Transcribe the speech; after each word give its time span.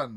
Hi 0.00 0.14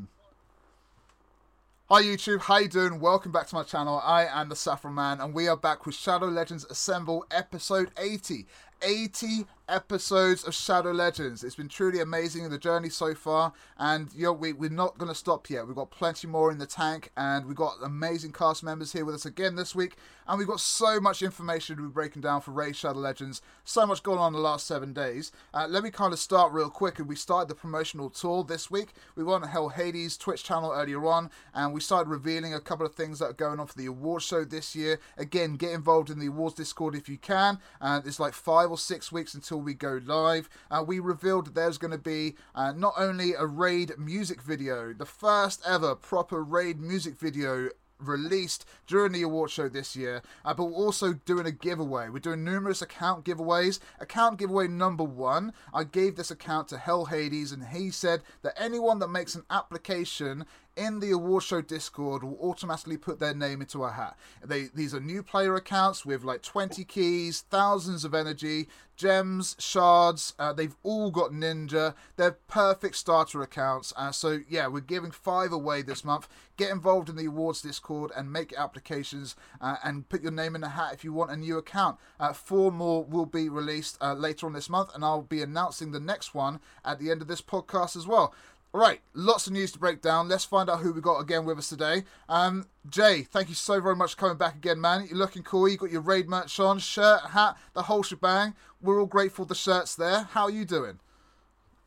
YouTube, 1.90 2.42
how 2.42 2.58
you 2.58 2.68
doing? 2.68 3.00
Welcome 3.00 3.32
back 3.32 3.48
to 3.48 3.56
my 3.56 3.64
channel. 3.64 4.00
I 4.04 4.26
am 4.26 4.48
the 4.48 4.54
Saffron 4.54 4.94
Man 4.94 5.20
and 5.20 5.34
we 5.34 5.48
are 5.48 5.56
back 5.56 5.86
with 5.86 5.96
Shadow 5.96 6.26
Legends 6.26 6.64
Assemble 6.66 7.26
episode 7.32 7.90
80. 7.96 8.46
80 8.82 9.46
episodes 9.68 10.44
of 10.44 10.54
Shadow 10.54 10.90
Legends. 10.90 11.42
It's 11.44 11.54
been 11.54 11.68
truly 11.68 12.00
amazing 12.00 12.44
in 12.44 12.50
the 12.50 12.58
journey 12.58 12.88
so 12.88 13.14
far, 13.14 13.52
and 13.78 14.12
yo, 14.14 14.32
we, 14.32 14.52
we're 14.52 14.68
not 14.70 14.98
going 14.98 15.08
to 15.08 15.14
stop 15.14 15.48
yet. 15.48 15.66
We've 15.66 15.76
got 15.76 15.90
plenty 15.90 16.26
more 16.26 16.50
in 16.50 16.58
the 16.58 16.66
tank, 16.66 17.10
and 17.16 17.46
we've 17.46 17.56
got 17.56 17.76
amazing 17.82 18.32
cast 18.32 18.62
members 18.62 18.92
here 18.92 19.04
with 19.04 19.14
us 19.14 19.24
again 19.24 19.56
this 19.56 19.74
week, 19.74 19.96
and 20.26 20.38
we've 20.38 20.48
got 20.48 20.60
so 20.60 21.00
much 21.00 21.22
information 21.22 21.76
to 21.76 21.82
be 21.82 21.88
breaking 21.88 22.22
down 22.22 22.40
for 22.40 22.50
Raid 22.50 22.76
Shadow 22.76 22.98
Legends. 22.98 23.40
So 23.64 23.86
much 23.86 24.02
going 24.02 24.18
on 24.18 24.28
in 24.28 24.32
the 24.34 24.40
last 24.40 24.66
seven 24.66 24.92
days. 24.92 25.32
Uh, 25.54 25.66
let 25.68 25.82
me 25.82 25.90
kind 25.90 26.12
of 26.12 26.18
start 26.18 26.52
real 26.52 26.70
quick, 26.70 26.98
and 26.98 27.08
we 27.08 27.16
started 27.16 27.48
the 27.48 27.54
promotional 27.54 28.10
tour 28.10 28.44
this 28.44 28.70
week. 28.70 28.92
We 29.16 29.24
went 29.24 29.44
on 29.44 29.50
Hell 29.50 29.70
Hades 29.70 30.16
Twitch 30.16 30.44
channel 30.44 30.72
earlier 30.74 31.06
on, 31.06 31.30
and 31.54 31.72
we 31.72 31.80
started 31.80 32.10
revealing 32.10 32.52
a 32.52 32.60
couple 32.60 32.84
of 32.84 32.94
things 32.94 33.20
that 33.20 33.26
are 33.26 33.32
going 33.34 33.60
on 33.60 33.66
for 33.66 33.78
the 33.78 33.86
award 33.86 34.22
show 34.22 34.44
this 34.44 34.74
year. 34.74 34.98
Again, 35.16 35.54
get 35.54 35.72
involved 35.72 36.10
in 36.10 36.18
the 36.18 36.26
awards 36.26 36.56
Discord 36.56 36.94
if 36.94 37.08
you 37.08 37.16
can. 37.16 37.58
Uh, 37.80 38.00
it's 38.04 38.20
like 38.20 38.34
five 38.34 38.71
or 38.72 38.78
six 38.78 39.12
weeks 39.12 39.34
until 39.34 39.60
we 39.60 39.74
go 39.74 40.00
live, 40.04 40.48
uh, 40.70 40.82
we 40.84 40.98
revealed 40.98 41.46
that 41.46 41.54
there's 41.54 41.76
going 41.76 41.90
to 41.90 41.98
be 41.98 42.34
uh, 42.54 42.72
not 42.72 42.94
only 42.96 43.34
a 43.34 43.44
Raid 43.44 43.92
music 43.98 44.40
video, 44.40 44.94
the 44.94 45.04
first 45.04 45.62
ever 45.66 45.94
proper 45.94 46.42
Raid 46.42 46.80
music 46.80 47.18
video 47.18 47.68
released 47.98 48.64
during 48.86 49.12
the 49.12 49.22
award 49.22 49.50
show 49.50 49.68
this 49.68 49.94
year, 49.94 50.22
uh, 50.44 50.54
but 50.54 50.64
we're 50.64 50.72
also 50.72 51.12
doing 51.12 51.46
a 51.46 51.52
giveaway. 51.52 52.08
We're 52.08 52.18
doing 52.18 52.44
numerous 52.44 52.82
account 52.82 53.24
giveaways. 53.24 53.78
Account 54.00 54.38
giveaway 54.38 54.68
number 54.68 55.04
one, 55.04 55.52
I 55.72 55.84
gave 55.84 56.16
this 56.16 56.30
account 56.30 56.68
to 56.68 56.78
Hell 56.78 57.04
Hades, 57.04 57.52
and 57.52 57.68
he 57.68 57.90
said 57.90 58.22
that 58.42 58.60
anyone 58.60 58.98
that 59.00 59.08
makes 59.08 59.34
an 59.34 59.44
application 59.50 60.46
in 60.76 61.00
the 61.00 61.10
award 61.10 61.42
show 61.42 61.60
Discord 61.60 62.22
will 62.22 62.38
automatically 62.40 62.96
put 62.96 63.18
their 63.18 63.34
name 63.34 63.60
into 63.60 63.84
a 63.84 63.92
hat. 63.92 64.16
They 64.44 64.68
these 64.74 64.94
are 64.94 65.00
new 65.00 65.22
player 65.22 65.54
accounts 65.54 66.06
with 66.06 66.24
like 66.24 66.42
20 66.42 66.84
keys, 66.84 67.44
thousands 67.50 68.04
of 68.04 68.14
energy, 68.14 68.68
gems, 68.96 69.56
shards. 69.58 70.34
Uh, 70.38 70.52
they've 70.52 70.76
all 70.82 71.10
got 71.10 71.32
ninja. 71.32 71.94
They're 72.16 72.38
perfect 72.48 72.96
starter 72.96 73.42
accounts. 73.42 73.92
Uh, 73.96 74.12
so 74.12 74.40
yeah, 74.48 74.66
we're 74.68 74.80
giving 74.80 75.10
five 75.10 75.52
away 75.52 75.82
this 75.82 76.04
month. 76.04 76.28
Get 76.56 76.70
involved 76.70 77.08
in 77.08 77.16
the 77.16 77.26
awards 77.26 77.62
Discord 77.62 78.12
and 78.16 78.32
make 78.32 78.52
applications 78.52 79.34
uh, 79.60 79.76
and 79.82 80.08
put 80.08 80.22
your 80.22 80.32
name 80.32 80.54
in 80.54 80.60
the 80.60 80.70
hat 80.70 80.92
if 80.92 81.04
you 81.04 81.12
want 81.12 81.30
a 81.30 81.36
new 81.36 81.58
account. 81.58 81.98
Uh, 82.20 82.32
four 82.32 82.70
more 82.70 83.04
will 83.04 83.26
be 83.26 83.48
released 83.48 83.98
uh, 84.00 84.14
later 84.14 84.46
on 84.46 84.52
this 84.52 84.70
month, 84.70 84.94
and 84.94 85.04
I'll 85.04 85.22
be 85.22 85.42
announcing 85.42 85.92
the 85.92 86.00
next 86.00 86.34
one 86.34 86.60
at 86.84 86.98
the 86.98 87.10
end 87.10 87.22
of 87.22 87.28
this 87.28 87.42
podcast 87.42 87.96
as 87.96 88.06
well. 88.06 88.34
All 88.74 88.80
right, 88.80 89.00
lots 89.12 89.46
of 89.46 89.52
news 89.52 89.70
to 89.72 89.78
break 89.78 90.00
down. 90.00 90.28
Let's 90.28 90.46
find 90.46 90.70
out 90.70 90.80
who 90.80 90.94
we 90.94 91.02
got 91.02 91.18
again 91.18 91.44
with 91.44 91.58
us 91.58 91.68
today. 91.68 92.04
Um, 92.26 92.66
Jay, 92.88 93.22
thank 93.22 93.50
you 93.50 93.54
so 93.54 93.78
very 93.82 93.94
much 93.94 94.12
for 94.12 94.20
coming 94.20 94.38
back 94.38 94.54
again, 94.54 94.80
man. 94.80 95.06
You're 95.06 95.18
looking 95.18 95.42
cool. 95.42 95.68
You 95.68 95.76
got 95.76 95.90
your 95.90 96.00
raid 96.00 96.26
merch 96.26 96.58
on, 96.58 96.78
shirt, 96.78 97.20
hat, 97.20 97.58
the 97.74 97.82
whole 97.82 98.02
shebang. 98.02 98.54
We're 98.80 98.98
all 98.98 99.06
grateful 99.06 99.44
the 99.44 99.54
shirt's 99.54 99.94
there. 99.94 100.22
How 100.22 100.44
are 100.44 100.50
you 100.50 100.64
doing? 100.64 100.98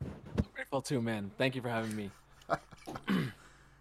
I'm 0.00 0.44
grateful 0.54 0.80
too, 0.80 1.02
man. 1.02 1.32
Thank 1.36 1.56
you 1.56 1.62
for 1.62 1.68
having 1.68 1.96
me. 1.96 2.10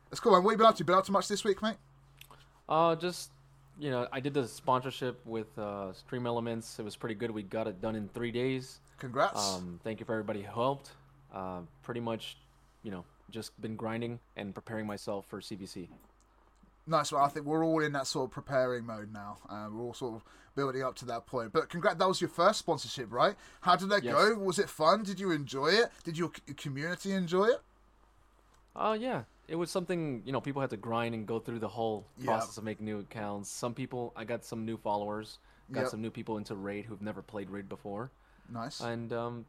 That's 0.10 0.20
cool, 0.20 0.32
man. 0.32 0.44
What 0.44 0.54
have 0.54 0.60
you 0.60 0.64
been 0.64 0.66
up 0.66 0.76
to? 0.78 0.84
Been 0.84 0.96
up 0.96 1.06
to 1.06 1.12
much 1.12 1.28
this 1.28 1.44
week, 1.44 1.62
mate? 1.62 1.78
Uh, 2.68 2.96
just 2.96 3.30
you 3.78 3.92
know, 3.92 4.08
I 4.12 4.20
did 4.20 4.34
the 4.34 4.48
sponsorship 4.48 5.24
with 5.28 5.56
uh, 5.60 5.94
Stream 5.94 6.26
Elements. 6.26 6.80
It 6.80 6.84
was 6.84 6.96
pretty 6.96 7.14
good. 7.14 7.30
We 7.30 7.44
got 7.44 7.68
it 7.68 7.82
done 7.82 7.96
in 7.96 8.10
three 8.10 8.32
days. 8.32 8.80
Congrats. 8.98 9.54
Um, 9.54 9.80
thank 9.84 10.00
you 10.00 10.08
for 10.08 10.14
everybody 10.14 10.42
who 10.42 10.52
helped. 10.52 10.90
Uh, 11.32 11.60
pretty 11.84 12.00
much 12.00 12.38
you 12.86 12.92
know, 12.92 13.04
just 13.32 13.60
been 13.60 13.76
grinding 13.76 14.20
and 14.38 14.54
preparing 14.54 14.86
myself 14.86 15.26
for 15.28 15.42
CVC. 15.42 15.90
Nice. 16.88 17.12
Well, 17.12 17.24
I 17.24 17.30
think 17.30 17.48
we're 17.48 17.66
all 17.66 17.80
in 17.80 17.94
that 17.94 18.06
sort 18.06 18.26
of 18.26 18.32
preparing 18.32 18.86
mode 18.86 19.12
now. 19.12 19.40
Uh, 19.50 19.68
we're 19.74 19.82
all 19.82 19.94
sort 19.96 20.16
of 20.16 20.24
building 20.56 20.84
up 20.84 20.96
to 20.98 21.06
that 21.06 21.26
point. 21.26 21.52
But 21.52 21.68
congrats, 21.68 21.98
that 21.98 22.08
was 22.08 22.22
your 22.22 22.30
first 22.30 22.60
sponsorship, 22.60 23.12
right? 23.12 23.36
How 23.62 23.76
did 23.76 23.90
that 23.90 24.04
yes. 24.04 24.14
go? 24.14 24.36
Was 24.36 24.60
it 24.60 24.70
fun? 24.70 25.02
Did 25.02 25.20
you 25.20 25.32
enjoy 25.32 25.70
it? 25.70 25.88
Did 26.04 26.16
your 26.16 26.30
community 26.56 27.12
enjoy 27.12 27.46
it? 27.46 27.62
Oh 28.76 28.92
uh, 28.92 28.94
yeah, 28.94 29.24
it 29.48 29.56
was 29.56 29.72
something 29.72 30.22
you 30.26 30.34
know 30.34 30.42
people 30.42 30.62
had 30.62 30.70
to 30.72 30.78
grind 30.78 31.16
and 31.16 31.26
go 31.26 31.40
through 31.40 31.60
the 31.60 31.68
whole 31.68 32.06
process 32.24 32.58
of 32.58 32.64
making 32.66 32.86
new 32.86 33.00
accounts. 33.00 33.50
Some 33.50 33.74
people, 33.74 34.14
I 34.16 34.26
got 34.26 34.44
some 34.44 34.66
new 34.66 34.78
followers, 34.78 35.40
got 35.72 35.82
yep. 35.82 35.90
some 35.90 36.02
new 36.02 36.12
people 36.12 36.38
into 36.38 36.56
Raid 36.56 36.86
who've 36.86 37.02
never 37.02 37.22
played 37.22 37.50
Raid 37.50 37.70
before. 37.70 38.12
Nice. 38.52 38.82
And 38.82 39.12
um, 39.14 39.46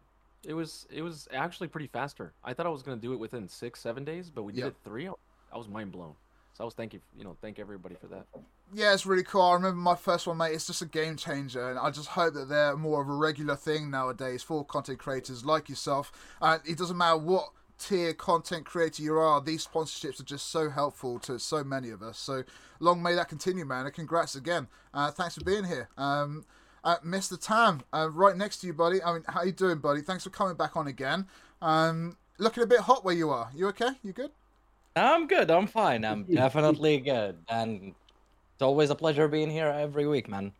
it 0.46 0.54
was 0.54 0.86
it 0.90 1.02
was 1.02 1.28
actually 1.32 1.68
pretty 1.68 1.88
faster. 1.88 2.32
I 2.44 2.54
thought 2.54 2.66
I 2.66 2.70
was 2.70 2.82
gonna 2.82 2.96
do 2.96 3.12
it 3.12 3.18
within 3.18 3.48
six 3.48 3.80
seven 3.80 4.04
days, 4.04 4.30
but 4.30 4.44
we 4.44 4.52
did 4.52 4.60
yep. 4.60 4.68
it 4.68 4.76
three. 4.84 5.08
I 5.08 5.56
was 5.58 5.68
mind 5.68 5.92
blown. 5.92 6.14
So 6.54 6.64
I 6.64 6.64
was 6.64 6.74
thank 6.74 6.94
you, 6.94 7.00
you 7.16 7.24
know, 7.24 7.36
thank 7.42 7.58
everybody 7.58 7.96
for 8.00 8.06
that. 8.06 8.26
Yeah, 8.74 8.94
it's 8.94 9.04
really 9.04 9.22
cool. 9.22 9.42
I 9.42 9.54
remember 9.54 9.78
my 9.78 9.94
first 9.94 10.26
one, 10.26 10.38
mate. 10.38 10.54
It's 10.54 10.66
just 10.66 10.80
a 10.80 10.86
game 10.86 11.16
changer, 11.16 11.68
and 11.68 11.78
I 11.78 11.90
just 11.90 12.08
hope 12.08 12.34
that 12.34 12.48
they're 12.48 12.76
more 12.76 13.02
of 13.02 13.08
a 13.08 13.14
regular 13.14 13.56
thing 13.56 13.90
nowadays 13.90 14.42
for 14.42 14.64
content 14.64 14.98
creators 14.98 15.44
like 15.44 15.68
yourself. 15.68 16.10
And 16.40 16.62
it 16.64 16.78
doesn't 16.78 16.96
matter 16.96 17.18
what 17.18 17.50
tier 17.78 18.14
content 18.14 18.64
creator 18.64 19.02
you 19.02 19.16
are, 19.18 19.40
these 19.40 19.66
sponsorships 19.66 20.20
are 20.20 20.24
just 20.24 20.50
so 20.50 20.70
helpful 20.70 21.18
to 21.20 21.38
so 21.38 21.62
many 21.62 21.90
of 21.90 22.02
us. 22.02 22.18
So 22.18 22.42
long 22.80 23.02
may 23.02 23.14
that 23.14 23.28
continue, 23.28 23.64
man. 23.64 23.86
And 23.86 23.94
congrats 23.94 24.34
again. 24.34 24.68
Uh, 24.94 25.10
thanks 25.10 25.34
for 25.34 25.44
being 25.44 25.64
here. 25.64 25.88
Um, 25.96 26.44
uh, 26.86 26.98
Mr. 27.04 27.38
Tam, 27.38 27.82
uh, 27.92 28.08
right 28.12 28.36
next 28.36 28.58
to 28.58 28.66
you, 28.68 28.72
buddy. 28.72 29.02
I 29.02 29.12
mean, 29.12 29.24
how 29.26 29.42
you 29.42 29.50
doing, 29.50 29.78
buddy? 29.78 30.02
Thanks 30.02 30.22
for 30.22 30.30
coming 30.30 30.54
back 30.54 30.76
on 30.76 30.86
again. 30.86 31.26
Um, 31.60 32.16
looking 32.38 32.62
a 32.62 32.66
bit 32.66 32.80
hot 32.80 33.04
where 33.04 33.14
you 33.14 33.28
are. 33.30 33.50
You 33.54 33.66
okay? 33.68 33.90
You 34.04 34.12
good? 34.12 34.30
I'm 34.94 35.26
good. 35.26 35.50
I'm 35.50 35.66
fine. 35.66 36.04
I'm 36.04 36.22
definitely 36.32 36.98
good. 36.98 37.38
And 37.48 37.92
it's 38.54 38.62
always 38.62 38.90
a 38.90 38.94
pleasure 38.94 39.26
being 39.26 39.50
here 39.50 39.66
every 39.66 40.06
week, 40.06 40.28
man. 40.28 40.52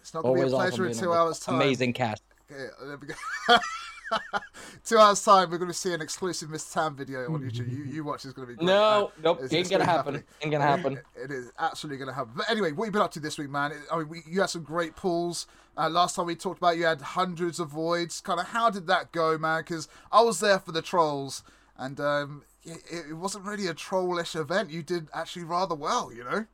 It's 0.00 0.14
not 0.14 0.22
going 0.22 0.36
to 0.36 0.46
be 0.46 0.52
a 0.52 0.54
pleasure 0.54 0.86
in 0.86 0.96
two 0.96 1.12
hours' 1.12 1.40
time. 1.40 1.56
Amazing 1.56 1.94
cast. 1.94 2.22
Okay, 2.50 2.70
there 2.84 2.98
we 2.98 3.08
go. 3.08 3.14
Two 4.84 4.98
hours 4.98 5.24
time, 5.24 5.48
we're 5.48 5.58
going 5.58 5.70
to 5.70 5.76
see 5.76 5.94
an 5.94 6.02
exclusive 6.02 6.50
Miss 6.50 6.72
Tam 6.72 6.96
video 6.96 7.32
on 7.32 7.40
YouTube. 7.40 7.70
You, 7.70 7.84
you 7.84 8.04
watch 8.04 8.24
is 8.24 8.32
going 8.32 8.48
to 8.48 8.52
be 8.52 8.56
great. 8.56 8.66
No, 8.66 9.06
uh, 9.06 9.08
nope, 9.22 9.38
it's, 9.42 9.52
ain't 9.52 9.70
gonna 9.70 9.84
happen. 9.84 10.14
Happening. 10.14 10.24
Ain't 10.42 10.52
gonna 10.52 10.64
happen. 10.64 11.00
It, 11.14 11.30
is 11.30 11.52
absolutely 11.56 11.98
going 11.98 12.08
to 12.08 12.14
happen. 12.14 12.32
But 12.34 12.50
anyway, 12.50 12.72
what 12.72 12.86
you 12.86 12.90
been 12.90 13.00
up 13.00 13.12
to 13.12 13.20
this 13.20 13.38
week, 13.38 13.48
man? 13.48 13.72
I 13.92 13.98
mean, 13.98 14.08
we, 14.08 14.22
you 14.28 14.40
had 14.40 14.50
some 14.50 14.64
great 14.64 14.96
pulls. 14.96 15.46
Uh, 15.76 15.88
last 15.88 16.16
time 16.16 16.26
we 16.26 16.34
talked 16.34 16.58
about 16.58 16.76
you 16.76 16.84
had 16.84 17.00
hundreds 17.00 17.60
of 17.60 17.68
voids. 17.68 18.20
Kind 18.20 18.40
of, 18.40 18.46
how 18.46 18.70
did 18.70 18.88
that 18.88 19.12
go, 19.12 19.38
man? 19.38 19.60
Because 19.60 19.88
I 20.10 20.20
was 20.22 20.40
there 20.40 20.58
for 20.58 20.72
the 20.72 20.82
trolls, 20.82 21.44
and 21.78 22.00
um, 22.00 22.42
it, 22.64 22.82
it 23.10 23.14
wasn't 23.14 23.44
really 23.44 23.68
a 23.68 23.74
trollish 23.74 24.34
event. 24.34 24.70
You 24.70 24.82
did 24.82 25.06
actually 25.14 25.44
rather 25.44 25.76
well, 25.76 26.12
you 26.12 26.24
know. 26.24 26.46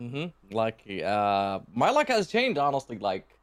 Mm-hmm. 0.00 0.54
Like, 0.54 0.82
uh, 1.04 1.60
my 1.72 1.90
luck 1.90 2.08
has 2.08 2.26
changed, 2.26 2.58
honestly. 2.58 2.98
Like, 2.98 3.35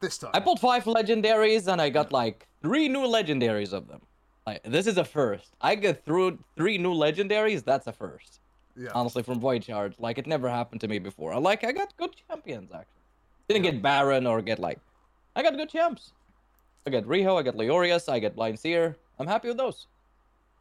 this 0.00 0.18
time. 0.18 0.30
I 0.34 0.40
pulled 0.40 0.60
five 0.60 0.84
legendaries 0.84 1.70
and 1.70 1.80
I 1.80 1.90
got 1.90 2.12
like 2.12 2.46
three 2.62 2.88
new 2.88 3.06
legendaries 3.06 3.72
of 3.72 3.88
them. 3.88 4.02
Like 4.46 4.62
this 4.62 4.86
is 4.86 4.96
a 4.96 5.04
first. 5.04 5.54
I 5.60 5.74
get 5.74 6.04
through 6.04 6.38
three 6.56 6.78
new 6.78 6.94
legendaries. 6.94 7.64
That's 7.64 7.86
a 7.86 7.92
first. 7.92 8.40
Yeah. 8.76 8.90
Honestly, 8.94 9.22
from 9.22 9.40
Void 9.40 9.64
Shard, 9.64 9.94
like 9.98 10.18
it 10.18 10.26
never 10.26 10.48
happened 10.48 10.80
to 10.82 10.88
me 10.88 10.98
before. 10.98 11.32
I 11.32 11.38
like 11.38 11.64
I 11.64 11.72
got 11.72 11.96
good 11.96 12.14
champions 12.28 12.70
actually. 12.72 13.02
Didn't 13.48 13.64
yeah. 13.64 13.70
get 13.72 13.82
Baron 13.82 14.26
or 14.26 14.42
get 14.42 14.58
like, 14.58 14.78
I 15.34 15.42
got 15.42 15.56
good 15.56 15.70
champs. 15.70 16.12
I 16.86 16.90
get 16.90 17.06
Riho, 17.06 17.38
I 17.38 17.42
get 17.42 17.56
Leorius, 17.56 18.08
I 18.08 18.18
get 18.18 18.36
Blind 18.36 18.58
Seer. 18.58 18.96
I'm 19.18 19.26
happy 19.26 19.48
with 19.48 19.56
those. 19.56 19.86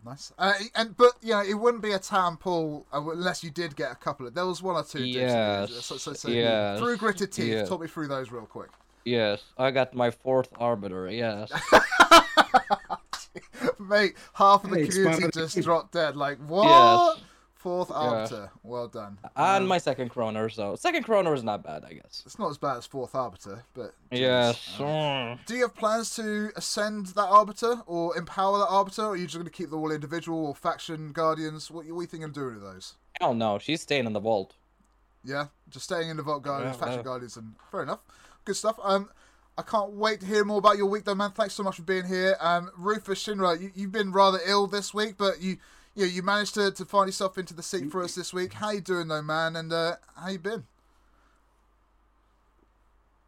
Nice. 0.06 0.32
Uh, 0.38 0.54
and 0.76 0.96
but 0.96 1.14
you 1.22 1.32
know 1.32 1.42
it 1.42 1.56
wouldn't 1.56 1.82
be 1.82 1.94
a 1.94 2.00
town 2.00 2.38
pool 2.38 2.86
uh, 2.94 3.02
unless 3.10 3.44
you 3.44 3.50
did 3.50 3.76
get 3.76 3.92
a 3.92 3.96
couple 3.96 4.28
of. 4.28 4.34
There 4.34 4.46
was 4.46 4.62
one 4.62 4.76
or 4.76 4.84
two. 4.84 5.04
Yeah. 5.04 5.66
So, 5.66 5.98
so, 5.98 6.14
so 6.14 6.30
yes. 6.30 6.80
Through 6.80 6.98
gritted 6.98 7.32
teeth. 7.32 7.68
Talk 7.68 7.82
me 7.82 7.88
through 7.88 8.08
those 8.08 8.32
real 8.32 8.46
quick. 8.46 8.70
Yes, 9.06 9.44
I 9.56 9.70
got 9.70 9.94
my 9.94 10.10
fourth 10.10 10.50
arbiter. 10.58 11.08
Yes. 11.10 11.52
Mate, 13.80 14.16
half 14.34 14.64
of 14.64 14.72
the 14.72 14.80
hey, 14.80 14.88
community 14.88 15.28
just 15.32 15.62
dropped 15.62 15.94
dead. 15.94 16.18
Like 16.18 16.40
what? 16.40 17.16
Yes. 17.16 17.24
Fourth 17.54 17.92
arbiter. 17.92 18.50
Yeah. 18.52 18.60
Well 18.64 18.88
done. 18.88 19.20
And 19.36 19.64
um, 19.64 19.68
my 19.68 19.78
second 19.78 20.10
chroner. 20.10 20.52
So 20.52 20.76
second 20.76 21.06
chroner 21.06 21.36
is 21.36 21.44
not 21.44 21.64
bad, 21.64 21.86
I 21.86 21.94
guess. 21.94 22.24
It's 22.26 22.40
not 22.40 22.50
as 22.50 22.58
bad 22.58 22.78
as 22.78 22.88
fourth 22.88 23.14
arbiter, 23.14 23.64
but 23.76 23.94
yes. 24.10 24.80
Um, 24.80 25.40
do 25.46 25.54
you 25.56 25.62
have 25.62 25.76
plans 25.76 26.16
to 26.16 26.52
ascend 26.56 27.08
that 27.08 27.28
arbiter 27.28 27.84
or 27.86 28.18
empower 28.18 28.58
that 28.60 28.70
arbiter, 28.70 29.04
or 29.04 29.10
are 29.10 29.16
you 29.16 29.26
just 29.26 29.36
going 29.36 29.46
to 29.46 29.52
keep 29.52 29.70
them 29.70 29.80
all 29.80 29.92
individual 29.92 30.48
or 30.48 30.56
faction 30.56 31.12
guardians? 31.12 31.70
What, 31.70 31.86
what 31.86 32.00
are 32.00 32.02
you 32.02 32.08
thinking 32.08 32.26
of 32.26 32.34
doing 32.34 32.56
with 32.56 32.64
those? 32.64 32.96
Hell 33.22 33.36
no, 33.36 33.60
she's 33.60 33.82
staying 33.82 34.08
in 34.08 34.14
the 34.14 34.20
vault. 34.20 34.56
Yeah, 35.24 35.48
just 35.70 35.86
staying 35.86 36.10
in 36.10 36.18
the 36.18 36.24
vault 36.24 36.44
guardians, 36.44 36.76
yeah, 36.76 36.80
faction 36.80 37.00
yeah. 37.00 37.04
guardians, 37.04 37.38
and 37.38 37.56
fair 37.72 37.84
enough 37.84 38.00
good 38.46 38.56
stuff. 38.56 38.80
Um, 38.82 39.10
I 39.58 39.62
can't 39.62 39.92
wait 39.92 40.20
to 40.20 40.26
hear 40.26 40.44
more 40.46 40.60
about 40.60 40.78
your 40.78 40.86
week, 40.88 41.06
though, 41.06 41.16
man. 41.16 41.32
Thanks 41.32 41.54
so 41.54 41.64
much 41.64 41.78
for 41.78 41.82
being 41.82 42.06
here. 42.06 42.38
Um, 42.40 42.72
Rufus 42.78 43.26
Shinra, 43.26 43.60
you, 43.60 43.84
have 43.84 43.92
been 43.92 44.12
rather 44.12 44.40
ill 44.46 44.68
this 44.68 44.94
week, 44.94 45.16
but 45.18 45.42
you, 45.42 45.58
you, 45.96 46.06
know, 46.06 46.12
you 46.12 46.24
managed 46.24 46.54
to, 46.56 46.72
to 46.72 46.86
find 46.86 47.08
yourself 47.08 47.38
into 47.38 47.54
the 47.54 47.64
seat 47.64 47.92
for 47.92 48.04
us 48.04 48.16
this 48.16 48.34
week. 48.34 48.54
How 48.54 48.72
you 48.72 48.82
doing, 48.82 49.08
though, 49.08 49.22
man? 49.22 49.56
And 49.56 49.72
uh, 49.72 49.96
how 50.16 50.30
you 50.30 50.40
been? 50.40 50.66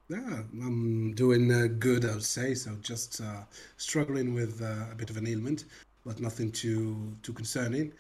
Yeah, 0.09 0.43
I'm 0.61 1.13
doing 1.13 1.51
uh, 1.51 1.67
good, 1.79 2.05
I 2.05 2.13
would 2.13 2.23
say. 2.23 2.53
So 2.53 2.77
just 2.81 3.19
uh, 3.19 3.41
struggling 3.77 4.33
with 4.33 4.61
uh, 4.61 4.91
a 4.91 4.95
bit 4.95 5.09
of 5.09 5.17
an 5.17 5.27
ailment, 5.27 5.65
but 6.05 6.19
nothing 6.19 6.51
too 6.51 7.13
too 7.23 7.33
concerning. 7.33 7.91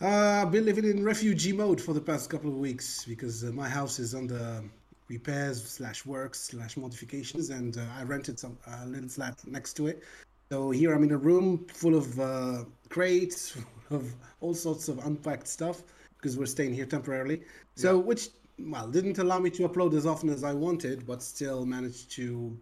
Uh, 0.00 0.42
I've 0.42 0.52
been 0.52 0.64
living 0.64 0.84
in 0.84 1.04
refugee 1.04 1.52
mode 1.52 1.80
for 1.80 1.92
the 1.92 2.00
past 2.00 2.30
couple 2.30 2.50
of 2.50 2.56
weeks 2.56 3.04
because 3.04 3.44
uh, 3.44 3.48
my 3.48 3.68
house 3.68 3.98
is 3.98 4.14
under 4.14 4.62
repairs 5.08 5.64
slash 5.66 6.04
works 6.04 6.40
slash 6.40 6.76
modifications, 6.76 7.50
and 7.50 7.76
uh, 7.76 7.82
I 7.98 8.02
rented 8.02 8.38
some 8.38 8.58
a 8.66 8.86
little 8.86 9.08
flat 9.08 9.38
next 9.46 9.74
to 9.74 9.86
it. 9.86 10.02
So 10.50 10.70
here 10.70 10.94
I'm 10.94 11.02
in 11.02 11.12
a 11.12 11.18
room 11.18 11.66
full 11.68 11.94
of 11.94 12.18
uh, 12.18 12.64
crates 12.88 13.56
of 13.90 14.14
all 14.40 14.54
sorts 14.54 14.88
of 14.88 14.98
unpacked 15.04 15.46
stuff 15.46 15.82
because 16.16 16.36
we're 16.36 16.46
staying 16.46 16.74
here 16.74 16.86
temporarily. 16.86 17.42
So 17.74 17.96
yeah. 17.96 18.02
which 18.02 18.28
well 18.58 18.88
didn't 18.88 19.18
allow 19.18 19.38
me 19.38 19.50
to 19.50 19.68
upload 19.68 19.94
as 19.94 20.06
often 20.06 20.30
as 20.30 20.44
I 20.44 20.52
wanted, 20.52 21.06
but 21.06 21.22
still 21.22 21.64
managed 21.64 22.10
to, 22.12 22.56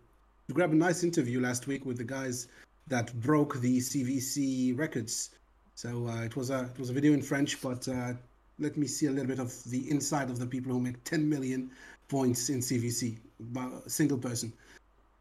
to 0.49 0.55
grab 0.55 0.73
a 0.73 0.75
nice 0.75 1.05
interview 1.05 1.41
last 1.41 1.67
week 1.67 1.87
with 1.87 1.97
the 1.97 2.05
guys 2.05 2.49
that 2.89 3.15
broke 3.21 3.61
the 3.61 3.79
CVC 3.79 4.79
records. 4.79 5.31
So 5.75 6.07
uh, 6.09 6.23
it 6.23 6.37
was 6.37 6.51
a 6.51 6.71
it 6.75 6.79
was 6.79 6.91
a 6.91 6.93
video 6.93 7.13
in 7.13 7.23
French, 7.23 7.61
but 7.61 7.87
uh, 7.89 8.15
let 8.59 8.77
me 8.77 8.87
see 8.87 9.07
a 9.07 9.11
little 9.11 9.27
bit 9.27 9.39
of 9.39 9.53
the 9.65 9.91
inside 9.91 10.31
of 10.31 10.39
the 10.39 10.47
people 10.47 10.73
who 10.73 10.81
make 10.81 11.03
10 11.05 11.29
million 11.29 11.71
points 12.09 12.49
in 12.49 12.61
CVC, 12.61 13.19
by 13.41 13.69
a 13.85 13.89
single 13.89 14.19
person. 14.19 14.53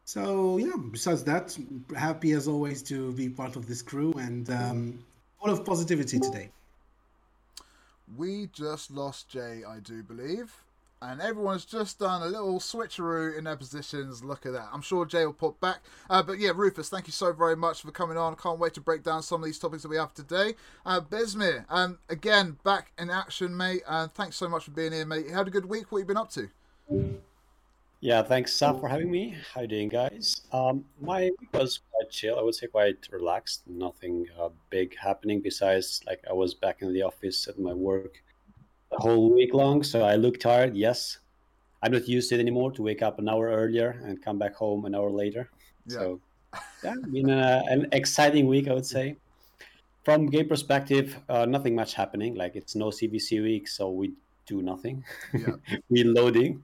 So 0.04 0.58
yeah, 0.58 0.76
besides 0.90 1.24
that, 1.24 1.56
happy 1.96 2.32
as 2.32 2.46
always 2.46 2.82
to 2.84 3.12
be 3.12 3.28
part 3.28 3.56
of 3.56 3.66
this 3.66 3.82
crew 3.82 4.12
and 4.14 4.48
um, 4.50 5.04
full 5.40 5.52
of 5.52 5.64
positivity 5.64 6.20
today. 6.20 6.50
We 8.16 8.48
just 8.52 8.90
lost 8.92 9.28
Jay, 9.28 9.62
I 9.66 9.80
do 9.80 10.02
believe 10.02 10.52
and 11.02 11.20
everyone's 11.20 11.64
just 11.64 11.98
done 11.98 12.22
a 12.22 12.26
little 12.26 12.58
switcheroo 12.58 13.36
in 13.36 13.44
their 13.44 13.56
positions. 13.56 14.24
Look 14.24 14.46
at 14.46 14.52
that. 14.52 14.68
I'm 14.72 14.80
sure 14.80 15.04
Jay 15.04 15.26
will 15.26 15.34
pop 15.34 15.60
back. 15.60 15.80
Uh, 16.08 16.22
but 16.22 16.38
yeah, 16.38 16.52
Rufus, 16.54 16.88
thank 16.88 17.06
you 17.06 17.12
so 17.12 17.32
very 17.32 17.56
much 17.56 17.82
for 17.82 17.90
coming 17.90 18.16
on. 18.16 18.34
Can't 18.36 18.58
wait 18.58 18.74
to 18.74 18.80
break 18.80 19.02
down 19.02 19.22
some 19.22 19.42
of 19.42 19.46
these 19.46 19.58
topics 19.58 19.82
that 19.82 19.88
we 19.88 19.96
have 19.96 20.14
today. 20.14 20.54
Uh, 20.86 21.00
Besmir, 21.00 21.64
um, 21.68 21.98
again, 22.08 22.56
back 22.64 22.92
in 22.98 23.10
action, 23.10 23.56
mate. 23.56 23.82
Uh, 23.86 24.08
thanks 24.08 24.36
so 24.36 24.48
much 24.48 24.64
for 24.64 24.70
being 24.70 24.92
here, 24.92 25.04
mate. 25.04 25.26
You 25.26 25.34
had 25.34 25.46
a 25.46 25.50
good 25.50 25.66
week. 25.66 25.92
What 25.92 25.98
have 25.98 26.04
you 26.04 26.14
been 26.14 26.16
up 26.16 26.30
to? 26.30 26.48
Yeah, 28.00 28.22
thanks, 28.22 28.52
Sam, 28.52 28.78
for 28.78 28.88
having 28.88 29.10
me. 29.10 29.34
How 29.52 29.62
you 29.62 29.66
doing, 29.66 29.88
guys? 29.88 30.42
Um, 30.52 30.84
my 31.00 31.30
week 31.40 31.52
was 31.52 31.80
quite 31.90 32.10
chill. 32.10 32.38
I 32.38 32.42
would 32.42 32.54
say 32.54 32.66
quite 32.66 33.08
relaxed. 33.10 33.62
Nothing 33.66 34.26
uh, 34.40 34.50
big 34.70 34.96
happening 34.96 35.40
besides, 35.40 36.00
like, 36.06 36.22
I 36.28 36.32
was 36.32 36.54
back 36.54 36.82
in 36.82 36.92
the 36.92 37.02
office 37.02 37.48
at 37.48 37.58
my 37.58 37.72
work 37.72 38.22
the 38.90 38.98
whole 38.98 39.32
week 39.34 39.54
long. 39.54 39.82
So 39.82 40.02
I 40.02 40.16
look 40.16 40.38
tired. 40.38 40.76
Yes, 40.76 41.18
I'm 41.82 41.92
not 41.92 42.06
used 42.06 42.28
to 42.28 42.36
it 42.36 42.40
anymore 42.40 42.70
to 42.72 42.82
wake 42.82 43.02
up 43.02 43.18
an 43.18 43.28
hour 43.28 43.48
earlier 43.48 44.00
and 44.04 44.22
come 44.22 44.38
back 44.38 44.54
home 44.54 44.84
an 44.84 44.94
hour 44.94 45.10
later. 45.10 45.50
Yeah. 45.86 45.98
So 45.98 46.20
yeah, 46.84 46.94
been 47.10 47.30
a, 47.30 47.62
an 47.68 47.88
exciting 47.92 48.46
week, 48.46 48.68
I 48.68 48.74
would 48.74 48.86
say. 48.86 49.16
From 50.04 50.26
game 50.26 50.48
perspective, 50.48 51.18
uh, 51.28 51.46
nothing 51.46 51.74
much 51.74 51.94
happening. 51.94 52.34
Like 52.36 52.54
it's 52.54 52.76
no 52.76 52.86
CVC 52.86 53.42
week, 53.42 53.66
so 53.66 53.90
we 53.90 54.12
do 54.46 54.62
nothing. 54.62 55.04
Yeah. 55.32 55.56
we 55.90 56.04
loading. 56.04 56.62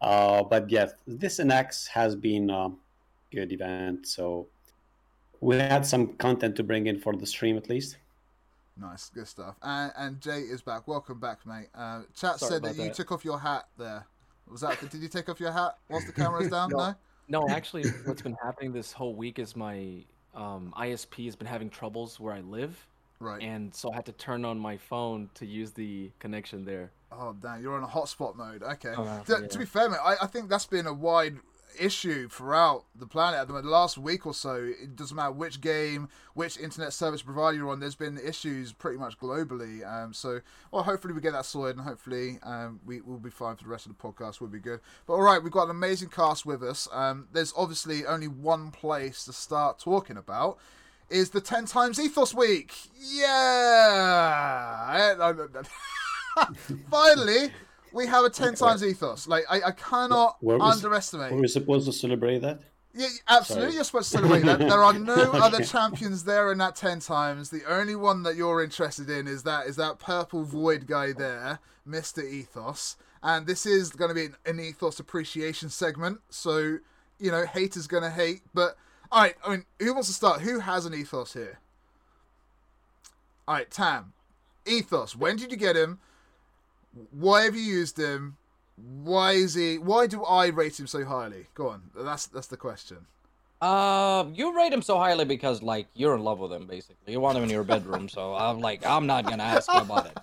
Uh, 0.00 0.42
but 0.42 0.68
yeah, 0.70 0.88
this 1.06 1.38
NX 1.38 1.88
has 1.88 2.14
been 2.14 2.50
a 2.50 2.70
good 3.32 3.52
event. 3.52 4.06
So 4.06 4.46
we 5.40 5.56
had 5.56 5.86
some 5.86 6.14
content 6.14 6.56
to 6.56 6.62
bring 6.62 6.86
in 6.86 7.00
for 7.00 7.14
the 7.14 7.26
stream 7.26 7.56
at 7.56 7.68
least. 7.68 7.96
Nice, 8.76 9.08
good 9.10 9.28
stuff. 9.28 9.54
And, 9.62 9.92
and 9.96 10.20
Jay 10.20 10.40
is 10.40 10.60
back. 10.60 10.88
Welcome 10.88 11.20
back, 11.20 11.46
mate. 11.46 11.68
Uh, 11.74 12.02
chat 12.14 12.40
Sorry 12.40 12.52
said 12.52 12.62
that, 12.62 12.76
that 12.76 12.84
you 12.84 12.92
took 12.92 13.12
off 13.12 13.24
your 13.24 13.38
hat 13.38 13.68
there. 13.78 14.04
Was 14.50 14.62
that? 14.62 14.78
did 14.90 15.00
you 15.00 15.08
take 15.08 15.28
off 15.28 15.40
your 15.40 15.52
hat 15.52 15.78
whilst 15.88 16.06
the 16.06 16.12
camera's 16.12 16.50
down? 16.50 16.70
no, 16.72 16.78
no. 16.78 16.94
No, 17.28 17.48
actually, 17.54 17.88
what's 18.04 18.22
been 18.22 18.36
happening 18.42 18.72
this 18.72 18.92
whole 18.92 19.14
week 19.14 19.38
is 19.38 19.56
my 19.56 20.04
um, 20.34 20.74
ISP 20.76 21.24
has 21.26 21.36
been 21.36 21.46
having 21.46 21.70
troubles 21.70 22.18
where 22.20 22.34
I 22.34 22.40
live. 22.40 22.86
Right. 23.20 23.42
And 23.42 23.74
so 23.74 23.90
I 23.92 23.94
had 23.94 24.06
to 24.06 24.12
turn 24.12 24.44
on 24.44 24.58
my 24.58 24.76
phone 24.76 25.30
to 25.34 25.46
use 25.46 25.70
the 25.70 26.10
connection 26.18 26.64
there. 26.64 26.90
Oh 27.18 27.36
damn! 27.40 27.62
You're 27.62 27.76
on 27.76 27.82
a 27.82 27.88
hotspot 27.88 28.36
mode. 28.36 28.62
Okay. 28.62 28.94
Oh, 28.96 29.22
to, 29.26 29.38
yeah. 29.40 29.46
to, 29.46 29.58
be 29.58 29.64
fair, 29.64 29.88
mate, 29.88 30.00
I, 30.02 30.16
I 30.22 30.26
think 30.26 30.48
that's 30.48 30.66
been 30.66 30.86
a 30.86 30.92
wide 30.94 31.36
issue 31.78 32.28
throughout 32.28 32.84
the 32.94 33.06
planet. 33.06 33.48
The 33.48 33.54
last 33.62 33.98
week 33.98 34.26
or 34.26 34.34
so, 34.34 34.54
it 34.54 34.96
doesn't 34.96 35.16
matter 35.16 35.32
which 35.32 35.60
game, 35.60 36.08
which 36.34 36.58
internet 36.58 36.92
service 36.92 37.22
provider 37.22 37.56
you're 37.56 37.70
on. 37.70 37.80
There's 37.80 37.94
been 37.94 38.18
issues 38.18 38.72
pretty 38.72 38.98
much 38.98 39.18
globally. 39.18 39.86
Um, 39.86 40.12
so, 40.12 40.40
well, 40.70 40.82
hopefully 40.82 41.14
we 41.14 41.20
get 41.20 41.32
that 41.32 41.46
sorted, 41.46 41.76
and 41.76 41.86
hopefully 41.86 42.38
um, 42.42 42.80
we 42.84 43.00
will 43.00 43.18
be 43.18 43.30
fine 43.30 43.56
for 43.56 43.64
the 43.64 43.70
rest 43.70 43.86
of 43.86 43.96
the 43.96 44.02
podcast. 44.02 44.40
We'll 44.40 44.50
be 44.50 44.58
good. 44.58 44.80
But 45.06 45.14
all 45.14 45.22
right, 45.22 45.42
we've 45.42 45.52
got 45.52 45.64
an 45.64 45.70
amazing 45.70 46.10
cast 46.10 46.46
with 46.46 46.62
us. 46.62 46.88
Um, 46.92 47.28
there's 47.32 47.52
obviously 47.56 48.06
only 48.06 48.28
one 48.28 48.70
place 48.70 49.24
to 49.24 49.32
start 49.32 49.78
talking 49.78 50.16
about. 50.16 50.58
Is 51.10 51.30
the 51.30 51.40
10 51.40 51.66
times 51.66 52.00
ethos 52.00 52.32
week? 52.34 52.74
Yeah! 52.98 53.54
Finally, 56.90 57.52
we 57.92 58.06
have 58.06 58.24
a 58.24 58.30
ten 58.30 58.54
times 58.54 58.84
ethos. 58.84 59.26
Like 59.26 59.44
I, 59.48 59.62
I 59.62 59.70
cannot 59.72 60.42
were 60.42 60.58
we, 60.58 60.60
underestimate. 60.60 61.32
Were 61.32 61.40
we 61.40 61.48
supposed 61.48 61.86
to 61.86 61.92
celebrate 61.92 62.40
that? 62.40 62.60
Yeah, 62.96 63.08
absolutely. 63.28 63.70
Sorry. 63.70 63.74
You're 63.74 63.84
supposed 63.84 64.12
to 64.12 64.18
celebrate 64.18 64.44
that. 64.44 64.58
There 64.60 64.82
are 64.82 64.92
no 64.92 65.14
okay. 65.28 65.38
other 65.38 65.64
champions 65.64 66.24
there 66.24 66.52
in 66.52 66.58
that 66.58 66.76
ten 66.76 67.00
times. 67.00 67.50
The 67.50 67.62
only 67.68 67.96
one 67.96 68.22
that 68.22 68.36
you're 68.36 68.62
interested 68.62 69.10
in 69.10 69.26
is 69.26 69.42
that 69.44 69.66
is 69.66 69.76
that 69.76 69.98
purple 69.98 70.44
void 70.44 70.86
guy 70.86 71.12
there, 71.12 71.58
Mister 71.84 72.22
Ethos. 72.22 72.96
And 73.22 73.46
this 73.46 73.64
is 73.64 73.90
going 73.90 74.10
to 74.10 74.14
be 74.14 74.28
an 74.44 74.60
ethos 74.60 75.00
appreciation 75.00 75.70
segment. 75.70 76.20
So 76.28 76.78
you 77.18 77.30
know, 77.30 77.46
haters 77.46 77.86
going 77.86 78.02
to 78.02 78.10
hate. 78.10 78.42
But 78.52 78.76
all 79.10 79.22
right, 79.22 79.34
I 79.44 79.50
mean, 79.50 79.64
who 79.80 79.94
wants 79.94 80.08
to 80.08 80.14
start? 80.14 80.42
Who 80.42 80.60
has 80.60 80.86
an 80.86 80.94
ethos 80.94 81.32
here? 81.32 81.58
All 83.46 83.54
right, 83.54 83.70
Tam, 83.70 84.12
ethos. 84.66 85.14
When 85.14 85.36
did 85.36 85.50
you 85.50 85.56
get 85.56 85.76
him? 85.76 86.00
Why 87.10 87.42
have 87.42 87.54
you 87.54 87.62
used 87.62 87.98
him? 87.98 88.36
Why 88.76 89.32
is 89.32 89.54
he? 89.54 89.78
Why 89.78 90.06
do 90.06 90.24
I 90.24 90.48
rate 90.48 90.78
him 90.78 90.86
so 90.86 91.04
highly? 91.04 91.46
Go 91.54 91.68
on. 91.68 91.82
That's 91.96 92.26
that's 92.26 92.48
the 92.48 92.56
question. 92.56 93.06
Uh, 93.60 94.26
you 94.34 94.54
rate 94.54 94.72
him 94.72 94.82
so 94.82 94.98
highly 94.98 95.24
because 95.24 95.62
like 95.62 95.86
you're 95.94 96.14
in 96.14 96.22
love 96.22 96.38
with 96.38 96.52
him, 96.52 96.66
basically. 96.66 97.12
You 97.12 97.20
want 97.20 97.38
him 97.38 97.44
in 97.44 97.50
your 97.50 97.64
bedroom, 97.64 98.08
so 98.08 98.34
I'm 98.34 98.60
like, 98.60 98.84
I'm 98.84 99.06
not 99.06 99.24
gonna 99.24 99.44
ask 99.44 99.72
you 99.72 99.80
about 99.80 100.06
it. 100.06 100.18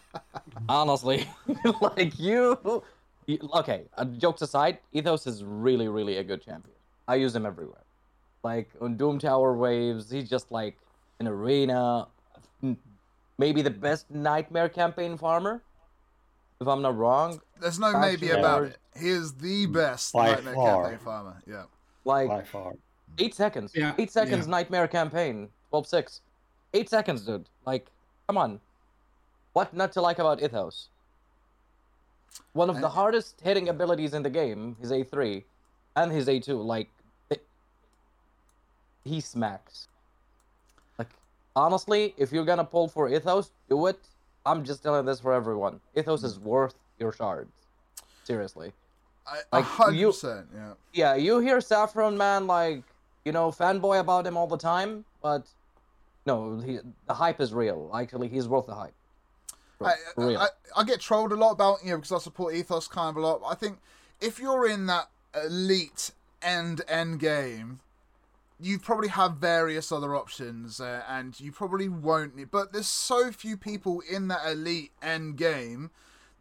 Honestly, 0.70 1.28
like 1.82 2.20
you, 2.20 2.84
you, 3.26 3.40
okay. 3.56 3.86
Uh, 3.98 4.06
jokes 4.06 4.42
aside, 4.42 4.80
Ethos 4.94 5.26
is 5.28 5.44
really, 5.44 5.88
really 5.88 6.18
a 6.18 6.24
good 6.24 6.44
champion. 6.44 6.76
I 7.08 7.16
use 7.16 7.36
him 7.36 7.46
everywhere. 7.46 7.84
Like 8.44 8.70
on 8.82 8.98
Doom 8.98 9.18
Tower 9.18 9.56
waves, 9.56 10.12
he's 10.12 10.30
just 10.30 10.52
like 10.52 10.78
an 11.20 11.28
arena. 11.28 12.08
Maybe 13.38 13.64
the 13.64 13.72
best 13.72 14.12
nightmare 14.12 14.70
campaign 14.70 15.18
farmer 15.18 15.64
if 16.62 16.68
I'm 16.68 16.82
not 16.82 16.96
wrong. 16.96 17.42
There's 17.60 17.80
no 17.80 18.00
maybe 18.00 18.30
about 18.30 18.64
it. 18.64 18.78
He 18.98 19.10
is 19.10 19.34
the 19.34 19.68
mm, 19.68 19.74
best 19.74 20.14
By 20.14 20.32
Nightmare 20.32 20.54
far. 20.54 20.84
Campaign 20.84 21.00
farmer. 21.06 21.42
Yeah. 21.48 21.64
Like 22.06 22.28
By 22.30 22.44
far. 22.44 22.74
eight 23.18 23.34
seconds. 23.34 23.74
Yeah. 23.76 23.94
Eight 23.98 24.12
seconds 24.12 24.46
yeah. 24.46 24.52
Nightmare 24.52 24.88
campaign. 24.88 25.50
12-6. 25.74 26.20
Eight 26.74 26.90
seconds, 26.90 27.26
dude. 27.26 27.46
Like, 27.66 27.88
come 28.28 28.38
on. 28.38 28.60
What 29.54 29.74
not 29.74 29.92
to 29.94 30.02
like 30.02 30.20
about 30.20 30.42
Ethos? 30.42 30.90
One 32.54 32.70
of 32.70 32.80
the 32.80 32.90
hardest 32.90 33.42
hitting 33.42 33.68
abilities 33.68 34.14
in 34.14 34.24
the 34.24 34.30
game, 34.30 34.78
his 34.80 34.92
A3, 34.92 35.44
and 35.96 36.12
his 36.12 36.28
A2. 36.28 36.64
Like, 36.64 36.90
it, 37.30 37.44
he 39.04 39.20
smacks. 39.20 39.88
Like, 40.98 41.10
honestly, 41.56 42.14
if 42.18 42.32
you're 42.32 42.46
gonna 42.46 42.64
pull 42.64 42.88
for 42.88 43.10
Ethos, 43.10 43.52
do 43.70 43.88
it 43.88 44.00
I'm 44.46 44.64
just 44.64 44.84
telling 44.84 45.06
this 45.06 45.20
for 45.20 45.34
everyone. 45.34 45.80
Ethos 45.96 46.24
is 46.24 46.40
worth 46.40 46.76
your 47.00 47.12
shards. 47.12 47.52
Seriously. 48.24 48.72
like, 49.52 49.66
100%, 49.66 49.96
you, 49.96 50.14
yeah. 50.56 50.74
Yeah, 50.94 51.16
you 51.16 51.40
hear 51.40 51.62
Saffron 51.62 52.18
Man, 52.18 52.48
like, 52.48 52.84
you 53.26 53.32
know, 53.32 53.52
fanboy 53.52 54.00
about 54.00 54.26
him 54.26 54.38
all 54.38 54.48
the 54.48 54.58
time, 54.58 55.06
but 55.22 55.46
no, 56.26 56.60
he, 56.60 56.80
the 57.08 57.14
hype 57.14 57.40
is 57.40 57.54
real. 57.54 57.92
Actually, 57.94 58.28
he's 58.28 58.48
worth 58.48 58.66
the 58.68 58.76
hype. 58.76 58.94
I, 59.84 59.94
I, 60.18 60.48
I, 60.78 60.84
get 60.84 61.00
trolled 61.00 61.32
a 61.32 61.36
lot 61.36 61.52
about, 61.52 61.80
you 61.84 61.90
know, 61.90 61.98
because 61.98 62.12
I 62.12 62.20
support 62.20 62.54
Ethos 62.54 62.88
kind 62.88 63.10
of 63.10 63.18
a 63.18 63.26
lot. 63.26 63.42
I 63.48 63.56
think 63.56 63.80
if 64.20 64.40
you're 64.40 64.68
in 64.68 64.86
that 64.88 65.10
elite 65.44 66.12
end 66.42 66.82
end 66.88 67.20
game, 67.20 67.80
you 68.62 68.80
probably 68.80 69.10
have 69.10 69.38
various 69.38 69.92
other 69.92 70.16
options, 70.16 70.80
uh, 70.80 71.04
and 71.08 71.40
you 71.40 71.52
probably 71.52 71.90
won't. 71.90 72.52
But 72.52 72.72
there's 72.72 72.88
so 72.88 73.32
few 73.32 73.58
people 73.58 74.02
in 74.10 74.28
that 74.28 74.42
elite 74.46 74.92
end 75.02 75.38
game 75.38 75.90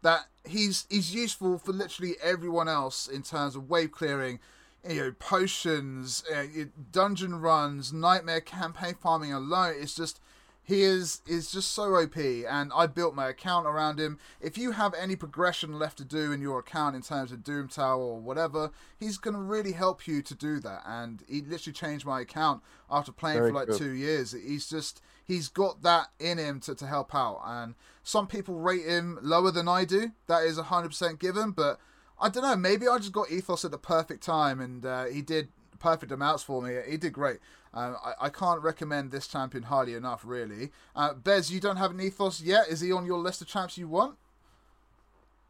that 0.01 0.27
he's 0.47 0.85
he's 0.89 1.13
useful 1.13 1.57
for 1.57 1.71
literally 1.71 2.15
everyone 2.23 2.67
else 2.67 3.07
in 3.07 3.23
terms 3.23 3.55
of 3.55 3.69
wave 3.69 3.91
clearing, 3.91 4.39
you 4.87 5.01
know, 5.01 5.11
potions, 5.19 6.23
uh, 6.33 6.43
dungeon 6.91 7.39
runs, 7.39 7.91
nightmare 7.91 8.41
campaign 8.41 8.95
farming 8.95 9.33
alone. 9.33 9.75
It's 9.79 9.95
just 9.95 10.19
he 10.63 10.83
is 10.83 11.21
is 11.27 11.51
just 11.51 11.71
so 11.71 11.95
OP, 11.95 12.17
and 12.17 12.71
I 12.73 12.87
built 12.87 13.15
my 13.15 13.27
account 13.29 13.65
around 13.65 13.99
him. 13.99 14.19
If 14.39 14.57
you 14.57 14.71
have 14.71 14.93
any 14.93 15.15
progression 15.15 15.79
left 15.79 15.97
to 15.97 16.05
do 16.05 16.31
in 16.31 16.41
your 16.41 16.59
account 16.59 16.95
in 16.95 17.01
terms 17.01 17.31
of 17.31 17.43
Doom 17.43 17.67
Tower 17.67 18.01
or 18.01 18.19
whatever, 18.19 18.71
he's 18.99 19.17
gonna 19.17 19.41
really 19.41 19.71
help 19.71 20.07
you 20.07 20.21
to 20.21 20.35
do 20.35 20.59
that. 20.59 20.83
And 20.85 21.23
he 21.27 21.41
literally 21.41 21.73
changed 21.73 22.05
my 22.05 22.21
account 22.21 22.61
after 22.89 23.11
playing 23.11 23.39
Very 23.39 23.49
for 23.49 23.55
like 23.55 23.67
good. 23.69 23.77
two 23.79 23.91
years. 23.91 24.33
He's 24.33 24.69
just 24.69 25.01
he's 25.25 25.47
got 25.47 25.81
that 25.81 26.09
in 26.19 26.37
him 26.37 26.59
to, 26.61 26.75
to 26.75 26.85
help 26.85 27.15
out. 27.15 27.41
And 27.43 27.73
some 28.03 28.27
people 28.27 28.55
rate 28.55 28.85
him 28.85 29.17
lower 29.21 29.51
than 29.51 29.67
I 29.67 29.85
do. 29.85 30.11
That 30.27 30.43
is 30.43 30.59
hundred 30.59 30.89
percent 30.89 31.19
given, 31.19 31.51
but 31.51 31.79
I 32.19 32.29
don't 32.29 32.43
know. 32.43 32.55
Maybe 32.55 32.87
I 32.87 32.99
just 32.99 33.13
got 33.13 33.31
Ethos 33.31 33.65
at 33.65 33.71
the 33.71 33.79
perfect 33.79 34.21
time, 34.23 34.61
and 34.61 34.85
uh, 34.85 35.05
he 35.05 35.23
did 35.23 35.49
perfect 35.81 36.11
amounts 36.11 36.43
for 36.43 36.61
me. 36.61 36.77
He 36.87 36.97
did 36.97 37.13
great. 37.13 37.39
Um, 37.73 37.97
I, 38.03 38.13
I 38.27 38.29
can't 38.29 38.61
recommend 38.61 39.11
this 39.11 39.27
champion 39.27 39.63
highly 39.63 39.95
enough, 39.95 40.21
really. 40.23 40.71
Uh, 40.95 41.13
Bez, 41.13 41.51
you 41.51 41.59
don't 41.59 41.77
have 41.77 41.91
an 41.91 41.99
ethos 41.99 42.41
yet. 42.41 42.67
Is 42.69 42.81
he 42.81 42.91
on 42.91 43.05
your 43.05 43.19
list 43.19 43.41
of 43.41 43.47
champs 43.47 43.77
you 43.77 43.87
want? 43.87 44.15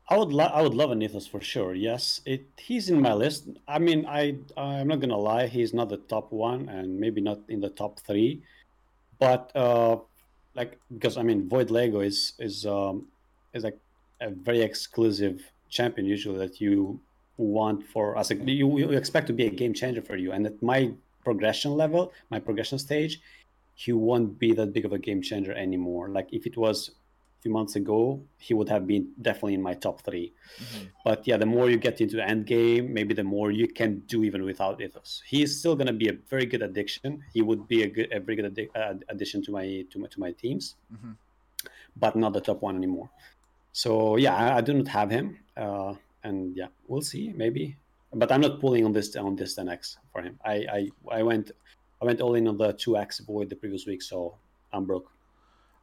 I 0.09 0.17
would 0.17 0.33
lo- 0.33 0.53
I 0.57 0.61
would 0.61 0.73
love 0.73 0.91
an 0.91 1.01
ethos 1.01 1.27
for 1.27 1.41
sure. 1.41 1.73
Yes, 1.73 2.21
it 2.25 2.45
he's 2.57 2.89
in 2.89 3.01
my 3.01 3.13
list. 3.13 3.47
I 3.67 3.79
mean, 3.79 4.05
I 4.05 4.37
I'm 4.57 4.87
not 4.87 4.99
gonna 4.99 5.17
lie, 5.17 5.47
he's 5.47 5.73
not 5.73 5.89
the 5.89 5.97
top 5.97 6.31
one, 6.31 6.69
and 6.69 6.99
maybe 6.99 7.21
not 7.21 7.39
in 7.47 7.61
the 7.61 7.69
top 7.69 7.99
three, 7.99 8.41
but 9.19 9.51
uh, 9.55 9.97
like 10.53 10.79
because 10.93 11.17
I 11.17 11.23
mean, 11.23 11.47
Void 11.47 11.71
Lego 11.71 12.01
is 12.01 12.33
is 12.39 12.65
um 12.65 13.07
is 13.53 13.63
like 13.63 13.79
a 14.19 14.29
very 14.29 14.61
exclusive 14.61 15.41
champion 15.69 16.05
usually 16.05 16.37
that 16.39 16.59
you 16.59 16.99
want 17.43 17.85
for 17.85 18.17
as 18.17 18.31
a 18.31 18.35
you, 18.35 18.77
you 18.77 18.89
expect 18.91 19.27
to 19.27 19.33
be 19.33 19.45
a 19.45 19.49
game 19.49 19.73
changer 19.73 20.01
for 20.01 20.15
you, 20.15 20.31
and 20.31 20.45
at 20.45 20.61
my 20.61 20.91
progression 21.23 21.71
level, 21.75 22.11
my 22.29 22.39
progression 22.39 22.79
stage, 22.79 23.21
he 23.75 23.91
won't 23.91 24.37
be 24.39 24.53
that 24.53 24.73
big 24.73 24.85
of 24.85 24.93
a 24.93 24.99
game 24.99 25.21
changer 25.21 25.53
anymore. 25.53 26.09
Like 26.09 26.27
if 26.31 26.45
it 26.45 26.57
was 26.57 26.89
a 26.89 27.41
few 27.41 27.51
months 27.51 27.75
ago, 27.75 28.21
he 28.37 28.53
would 28.53 28.69
have 28.69 28.85
been 28.85 29.09
definitely 29.21 29.55
in 29.55 29.61
my 29.61 29.73
top 29.73 30.01
3 30.01 30.31
mm-hmm. 30.31 30.85
But 31.03 31.27
yeah, 31.27 31.37
the 31.37 31.45
more 31.45 31.69
you 31.69 31.77
get 31.77 31.99
into 31.99 32.23
end 32.23 32.45
game, 32.45 32.93
maybe 32.93 33.13
the 33.13 33.23
more 33.23 33.49
you 33.51 33.67
can 33.67 33.99
do 34.07 34.23
even 34.23 34.43
without 34.43 34.81
Ethos. 34.81 35.23
He's 35.25 35.59
still 35.59 35.75
going 35.75 35.87
to 35.87 35.93
be 35.93 36.09
a 36.09 36.13
very 36.29 36.45
good 36.45 36.61
addiction. 36.61 37.23
He 37.33 37.41
would 37.41 37.67
be 37.67 37.83
a 37.83 37.87
good, 37.87 38.11
a 38.11 38.19
very 38.19 38.35
good 38.35 38.53
addi- 38.53 38.69
uh, 38.75 38.95
addition 39.09 39.41
to 39.45 39.51
my 39.51 39.85
to 39.89 39.99
my 39.99 40.07
to 40.07 40.19
my 40.19 40.31
teams, 40.31 40.75
mm-hmm. 40.93 41.13
but 41.97 42.15
not 42.15 42.33
the 42.33 42.41
top 42.41 42.61
one 42.61 42.75
anymore. 42.75 43.09
So 43.73 44.17
yeah, 44.17 44.35
I, 44.35 44.57
I 44.57 44.61
do 44.61 44.73
not 44.73 44.87
have 44.89 45.09
him, 45.09 45.39
uh, 45.57 45.95
and 46.23 46.55
yeah, 46.55 46.67
we'll 46.87 47.01
see. 47.01 47.33
Maybe 47.35 47.77
but 48.13 48.31
I'm 48.31 48.41
not 48.41 48.59
pulling 48.59 48.85
on 48.85 48.91
this 48.91 49.15
on 49.15 49.35
this 49.35 49.57
10x 49.57 49.97
for 50.11 50.21
him. 50.21 50.39
I, 50.43 50.53
I 50.53 51.19
I 51.19 51.23
went 51.23 51.51
I 52.01 52.05
went 52.05 52.21
all 52.21 52.35
in 52.35 52.47
on 52.47 52.57
the 52.57 52.73
2x 52.73 53.25
void 53.25 53.49
the 53.49 53.55
previous 53.55 53.85
week, 53.85 54.01
so 54.01 54.35
I'm 54.73 54.85
broke. 54.85 55.11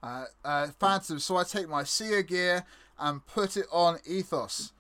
Uh, 0.03 0.25
uh, 0.45 0.69
Phantom. 0.79 1.19
So 1.19 1.37
I 1.37 1.45
take 1.45 1.69
my 1.69 1.85
Seer 1.85 2.23
gear 2.23 2.65
and 2.99 3.25
put 3.27 3.57
it 3.57 3.67
on 3.73 3.99
Ethos. 4.07 4.73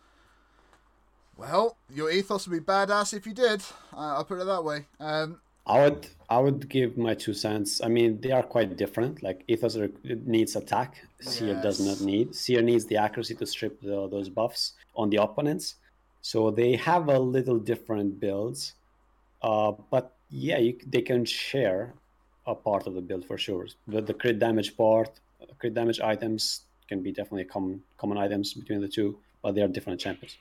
Well, 1.36 1.76
your 1.92 2.10
Ethos 2.10 2.46
would 2.48 2.58
be 2.58 2.64
badass 2.64 3.14
if 3.14 3.26
you 3.26 3.32
did. 3.32 3.62
Uh, 3.92 4.16
I'll 4.16 4.24
put 4.24 4.40
it 4.40 4.46
that 4.46 4.64
way. 4.64 4.86
Um, 5.00 5.40
I 5.66 5.84
would 5.84 6.06
I 6.28 6.38
would 6.38 6.68
give 6.68 6.98
my 6.98 7.14
two 7.14 7.34
cents. 7.34 7.80
I 7.82 7.88
mean, 7.88 8.20
they 8.20 8.32
are 8.32 8.42
quite 8.42 8.76
different. 8.76 9.22
Like 9.22 9.44
Ethos 9.48 9.76
needs 10.04 10.56
attack, 10.56 10.96
Seer 11.20 11.54
yes. 11.54 11.62
does 11.62 11.80
not 11.80 12.00
need. 12.00 12.34
Seer 12.34 12.62
needs 12.62 12.84
the 12.86 12.96
accuracy 12.96 13.34
to 13.36 13.46
strip 13.46 13.80
the, 13.80 14.08
those 14.08 14.28
buffs 14.28 14.74
on 14.98 15.08
the 15.08 15.22
opponents. 15.22 15.76
So 16.20 16.50
they 16.50 16.76
have 16.76 17.08
a 17.08 17.18
little 17.18 17.58
different 17.58 18.20
builds, 18.20 18.74
uh, 19.40 19.72
but 19.90 20.16
yeah, 20.28 20.58
you, 20.58 20.76
they 20.86 21.00
can 21.00 21.24
share 21.24 21.94
a 22.46 22.54
part 22.54 22.86
of 22.86 22.94
the 22.94 23.00
build 23.00 23.24
for 23.24 23.38
sure. 23.38 23.66
But 23.86 24.06
the 24.06 24.14
crit 24.14 24.38
damage 24.38 24.76
part, 24.76 25.20
crit 25.58 25.74
damage 25.74 26.00
items 26.00 26.62
can 26.88 27.02
be 27.02 27.12
definitely 27.12 27.44
common 27.44 27.82
common 27.96 28.18
items 28.18 28.52
between 28.52 28.80
the 28.80 28.88
two, 28.88 29.18
but 29.42 29.54
they 29.54 29.62
are 29.62 29.68
different 29.68 30.00
champions. 30.00 30.36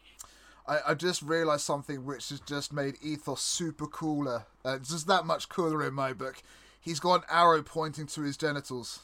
I, 0.68 0.80
I 0.88 0.94
just 0.96 1.22
realized 1.22 1.62
something 1.62 2.06
which 2.06 2.30
has 2.30 2.40
just 2.42 2.74
made 2.74 2.96
Ethos 3.02 3.42
super 3.42 3.88
cooler. 3.88 4.46
Uh, 4.66 4.80
just 4.80 5.08
that 5.08 5.26
much 5.26 5.48
cooler 5.48 5.86
in 5.88 5.94
my 5.94 6.12
book. 6.14 6.42
He's 6.82 7.00
got 7.00 7.16
an 7.16 7.24
arrow 7.30 7.62
pointing 7.62 8.08
to 8.08 8.22
his 8.22 8.38
genitals. 8.38 9.02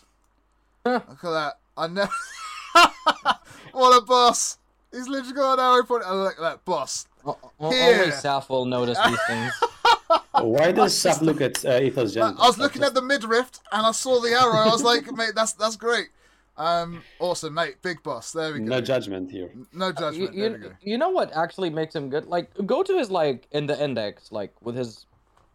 Look 0.85 1.03
at 1.09 1.21
that. 1.21 1.53
I 1.77 1.87
never. 1.87 2.11
what 3.71 3.97
a 3.97 4.01
boss! 4.01 4.57
He's 4.93 5.07
literally 5.07 5.33
got 5.33 5.59
an 5.59 5.65
arrow 5.65 5.83
point. 5.83 6.03
I 6.05 6.11
like 6.11 6.37
that 6.37 6.63
boss. 6.65 7.07
Well, 7.23 7.39
only 7.59 8.11
Saf 8.11 8.47
will 8.49 8.65
notice 8.65 8.97
these 9.05 9.19
things. 9.27 9.53
Why 10.39 10.71
does 10.71 10.93
Saf 10.93 11.21
look 11.21 11.41
at 11.41 11.65
uh, 11.65 11.79
Ethos 11.81 12.15
I 12.15 12.31
was 12.31 12.59
looking 12.59 12.83
at 12.83 12.93
the 12.93 13.01
midriff 13.01 13.51
and 13.71 13.85
I 13.87 13.91
saw 13.91 14.19
the 14.19 14.29
arrow. 14.29 14.59
I 14.59 14.67
was 14.67 14.83
like, 14.83 15.11
mate, 15.15 15.31
that's 15.35 15.53
that's 15.53 15.75
great. 15.75 16.09
Um, 16.55 17.01
awesome, 17.19 17.55
mate. 17.55 17.81
Big 17.81 18.03
boss. 18.03 18.31
There 18.31 18.53
we 18.53 18.59
go. 18.59 18.65
No 18.65 18.81
judgment 18.81 19.31
here. 19.31 19.51
No 19.73 19.91
judgment. 19.91 20.29
Uh, 20.29 20.33
you, 20.33 20.43
you, 20.43 20.71
you, 20.81 20.97
know 20.99 21.09
what 21.09 21.35
actually 21.35 21.71
makes 21.71 21.95
him 21.95 22.09
good? 22.09 22.27
Like, 22.27 22.51
go 22.67 22.83
to 22.83 22.95
his 22.95 23.09
like 23.09 23.47
in 23.51 23.65
the 23.65 23.83
index, 23.83 24.31
like 24.31 24.53
with 24.61 24.75
his 24.75 25.07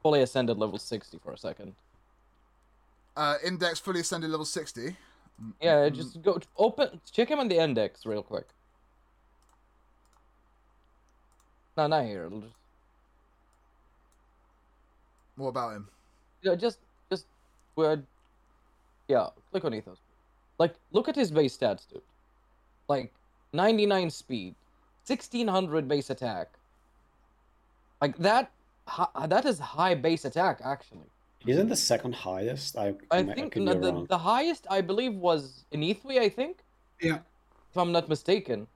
fully 0.02 0.22
ascended 0.22 0.58
level 0.58 0.78
sixty 0.78 1.18
for 1.22 1.32
a 1.32 1.38
second. 1.38 1.74
Uh, 3.16 3.36
index 3.44 3.78
fully 3.78 4.00
ascended 4.00 4.30
level 4.30 4.46
sixty. 4.46 4.96
Yeah, 5.62 5.88
just 5.88 6.20
go 6.22 6.40
open. 6.56 7.00
Check 7.12 7.28
him 7.28 7.38
on 7.38 7.46
the 7.46 7.62
index 7.62 8.04
real 8.04 8.24
quick. 8.24 8.48
No, 11.78 11.86
not 11.86 12.04
here. 12.04 12.28
Just... 12.28 12.54
What 15.36 15.48
about 15.50 15.76
him? 15.76 15.88
Yeah, 16.42 16.56
just, 16.56 16.78
just, 17.08 17.26
weird. 17.76 18.04
Yeah, 19.06 19.28
click 19.52 19.64
on 19.64 19.72
Ethos. 19.72 19.98
Like, 20.58 20.74
look 20.90 21.08
at 21.08 21.14
his 21.14 21.30
base 21.30 21.56
stats, 21.56 21.88
dude. 21.88 22.02
Like, 22.88 23.12
99 23.52 24.10
speed, 24.10 24.56
1600 25.06 25.86
base 25.86 26.10
attack. 26.10 26.48
Like 28.00 28.16
that, 28.18 28.50
that 29.26 29.46
is 29.46 29.60
high 29.60 29.94
base 29.94 30.24
attack 30.24 30.60
actually. 30.64 31.06
Isn't 31.46 31.68
the 31.68 31.76
second 31.76 32.14
highest? 32.14 32.76
I, 32.76 32.94
I 33.10 33.22
think 33.22 33.56
I 33.56 33.60
no, 33.60 33.74
the, 33.74 34.06
the 34.06 34.18
highest 34.18 34.66
I 34.68 34.80
believe 34.80 35.14
was 35.14 35.64
in 35.70 35.80
E3, 35.80 36.18
I 36.18 36.28
think. 36.28 36.58
Yeah. 37.00 37.18
If 37.70 37.76
I'm 37.76 37.92
not 37.92 38.08
mistaken. 38.08 38.66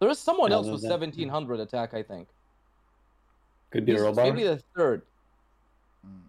There 0.00 0.08
is 0.08 0.18
someone 0.18 0.52
else 0.52 0.66
with 0.66 0.82
1700 0.82 1.60
attack, 1.60 1.94
I 1.94 2.02
think. 2.02 2.28
Could 3.70 3.84
be 3.84 3.92
he's 3.92 4.00
Robar. 4.00 4.16
Maybe 4.16 4.44
the 4.44 4.62
third. 4.76 5.02
Hmm. 6.04 6.28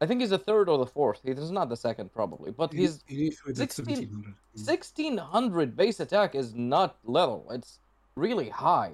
I 0.00 0.06
think 0.06 0.20
he's 0.20 0.30
the 0.30 0.38
third 0.38 0.68
or 0.68 0.78
the 0.78 0.86
fourth. 0.86 1.20
He's 1.24 1.50
not 1.50 1.68
the 1.68 1.76
second, 1.76 2.12
probably. 2.12 2.50
But 2.52 2.72
he's 2.72 3.02
he 3.06 3.34
16, 3.52 4.34
1600 4.52 5.76
base 5.76 6.00
attack 6.00 6.34
is 6.34 6.54
not 6.54 6.96
little. 7.04 7.46
It's 7.50 7.78
really 8.14 8.50
high. 8.50 8.92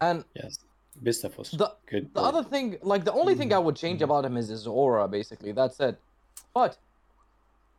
And 0.00 0.24
yes, 0.34 0.58
Bistaf 1.02 1.56
the, 1.56 1.72
good. 1.86 2.12
The 2.12 2.20
other 2.20 2.42
thing, 2.42 2.76
like 2.82 3.04
the 3.04 3.12
only 3.12 3.36
thing 3.36 3.52
I 3.52 3.58
would 3.58 3.76
change 3.76 3.98
mm-hmm. 3.98 4.04
about 4.04 4.24
him 4.24 4.36
is 4.36 4.48
his 4.48 4.66
aura, 4.66 5.06
basically. 5.06 5.52
That's 5.52 5.78
it. 5.80 5.98
But 6.52 6.76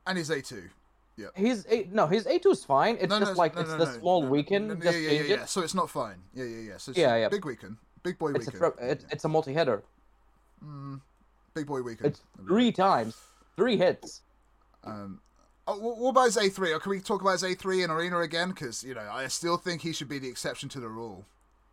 and 0.07 0.17
his 0.17 0.29
A2. 0.29 0.69
Yeah. 1.15 1.27
He's 1.35 1.65
a 1.67 1.87
no. 1.91 2.07
His 2.07 2.25
A 2.25 2.39
two 2.39 2.51
is 2.51 2.63
fine. 2.63 2.97
It's 2.99 3.09
no, 3.09 3.19
just 3.19 3.33
no, 3.33 3.37
like 3.37 3.55
no, 3.55 3.61
it's 3.61 3.73
the 3.73 3.85
small 3.85 4.25
weaken. 4.25 4.81
yeah, 4.83 4.91
yeah, 4.91 5.11
yeah, 5.11 5.21
yeah. 5.21 5.45
So 5.45 5.61
it's 5.61 5.75
not 5.75 5.89
fine. 5.89 6.15
Yeah, 6.33 6.45
yeah, 6.45 6.59
yeah. 6.71 6.77
So 6.77 6.91
yeah, 6.95 7.15
yeah. 7.15 7.29
Big 7.29 7.45
weaken. 7.45 7.77
Big 8.01 8.17
boy 8.17 8.31
it's 8.31 8.51
weaken. 8.51 8.71
A, 8.79 8.91
it's, 8.91 9.05
it's 9.11 9.23
a 9.23 9.29
multi 9.29 9.53
header. 9.53 9.83
Mm, 10.65 11.01
big 11.53 11.67
boy 11.67 11.81
weaken. 11.81 12.07
It's 12.07 12.21
three 12.47 12.71
times, 12.71 13.17
three 13.55 13.77
hits. 13.77 14.21
Um. 14.83 15.19
Oh, 15.65 15.77
what 15.77 16.09
about 16.09 16.25
his 16.25 16.37
A 16.37 16.49
three? 16.49 16.73
Or 16.73 16.79
can 16.79 16.89
we 16.89 16.99
talk 16.99 17.21
about 17.21 17.33
his 17.33 17.43
A 17.43 17.53
three 17.53 17.83
in 17.83 17.91
arena 17.91 18.19
again? 18.19 18.49
Because 18.49 18.83
you 18.83 18.95
know, 18.95 19.07
I 19.11 19.27
still 19.27 19.57
think 19.57 19.81
he 19.81 19.93
should 19.93 20.09
be 20.09 20.19
the 20.19 20.27
exception 20.27 20.67
to 20.69 20.79
the 20.79 20.89
rule. 20.89 21.25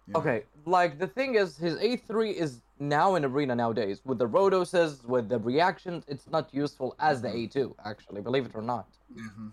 You 0.07 0.15
know? 0.15 0.21
Okay, 0.21 0.45
like 0.67 0.99
the 0.99 1.07
thing 1.07 1.37
is, 1.37 1.57
his 1.57 1.77
A 1.79 1.97
three 1.97 2.33
is 2.33 2.61
now 2.81 3.15
in 3.15 3.25
arena 3.25 3.55
nowadays 3.55 4.01
with 4.05 4.19
the 4.19 4.27
Rotoses, 4.27 5.05
with 5.05 5.29
the 5.29 5.39
reactions. 5.39 6.05
It's 6.09 6.29
not 6.29 6.53
useful 6.53 6.97
as 6.99 7.21
the 7.21 7.35
A 7.35 7.47
two. 7.47 7.77
Actually, 7.85 8.23
believe 8.23 8.47
it 8.47 8.53
or 8.55 8.63
not. 8.63 8.89
Mm-hmm. 9.15 9.49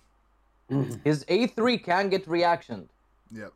Mm-hmm. 0.72 1.00
His 1.04 1.24
A3 1.26 1.84
can 1.84 2.10
get 2.10 2.28
reaction. 2.28 2.90
Yep. 3.32 3.54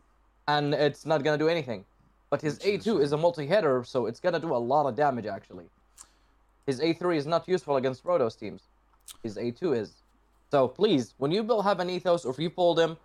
And 0.47 0.73
it's 0.73 1.05
not 1.05 1.23
gonna 1.23 1.37
do 1.37 1.49
anything. 1.49 1.85
But 2.29 2.41
his 2.41 2.59
A2 2.59 3.01
is 3.01 3.11
a 3.11 3.17
multi-hitter, 3.17 3.83
so 3.83 4.05
it's 4.05 4.19
gonna 4.19 4.39
do 4.39 4.53
a 4.55 4.57
lot 4.57 4.85
of 4.85 4.95
damage 4.95 5.25
actually. 5.25 5.65
His 6.65 6.79
A3 6.79 7.17
is 7.17 7.25
not 7.25 7.47
useful 7.47 7.77
against 7.77 8.03
Rotos 8.03 8.37
teams. 8.37 8.63
His 9.23 9.37
A2 9.37 9.77
is. 9.77 9.93
So 10.51 10.67
please, 10.67 11.13
when 11.17 11.31
you 11.31 11.43
build 11.43 11.63
have 11.63 11.79
an 11.79 11.89
Ethos 11.89 12.25
or 12.25 12.31
if 12.31 12.39
you 12.39 12.49
pulled 12.49 12.79
him, 12.79 12.97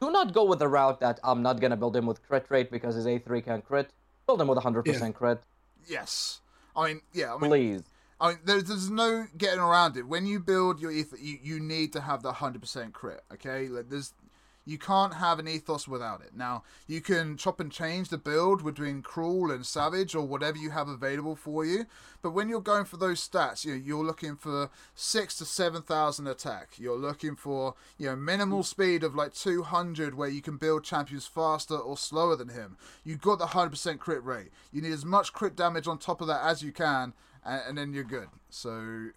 do 0.00 0.10
not 0.10 0.34
go 0.34 0.44
with 0.44 0.58
the 0.58 0.68
route 0.68 1.00
that 1.00 1.20
I'm 1.24 1.42
not 1.42 1.60
gonna 1.60 1.76
build 1.76 1.96
him 1.96 2.06
with 2.06 2.26
crit 2.26 2.46
rate 2.50 2.70
because 2.70 2.94
his 2.94 3.06
A3 3.06 3.44
can 3.44 3.62
crit. 3.62 3.90
Build 4.26 4.40
him 4.40 4.48
with 4.48 4.58
100% 4.58 4.86
yeah. 4.86 5.10
crit. 5.10 5.40
Yes. 5.86 6.40
I 6.74 6.88
mean, 6.88 7.00
yeah. 7.12 7.34
I 7.34 7.38
mean, 7.38 7.50
please. 7.50 7.82
I 8.20 8.28
mean, 8.28 8.38
there's, 8.44 8.64
there's 8.64 8.90
no 8.90 9.26
getting 9.36 9.60
around 9.60 9.96
it. 9.96 10.06
When 10.06 10.26
you 10.26 10.40
build 10.40 10.80
your 10.80 10.90
ether, 10.90 11.16
you, 11.18 11.38
you 11.42 11.60
need 11.60 11.92
to 11.94 12.00
have 12.00 12.22
that 12.22 12.34
hundred 12.34 12.62
percent 12.62 12.92
crit. 12.92 13.22
Okay, 13.32 13.68
like 13.68 13.88
there's, 13.90 14.14
You 14.66 14.78
can't 14.78 15.14
have 15.14 15.38
an 15.38 15.46
ethos 15.46 15.86
without 15.86 16.20
it. 16.22 16.34
Now, 16.34 16.64
you 16.88 17.00
can 17.00 17.36
chop 17.36 17.60
and 17.60 17.70
change 17.70 18.08
the 18.08 18.18
build 18.18 18.64
between 18.64 19.00
cruel 19.00 19.52
and 19.52 19.64
savage 19.64 20.16
or 20.16 20.26
whatever 20.26 20.58
you 20.58 20.70
have 20.70 20.88
available 20.88 21.36
for 21.36 21.64
you. 21.64 21.86
But 22.20 22.32
when 22.32 22.48
you're 22.48 22.60
going 22.60 22.84
for 22.84 22.96
those 22.96 23.26
stats, 23.26 23.64
you 23.64 23.72
know, 23.72 23.80
you're 23.82 24.04
looking 24.04 24.34
for 24.34 24.68
six 24.96 25.36
to 25.38 25.44
seven 25.44 25.82
thousand 25.82 26.26
attack. 26.26 26.70
You're 26.78 26.98
looking 26.98 27.36
for 27.36 27.74
you 27.96 28.06
know 28.06 28.16
minimal 28.16 28.64
speed 28.64 29.04
of 29.04 29.14
like 29.14 29.32
200, 29.32 30.14
where 30.14 30.28
you 30.28 30.42
can 30.42 30.56
build 30.56 30.82
champions 30.82 31.28
faster 31.28 31.76
or 31.76 31.96
slower 31.96 32.34
than 32.34 32.48
him. 32.48 32.76
You've 33.04 33.20
got 33.20 33.38
the 33.38 33.46
100% 33.46 34.00
crit 34.00 34.24
rate. 34.24 34.50
You 34.72 34.82
need 34.82 34.92
as 34.92 35.04
much 35.04 35.32
crit 35.32 35.54
damage 35.54 35.86
on 35.86 35.98
top 35.98 36.20
of 36.20 36.26
that 36.26 36.44
as 36.44 36.64
you 36.64 36.72
can, 36.72 37.12
and, 37.44 37.62
and 37.68 37.78
then 37.78 37.92
you're 37.92 38.02
good. 38.02 38.28
So, 38.50 39.10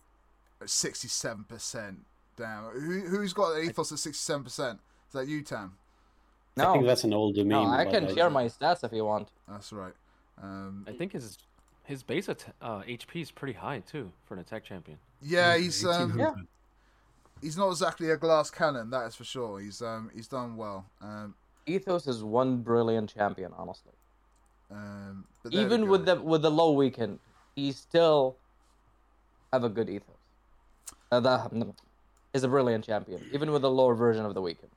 67%. 0.62 1.96
Damn. 2.38 2.64
Who, 2.66 3.00
who's 3.02 3.34
got 3.34 3.54
the 3.54 3.62
ethos 3.62 3.92
at 3.92 3.98
67%? 3.98 4.80
Is 5.10 5.14
that 5.14 5.28
you, 5.28 5.42
Tam? 5.42 5.74
No. 6.56 6.70
I 6.70 6.74
think 6.74 6.86
that's 6.86 7.04
an 7.04 7.14
old 7.14 7.36
meme. 7.36 7.48
No, 7.48 7.66
I 7.66 7.86
can 7.86 8.14
share 8.14 8.30
my 8.30 8.46
stats 8.46 8.84
if 8.84 8.94
you 8.94 9.06
want. 9.06 9.30
That's 9.48 9.74
right. 9.74 9.94
Um, 10.42 10.86
I 10.88 10.92
think 10.92 11.14
his 11.14 11.38
his 11.86 12.04
base 12.04 12.30
at, 12.30 12.46
uh, 12.62 12.82
HP 12.82 13.22
is 13.24 13.32
pretty 13.32 13.54
high 13.54 13.80
too 13.80 14.12
for 14.26 14.36
an 14.36 14.42
attack 14.42 14.64
champion. 14.64 15.00
Yeah, 15.22 15.58
he's 15.58 15.84
um, 15.84 16.18
yeah. 16.18 16.34
He's 17.42 17.58
not 17.58 17.70
exactly 17.70 18.12
a 18.12 18.18
glass 18.18 18.52
cannon, 18.52 18.90
that 18.92 19.08
is 19.08 19.16
for 19.16 19.24
sure. 19.24 19.60
He's 19.60 19.82
um 19.82 20.12
he's 20.14 20.28
done 20.28 20.56
well. 20.56 20.86
Um, 21.02 21.34
Ethos 21.66 22.06
is 22.08 22.24
one 22.24 22.58
brilliant 22.58 23.14
champion, 23.14 23.52
honestly. 23.58 23.94
Um, 24.72 25.26
Even 25.50 25.90
with 25.90 26.06
the 26.06 26.22
with 26.22 26.44
the 26.44 26.52
low 26.52 26.74
weaken, 26.74 27.20
he 27.56 27.72
still 27.72 28.36
have 29.52 29.64
a 29.64 29.70
good 29.70 29.90
ethos. 29.90 30.16
Uh, 31.12 31.20
that 31.20 31.52
is 32.34 32.44
a 32.44 32.48
brilliant 32.48 32.86
champion, 32.86 33.26
even 33.34 33.52
with 33.52 33.64
the 33.64 33.72
lower 33.72 33.96
version 33.96 34.26
of 34.26 34.36
the 34.36 34.42
weaken. 34.42 34.70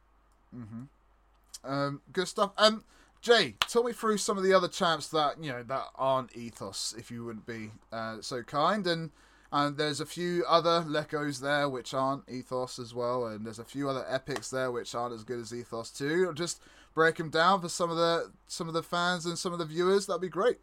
Mm-hmm. 0.55 1.71
Um, 1.71 2.03
good 2.13 2.29
stuff. 2.29 2.53
Um, 2.59 2.85
Jay, 3.21 3.55
tell 3.69 3.85
me 3.85 3.93
through 3.93 4.19
some 4.19 4.37
of 4.37 4.43
the 4.43 4.53
other 4.53 4.69
champs 4.69 5.09
that 5.09 5.43
you 5.43 5.53
know 5.53 5.63
that 5.63 5.87
aren't 5.95 6.37
ethos, 6.37 6.95
if 6.99 7.11
you 7.11 7.25
wouldn't 7.25 7.47
be 7.47 7.71
uh, 7.93 8.17
so 8.21 8.43
kind. 8.43 8.87
And 8.87 9.11
and 9.53 9.77
there's 9.77 10.01
a 10.01 10.07
few 10.07 10.45
other 10.49 10.83
Legos 10.83 11.41
there 11.41 11.69
which 11.69 11.95
aren't 11.95 12.29
ethos 12.29 12.79
as 12.79 12.95
well, 12.95 13.27
and 13.27 13.47
there's 13.47 13.59
a 13.59 13.65
few 13.65 13.89
other 13.89 14.05
epics 14.09 14.51
there 14.51 14.73
which 14.73 14.95
aren't 14.95 15.15
as 15.15 15.25
good 15.25 15.39
as 15.39 15.55
ethos 15.55 15.91
too. 15.91 16.33
Just 16.35 16.61
break 16.95 17.17
them 17.17 17.31
down 17.31 17.61
for 17.61 17.69
some 17.69 17.91
of 17.91 17.97
the 17.97 18.33
some 18.49 18.67
of 18.67 18.75
the 18.75 18.83
fans 18.83 19.25
and 19.25 19.39
some 19.39 19.53
of 19.53 19.59
the 19.59 19.65
viewers. 19.65 20.07
That'd 20.07 20.21
be 20.23 20.29
great. 20.29 20.59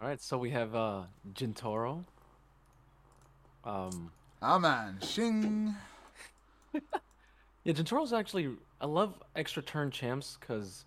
All 0.00 0.08
right, 0.08 0.20
so 0.20 0.36
we 0.36 0.50
have 0.50 0.74
uh, 0.74 1.02
Jintoro. 1.32 2.04
Um, 3.64 4.12
Ah 4.42 4.58
man, 4.58 4.98
shing. 5.00 5.74
yeah, 7.66 7.72
Jintoro's 7.72 8.12
actually. 8.12 8.48
I 8.80 8.86
love 8.86 9.14
extra 9.34 9.60
turn 9.60 9.90
champs 9.90 10.38
because 10.38 10.84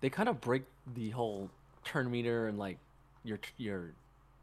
they 0.00 0.08
kind 0.08 0.28
of 0.28 0.40
break 0.40 0.62
the 0.94 1.10
whole 1.10 1.50
turn 1.84 2.10
meter 2.10 2.48
and 2.48 2.58
like 2.58 2.78
your 3.24 3.38
your 3.58 3.90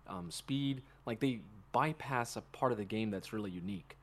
um, 0.07 0.29
speed. 0.29 0.83
Like 1.07 1.19
they 1.19 1.39
bypass 1.71 2.35
a 2.35 2.41
part 2.41 2.71
of 2.71 2.77
the 2.77 2.85
game 2.85 3.09
that's 3.09 3.33
really 3.33 3.49
unique. 3.49 3.97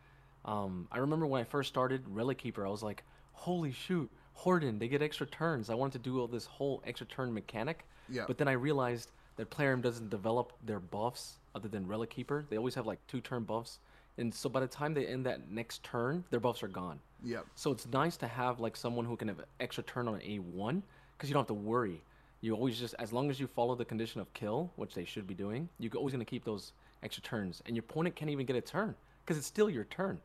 Um, 0.44 0.88
I 0.90 0.98
remember 0.98 1.26
when 1.26 1.40
I 1.40 1.44
first 1.44 1.68
started 1.68 2.02
Relic 2.08 2.38
Keeper, 2.38 2.66
I 2.66 2.70
was 2.70 2.82
like, 2.82 3.04
"Holy 3.32 3.70
shoot, 3.70 4.10
Horden! 4.40 4.80
They 4.80 4.88
get 4.88 5.00
extra 5.00 5.26
turns." 5.26 5.70
I 5.70 5.74
wanted 5.74 6.02
to 6.02 6.10
do 6.10 6.18
all 6.20 6.26
this 6.26 6.46
whole 6.46 6.82
extra 6.84 7.06
turn 7.06 7.32
mechanic. 7.32 7.84
Yeah. 8.08 8.24
But 8.26 8.38
then 8.38 8.48
I 8.48 8.52
realized 8.52 9.12
that 9.36 9.50
Plarium 9.50 9.82
doesn't 9.82 10.10
develop 10.10 10.52
their 10.66 10.80
buffs 10.80 11.38
other 11.54 11.68
than 11.68 11.86
Relic 11.86 12.10
Keeper. 12.10 12.44
They 12.50 12.58
always 12.58 12.74
have 12.74 12.86
like 12.86 12.98
two 13.06 13.20
turn 13.20 13.44
buffs 13.44 13.78
and 14.18 14.34
so 14.34 14.48
by 14.48 14.60
the 14.60 14.66
time 14.66 14.94
they 14.94 15.06
end 15.06 15.24
that 15.26 15.50
next 15.50 15.82
turn, 15.84 16.24
their 16.30 16.40
buffs 16.40 16.62
are 16.62 16.68
gone. 16.68 16.98
Yep. 17.24 17.46
So 17.54 17.70
it's 17.70 17.86
nice 17.86 18.16
to 18.18 18.28
have 18.28 18.60
like 18.60 18.76
someone 18.76 19.04
who 19.04 19.16
can 19.16 19.28
have 19.28 19.40
extra 19.60 19.82
turn 19.84 20.08
on 20.08 20.18
A1 20.20 20.82
because 21.16 21.28
you 21.30 21.34
don't 21.34 21.42
have 21.42 21.46
to 21.48 21.54
worry. 21.54 22.02
You 22.40 22.54
always 22.54 22.78
just 22.78 22.94
as 22.98 23.12
long 23.12 23.30
as 23.30 23.40
you 23.40 23.46
follow 23.46 23.74
the 23.74 23.84
condition 23.84 24.20
of 24.20 24.32
kill, 24.34 24.70
which 24.76 24.94
they 24.94 25.04
should 25.04 25.26
be 25.26 25.34
doing, 25.34 25.68
you're 25.78 25.92
always 25.96 26.12
gonna 26.12 26.24
keep 26.24 26.44
those 26.44 26.72
extra 27.02 27.22
turns, 27.22 27.62
and 27.66 27.76
your 27.76 27.84
opponent 27.88 28.16
can't 28.16 28.30
even 28.30 28.44
get 28.44 28.56
a 28.56 28.60
turn 28.60 28.94
because 29.24 29.38
it's 29.38 29.46
still 29.46 29.70
your 29.70 29.84
turn. 29.84 30.20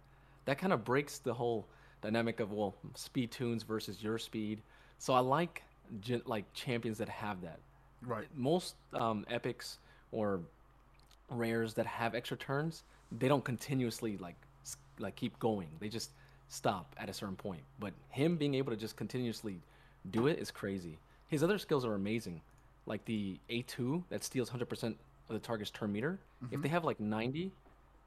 That 0.45 0.57
kind 0.57 0.73
of 0.73 0.83
breaks 0.83 1.19
the 1.19 1.33
whole 1.33 1.65
dynamic 2.01 2.39
of 2.39 2.51
well 2.51 2.75
speed 2.95 3.31
tunes 3.31 3.63
versus 3.63 4.03
your 4.03 4.17
speed. 4.17 4.61
So 4.97 5.13
I 5.13 5.19
like 5.19 5.63
like 6.25 6.51
champions 6.53 6.97
that 6.97 7.09
have 7.09 7.41
that. 7.41 7.59
Right. 8.05 8.27
Most 8.35 8.75
um, 8.93 9.25
epics 9.29 9.79
or 10.11 10.41
rares 11.29 11.73
that 11.75 11.85
have 11.85 12.15
extra 12.15 12.37
turns 12.37 12.83
they 13.19 13.27
don't 13.27 13.43
continuously 13.43 14.17
like 14.17 14.35
like 14.99 15.15
keep 15.15 15.37
going. 15.39 15.67
They 15.79 15.89
just 15.89 16.11
stop 16.49 16.95
at 16.97 17.09
a 17.09 17.13
certain 17.13 17.35
point. 17.35 17.61
But 17.79 17.93
him 18.09 18.37
being 18.37 18.53
able 18.55 18.71
to 18.71 18.77
just 18.77 18.95
continuously 18.95 19.59
do 20.11 20.27
it 20.27 20.39
is 20.39 20.51
crazy. 20.51 20.99
His 21.27 21.43
other 21.43 21.57
skills 21.57 21.85
are 21.85 21.95
amazing, 21.95 22.41
like 22.85 23.03
the 23.05 23.39
A2 23.49 24.03
that 24.09 24.23
steals 24.23 24.49
100% 24.51 24.83
of 24.83 24.95
the 25.29 25.39
target's 25.39 25.71
turn 25.71 25.91
meter. 25.91 26.19
Mm-hmm. 26.43 26.55
If 26.55 26.61
they 26.61 26.69
have 26.69 26.83
like 26.83 26.99
90 26.99 27.51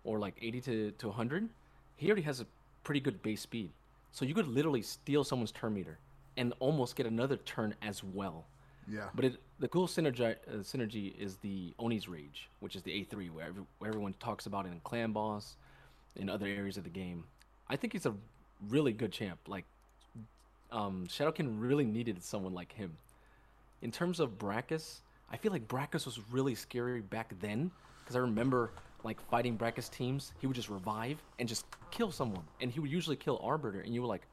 or 0.05 0.19
like 0.19 0.35
80 0.41 0.61
to, 0.61 0.91
to 0.93 1.09
100, 1.09 1.49
he 1.97 2.07
already 2.07 2.23
has 2.23 2.41
a 2.41 2.47
pretty 2.85 3.01
good 3.01 3.21
base 3.23 3.41
speed. 3.41 3.71
So 4.13 4.25
you 4.25 4.35
could 4.35 4.47
literally 4.47 4.83
steal 4.83 5.25
someone's 5.25 5.51
turn 5.51 5.75
meter 5.75 5.99
and 6.37 6.53
almost 6.61 6.95
get 6.95 7.07
another 7.07 7.37
turn 7.37 7.75
as 7.83 8.05
well. 8.05 8.45
Yeah. 8.89 9.09
But 9.15 9.25
it, 9.25 9.37
the 9.59 9.69
cool 9.69 9.87
synergy 9.87 10.37
uh, 10.49 10.59
synergy 10.59 11.17
is 11.19 11.37
the 11.37 11.75
Oni's 11.79 12.09
Rage, 12.09 12.49
which 12.61 12.77
is 12.77 12.83
the 12.83 12.93
A3, 12.93 13.31
where, 13.31 13.47
every, 13.47 13.63
where 13.79 13.89
everyone 13.89 14.15
talks 14.21 14.47
about 14.47 14.67
it 14.67 14.73
in 14.73 14.81
Clan 14.81 15.13
Boss, 15.13 15.57
in 16.17 16.29
other 16.29 16.47
areas 16.47 16.77
of 16.77 16.85
the 16.85 16.91
game. 16.91 17.25
I 17.69 17.77
think 17.77 17.93
he's 17.93 18.07
a 18.07 18.15
really 18.69 18.93
good 18.93 19.13
champ. 19.13 19.39
Like, 19.47 19.65
um, 20.73 21.07
Shadowkin 21.09 21.61
really 21.61 21.85
needed 21.85 22.23
someone 22.23 22.55
like 22.55 22.73
him. 22.73 22.97
In 23.83 23.91
terms 23.91 24.21
of 24.21 24.39
Brakus, 24.39 25.01
I 25.31 25.37
feel 25.37 25.53
like 25.53 25.67
Brakus 25.69 26.07
was 26.07 26.21
really 26.31 26.55
scary 26.55 27.01
back 27.01 27.35
then 27.41 27.71
because 28.01 28.17
I 28.17 28.21
remember 28.21 28.71
like 29.03 29.21
fighting 29.31 29.59
Brakus 29.59 29.91
teams. 29.91 30.33
He 30.41 30.47
would 30.47 30.57
just 30.57 30.69
revive 30.69 31.23
and 31.39 31.49
just 31.49 31.67
kill 31.91 32.11
someone, 32.11 32.45
and 32.61 32.71
he 32.71 32.81
would 32.81 32.91
usually 32.91 33.17
kill 33.17 33.41
Arbiter, 33.43 33.81
and 33.81 33.95
you 33.95 34.03
were 34.03 34.09
like, 34.09 34.27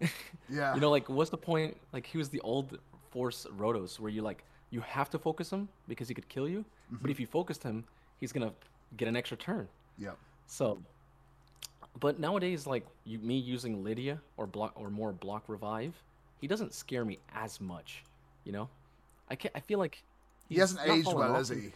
yeah, 0.48 0.74
you 0.74 0.80
know, 0.80 0.90
like 0.90 1.08
what's 1.08 1.30
the 1.30 1.36
point? 1.36 1.76
Like 1.92 2.06
he 2.06 2.18
was 2.18 2.28
the 2.28 2.40
old 2.40 2.78
force 3.10 3.46
Rotos 3.56 3.98
where 3.98 4.10
you 4.10 4.22
like 4.22 4.44
you 4.70 4.80
have 4.80 5.10
to 5.10 5.18
focus 5.18 5.50
him 5.50 5.68
because 5.88 6.08
he 6.08 6.14
could 6.14 6.28
kill 6.28 6.48
you, 6.48 6.60
mm-hmm. 6.60 6.96
but 7.02 7.10
if 7.10 7.18
you 7.18 7.26
focused 7.26 7.62
him, 7.62 7.84
he's 8.18 8.32
gonna 8.32 8.52
get 8.96 9.08
an 9.08 9.16
extra 9.16 9.36
turn. 9.36 9.68
Yeah. 9.98 10.12
So, 10.46 10.80
but 11.98 12.18
nowadays, 12.18 12.66
like 12.66 12.86
you, 13.04 13.18
me 13.18 13.38
using 13.38 13.82
Lydia 13.84 14.20
or 14.36 14.46
block 14.46 14.72
or 14.76 14.90
more 14.90 15.12
block 15.12 15.44
revive, 15.48 15.94
he 16.40 16.46
doesn't 16.46 16.72
scare 16.72 17.04
me 17.04 17.18
as 17.34 17.60
much. 17.60 18.04
You 18.44 18.52
know, 18.52 18.68
I 19.28 19.34
can 19.34 19.50
I 19.54 19.60
feel 19.60 19.78
like 19.78 20.02
he 20.48 20.56
hasn't 20.56 20.80
aged 20.88 21.12
well, 21.12 21.34
has 21.34 21.48
he? 21.48 21.72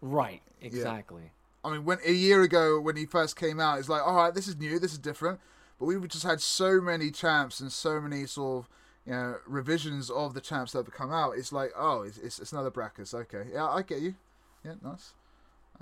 Right. 0.00 0.42
Exactly. 0.60 1.22
Yeah. 1.22 1.28
I 1.68 1.72
mean, 1.72 1.84
when 1.84 1.98
a 2.06 2.12
year 2.12 2.42
ago 2.42 2.80
when 2.80 2.96
he 2.96 3.06
first 3.06 3.36
came 3.36 3.60
out, 3.60 3.78
it's 3.78 3.88
like, 3.88 4.02
all 4.06 4.14
right, 4.16 4.34
this 4.34 4.48
is 4.48 4.56
new, 4.56 4.78
this 4.78 4.92
is 4.92 4.98
different. 4.98 5.40
But 5.78 5.86
we've 5.86 6.06
just 6.08 6.24
had 6.24 6.40
so 6.40 6.80
many 6.80 7.10
champs 7.10 7.60
and 7.60 7.70
so 7.70 8.00
many 8.00 8.26
sort 8.26 8.64
of 8.64 8.68
you 9.08 9.14
know, 9.14 9.36
revisions 9.46 10.10
of 10.10 10.34
the 10.34 10.40
champs 10.40 10.72
that 10.72 10.84
have 10.84 10.92
come 10.92 11.10
out, 11.10 11.32
it's 11.38 11.50
like, 11.50 11.72
oh, 11.74 12.02
it's, 12.02 12.18
it's, 12.18 12.38
it's 12.38 12.52
another 12.52 12.70
Brakus. 12.70 13.14
Okay, 13.14 13.44
yeah, 13.54 13.64
I 13.64 13.80
get 13.80 14.00
you. 14.00 14.14
Yeah, 14.62 14.74
nice. 14.82 15.14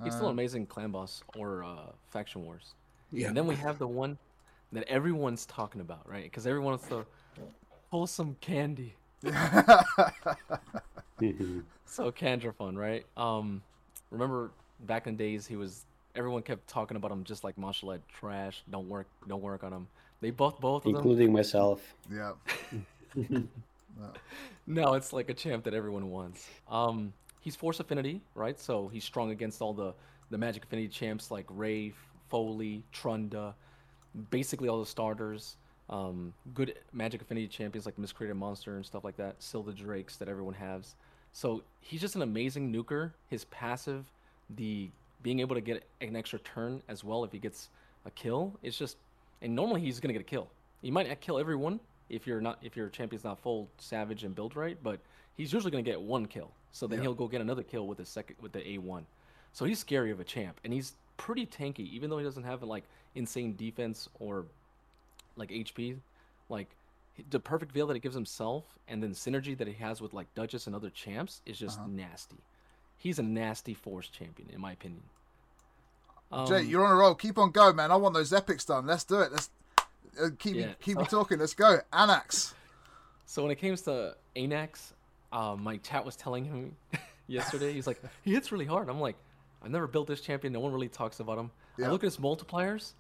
He's 0.05 0.15
still 0.15 0.29
uh, 0.29 0.31
amazing 0.31 0.67
clan 0.67 0.93
boss 0.93 1.25
or 1.37 1.65
uh, 1.65 1.91
faction 2.09 2.45
wars. 2.45 2.75
Yeah. 3.11 3.27
And 3.29 3.37
then 3.37 3.49
we 3.49 3.57
have 3.57 3.79
the 3.79 3.89
one 3.89 4.17
that 4.73 4.87
everyone's 4.89 5.45
talking 5.47 5.81
about, 5.81 6.09
right? 6.09 6.23
Because 6.23 6.47
everyone 6.47 6.73
wants 6.73 6.87
to 6.89 7.05
pull 7.91 8.07
some 8.07 8.37
candy. 8.41 8.95
so 9.25 9.33
Candraphon, 12.13 12.77
right? 12.77 13.05
Um, 13.17 13.61
remember 14.13 14.53
back 14.81 15.09
in 15.09 15.17
the 15.17 15.25
days 15.25 15.47
he 15.47 15.57
was 15.57 15.87
everyone 16.15 16.43
kept 16.43 16.69
talking 16.69 16.97
about 16.97 17.11
him 17.11 17.25
just 17.25 17.43
like 17.43 17.59
martial 17.59 17.97
trash. 18.21 18.63
Don't 18.71 18.89
work, 18.89 19.09
don't 19.27 19.43
work 19.43 19.65
on 19.65 19.73
him. 19.73 19.89
They 20.21 20.31
both 20.31 20.61
both 20.61 20.87
including 20.87 21.33
myself. 21.33 21.95
Yeah. 22.13 22.33
no, 24.67 24.95
it's 24.95 25.13
like 25.13 25.31
a 25.31 25.35
champ 25.35 25.65
that 25.65 25.75
everyone 25.75 26.11
wants. 26.11 26.49
Um, 26.71 27.13
he's 27.41 27.57
Force 27.57 27.81
Affinity, 27.81 28.21
right? 28.35 28.59
So 28.59 28.89
he's 28.89 29.05
strong 29.05 29.31
against 29.31 29.61
all 29.61 29.73
the 29.73 29.95
the 30.31 30.39
Magic 30.39 30.65
Affinity 30.65 30.89
champs 30.89 31.31
like 31.31 31.47
Wraith, 31.51 31.95
Foli, 32.33 32.83
Trunda, 32.93 33.55
basically 34.31 34.69
all 34.69 34.81
the 34.81 34.87
starters. 34.87 35.57
Um, 35.89 36.33
good 36.53 36.75
Magic 36.93 37.23
Affinity 37.23 37.47
champions 37.47 37.87
like 37.87 37.97
Miscreated 37.97 38.37
Monster 38.37 38.77
and 38.77 38.85
stuff 38.85 39.05
like 39.05 39.17
that. 39.19 39.37
Silva 39.39 39.73
Drakes 39.73 40.17
that 40.17 40.29
everyone 40.29 40.55
has. 40.55 40.97
So 41.33 41.63
he's 41.81 42.01
just 42.01 42.17
an 42.17 42.23
amazing 42.23 42.73
nuker. 42.73 43.13
His 43.29 43.45
passive, 43.47 44.05
the 44.57 44.91
being 45.23 45.41
able 45.41 45.55
to 45.55 45.61
get 45.61 45.85
an 46.01 46.17
extra 46.17 46.39
turn 46.41 46.83
as 46.89 47.05
well 47.05 47.25
if 47.25 47.33
he 47.33 47.39
gets 47.39 47.69
a 48.05 48.11
kill, 48.11 48.53
it's 48.63 48.77
just. 48.77 48.97
And 49.43 49.55
normally 49.55 49.83
he's 49.83 50.01
gonna 50.01 50.15
get 50.15 50.23
a 50.23 50.25
kill. 50.25 50.49
He 50.83 50.91
might 50.91 51.09
not 51.09 51.21
kill 51.21 51.39
everyone, 51.39 51.79
if 52.09 52.27
you're 52.27 52.41
not 52.41 52.59
if 52.63 52.77
your 52.77 52.89
champion's 52.89 53.25
not 53.25 53.39
full 53.39 53.69
savage 53.79 54.25
and 54.25 54.35
build 54.35 54.57
right, 54.57 54.79
but 54.83 55.01
he's 55.37 55.53
usually 55.53 55.71
gonna 55.71 55.83
get 55.83 56.01
one 56.01 56.27
kill. 56.27 56.51
So 56.73 56.87
then 56.87 57.01
he'll 57.01 57.15
go 57.15 57.27
get 57.27 57.41
another 57.41 57.63
kill 57.63 57.87
with 57.87 57.99
the 57.99 58.05
second 58.05 58.37
with 58.41 58.53
the 58.53 58.61
A1. 58.61 59.05
So 59.53 59.65
he's 59.65 59.79
scary 59.79 60.11
of 60.11 60.21
a 60.21 60.25
champ, 60.25 60.61
and 60.65 60.73
he's 60.73 60.93
pretty 61.17 61.47
tanky, 61.47 61.91
even 61.91 62.11
though 62.11 62.19
he 62.19 62.25
doesn't 62.25 62.43
have 62.43 62.63
like 62.63 62.85
insane 63.15 63.57
defense 63.57 64.09
or 64.21 64.45
like 65.37 65.51
HP. 65.51 65.97
Like 66.49 66.69
the 67.31 67.41
perfect 67.41 67.73
veil 67.73 67.87
that 67.87 67.95
he 67.95 68.01
gives 68.01 68.15
himself, 68.15 68.65
and 68.89 69.03
then 69.03 69.13
synergy 69.13 69.57
that 69.57 69.67
he 69.67 69.75
has 69.75 70.01
with 70.01 70.13
like 70.13 70.33
Duchess 70.35 70.67
and 70.67 70.77
other 70.77 70.91
champs 70.91 71.41
is 71.47 71.59
just 71.59 71.79
uh-huh. 71.79 71.89
nasty. 71.91 72.37
He's 72.99 73.19
a 73.19 73.23
nasty 73.23 73.75
Force 73.75 74.09
champion, 74.09 74.49
in 74.53 74.61
my 74.61 74.73
opinion. 74.73 75.03
Um, 76.33 76.47
Jay, 76.47 76.63
you're 76.63 76.85
on 76.85 76.93
a 76.93 76.97
roll. 76.97 77.15
Keep 77.15 77.39
on 77.39 77.51
going, 77.51 77.77
man. 77.77 77.91
I 77.91 77.97
want 77.97 78.15
those 78.15 78.33
epics 78.33 78.65
done. 78.65 78.87
Let's 78.87 79.05
do 79.05 79.21
it. 79.21 79.33
Let's 79.33 79.51
uh, 80.21 80.29
keep 80.39 80.57
yeah, 80.57 80.73
keep 80.81 80.99
me 80.99 81.05
talking. 81.11 81.39
Let's 81.39 81.55
go, 81.55 81.81
Anax. 81.93 82.55
So 83.27 83.43
when 83.43 83.51
it 83.51 83.57
comes 83.57 83.83
to 83.83 84.17
Anax, 84.37 84.93
uh, 85.33 85.57
my 85.59 85.79
chat 85.79 86.05
was 86.05 86.17
telling 86.17 86.45
him 86.45 86.77
yesterday. 87.27 87.73
He's 87.73 87.87
like, 87.87 88.01
he 88.23 88.33
hits 88.33 88.53
really 88.53 88.65
hard. 88.65 88.89
I'm 88.89 89.01
like, 89.01 89.17
I've 89.63 89.71
never 89.71 89.87
built 89.87 90.07
this 90.07 90.21
champion. 90.21 90.53
No 90.53 90.61
one 90.61 90.73
really 90.73 90.89
talks 90.89 91.21
about 91.21 91.39
him. 91.39 91.51
I 91.83 91.89
look 91.89 92.03
at 92.03 92.07
his 92.07 92.17
multipliers. 92.19 92.93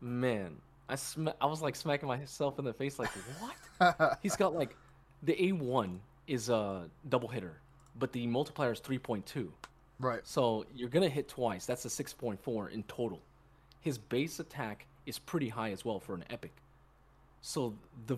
Man, 0.00 0.56
I 0.88 0.96
sm- 0.96 1.28
I 1.40 1.46
was 1.46 1.62
like 1.62 1.76
smacking 1.76 2.08
myself 2.08 2.58
in 2.58 2.64
the 2.64 2.72
face, 2.72 2.98
like, 2.98 3.10
what? 3.38 4.18
He's 4.22 4.36
got 4.36 4.54
like 4.54 4.76
the 5.22 5.34
A1 5.34 5.98
is 6.26 6.48
a 6.48 6.88
double 7.08 7.28
hitter, 7.28 7.60
but 7.98 8.12
the 8.12 8.26
multiplier 8.26 8.72
is 8.72 8.80
3.2. 8.80 9.48
Right. 9.98 10.20
So 10.24 10.64
you're 10.74 10.88
gonna 10.88 11.08
hit 11.08 11.28
twice. 11.28 11.66
That's 11.66 11.84
a 11.84 11.88
6.4 11.88 12.70
in 12.70 12.82
total. 12.84 13.20
His 13.80 13.98
base 13.98 14.40
attack 14.40 14.86
is 15.10 15.18
pretty 15.18 15.48
high 15.50 15.70
as 15.72 15.84
well 15.84 16.00
for 16.00 16.14
an 16.14 16.24
epic. 16.30 16.52
So 17.42 17.74
the 18.06 18.16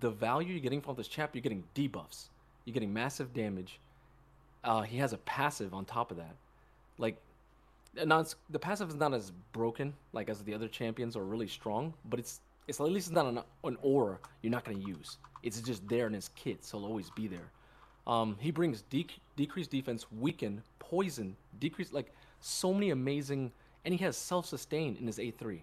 the 0.00 0.10
value 0.10 0.52
you're 0.52 0.60
getting 0.60 0.80
from 0.80 0.94
this 0.94 1.08
chap, 1.08 1.34
you're 1.34 1.42
getting 1.42 1.64
debuffs. 1.74 2.28
You're 2.64 2.74
getting 2.74 2.92
massive 2.92 3.34
damage. 3.34 3.80
Uh, 4.62 4.82
he 4.82 4.98
has 4.98 5.12
a 5.12 5.18
passive 5.18 5.74
on 5.74 5.84
top 5.84 6.10
of 6.12 6.16
that. 6.18 6.36
Like, 6.96 7.16
not 8.04 8.32
the 8.50 8.58
passive 8.58 8.88
is 8.88 8.94
not 8.94 9.12
as 9.12 9.32
broken 9.52 9.92
like 10.12 10.30
as 10.30 10.42
the 10.44 10.54
other 10.54 10.68
champions 10.68 11.16
are 11.16 11.24
really 11.24 11.48
strong, 11.48 11.92
but 12.08 12.20
it's 12.20 12.40
it's 12.68 12.80
at 12.80 12.86
least 12.86 13.10
not 13.12 13.26
an, 13.26 13.40
an 13.64 13.76
aura 13.82 14.18
you're 14.42 14.52
not 14.52 14.64
gonna 14.64 14.78
use. 14.78 15.18
It's 15.42 15.60
just 15.60 15.86
there 15.88 16.06
in 16.06 16.12
his 16.12 16.30
kit, 16.36 16.64
so 16.64 16.78
it'll 16.78 16.88
always 16.88 17.10
be 17.10 17.26
there. 17.26 17.50
Um, 18.06 18.36
he 18.38 18.50
brings 18.50 18.82
de- 18.82 19.06
decreased 19.36 19.70
defense, 19.70 20.06
weaken, 20.12 20.62
poison, 20.78 21.36
decrease 21.58 21.92
like 21.92 22.12
so 22.40 22.72
many 22.72 22.90
amazing, 22.90 23.50
and 23.84 23.92
he 23.92 24.04
has 24.04 24.16
self 24.16 24.46
sustain 24.46 24.96
in 25.00 25.06
his 25.06 25.18
A3. 25.18 25.62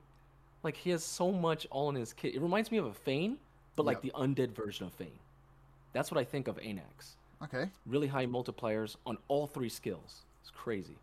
Like 0.63 0.75
he 0.75 0.89
has 0.91 1.03
so 1.03 1.31
much 1.31 1.67
all 1.69 1.89
in 1.89 1.95
his 1.95 2.13
kit. 2.13 2.35
It 2.35 2.41
reminds 2.41 2.71
me 2.71 2.77
of 2.77 2.85
a 2.85 2.93
Fayne, 2.93 3.37
but 3.75 3.85
like 3.85 4.03
yep. 4.03 4.13
the 4.13 4.19
undead 4.19 4.51
version 4.51 4.87
of 4.87 4.93
Fayne. 4.93 5.19
That's 5.93 6.11
what 6.11 6.19
I 6.19 6.23
think 6.23 6.47
of 6.47 6.57
Anax. 6.57 7.15
Okay. 7.43 7.69
Really 7.85 8.07
high 8.07 8.25
multipliers 8.25 8.95
on 9.05 9.17
all 9.27 9.47
three 9.47 9.69
skills. 9.69 10.25
It's 10.41 10.51
crazy. 10.51 10.97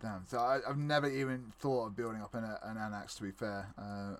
Damn. 0.00 0.24
So 0.26 0.38
I, 0.38 0.60
have 0.66 0.78
never 0.78 1.08
even 1.08 1.52
thought 1.58 1.86
of 1.86 1.96
building 1.96 2.20
up 2.22 2.34
an, 2.34 2.44
an 2.44 2.76
Anax, 2.76 3.16
to 3.16 3.22
be 3.22 3.30
fair. 3.30 3.66
Uh, 3.78 4.16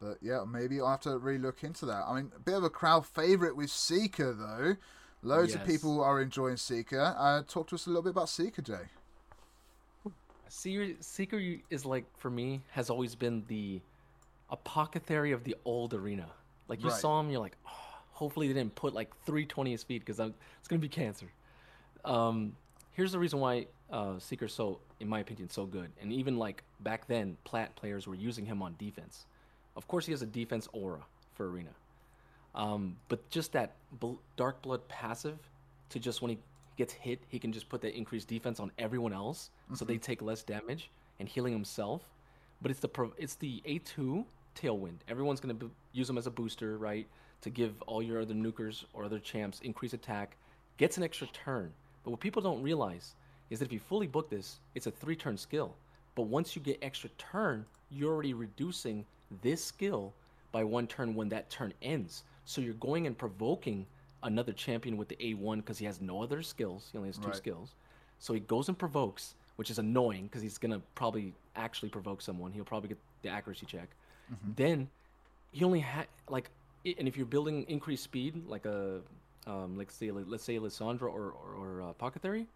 but 0.00 0.18
yeah, 0.20 0.44
maybe 0.46 0.80
I'll 0.80 0.90
have 0.90 1.00
to 1.02 1.18
really 1.18 1.38
look 1.38 1.62
into 1.62 1.86
that. 1.86 2.04
I 2.06 2.14
mean, 2.14 2.32
a 2.34 2.40
bit 2.40 2.54
of 2.54 2.64
a 2.64 2.70
crowd 2.70 3.06
favorite 3.06 3.56
with 3.56 3.70
Seeker, 3.70 4.32
though. 4.32 4.76
Loads 5.22 5.52
yes. 5.52 5.60
of 5.60 5.66
people 5.66 6.02
are 6.02 6.20
enjoying 6.20 6.56
Seeker. 6.56 7.14
Uh, 7.18 7.42
talk 7.46 7.68
to 7.68 7.74
us 7.74 7.86
a 7.86 7.90
little 7.90 8.02
bit 8.02 8.10
about 8.10 8.28
Seeker, 8.28 8.62
Jay. 8.62 8.88
Seeker, 10.48 10.94
Seeker 11.00 11.42
is 11.70 11.84
like 11.84 12.04
for 12.18 12.30
me 12.30 12.62
has 12.70 12.90
always 12.90 13.14
been 13.14 13.44
the 13.48 13.80
apothecary 14.50 15.32
of 15.32 15.44
the 15.44 15.56
old 15.64 15.94
arena. 15.94 16.26
Like 16.68 16.82
you 16.82 16.88
right. 16.88 16.98
saw 16.98 17.20
him, 17.20 17.30
you're 17.30 17.40
like, 17.40 17.56
oh, 17.66 17.70
hopefully 18.12 18.48
they 18.48 18.54
didn't 18.54 18.74
put 18.74 18.94
like 18.94 19.10
320 19.24 19.76
speed 19.76 20.04
because 20.04 20.18
it's 20.20 20.68
gonna 20.68 20.80
be 20.80 20.88
cancer. 20.88 21.26
Um, 22.04 22.56
here's 22.92 23.12
the 23.12 23.18
reason 23.18 23.40
why 23.40 23.66
uh, 23.90 24.18
Seeker's 24.18 24.52
so, 24.52 24.80
in 25.00 25.08
my 25.08 25.20
opinion, 25.20 25.50
so 25.50 25.66
good. 25.66 25.90
And 26.00 26.12
even 26.12 26.38
like 26.38 26.62
back 26.80 27.06
then, 27.06 27.36
plat 27.44 27.74
players 27.76 28.06
were 28.06 28.14
using 28.14 28.46
him 28.46 28.62
on 28.62 28.74
defense. 28.78 29.26
Of 29.76 29.86
course, 29.86 30.06
he 30.06 30.12
has 30.12 30.22
a 30.22 30.26
defense 30.26 30.68
aura 30.72 31.04
for 31.34 31.48
arena. 31.50 31.70
Um, 32.54 32.96
but 33.08 33.28
just 33.30 33.52
that 33.52 33.74
bl- 33.92 34.14
dark 34.36 34.62
blood 34.62 34.88
passive 34.88 35.38
to 35.90 35.98
just 35.98 36.22
when 36.22 36.30
he 36.30 36.38
gets 36.76 36.92
hit, 36.92 37.20
he 37.28 37.38
can 37.38 37.52
just 37.52 37.68
put 37.68 37.82
that 37.82 37.96
increased 37.96 38.28
defense 38.28 38.58
on 38.58 38.72
everyone 38.78 39.12
else, 39.12 39.50
mm-hmm. 39.66 39.74
so 39.74 39.84
they 39.84 39.94
mm-hmm. 39.94 40.02
take 40.02 40.22
less 40.22 40.42
damage 40.42 40.90
and 41.18 41.28
healing 41.28 41.52
himself. 41.52 42.02
But 42.62 42.70
it's 42.70 42.80
the 42.80 42.88
pro- 42.88 43.12
it's 43.18 43.34
the 43.34 43.62
A2 43.66 44.24
tailwind. 44.54 44.98
Everyone's 45.08 45.40
gonna 45.40 45.54
b- 45.54 45.70
use 45.92 46.08
him 46.08 46.18
as 46.18 46.26
a 46.26 46.30
booster, 46.30 46.78
right? 46.78 47.06
To 47.42 47.50
give 47.50 47.80
all 47.82 48.02
your 48.02 48.22
other 48.22 48.34
nukers 48.34 48.84
or 48.92 49.04
other 49.04 49.18
champs 49.18 49.60
increased 49.60 49.94
attack, 49.94 50.36
gets 50.78 50.96
an 50.96 51.02
extra 51.02 51.26
turn. 51.28 51.72
But 52.02 52.10
what 52.12 52.20
people 52.20 52.42
don't 52.42 52.62
realize 52.62 53.14
is 53.50 53.58
that 53.58 53.66
if 53.66 53.72
you 53.72 53.78
fully 53.78 54.06
book 54.06 54.30
this, 54.30 54.60
it's 54.74 54.86
a 54.86 54.90
three 54.90 55.16
turn 55.16 55.36
skill. 55.36 55.74
But 56.14 56.22
once 56.22 56.56
you 56.56 56.62
get 56.62 56.78
extra 56.82 57.10
turn, 57.18 57.66
you're 57.90 58.12
already 58.12 58.34
reducing 58.34 59.04
this 59.42 59.62
skill 59.64 60.14
by 60.50 60.64
one 60.64 60.86
turn 60.86 61.14
when 61.14 61.28
that 61.28 61.50
turn 61.50 61.74
ends. 61.82 62.24
So 62.44 62.60
you're 62.60 62.74
going 62.74 63.06
and 63.06 63.16
provoking 63.16 63.86
another 64.22 64.52
champion 64.52 64.96
with 64.96 65.08
the 65.08 65.16
A1 65.16 65.56
because 65.56 65.78
he 65.78 65.84
has 65.84 66.00
no 66.00 66.22
other 66.22 66.42
skills. 66.42 66.88
He 66.90 66.98
only 66.98 67.10
has 67.10 67.18
two 67.18 67.28
right. 67.28 67.36
skills. 67.36 67.74
So 68.18 68.32
he 68.32 68.40
goes 68.40 68.68
and 68.68 68.78
provokes, 68.78 69.34
which 69.56 69.70
is 69.70 69.78
annoying 69.78 70.24
because 70.24 70.42
he's 70.42 70.58
gonna 70.58 70.80
probably 70.94 71.32
actually 71.54 71.88
provoke 71.88 72.20
someone. 72.22 72.52
He'll 72.52 72.64
probably 72.64 72.88
get 72.88 72.98
the 73.22 73.28
accuracy 73.28 73.66
check. 73.66 73.88
Mm-hmm. 74.32 74.50
Then 74.56 74.88
he 75.52 75.64
only 75.64 75.80
had 75.80 76.06
like, 76.28 76.50
and 76.84 77.08
if 77.08 77.16
you're 77.16 77.26
building 77.26 77.64
increased 77.68 78.04
speed, 78.04 78.46
like 78.46 78.64
a, 78.64 79.00
um, 79.46 79.76
like 79.76 79.90
say 79.90 80.10
let's 80.10 80.44
say 80.44 80.58
Lyssandra 80.58 81.02
or 81.02 81.32
or, 81.32 81.54
or 81.58 81.82
uh, 81.82 81.90
Apothecary, 81.90 82.46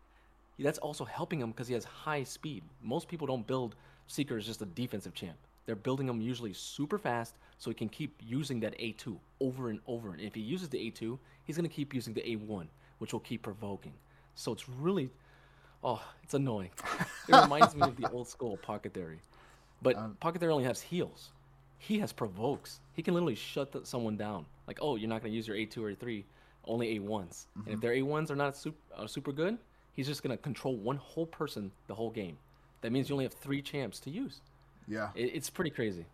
that's 0.59 0.79
also 0.79 1.05
helping 1.05 1.41
him 1.41 1.51
because 1.51 1.69
he 1.69 1.75
has 1.75 1.85
high 1.85 2.23
speed. 2.23 2.63
Most 2.83 3.09
people 3.09 3.27
don't 3.27 3.47
build 3.47 3.75
Seeker 4.07 4.37
as 4.37 4.47
just 4.47 4.63
a 4.63 4.67
defensive 4.67 5.15
champ. 5.15 5.37
They're 5.67 5.77
building 5.77 6.09
him 6.09 6.21
usually 6.21 6.53
super 6.53 6.99
fast 6.99 7.37
so 7.59 7.71
he 7.71 7.75
can 7.75 7.89
keep 7.89 8.21
using 8.27 8.61
that 8.61 8.77
A2 8.79 9.17
over 9.41 9.71
and 9.71 9.79
over. 9.87 10.13
And 10.13 10.21
if 10.21 10.35
he 10.35 10.41
uses 10.41 10.69
the 10.69 10.79
A2, 10.91 11.19
he's 11.45 11.57
going 11.57 11.69
to 11.69 11.75
keep 11.75 11.95
using 11.95 12.15
the 12.15 12.23
A1, 12.23 12.67
which 12.99 13.13
will 13.13 13.21
keep 13.21 13.43
provoking. 13.43 13.93
So 14.35 14.53
it's 14.53 14.69
really, 14.69 15.11
oh, 15.83 16.03
it's 16.23 16.35
annoying. 16.35 16.71
it 17.29 17.35
reminds 17.35 17.75
me 17.75 17.83
of 17.83 17.97
the 17.97 18.09
old 18.11 18.29
school 18.29 18.55
Apothecary. 18.55 19.19
But 19.83 19.97
um, 19.97 20.13
Apothecary 20.13 20.53
only 20.53 20.65
has 20.65 20.81
heals. 20.81 21.31
He 21.79 21.99
has 22.01 22.13
provokes. 22.13 22.81
He 22.93 23.03
can 23.03 23.15
literally 23.15 23.35
shut 23.35 23.73
the, 23.73 23.85
someone 23.85 24.17
down. 24.17 24.45
Like, 24.67 24.79
oh, 24.83 24.97
you're 24.97 25.09
not 25.09 25.23
going 25.23 25.33
to 25.33 25.37
use 25.37 25.49
your 25.49 25.57
A2 25.57 25.79
or 25.79 25.95
A3, 25.95 26.25
only 26.67 26.99
A1s. 26.99 27.03
Mm-hmm. 27.07 27.61
And 27.61 27.69
if 27.69 27.75
mm-hmm. 27.75 27.81
their 27.81 27.95
A1s 27.95 28.31
are 28.31 28.37
not 28.37 28.57
super, 28.57 28.79
uh, 28.97 29.07
super 29.07 29.33
good, 29.33 29.59
he's 29.93 30.07
just 30.07 30.23
going 30.23 30.37
to 30.37 30.43
control 30.43 30.77
one 30.77 30.97
whole 30.97 31.27
person 31.27 31.71
the 31.87 31.95
whole 31.95 32.11
game. 32.11 32.37
That 32.83 32.93
means 32.93 33.09
you 33.09 33.15
only 33.15 33.25
have 33.25 33.35
three 33.35 33.63
champs 33.63 33.99
to 34.01 34.11
use. 34.11 34.41
Yeah. 34.87 35.11
It, 35.15 35.35
it's 35.35 35.51
pretty 35.51 35.71
crazy. 35.71 36.07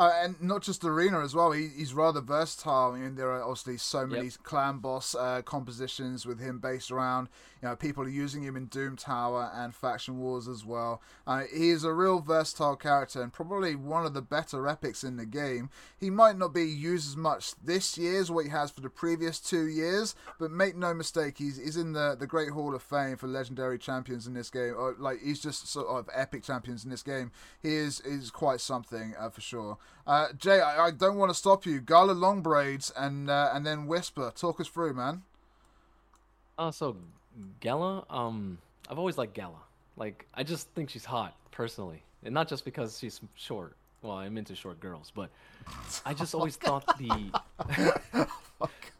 Uh, 0.00 0.12
and 0.22 0.40
not 0.40 0.62
just 0.62 0.82
arena 0.82 1.20
as 1.20 1.34
well. 1.34 1.52
He, 1.52 1.68
he's 1.76 1.92
rather 1.92 2.22
versatile. 2.22 2.92
I 2.92 2.98
mean, 3.00 3.16
there 3.16 3.30
are 3.32 3.42
obviously 3.42 3.76
so 3.76 4.06
many 4.06 4.28
yep. 4.28 4.42
clan 4.42 4.78
boss 4.78 5.14
uh, 5.14 5.42
compositions 5.42 6.24
with 6.24 6.40
him 6.40 6.58
based 6.58 6.90
around. 6.90 7.28
You 7.62 7.68
know, 7.68 7.76
people 7.76 8.04
are 8.04 8.08
using 8.08 8.42
him 8.42 8.56
in 8.56 8.64
Doom 8.64 8.96
Tower 8.96 9.50
and 9.54 9.74
Faction 9.74 10.18
Wars 10.18 10.48
as 10.48 10.64
well. 10.64 11.02
Uh, 11.26 11.42
he 11.54 11.68
is 11.68 11.84
a 11.84 11.92
real 11.92 12.20
versatile 12.20 12.76
character 12.76 13.20
and 13.20 13.30
probably 13.30 13.76
one 13.76 14.06
of 14.06 14.14
the 14.14 14.22
better 14.22 14.66
epics 14.66 15.04
in 15.04 15.18
the 15.18 15.26
game. 15.26 15.68
He 15.98 16.08
might 16.08 16.38
not 16.38 16.54
be 16.54 16.64
used 16.64 17.06
as 17.06 17.16
much 17.18 17.52
this 17.62 17.98
year 17.98 18.22
as 18.22 18.30
what 18.30 18.46
he 18.46 18.50
has 18.50 18.70
for 18.70 18.80
the 18.80 18.88
previous 18.88 19.38
two 19.38 19.66
years, 19.66 20.14
but 20.38 20.50
make 20.50 20.76
no 20.76 20.94
mistake, 20.94 21.36
he's, 21.36 21.58
he's 21.58 21.76
in 21.76 21.92
the, 21.92 22.16
the 22.18 22.26
Great 22.26 22.52
Hall 22.52 22.74
of 22.74 22.82
Fame 22.82 23.18
for 23.18 23.26
legendary 23.26 23.78
champions 23.78 24.26
in 24.26 24.32
this 24.32 24.48
game. 24.48 24.72
Or, 24.74 24.96
like 24.98 25.18
he's 25.22 25.40
just 25.40 25.68
sort 25.68 25.88
of 25.88 26.08
epic 26.14 26.42
champions 26.42 26.84
in 26.84 26.90
this 26.90 27.02
game. 27.02 27.32
He 27.62 27.74
is 27.74 28.00
is 28.00 28.30
quite 28.30 28.62
something 28.62 29.12
uh, 29.18 29.28
for 29.28 29.42
sure. 29.42 29.76
Uh, 30.06 30.28
Jay, 30.36 30.60
I, 30.60 30.86
I, 30.86 30.90
don't 30.90 31.16
want 31.16 31.30
to 31.30 31.34
stop 31.34 31.66
you. 31.66 31.80
Gala 31.80 32.14
Longbraids 32.14 32.90
and 32.96 33.30
uh, 33.30 33.50
and 33.52 33.66
then 33.66 33.86
whisper. 33.86 34.32
Talk 34.34 34.60
us 34.60 34.68
through, 34.68 34.94
man. 34.94 35.22
Uh, 36.58 36.70
so 36.70 36.96
Gala, 37.60 38.04
um, 38.10 38.58
I've 38.88 38.98
always 38.98 39.18
liked 39.18 39.34
Gala. 39.34 39.60
Like, 39.96 40.26
I 40.34 40.42
just 40.42 40.68
think 40.70 40.90
she's 40.90 41.04
hot 41.04 41.36
personally, 41.50 42.02
and 42.24 42.34
not 42.34 42.48
just 42.48 42.64
because 42.64 42.98
she's 42.98 43.20
short. 43.34 43.76
Well, 44.02 44.16
I'm 44.16 44.38
into 44.38 44.54
short 44.54 44.80
girls, 44.80 45.12
but 45.14 45.30
I 46.06 46.14
just 46.14 46.34
always 46.34 46.56
thought 46.64 46.86
the. 46.98 47.30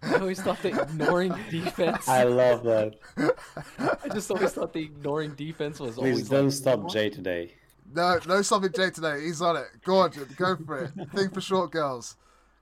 I 0.03 0.15
always 0.19 0.41
thought 0.41 0.63
the 0.63 0.81
ignoring 0.83 1.35
defense. 1.51 2.09
I 2.09 2.25
love 2.25 2.63
that. 2.65 2.95
I 4.05 4.09
just 4.09 4.31
always 4.31 4.53
thought 4.53 4.73
the 4.73 4.81
ignoring 4.83 5.35
defense 5.35 5.81
was 5.81 5.95
Please 5.95 5.99
always. 5.99 6.15
Please 6.21 6.29
don't 6.29 6.45
like, 6.45 6.53
stop 6.53 6.91
Jay 6.91 7.11
today. 7.11 7.55
No, 7.93 8.19
no 8.27 8.43
stopping 8.43 8.73
Jay 8.73 8.91
today. 8.91 9.23
He's 9.23 9.43
on 9.43 9.57
it. 9.57 9.67
Go 9.85 9.99
on, 9.99 10.13
go 10.37 10.57
for 10.57 10.85
it. 10.85 10.91
Thing 11.15 11.31
for 11.31 11.41
short 11.41 11.73
girls. 11.73 12.17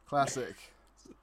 Classic. 0.06 0.54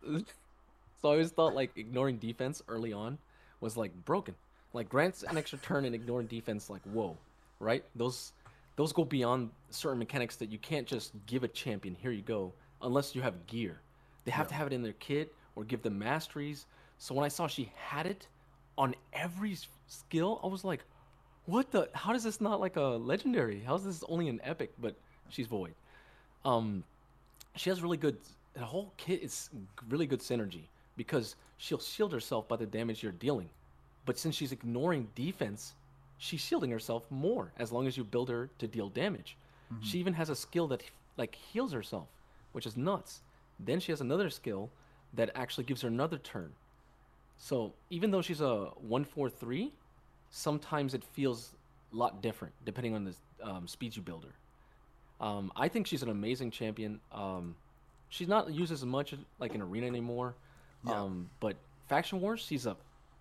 So 0.03 1.09
I 1.09 1.11
always 1.11 1.31
thought 1.31 1.55
like 1.55 1.71
ignoring 1.75 2.17
defense 2.17 2.61
early 2.67 2.93
on 2.93 3.17
was 3.61 3.77
like 3.77 3.93
broken. 4.05 4.35
Like 4.73 4.89
grants 4.89 5.23
an 5.23 5.37
extra 5.37 5.57
turn 5.59 5.85
and 5.85 5.95
ignoring 5.95 6.27
defense, 6.27 6.69
like 6.69 6.81
whoa, 6.83 7.17
right? 7.59 7.83
Those 7.95 8.33
those 8.75 8.91
go 8.91 9.05
beyond 9.05 9.49
certain 9.69 9.99
mechanics 9.99 10.35
that 10.37 10.51
you 10.51 10.57
can't 10.57 10.85
just 10.85 11.13
give 11.25 11.43
a 11.43 11.47
champion. 11.47 11.95
Here 11.95 12.11
you 12.11 12.21
go, 12.21 12.53
unless 12.81 13.15
you 13.15 13.21
have 13.21 13.47
gear. 13.47 13.79
They 14.25 14.31
have 14.31 14.45
yeah. 14.45 14.49
to 14.49 14.53
have 14.55 14.67
it 14.67 14.73
in 14.73 14.83
their 14.83 14.93
kit 14.93 15.33
or 15.55 15.63
give 15.63 15.81
them 15.81 15.97
masteries. 15.97 16.65
So 16.97 17.15
when 17.15 17.23
I 17.23 17.29
saw 17.29 17.47
she 17.47 17.71
had 17.75 18.05
it 18.05 18.27
on 18.77 18.95
every 19.13 19.57
skill, 19.87 20.39
I 20.43 20.47
was 20.47 20.63
like, 20.63 20.83
what 21.45 21.71
the? 21.71 21.89
How 21.93 22.13
is 22.13 22.23
this 22.23 22.41
not 22.41 22.59
like 22.59 22.75
a 22.75 22.81
legendary? 22.81 23.61
How 23.61 23.75
is 23.75 23.83
this 23.83 24.03
only 24.09 24.27
an 24.29 24.41
epic? 24.43 24.71
But 24.79 24.95
she's 25.29 25.47
void. 25.47 25.73
Um, 26.43 26.83
she 27.55 27.69
has 27.69 27.81
really 27.81 27.97
good 27.97 28.17
the 28.55 28.65
whole 28.65 28.93
kit 28.97 29.21
is 29.21 29.49
really 29.89 30.07
good 30.07 30.21
synergy 30.21 30.63
because 30.97 31.35
she'll 31.57 31.79
shield 31.79 32.13
herself 32.13 32.47
by 32.47 32.55
the 32.55 32.65
damage 32.65 33.03
you're 33.03 33.11
dealing. 33.11 33.49
But 34.05 34.17
since 34.17 34.35
she's 34.35 34.51
ignoring 34.51 35.09
defense, 35.15 35.73
she's 36.17 36.39
shielding 36.39 36.71
herself 36.71 37.09
more 37.11 37.51
as 37.57 37.71
long 37.71 37.87
as 37.87 37.97
you 37.97 38.03
build 38.03 38.29
her 38.29 38.49
to 38.59 38.67
deal 38.67 38.89
damage. 38.89 39.35
Mm-hmm. 39.73 39.83
She 39.83 39.99
even 39.99 40.13
has 40.13 40.29
a 40.29 40.35
skill 40.35 40.67
that 40.69 40.83
like 41.17 41.35
heals 41.35 41.73
herself, 41.73 42.07
which 42.53 42.65
is 42.65 42.77
nuts. 42.77 43.21
Then 43.59 43.79
she 43.79 43.91
has 43.91 44.01
another 44.01 44.29
skill 44.29 44.69
that 45.13 45.31
actually 45.35 45.65
gives 45.65 45.81
her 45.81 45.87
another 45.87 46.17
turn. 46.17 46.51
So 47.37 47.73
even 47.89 48.11
though 48.11 48.21
she's 48.21 48.41
a 48.41 48.71
one 48.79 49.03
four 49.03 49.29
three, 49.29 49.73
sometimes 50.35 50.93
it 50.93 51.03
feels 51.13 51.53
a 51.93 51.95
lot 51.95 52.21
different 52.21 52.53
depending 52.65 52.93
on 52.93 53.05
the 53.05 53.15
um, 53.41 53.67
speed 53.67 53.95
you 53.95 54.01
build 54.01 54.25
her. 54.25 55.25
Um, 55.25 55.49
I 55.55 55.69
think 55.69 55.87
she's 55.87 56.03
an 56.03 56.09
amazing 56.09 56.51
champion. 56.51 56.99
Um, 57.13 57.55
she's 58.09 58.27
not 58.27 58.53
used 58.53 58.73
as 58.73 58.83
much 58.83 59.13
like 59.39 59.55
in 59.55 59.61
arena 59.61 59.87
anymore. 59.87 60.35
Yeah. 60.85 61.01
Um, 61.01 61.29
but 61.39 61.55
faction 61.87 62.19
wars, 62.19 62.41
she's 62.41 62.65
a 62.65 62.75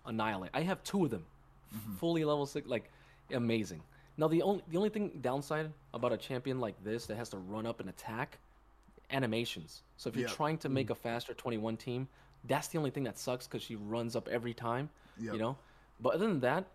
annihilate. 0.05 0.51
I 0.53 0.61
have 0.61 0.83
two 0.83 1.05
of 1.05 1.11
them, 1.11 1.25
mm-hmm. 1.73 1.95
fully 1.95 2.25
level 2.25 2.45
six, 2.45 2.67
like 2.67 2.91
amazing. 3.31 3.81
Now 4.17 4.27
the 4.27 4.41
only 4.41 4.63
the 4.69 4.77
only 4.77 4.89
thing 4.89 5.19
downside 5.21 5.71
about 5.93 6.11
a 6.11 6.17
champion 6.17 6.59
like 6.59 6.75
this 6.83 7.05
that 7.05 7.15
has 7.15 7.29
to 7.29 7.37
run 7.37 7.65
up 7.65 7.79
and 7.79 7.89
attack, 7.89 8.39
animations. 9.09 9.83
So 9.95 10.09
if 10.09 10.17
you're 10.17 10.27
yep. 10.27 10.35
trying 10.35 10.57
to 10.59 10.69
make 10.69 10.87
mm-hmm. 10.87 10.91
a 10.91 10.95
faster 11.13 11.33
21 11.33 11.77
team, 11.77 12.09
that's 12.43 12.67
the 12.67 12.77
only 12.77 12.91
thing 12.91 13.05
that 13.05 13.17
sucks 13.17 13.47
because 13.47 13.63
she 13.63 13.77
runs 13.77 14.17
up 14.17 14.27
every 14.27 14.53
time. 14.53 14.89
Yep. 15.17 15.33
You 15.33 15.39
know, 15.39 15.57
but 16.01 16.15
other 16.15 16.27
than 16.27 16.41
that, 16.41 16.65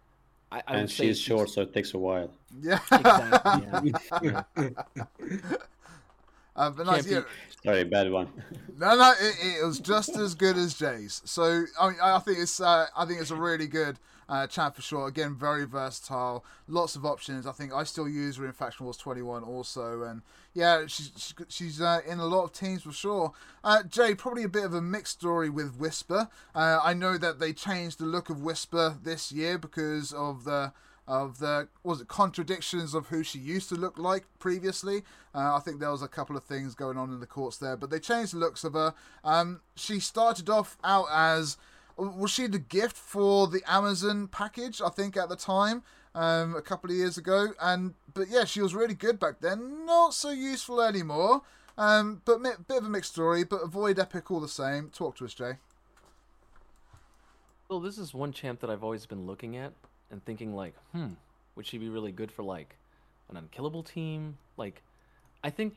I, 0.52 0.62
I 0.66 0.76
and 0.76 0.90
she's 0.90 1.20
short, 1.20 1.50
so 1.50 1.62
it 1.62 1.72
takes 1.72 1.94
a 1.94 1.98
while. 1.98 2.30
Yeah. 2.60 2.80
Exactly. 2.90 3.94
Yeah. 4.22 4.42
uh, 6.56 6.70
but 6.70 6.86
nice, 6.86 7.06
yeah. 7.06 7.22
Sorry, 7.62 7.84
bad 7.84 8.10
one. 8.10 8.28
no, 8.76 8.96
no, 8.96 9.12
it, 9.20 9.60
it, 9.60 9.64
was 9.64 9.78
just 9.78 10.16
as 10.16 10.34
good 10.34 10.56
as 10.56 10.74
Jay's. 10.74 11.22
So 11.24 11.64
I 11.78 11.88
mean, 11.88 11.98
I 12.02 12.18
think 12.18 12.38
it's 12.38 12.60
uh, 12.60 12.86
I 12.96 13.04
think 13.04 13.20
it's 13.20 13.30
a 13.30 13.36
really 13.36 13.66
good 13.66 13.98
uh, 14.30 14.46
champ 14.46 14.76
for 14.76 14.82
sure. 14.82 15.08
Again, 15.08 15.34
very 15.34 15.66
versatile, 15.66 16.44
lots 16.68 16.94
of 16.94 17.04
options. 17.04 17.46
I 17.46 17.52
think 17.52 17.74
I 17.74 17.82
still 17.82 18.08
use 18.08 18.36
her 18.36 18.46
in 18.46 18.52
Faction 18.52 18.84
Wars 18.84 18.96
21 18.96 19.42
also, 19.42 20.02
and 20.02 20.22
yeah, 20.54 20.86
she's 20.86 21.34
she's 21.48 21.80
uh, 21.80 22.00
in 22.06 22.20
a 22.20 22.26
lot 22.26 22.44
of 22.44 22.52
teams 22.52 22.82
for 22.82 22.92
sure. 22.92 23.32
Uh, 23.64 23.82
Jay, 23.82 24.14
probably 24.14 24.44
a 24.44 24.48
bit 24.48 24.64
of 24.64 24.72
a 24.72 24.80
mixed 24.80 25.18
story 25.18 25.50
with 25.50 25.76
Whisper. 25.76 26.28
Uh, 26.54 26.78
I 26.82 26.94
know 26.94 27.18
that 27.18 27.40
they 27.40 27.52
changed 27.52 27.98
the 27.98 28.06
look 28.06 28.30
of 28.30 28.42
Whisper 28.42 28.96
this 29.02 29.32
year 29.32 29.58
because 29.58 30.12
of 30.12 30.44
the 30.44 30.72
of 31.08 31.40
the 31.40 31.66
was 31.82 32.00
it 32.00 32.06
contradictions 32.06 32.94
of 32.94 33.08
who 33.08 33.24
she 33.24 33.40
used 33.40 33.68
to 33.70 33.74
look 33.74 33.98
like 33.98 34.26
previously. 34.38 35.02
Uh, 35.34 35.56
I 35.56 35.58
think 35.58 35.80
there 35.80 35.90
was 35.90 36.02
a 36.02 36.08
couple 36.08 36.36
of 36.36 36.44
things 36.44 36.76
going 36.76 36.96
on 36.96 37.10
in 37.10 37.18
the 37.18 37.26
courts 37.26 37.56
there, 37.56 37.76
but 37.76 37.90
they 37.90 37.98
changed 37.98 38.32
the 38.32 38.38
looks 38.38 38.62
of 38.62 38.74
her. 38.74 38.94
Um, 39.24 39.60
she 39.74 39.98
started 39.98 40.48
off 40.48 40.78
out 40.84 41.06
as 41.10 41.56
was 42.00 42.30
she 42.30 42.46
the 42.46 42.58
gift 42.58 42.96
for 42.96 43.46
the 43.46 43.62
Amazon 43.66 44.28
package? 44.28 44.80
I 44.80 44.88
think 44.88 45.16
at 45.16 45.28
the 45.28 45.36
time, 45.36 45.82
um, 46.14 46.56
a 46.56 46.62
couple 46.62 46.90
of 46.90 46.96
years 46.96 47.18
ago, 47.18 47.48
and 47.60 47.94
but 48.14 48.28
yeah, 48.28 48.44
she 48.44 48.60
was 48.60 48.74
really 48.74 48.94
good 48.94 49.18
back 49.18 49.40
then. 49.40 49.84
Not 49.84 50.14
so 50.14 50.30
useful 50.30 50.80
anymore. 50.80 51.42
Um, 51.78 52.20
but 52.24 52.40
mi- 52.40 52.50
bit 52.66 52.78
of 52.78 52.84
a 52.84 52.88
mixed 52.88 53.12
story. 53.12 53.44
But 53.44 53.62
avoid 53.62 53.98
epic 53.98 54.30
all 54.30 54.40
the 54.40 54.48
same. 54.48 54.90
Talk 54.90 55.16
to 55.16 55.24
us, 55.24 55.34
Jay. 55.34 55.54
Well, 57.68 57.80
this 57.80 57.98
is 57.98 58.12
one 58.12 58.32
champ 58.32 58.60
that 58.60 58.70
I've 58.70 58.82
always 58.82 59.06
been 59.06 59.26
looking 59.26 59.56
at 59.56 59.72
and 60.10 60.24
thinking 60.24 60.54
like, 60.54 60.74
hmm, 60.92 61.10
would 61.54 61.66
she 61.66 61.78
be 61.78 61.88
really 61.88 62.10
good 62.10 62.32
for 62.32 62.42
like 62.42 62.76
an 63.28 63.36
unkillable 63.36 63.84
team? 63.84 64.38
Like, 64.56 64.82
I 65.44 65.50
think 65.50 65.76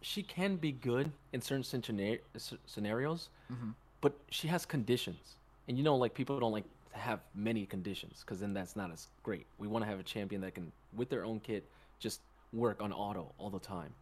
she 0.00 0.22
can 0.22 0.56
be 0.56 0.72
good 0.72 1.12
in 1.32 1.42
certain 1.42 1.62
scenarios, 1.62 3.28
mm-hmm 3.52 3.70
but 4.00 4.12
she 4.30 4.48
has 4.48 4.64
conditions, 4.64 5.36
and 5.68 5.76
you 5.76 5.84
know, 5.84 5.96
like 5.96 6.14
people 6.14 6.38
don't 6.40 6.52
like 6.52 6.64
to 6.92 6.98
have 6.98 7.20
many 7.34 7.66
conditions 7.66 8.20
because 8.20 8.40
then 8.40 8.52
that's 8.52 8.76
not 8.76 8.90
as 8.90 9.08
great. 9.22 9.46
We 9.58 9.68
want 9.68 9.84
to 9.84 9.90
have 9.90 10.00
a 10.00 10.04
champion 10.04 10.40
that 10.42 10.54
can, 10.54 10.72
with 10.96 11.10
their 11.10 11.24
own 11.24 11.40
kit, 11.40 11.64
just 11.98 12.20
work 12.52 12.80
on 12.82 12.92
auto 12.92 13.32
all 13.38 13.50
the 13.50 13.58
time. 13.58 13.92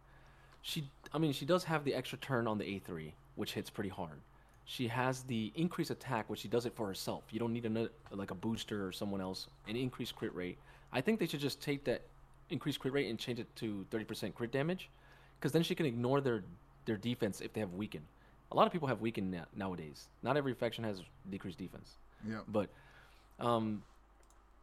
She, 0.61 0.83
I 1.13 1.17
mean, 1.17 1.33
she 1.33 1.45
does 1.45 1.63
have 1.65 1.83
the 1.83 1.93
extra 1.93 2.17
turn 2.17 2.47
on 2.47 2.57
the 2.57 2.63
A3, 2.63 3.11
which 3.35 3.53
hits 3.53 3.69
pretty 3.69 3.89
hard. 3.89 4.19
She 4.65 4.87
has 4.87 5.23
the 5.23 5.51
increased 5.55 5.91
attack, 5.91 6.29
which 6.29 6.41
she 6.41 6.47
does 6.47 6.65
it 6.65 6.75
for 6.75 6.85
herself. 6.85 7.23
You 7.31 7.39
don't 7.39 7.53
need 7.53 7.65
another 7.65 7.89
like 8.11 8.31
a 8.31 8.35
booster 8.35 8.85
or 8.85 8.91
someone 8.91 9.21
else. 9.21 9.47
An 9.67 9.75
increased 9.75 10.15
crit 10.15 10.33
rate. 10.35 10.57
I 10.93 11.01
think 11.01 11.19
they 11.19 11.27
should 11.27 11.39
just 11.39 11.61
take 11.61 11.83
that 11.85 12.01
increased 12.49 12.79
crit 12.79 12.93
rate 12.93 13.09
and 13.09 13.17
change 13.17 13.39
it 13.39 13.47
to 13.57 13.85
30% 13.91 14.33
crit 14.33 14.51
damage, 14.51 14.89
because 15.39 15.51
then 15.51 15.63
she 15.63 15.75
can 15.75 15.85
ignore 15.85 16.21
their 16.21 16.43
their 16.85 16.97
defense 16.97 17.41
if 17.41 17.53
they 17.53 17.59
have 17.59 17.73
weaken 17.73 18.01
a 18.51 18.55
lot 18.55 18.65
of 18.67 18.73
people 18.73 18.87
have 18.87 19.01
weakened 19.01 19.31
na- 19.31 19.45
nowadays. 19.55 20.07
Not 20.23 20.37
every 20.37 20.53
faction 20.53 20.83
has 20.83 21.01
decreased 21.29 21.57
defense. 21.57 21.95
Yeah. 22.27 22.39
But 22.47 22.69
um, 23.39 23.83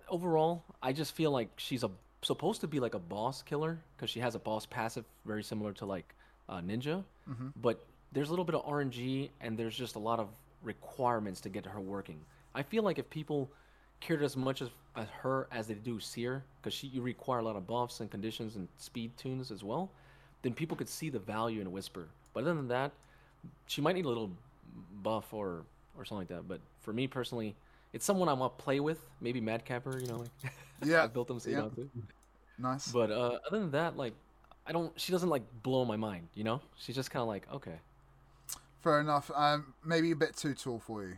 overall, 0.08 0.62
I 0.82 0.92
just 0.92 1.14
feel 1.14 1.30
like 1.30 1.48
she's 1.56 1.84
a 1.84 1.90
supposed 2.22 2.60
to 2.62 2.66
be 2.66 2.80
like 2.80 2.94
a 2.94 2.98
boss 2.98 3.42
killer 3.42 3.78
because 3.96 4.10
she 4.10 4.20
has 4.20 4.34
a 4.34 4.38
boss 4.38 4.66
passive 4.66 5.04
very 5.24 5.44
similar 5.44 5.72
to 5.74 5.86
like 5.86 6.14
uh, 6.48 6.60
Ninja. 6.60 7.04
Mm-hmm. 7.30 7.48
But 7.60 7.84
there's 8.12 8.28
a 8.28 8.32
little 8.32 8.44
bit 8.44 8.54
of 8.54 8.64
RNG 8.66 9.30
and 9.40 9.56
there's 9.56 9.76
just 9.76 9.94
a 9.94 9.98
lot 9.98 10.18
of 10.18 10.28
requirements 10.62 11.40
to 11.42 11.48
get 11.48 11.66
her 11.66 11.80
working. 11.80 12.18
I 12.54 12.62
feel 12.62 12.82
like 12.82 12.98
if 12.98 13.08
people 13.10 13.50
cared 14.00 14.22
as 14.22 14.36
much 14.36 14.62
as, 14.62 14.70
as 14.96 15.06
her 15.22 15.46
as 15.52 15.68
they 15.68 15.74
do 15.74 16.00
Seer, 16.00 16.42
because 16.60 16.74
she 16.74 16.88
you 16.88 17.02
require 17.02 17.38
a 17.38 17.42
lot 17.42 17.56
of 17.56 17.66
buffs 17.66 18.00
and 18.00 18.10
conditions 18.10 18.56
and 18.56 18.68
speed 18.76 19.16
tunes 19.16 19.50
as 19.50 19.62
well, 19.62 19.90
then 20.42 20.52
people 20.52 20.76
could 20.76 20.88
see 20.88 21.10
the 21.10 21.18
value 21.18 21.60
in 21.60 21.70
Whisper. 21.70 22.08
But 22.32 22.40
other 22.40 22.54
than 22.54 22.68
that, 22.68 22.92
she 23.66 23.80
might 23.80 23.94
need 23.94 24.04
a 24.04 24.08
little 24.08 24.30
buff 25.02 25.32
or 25.32 25.64
or 25.96 26.04
something 26.04 26.18
like 26.18 26.28
that. 26.28 26.48
But 26.48 26.60
for 26.80 26.92
me 26.92 27.06
personally, 27.06 27.54
it's 27.92 28.04
someone 28.04 28.28
I 28.28 28.32
want 28.32 28.56
to 28.58 28.64
play 28.64 28.80
with. 28.80 29.00
Maybe 29.20 29.40
Madcapper, 29.40 30.00
you 30.00 30.08
know, 30.08 30.18
like 30.18 30.52
yeah, 30.84 31.04
I 31.04 31.06
built 31.06 31.28
them 31.28 31.40
so 31.40 31.50
yeah. 31.50 31.68
you 31.76 31.90
Nice. 32.58 32.88
But 32.88 33.10
uh, 33.10 33.38
other 33.46 33.58
than 33.58 33.70
that, 33.72 33.96
like 33.96 34.14
I 34.66 34.72
don't. 34.72 34.98
She 34.98 35.12
doesn't 35.12 35.28
like 35.28 35.42
blow 35.62 35.84
my 35.84 35.96
mind. 35.96 36.28
You 36.34 36.44
know, 36.44 36.60
she's 36.76 36.94
just 36.94 37.10
kind 37.10 37.22
of 37.22 37.28
like 37.28 37.46
okay. 37.52 37.78
Fair 38.82 39.00
enough. 39.00 39.30
Um, 39.34 39.74
maybe 39.84 40.10
a 40.12 40.16
bit 40.16 40.36
too 40.36 40.54
tall 40.54 40.78
for 40.78 41.04
you. 41.04 41.16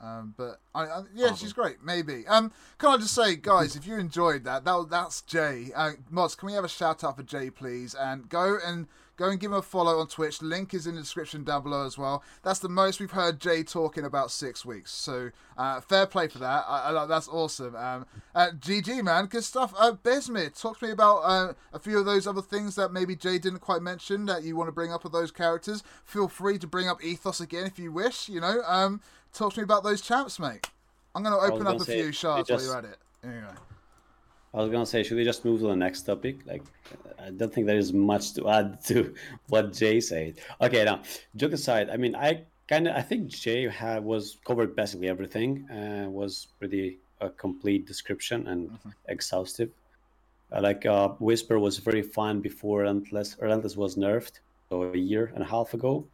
Um, 0.00 0.34
but 0.38 0.60
I, 0.74 0.84
I, 0.84 1.02
yeah, 1.14 1.26
Probably. 1.26 1.36
she's 1.36 1.52
great. 1.52 1.84
Maybe. 1.84 2.26
Um, 2.26 2.52
can 2.78 2.90
I 2.90 2.96
just 2.96 3.14
say, 3.14 3.36
guys, 3.36 3.76
if 3.76 3.86
you 3.86 3.98
enjoyed 3.98 4.44
that, 4.44 4.64
that 4.64 4.86
that's 4.88 5.20
Jay. 5.22 5.70
Uh, 5.76 5.92
Mods, 6.08 6.34
can 6.34 6.46
we 6.46 6.54
have 6.54 6.64
a 6.64 6.68
shout 6.68 7.04
out 7.04 7.16
for 7.16 7.22
Jay, 7.22 7.50
please? 7.50 7.94
And 7.94 8.28
go 8.28 8.58
and 8.64 8.86
Go 9.20 9.28
and 9.28 9.38
give 9.38 9.50
him 9.50 9.58
a 9.58 9.60
follow 9.60 9.98
on 9.98 10.06
Twitch. 10.06 10.40
Link 10.40 10.72
is 10.72 10.86
in 10.86 10.94
the 10.94 11.02
description 11.02 11.44
down 11.44 11.62
below 11.62 11.84
as 11.84 11.98
well. 11.98 12.24
That's 12.42 12.58
the 12.58 12.70
most 12.70 13.00
we've 13.00 13.10
heard 13.10 13.38
Jay 13.38 13.62
talk 13.62 13.98
in 13.98 14.06
about 14.06 14.30
six 14.30 14.64
weeks. 14.64 14.92
So 14.92 15.30
uh, 15.58 15.82
fair 15.82 16.06
play 16.06 16.28
for 16.28 16.38
that. 16.38 16.64
I, 16.66 16.96
I, 16.96 17.04
that's 17.04 17.28
awesome. 17.28 17.76
Um, 17.76 18.06
uh, 18.34 18.52
GG 18.58 19.04
man, 19.04 19.26
good 19.26 19.44
stuff. 19.44 19.74
Uh, 19.78 19.92
talk 19.92 20.78
to 20.78 20.86
me 20.86 20.90
about 20.90 21.16
uh, 21.18 21.52
a 21.74 21.78
few 21.78 21.98
of 21.98 22.06
those 22.06 22.26
other 22.26 22.40
things 22.40 22.76
that 22.76 22.94
maybe 22.94 23.14
Jay 23.14 23.36
didn't 23.36 23.58
quite 23.58 23.82
mention 23.82 24.24
that 24.24 24.42
you 24.42 24.56
want 24.56 24.68
to 24.68 24.72
bring 24.72 24.90
up 24.90 25.04
with 25.04 25.12
those 25.12 25.30
characters. 25.30 25.82
Feel 26.02 26.26
free 26.26 26.56
to 26.56 26.66
bring 26.66 26.88
up 26.88 27.04
Ethos 27.04 27.42
again 27.42 27.66
if 27.66 27.78
you 27.78 27.92
wish. 27.92 28.26
You 28.26 28.40
know, 28.40 28.62
um, 28.66 29.02
talk 29.34 29.52
to 29.52 29.60
me 29.60 29.64
about 29.64 29.84
those 29.84 30.00
champs, 30.00 30.38
mate. 30.38 30.66
I'm 31.14 31.22
going 31.22 31.38
to 31.38 31.54
open 31.54 31.66
up 31.66 31.78
a 31.78 31.84
few 31.84 32.10
shards 32.10 32.48
just... 32.48 32.64
while 32.64 32.82
you're 32.82 32.90
at 32.90 32.90
it. 32.90 32.98
Anyway. 33.22 33.52
I 34.52 34.58
was 34.58 34.70
gonna 34.70 34.86
say, 34.86 35.02
should 35.02 35.16
we 35.16 35.24
just 35.24 35.44
move 35.44 35.60
to 35.60 35.68
the 35.68 35.76
next 35.76 36.02
topic? 36.02 36.38
Like, 36.44 36.62
I 37.18 37.30
don't 37.30 37.52
think 37.52 37.66
there 37.66 37.78
is 37.78 37.92
much 37.92 38.34
to 38.34 38.48
add 38.48 38.84
to 38.88 39.14
what 39.48 39.72
Jay 39.72 40.00
said. 40.00 40.38
Okay, 40.60 40.84
now 40.84 41.02
joke 41.36 41.52
aside, 41.52 41.90
I 41.90 41.96
mean, 41.96 42.14
I 42.16 42.42
kind 42.68 42.88
of, 42.88 42.96
I 42.96 43.02
think 43.02 43.28
Jay 43.28 43.68
had 43.68 44.02
was 44.02 44.38
covered 44.44 44.74
basically 44.74 45.08
everything. 45.08 45.68
Uh, 45.70 46.08
was 46.08 46.48
pretty 46.58 46.98
a 47.20 47.30
complete 47.30 47.86
description 47.86 48.48
and 48.48 48.70
mm-hmm. 48.70 48.90
exhaustive. 49.08 49.70
Uh, 50.52 50.60
like, 50.62 50.84
uh, 50.86 51.08
Whisper 51.20 51.58
was 51.58 51.78
very 51.78 52.02
fun 52.02 52.40
before 52.40 52.80
Relentless. 52.80 53.36
Relentless 53.40 53.76
was 53.76 53.96
nerfed, 53.96 54.40
so 54.68 54.82
a 54.82 54.96
year 54.96 55.30
and 55.34 55.42
a 55.44 55.46
half 55.46 55.74
ago. 55.74 56.04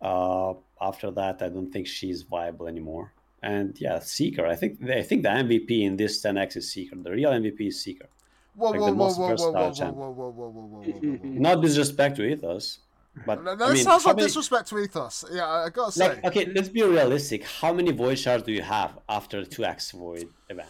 Uh, 0.00 0.54
after 0.80 1.10
that, 1.10 1.42
I 1.42 1.48
don't 1.48 1.70
think 1.72 1.86
she's 1.86 2.22
viable 2.22 2.68
anymore. 2.68 3.12
And 3.42 3.76
yeah, 3.80 3.98
Seeker. 4.00 4.46
I 4.46 4.54
think 4.54 4.82
I 4.88 5.02
think 5.02 5.22
the 5.22 5.30
MVP 5.30 5.82
in 5.82 5.96
this 5.96 6.22
10x 6.22 6.56
is 6.56 6.70
Seeker. 6.70 6.96
The 6.96 7.10
real 7.10 7.30
MVP 7.30 7.68
is 7.68 7.80
Seeker. 7.80 8.08
Whoa, 8.54 8.70
like 8.70 8.80
whoa, 8.80 8.92
whoa, 8.92 9.12
whoa, 9.12 9.36
whoa, 9.36 9.52
whoa, 9.52 9.70
whoa, 9.70 9.92
whoa, 9.92 10.10
whoa, 10.10 10.30
whoa, 10.30 10.48
whoa, 10.48 10.82
whoa, 10.82 11.18
Not 11.22 11.62
disrespect 11.62 12.16
to 12.16 12.24
Ethos, 12.24 12.80
but 13.24 13.42
that 13.44 13.62
I 13.62 13.74
mean, 13.74 13.82
sounds 13.82 14.04
like 14.04 14.16
many... 14.16 14.26
disrespect 14.26 14.68
to 14.68 14.78
Ethos. 14.78 15.24
Yeah, 15.32 15.46
I 15.46 15.70
gotta 15.70 15.92
say. 15.92 16.08
Like, 16.08 16.24
okay, 16.24 16.44
let's 16.54 16.68
be 16.68 16.82
realistic. 16.82 17.44
How 17.44 17.72
many 17.72 17.92
void 17.92 18.18
shards 18.18 18.44
do 18.44 18.52
you 18.52 18.62
have 18.62 18.98
after 19.08 19.44
two 19.44 19.64
X 19.64 19.92
void 19.92 20.28
event? 20.48 20.68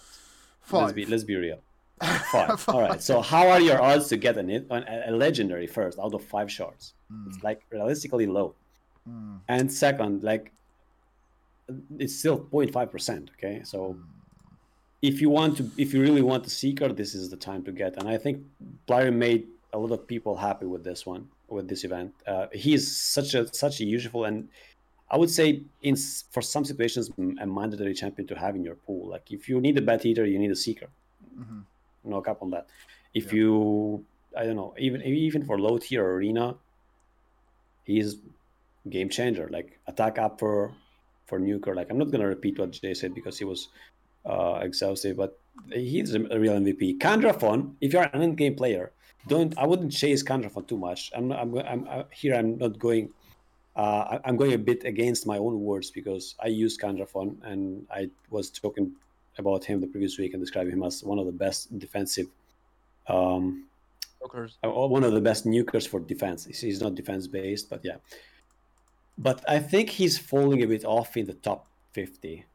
Five. 0.60 0.82
Let's 0.82 0.92
be 0.92 1.06
let's 1.06 1.24
be 1.24 1.36
real. 1.36 1.58
Five. 2.32 2.64
All 2.68 2.80
right. 2.80 3.02
So 3.02 3.20
how 3.20 3.48
are 3.48 3.60
your 3.60 3.82
odds 3.82 4.08
to 4.08 4.16
get 4.16 4.38
an, 4.38 4.50
a, 4.50 5.04
a 5.08 5.10
legendary 5.10 5.66
first 5.66 5.98
out 5.98 6.14
of 6.14 6.24
five 6.24 6.50
shards? 6.50 6.94
Mm. 7.12 7.26
It's 7.26 7.42
like 7.42 7.60
realistically 7.70 8.26
low. 8.26 8.54
Mm. 9.08 9.40
And 9.48 9.70
second, 9.70 10.22
like 10.22 10.52
it's 11.98 12.16
still 12.16 12.38
0.5%. 12.38 13.28
Okay. 13.36 13.62
So 13.64 13.96
if 15.02 15.20
you 15.20 15.30
want 15.30 15.56
to, 15.58 15.70
if 15.76 15.94
you 15.94 16.00
really 16.00 16.22
want 16.22 16.44
the 16.44 16.50
seeker, 16.50 16.88
this 16.92 17.14
is 17.14 17.30
the 17.30 17.36
time 17.36 17.62
to 17.64 17.72
get. 17.72 17.96
And 17.96 18.08
I 18.08 18.16
think 18.18 18.42
Plarium 18.86 19.18
made 19.18 19.46
a 19.72 19.78
lot 19.78 19.92
of 19.92 20.06
people 20.06 20.36
happy 20.36 20.66
with 20.66 20.84
this 20.84 21.06
one. 21.06 21.28
with 21.48 21.68
this 21.68 21.84
event. 21.84 22.14
Uh, 22.26 22.46
he's 22.52 22.84
such 22.96 23.34
a 23.34 23.52
such 23.52 23.80
a 23.80 23.84
useful 23.84 24.24
and 24.24 24.48
I 25.10 25.16
would 25.16 25.30
say 25.30 25.62
in 25.82 25.96
for 26.30 26.40
some 26.40 26.64
situations 26.64 27.10
a 27.40 27.46
mandatory 27.46 27.94
champion 27.94 28.28
to 28.28 28.36
have 28.38 28.54
in 28.54 28.62
your 28.62 28.76
pool. 28.76 29.08
Like 29.08 29.26
if 29.30 29.48
you 29.48 29.60
need 29.60 29.76
a 29.76 29.82
bat 29.82 30.06
eater, 30.06 30.24
you 30.24 30.38
need 30.38 30.52
a 30.52 30.56
seeker. 30.56 30.88
Mm-hmm. 31.38 31.60
No 32.04 32.20
cap 32.20 32.38
on 32.42 32.50
that. 32.50 32.66
If 33.12 33.26
yeah. 33.26 33.40
you 33.40 34.04
I 34.38 34.44
don't 34.44 34.56
know 34.56 34.74
even 34.78 35.02
even 35.02 35.44
for 35.44 35.58
low 35.58 35.78
tier 35.78 36.04
arena, 36.14 36.54
he's 37.84 38.18
game 38.88 39.08
changer. 39.08 39.48
Like 39.50 39.78
attack 39.88 40.18
up 40.18 40.38
for 41.30 41.40
nuker. 41.40 41.74
Like 41.74 41.88
I'm 41.90 41.98
not 41.98 42.10
gonna 42.10 42.26
repeat 42.26 42.58
what 42.58 42.72
Jay 42.72 42.92
said 42.92 43.14
because 43.14 43.38
he 43.38 43.44
was 43.44 43.68
uh, 44.26 44.58
exhaustive, 44.60 45.16
but 45.16 45.38
he's 45.72 46.14
a 46.14 46.20
real 46.38 46.54
MVP. 46.60 46.98
Candraphon, 46.98 47.74
if 47.80 47.92
you're 47.92 48.02
an 48.02 48.22
end 48.22 48.36
game 48.36 48.56
player, 48.56 48.92
don't 49.28 49.56
I 49.56 49.66
wouldn't 49.66 49.92
chase 49.92 50.22
Candraphon 50.22 50.66
too 50.68 50.76
much. 50.76 51.10
I'm 51.16 51.32
I'm, 51.32 51.56
I'm, 51.58 51.88
I'm 51.88 52.04
here. 52.12 52.34
I'm 52.34 52.58
not 52.58 52.78
going. 52.78 53.10
Uh, 53.76 54.18
I'm 54.26 54.36
going 54.36 54.52
a 54.52 54.58
bit 54.58 54.84
against 54.84 55.26
my 55.26 55.38
own 55.38 55.60
words 55.60 55.90
because 55.90 56.34
I 56.42 56.48
use 56.48 56.76
Candraphon 56.76 57.36
and 57.44 57.86
I 57.90 58.10
was 58.28 58.50
talking 58.50 58.92
about 59.38 59.64
him 59.64 59.80
the 59.80 59.86
previous 59.86 60.18
week 60.18 60.34
and 60.34 60.42
describing 60.42 60.72
him 60.72 60.82
as 60.82 61.04
one 61.04 61.20
of 61.20 61.26
the 61.26 61.32
best 61.32 61.78
defensive 61.78 62.26
um, 63.06 63.64
Nukers. 64.22 64.56
Uh, 64.64 64.70
one 64.70 65.04
of 65.04 65.12
the 65.12 65.20
best 65.20 65.46
nukers 65.46 65.88
for 65.88 66.00
defense. 66.00 66.44
He's 66.44 66.80
not 66.80 66.94
defense 66.94 67.26
based, 67.26 67.70
but 67.70 67.80
yeah. 67.82 67.96
But 69.22 69.44
I 69.48 69.58
think 69.58 69.90
he's 69.90 70.18
falling 70.18 70.62
a 70.62 70.66
bit 70.66 70.84
off 70.84 71.16
in 71.16 71.26
the 71.26 71.34
top 71.34 71.66
50 71.92 72.46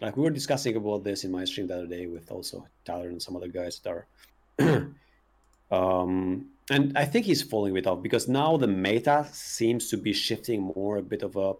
like 0.00 0.16
we 0.16 0.22
were 0.22 0.30
discussing 0.30 0.76
about 0.76 1.04
this 1.04 1.24
in 1.24 1.30
my 1.30 1.44
stream 1.44 1.66
the 1.66 1.74
other 1.74 1.86
day 1.86 2.06
with 2.06 2.30
also 2.30 2.66
Tyler 2.84 3.08
and 3.08 3.22
some 3.22 3.36
other 3.36 3.48
guys 3.48 3.80
that 3.80 3.90
are 3.90 4.06
um 5.70 6.46
and 6.70 6.96
I 6.98 7.04
think 7.04 7.26
he's 7.26 7.42
falling 7.42 7.72
a 7.72 7.74
bit 7.74 7.86
off 7.86 8.02
because 8.02 8.28
now 8.28 8.56
the 8.56 8.66
meta 8.66 9.26
seems 9.32 9.88
to 9.90 9.96
be 9.96 10.12
shifting 10.12 10.60
more 10.76 10.98
a 10.98 11.02
bit 11.02 11.22
of 11.22 11.36
a 11.36 11.54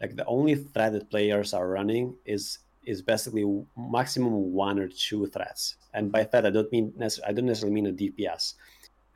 like 0.00 0.16
the 0.16 0.24
only 0.26 0.54
threat 0.54 0.92
that 0.92 1.10
players 1.10 1.54
are 1.54 1.68
running 1.68 2.14
is 2.24 2.58
is 2.84 3.02
basically 3.02 3.44
maximum 3.76 4.52
one 4.52 4.78
or 4.78 4.88
two 4.88 5.26
threats. 5.26 5.76
And 5.92 6.12
by 6.12 6.24
that 6.24 6.46
I 6.46 6.50
don't 6.50 6.70
mean 6.70 6.92
I 7.26 7.32
don't 7.32 7.46
necessarily 7.46 7.74
mean 7.74 7.86
a 7.86 7.92
DPS. 7.92 8.54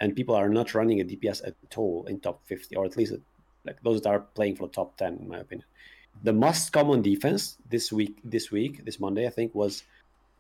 And 0.01 0.17
people 0.17 0.35
are 0.35 0.49
not 0.49 0.75
running 0.75 1.01
a 1.01 1.05
DPS 1.05 1.47
at 1.47 1.55
all 1.77 2.07
in 2.07 2.21
top 2.21 2.41
50, 2.47 2.75
or 2.77 2.87
at 2.87 2.97
least 2.97 3.15
like 3.65 3.83
those 3.83 4.01
that 4.03 4.11
are 4.11 4.21
playing 4.21 4.57
for 4.57 4.67
the 4.67 4.73
top 4.73 4.97
10, 4.97 5.19
in 5.21 5.29
my 5.29 5.39
opinion 5.39 5.65
the 6.23 6.33
most 6.33 6.73
common 6.73 7.03
defense 7.03 7.57
this 7.69 7.93
week, 7.93 8.19
this 8.25 8.51
week, 8.51 8.85
this 8.85 9.01
Monday, 9.01 9.27
I 9.27 9.31
think, 9.31 9.55
was 9.55 9.85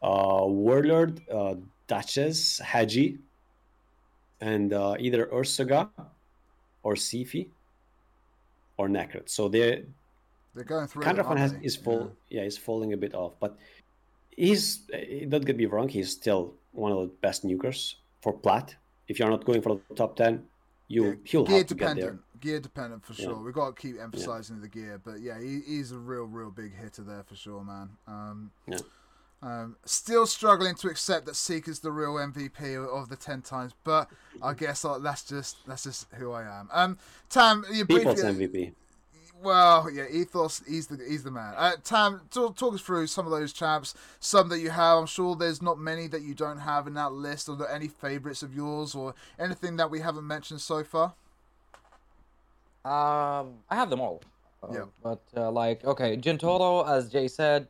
uh, 0.03 0.45
Warlord, 0.45 1.21
uh, 1.31 1.55
Duchess, 1.87 2.61
Haji, 2.61 3.19
and 4.41 4.73
uh, 4.73 4.97
either 4.99 5.27
Ursuga 5.27 5.89
or 6.83 6.95
Siphi 6.95 7.49
or 8.77 8.89
Nekhret. 8.89 9.29
So 9.29 9.49
they're 9.49 9.83
they're 10.55 10.65
going 10.65 10.87
through. 10.87 11.03
Candraphon 11.03 11.39
has 11.39 11.55
is 11.63 11.77
full. 11.77 12.13
Yeah. 12.29 12.39
yeah, 12.39 12.45
he's 12.45 12.59
falling 12.59 12.93
a 12.93 12.97
bit 12.97 13.15
off, 13.15 13.35
but 13.41 13.57
he's 14.31 14.79
don't 15.29 15.45
get 15.45 15.57
me 15.57 15.67
wrong. 15.67 15.89
He's 15.89 16.11
still 16.11 16.55
one 16.73 16.93
of 16.93 16.99
the 16.99 17.13
best 17.21 17.45
nukers 17.45 17.97
for 18.23 18.33
plat. 18.33 18.75
If 19.09 19.19
you're 19.19 19.31
not 19.31 19.45
going 19.45 19.63
for 19.63 19.81
the 19.89 19.95
top 19.95 20.17
ten, 20.17 20.45
you 20.91 21.05
yeah, 21.05 21.15
he'll 21.25 21.47
have 21.47 21.67
to 21.67 21.75
get 21.75 21.97
there 21.97 22.19
gear 22.41 22.61
dependent 22.61 23.05
for 23.05 23.15
sure. 23.15 23.33
Yeah. 23.33 23.43
We've 23.43 23.55
got 23.55 23.77
to 23.77 23.81
keep 23.81 24.01
emphasizing 24.01 24.57
yeah. 24.57 24.63
the 24.63 24.69
gear, 24.69 25.01
but 25.03 25.21
yeah, 25.21 25.39
he, 25.39 25.61
he's 25.67 25.93
a 25.93 25.99
real, 25.99 26.25
real 26.25 26.51
big 26.51 26.75
hitter 26.75 27.03
there 27.03 27.23
for 27.23 27.37
sure, 27.37 27.63
man. 27.63 27.91
Um, 28.07 28.51
yeah. 28.67 28.79
Um, 29.43 29.77
still 29.87 30.27
struggling 30.27 30.75
to 30.77 30.89
accept 30.89 31.25
that 31.27 31.37
Seeker's 31.37 31.81
the 31.81 31.91
real 31.91 32.15
MVP 32.15 32.77
of 32.87 33.09
the 33.09 33.17
ten 33.17 33.41
times, 33.41 33.73
but 33.85 34.11
I 34.43 34.53
guess 34.53 34.85
that's 35.01 35.25
just 35.25 35.67
that's 35.67 35.85
just 35.85 36.09
who 36.15 36.33
I 36.33 36.43
am. 36.43 36.69
Um, 36.73 36.99
Tam, 37.31 37.65
you 37.73 37.87
briefly, 37.87 38.17
MVP. 38.17 38.73
Well, 39.43 39.91
yeah, 39.91 40.05
Ethos, 40.11 40.63
he's 40.69 40.87
the 40.87 41.03
he's 41.03 41.23
the 41.23 41.31
man. 41.31 41.55
Uh, 41.57 41.73
Tam, 41.83 42.21
talk, 42.31 42.57
talk 42.57 42.75
us 42.75 42.83
through 42.83 43.07
some 43.07 43.25
of 43.25 43.31
those 43.31 43.53
champs, 43.53 43.95
some 44.19 44.49
that 44.51 44.61
you 44.61 44.69
have. 44.71 44.99
I'm 44.99 45.07
sure 45.07 45.35
there's 45.35 45.63
not 45.63 45.79
many 45.79 46.09
that 46.09 46.23
you 46.23 46.35
don't 46.35 46.59
have 46.59 46.87
in 46.87 46.95
that 46.95 47.13
list. 47.13 47.49
Are 47.49 47.57
there 47.57 47.71
any 47.71 47.89
favorites 47.89 48.43
of 48.43 48.55
yours 48.55 48.95
or 48.95 49.15
anything 49.39 49.77
that 49.77 49.91
we 49.91 50.01
haven't 50.01 50.27
mentioned 50.27 50.61
so 50.61 50.85
far? 50.85 51.15
Um, 52.85 53.55
I 53.71 53.77
have 53.77 53.89
them 53.89 54.01
all. 54.01 54.23
Uh, 54.63 54.69
yeah. 54.73 54.85
But 55.03 55.21
uh, 55.37 55.51
like, 55.51 55.85
okay, 55.85 56.17
Jintoro, 56.17 56.87
as 56.87 57.09
Jay 57.11 57.29
said, 57.29 57.67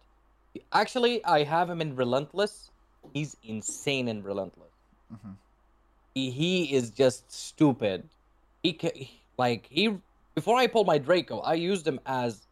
actually, 0.73 1.25
I 1.25 1.45
have 1.45 1.71
him 1.71 1.81
in 1.81 1.95
Relentless. 1.95 2.71
He's 3.13 3.37
insane 3.45 4.09
in 4.09 4.23
Relentless. 4.23 4.73
Mm-hmm. 5.13 5.33
He, 6.15 6.31
he 6.31 6.75
is 6.75 6.91
just 6.91 7.31
stupid. 7.33 8.09
He 8.63 8.73
can, 8.73 8.91
like 9.39 9.67
he 9.71 9.99
before 10.41 10.57
I 10.57 10.67
pulled 10.67 10.87
my 10.87 10.99
Draco, 10.99 11.41
I 11.41 11.55
used 11.55 11.87
him 11.87 12.01
as 12.07 12.47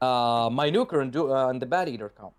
uh 0.00 0.48
my 0.60 0.70
nuker 0.70 1.02
and 1.02 1.10
do 1.16 1.22
uh, 1.32 1.48
and 1.50 1.60
the 1.60 1.66
Bad 1.66 1.88
Eater 1.88 2.08
comp, 2.08 2.34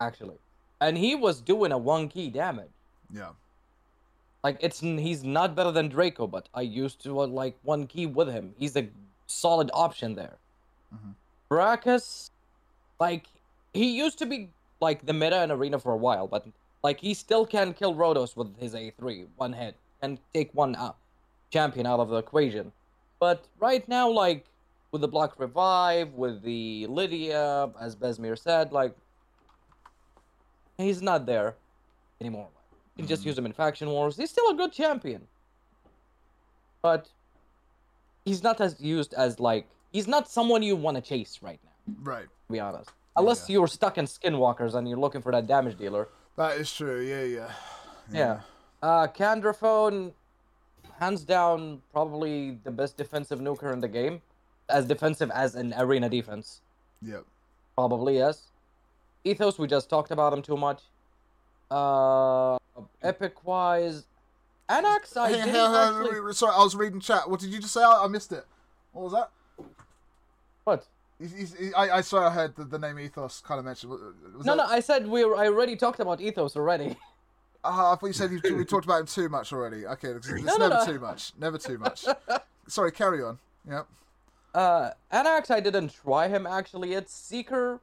actually, 0.00 0.38
and 0.80 0.96
he 1.04 1.14
was 1.14 1.40
doing 1.52 1.72
a 1.72 1.78
one 1.94 2.08
key 2.14 2.28
damage. 2.30 2.76
Yeah. 3.20 3.32
Like 4.42 4.56
it's 4.60 4.80
he's 4.80 5.22
not 5.38 5.54
better 5.58 5.72
than 5.78 5.88
Draco, 5.96 6.26
but 6.26 6.48
I 6.54 6.62
used 6.62 7.02
to 7.04 7.20
uh, 7.20 7.26
like 7.26 7.54
one 7.62 7.86
key 7.86 8.06
with 8.06 8.28
him. 8.28 8.54
He's 8.58 8.76
a 8.82 8.88
solid 9.26 9.70
option 9.74 10.14
there. 10.14 10.36
mm 10.94 11.14
like 12.98 13.24
he 13.74 13.86
used 14.02 14.18
to 14.18 14.26
be 14.26 14.48
like 14.80 15.04
the 15.04 15.12
meta 15.12 15.42
in 15.42 15.50
arena 15.50 15.78
for 15.78 15.92
a 15.92 16.00
while, 16.06 16.26
but 16.34 16.46
like 16.82 16.98
he 17.00 17.12
still 17.12 17.44
can 17.44 17.74
kill 17.74 17.94
Rotos 17.94 18.36
with 18.36 18.58
his 18.58 18.72
A3 18.74 19.26
one 19.36 19.52
hit 19.52 19.74
and 20.00 20.18
take 20.32 20.50
one 20.54 20.74
out, 20.76 20.96
champion 21.50 21.86
out 21.86 22.00
of 22.00 22.08
the 22.08 22.16
equation. 22.16 22.72
But 23.22 23.44
right 23.60 23.86
now, 23.88 24.10
like 24.10 24.46
with 24.90 25.00
the 25.00 25.06
block 25.06 25.38
revive, 25.38 26.12
with 26.14 26.42
the 26.42 26.88
Lydia, 26.88 27.70
as 27.80 27.94
Besmir 27.94 28.36
said, 28.36 28.72
like 28.72 28.96
he's 30.76 31.00
not 31.00 31.24
there 31.24 31.54
anymore. 32.20 32.48
You 32.96 33.02
can 33.02 33.08
just 33.08 33.24
use 33.24 33.38
him 33.38 33.46
in 33.46 33.52
faction 33.52 33.90
wars. 33.90 34.16
He's 34.16 34.30
still 34.30 34.50
a 34.50 34.56
good 34.56 34.72
champion. 34.72 35.22
But 36.82 37.10
he's 38.24 38.42
not 38.42 38.60
as 38.60 38.80
used 38.80 39.14
as 39.14 39.38
like 39.38 39.68
he's 39.92 40.08
not 40.08 40.28
someone 40.28 40.64
you 40.64 40.74
want 40.74 40.96
to 40.96 41.00
chase 41.00 41.38
right 41.42 41.60
now. 41.64 41.94
Right. 42.02 42.26
To 42.48 42.52
be 42.52 42.58
honest. 42.58 42.90
Unless 43.14 43.48
yeah. 43.48 43.52
you're 43.52 43.68
stuck 43.68 43.98
in 43.98 44.06
skinwalkers 44.06 44.74
and 44.74 44.88
you're 44.88 44.98
looking 44.98 45.22
for 45.22 45.30
that 45.30 45.46
damage 45.46 45.78
dealer. 45.78 46.08
That 46.36 46.56
is 46.56 46.72
true, 46.74 47.00
yeah, 47.00 47.22
yeah. 47.22 47.52
Yeah. 48.12 48.18
yeah. 48.18 48.40
Uh 48.82 49.06
Candraphon, 49.06 50.10
hands 51.02 51.24
down, 51.24 51.82
probably 51.92 52.58
the 52.64 52.70
best 52.70 52.96
defensive 52.96 53.40
nuker 53.40 53.72
in 53.72 53.80
the 53.80 53.88
game. 53.88 54.22
As 54.68 54.86
defensive 54.86 55.30
as 55.30 55.54
an 55.54 55.74
arena 55.76 56.08
defense. 56.08 56.60
Yep. 57.02 57.24
Probably, 57.74 58.16
yes. 58.16 58.36
Ethos, 59.24 59.58
we 59.58 59.66
just 59.66 59.90
talked 59.90 60.10
about 60.10 60.32
him 60.32 60.42
too 60.42 60.56
much. 60.56 60.80
Uh 61.70 62.58
epic 63.02 63.44
wise, 63.44 64.04
Anax. 64.68 65.16
I 65.16 65.30
hey, 65.30 65.40
hey, 65.40 65.60
actually... 65.60 66.32
Sorry, 66.32 66.54
I 66.54 66.62
was 66.62 66.76
reading 66.76 67.00
chat. 67.00 67.28
What 67.28 67.40
did 67.40 67.50
you 67.52 67.60
just 67.60 67.74
say? 67.74 67.82
I, 67.82 68.04
I 68.04 68.08
missed 68.08 68.32
it. 68.32 68.44
What 68.92 69.02
was 69.04 69.12
that? 69.12 69.30
What? 70.64 70.86
He's, 71.18 71.32
he's, 71.32 71.54
he, 71.54 71.74
I, 71.74 71.98
I 71.98 72.00
saw 72.00 72.26
I 72.26 72.30
heard 72.30 72.56
the, 72.56 72.64
the 72.64 72.78
name 72.78 72.98
Ethos 72.98 73.42
kind 73.46 73.58
of 73.58 73.64
mentioned. 73.64 73.92
Was 73.92 74.00
no, 74.44 74.56
that... 74.56 74.56
no, 74.56 74.64
I 74.64 74.80
said 74.80 75.06
we. 75.06 75.24
Were, 75.24 75.36
I 75.36 75.46
already 75.46 75.76
talked 75.76 76.00
about 76.00 76.20
Ethos 76.20 76.56
already. 76.56 76.96
Uh, 77.64 77.92
I 77.92 77.96
thought 77.96 78.06
you 78.06 78.12
said 78.12 78.30
you, 78.32 78.40
we 78.56 78.64
talked 78.64 78.84
about 78.84 79.00
him 79.00 79.06
too 79.06 79.28
much 79.28 79.52
already. 79.52 79.86
Okay, 79.86 80.08
it's, 80.08 80.28
it's 80.28 80.42
no, 80.42 80.56
never 80.56 80.74
no, 80.74 80.84
no. 80.84 80.92
too 80.92 80.98
much. 80.98 81.32
Never 81.38 81.58
too 81.58 81.78
much. 81.78 82.04
Sorry, 82.66 82.90
carry 82.90 83.22
on. 83.22 83.38
Yep. 83.68 83.86
Uh, 84.54 84.90
Anax, 85.12 85.50
I 85.50 85.60
didn't 85.60 85.94
try 85.94 86.28
him 86.28 86.46
actually. 86.46 86.92
It's 86.94 87.14
Seeker. 87.14 87.80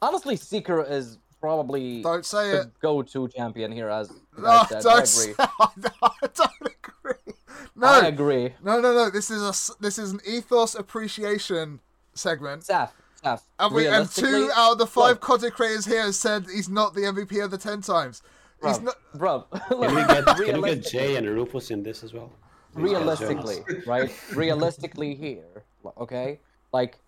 Honestly, 0.00 0.36
Seeker 0.36 0.82
is 0.82 1.18
probably 1.40 2.02
don't 2.02 2.24
say 2.24 2.52
the 2.52 2.60
it. 2.62 2.80
go-to 2.80 3.28
champion 3.28 3.70
here. 3.72 3.88
As 3.88 4.10
no, 4.38 4.64
don't 4.70 4.86
I 4.86 5.02
agree. 5.02 5.34
no, 5.38 5.90
I 6.02 6.28
don't 6.34 6.50
agree. 6.60 7.34
No, 7.74 7.86
I 7.86 8.06
agree. 8.06 8.54
No, 8.62 8.80
no, 8.80 8.94
no. 8.94 9.10
This 9.10 9.30
is 9.30 9.42
a 9.42 9.82
this 9.82 9.98
is 9.98 10.12
an 10.12 10.20
ethos 10.26 10.74
appreciation 10.74 11.80
segment. 12.14 12.62
Saf, 12.62 12.90
Saf. 13.22 13.42
And, 13.58 13.74
we, 13.74 13.86
and 13.86 14.10
two 14.10 14.50
out 14.54 14.72
of 14.72 14.78
the 14.78 14.86
five 14.86 15.20
content 15.20 15.54
creators 15.54 15.84
here 15.84 16.10
said 16.12 16.46
he's 16.46 16.68
not 16.68 16.94
the 16.94 17.02
MVP 17.02 17.44
of 17.44 17.50
the 17.50 17.58
ten 17.58 17.82
times. 17.82 18.22
Bro, 18.60 18.70
he's 18.70 18.80
not. 18.80 18.96
Bro, 19.14 19.46
can 19.68 19.94
we 19.94 20.04
get 20.04 20.24
can 20.24 20.62
we 20.62 20.74
get 20.74 20.84
Jay 20.84 21.16
and 21.16 21.28
Rufus 21.28 21.70
in 21.70 21.82
this 21.82 22.02
as 22.02 22.12
well? 22.12 22.32
Realistically, 22.74 23.64
right? 23.86 24.12
Realistically, 24.34 25.14
here, 25.14 25.64
okay, 25.98 26.40
like 26.72 26.98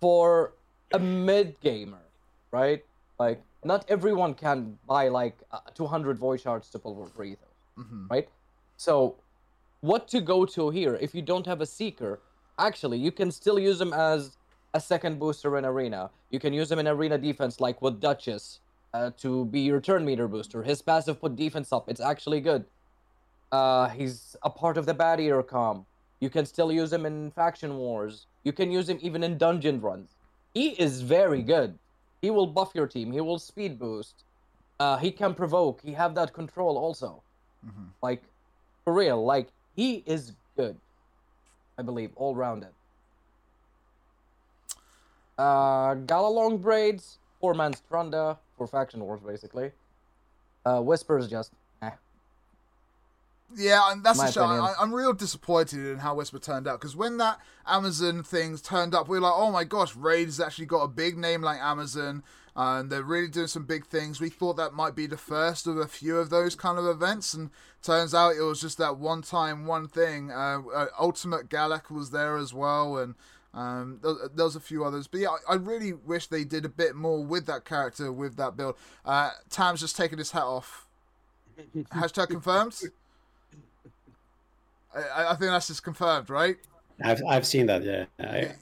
for 0.00 0.52
a 0.92 0.98
mid 0.98 1.58
gamer, 1.60 2.04
right? 2.52 2.84
Like 3.18 3.42
not 3.64 3.84
everyone 3.88 4.34
can 4.34 4.78
buy 4.86 5.08
like 5.08 5.36
uh, 5.50 5.58
200 5.74 6.18
void 6.18 6.40
shards 6.40 6.68
to 6.70 6.78
pull 6.78 7.10
for 7.14 7.24
ethos, 7.24 7.48
mm-hmm. 7.78 8.06
right? 8.08 8.28
So, 8.76 9.16
what 9.80 10.08
to 10.08 10.20
go 10.20 10.44
to 10.46 10.70
here? 10.70 10.96
If 11.00 11.14
you 11.14 11.22
don't 11.22 11.46
have 11.46 11.60
a 11.60 11.66
seeker, 11.66 12.20
actually, 12.58 12.98
you 12.98 13.10
can 13.10 13.30
still 13.30 13.58
use 13.58 13.78
them 13.78 13.92
as 13.92 14.36
a 14.74 14.80
second 14.80 15.18
booster 15.18 15.56
in 15.56 15.64
arena. 15.64 16.10
You 16.30 16.40
can 16.40 16.52
use 16.52 16.68
them 16.68 16.78
in 16.78 16.88
arena 16.88 17.16
defense, 17.16 17.60
like 17.60 17.80
with 17.80 18.00
Duchess, 18.00 18.60
uh, 18.94 19.10
to 19.18 19.44
be 19.46 19.60
your 19.60 19.80
turn 19.80 20.04
meter 20.04 20.28
booster. 20.28 20.62
His 20.62 20.80
passive 20.80 21.20
put 21.20 21.36
defense 21.36 21.72
up. 21.72 21.88
It's 21.88 22.00
actually 22.00 22.40
good. 22.40 22.64
Uh, 23.50 23.88
he's 23.88 24.36
a 24.42 24.50
part 24.50 24.78
of 24.78 24.86
the 24.86 24.94
Bat 24.94 25.20
Eater 25.20 25.42
comp. 25.42 25.84
You 26.20 26.30
can 26.30 26.46
still 26.46 26.72
use 26.72 26.92
him 26.92 27.04
in 27.04 27.32
faction 27.32 27.76
wars. 27.76 28.26
You 28.44 28.52
can 28.52 28.70
use 28.70 28.88
him 28.88 28.98
even 29.02 29.22
in 29.24 29.36
dungeon 29.36 29.80
runs. 29.80 30.14
He 30.54 30.68
is 30.70 31.02
very 31.02 31.42
good. 31.42 31.76
He 32.22 32.30
will 32.30 32.46
buff 32.46 32.70
your 32.74 32.86
team. 32.86 33.12
He 33.12 33.20
will 33.20 33.38
speed 33.38 33.78
boost. 33.78 34.24
Uh, 34.78 34.96
he 34.96 35.10
can 35.10 35.34
provoke. 35.34 35.80
He 35.82 35.92
have 35.92 36.14
that 36.14 36.32
control 36.32 36.78
also. 36.78 37.22
Mm-hmm. 37.66 37.84
Like, 38.00 38.22
for 38.84 38.94
real. 38.94 39.24
Like 39.24 39.48
he 39.74 40.04
is 40.06 40.32
good. 40.56 40.76
I 41.76 41.82
believe 41.82 42.10
all 42.14 42.34
rounded. 42.34 42.70
Uh, 45.36 45.94
Gala 45.94 46.30
Longbraids, 46.30 47.16
four 47.40 47.54
man 47.54 47.74
Trunda 47.90 48.38
for 48.56 48.66
faction 48.66 49.00
wars 49.00 49.20
basically. 49.20 49.72
Uh, 50.66 50.80
Whispers 50.80 51.28
just 51.28 51.52
yeah, 53.56 53.92
and 53.92 54.02
that's 54.02 54.18
My 54.18 54.28
a 54.28 54.32
shame. 54.32 54.42
I, 54.44 54.74
am 54.80 54.92
real 54.92 55.12
disappointed 55.12 55.86
in 55.86 55.98
how 55.98 56.14
Whisper 56.14 56.38
turned 56.38 56.66
out 56.66 56.80
because 56.80 56.96
when 56.96 57.18
that 57.18 57.38
Amazon 57.66 58.22
thing 58.22 58.56
turned 58.58 58.94
up, 58.94 59.08
we 59.08 59.16
were 59.16 59.22
like, 59.22 59.34
oh 59.34 59.50
my 59.50 59.64
gosh, 59.64 59.94
Raid 59.94 60.26
has 60.26 60.40
actually 60.40 60.66
got 60.66 60.82
a 60.82 60.88
big 60.88 61.16
name 61.16 61.42
like 61.42 61.60
Amazon, 61.60 62.22
and 62.56 62.90
they're 62.90 63.02
really 63.02 63.28
doing 63.28 63.46
some 63.46 63.64
big 63.64 63.86
things. 63.86 64.20
We 64.20 64.28
thought 64.28 64.56
that 64.56 64.72
might 64.72 64.96
be 64.96 65.06
the 65.06 65.16
first 65.16 65.66
of 65.66 65.76
a 65.76 65.86
few 65.86 66.18
of 66.18 66.30
those 66.30 66.54
kind 66.54 66.78
of 66.78 66.86
events, 66.86 67.34
and 67.34 67.50
turns 67.82 68.14
out 68.14 68.34
it 68.36 68.42
was 68.42 68.60
just 68.60 68.78
that 68.78 68.98
one 68.98 69.22
time, 69.22 69.66
one 69.66 69.88
thing. 69.88 70.30
Uh, 70.30 70.62
uh, 70.74 70.86
Ultimate 70.98 71.48
Galek 71.48 71.90
was 71.90 72.10
there 72.10 72.36
as 72.36 72.52
well, 72.52 72.96
and 72.96 73.14
um, 73.54 74.00
there, 74.02 74.14
there, 74.34 74.46
a 74.46 74.60
few 74.60 74.84
others, 74.84 75.06
but 75.06 75.20
yeah, 75.20 75.28
I, 75.48 75.52
I, 75.52 75.56
really 75.56 75.92
wish 75.92 76.26
they 76.26 76.42
did 76.42 76.64
a 76.64 76.68
bit 76.68 76.96
more 76.96 77.24
with 77.24 77.46
that 77.46 77.64
character, 77.64 78.10
with 78.10 78.36
that 78.36 78.56
build. 78.56 78.76
Uh, 79.04 79.30
Tam's 79.48 79.80
just 79.80 79.96
taking 79.96 80.18
his 80.18 80.32
hat 80.32 80.42
off. 80.42 80.88
Hashtag 81.76 82.28
confirmed. 82.28 82.76
I, 84.94 85.26
I 85.28 85.36
think 85.36 85.52
that's 85.52 85.68
just 85.68 85.84
confirmed, 85.84 86.30
right? 86.30 86.56
I've 87.02 87.22
I've 87.28 87.46
seen 87.46 87.66
that. 87.66 87.84
Yeah, 87.84 88.06
I, 88.18 88.54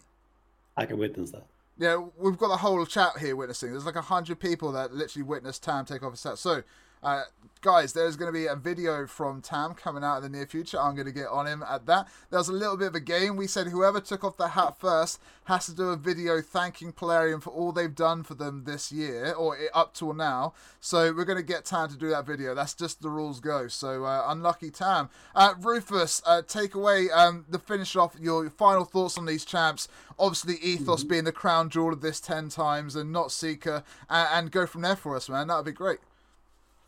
I 0.76 0.86
can 0.86 0.98
witness 0.98 1.30
that. 1.30 1.46
Yeah, 1.78 2.04
we've 2.18 2.36
got 2.36 2.48
the 2.48 2.58
whole 2.58 2.84
chat 2.84 3.18
here 3.18 3.34
witnessing. 3.34 3.70
There's 3.70 3.86
like 3.86 3.96
a 3.96 4.02
hundred 4.02 4.40
people 4.40 4.72
that 4.72 4.92
literally 4.92 5.24
witnessed 5.24 5.62
Tam 5.62 5.84
take 5.84 6.02
off 6.02 6.12
his 6.12 6.22
hat. 6.22 6.38
So 6.38 6.62
uh, 7.02 7.24
guys, 7.62 7.92
there's 7.92 8.16
going 8.16 8.32
to 8.32 8.38
be 8.38 8.46
a 8.46 8.56
video 8.56 9.06
from 9.06 9.40
Tam 9.40 9.74
coming 9.74 10.04
out 10.04 10.18
in 10.18 10.22
the 10.24 10.28
near 10.28 10.46
future. 10.46 10.80
I'm 10.80 10.94
going 10.94 11.06
to 11.06 11.12
get 11.12 11.28
on 11.28 11.46
him 11.46 11.64
at 11.68 11.86
that. 11.86 12.08
There 12.30 12.38
was 12.38 12.48
a 12.48 12.52
little 12.52 12.76
bit 12.76 12.88
of 12.88 12.94
a 12.94 13.00
game. 13.00 13.36
We 13.36 13.46
said 13.46 13.68
whoever 13.68 14.00
took 14.00 14.24
off 14.24 14.36
the 14.36 14.48
hat 14.48 14.78
first 14.78 15.20
has 15.44 15.66
to 15.66 15.74
do 15.74 15.90
a 15.90 15.96
video 15.96 16.40
thanking 16.40 16.92
Plarium 16.92 17.40
for 17.40 17.50
all 17.50 17.72
they've 17.72 17.94
done 17.94 18.22
for 18.22 18.34
them 18.34 18.64
this 18.64 18.92
year, 18.92 19.32
or 19.32 19.56
up 19.74 19.94
till 19.94 20.12
now. 20.12 20.54
So 20.80 21.12
we're 21.12 21.24
going 21.24 21.38
to 21.38 21.44
get 21.44 21.64
Tam 21.64 21.88
to 21.88 21.96
do 21.96 22.08
that 22.10 22.26
video. 22.26 22.54
That's 22.54 22.74
just 22.74 23.00
the 23.00 23.10
rules 23.10 23.40
go. 23.40 23.68
So 23.68 24.04
uh, 24.04 24.24
unlucky 24.26 24.70
Tam. 24.70 25.08
Uh, 25.34 25.54
Rufus, 25.60 26.20
uh, 26.26 26.42
take 26.42 26.74
away 26.74 27.10
um, 27.10 27.46
the 27.48 27.58
finish 27.58 27.96
off 27.96 28.16
your 28.20 28.50
final 28.50 28.84
thoughts 28.84 29.16
on 29.16 29.26
these 29.26 29.44
champs. 29.44 29.88
Obviously, 30.18 30.56
Ethos 30.56 31.00
mm-hmm. 31.00 31.08
being 31.08 31.24
the 31.24 31.32
crown 31.32 31.70
jewel 31.70 31.92
of 31.92 32.00
this 32.00 32.20
10 32.20 32.48
times 32.48 32.96
and 32.96 33.12
not 33.12 33.32
Seeker, 33.32 33.82
and, 34.10 34.28
and 34.32 34.50
go 34.50 34.66
from 34.66 34.82
there 34.82 34.96
for 34.96 35.16
us, 35.16 35.28
man. 35.28 35.48
That 35.48 35.56
would 35.56 35.66
be 35.66 35.72
great. 35.72 35.98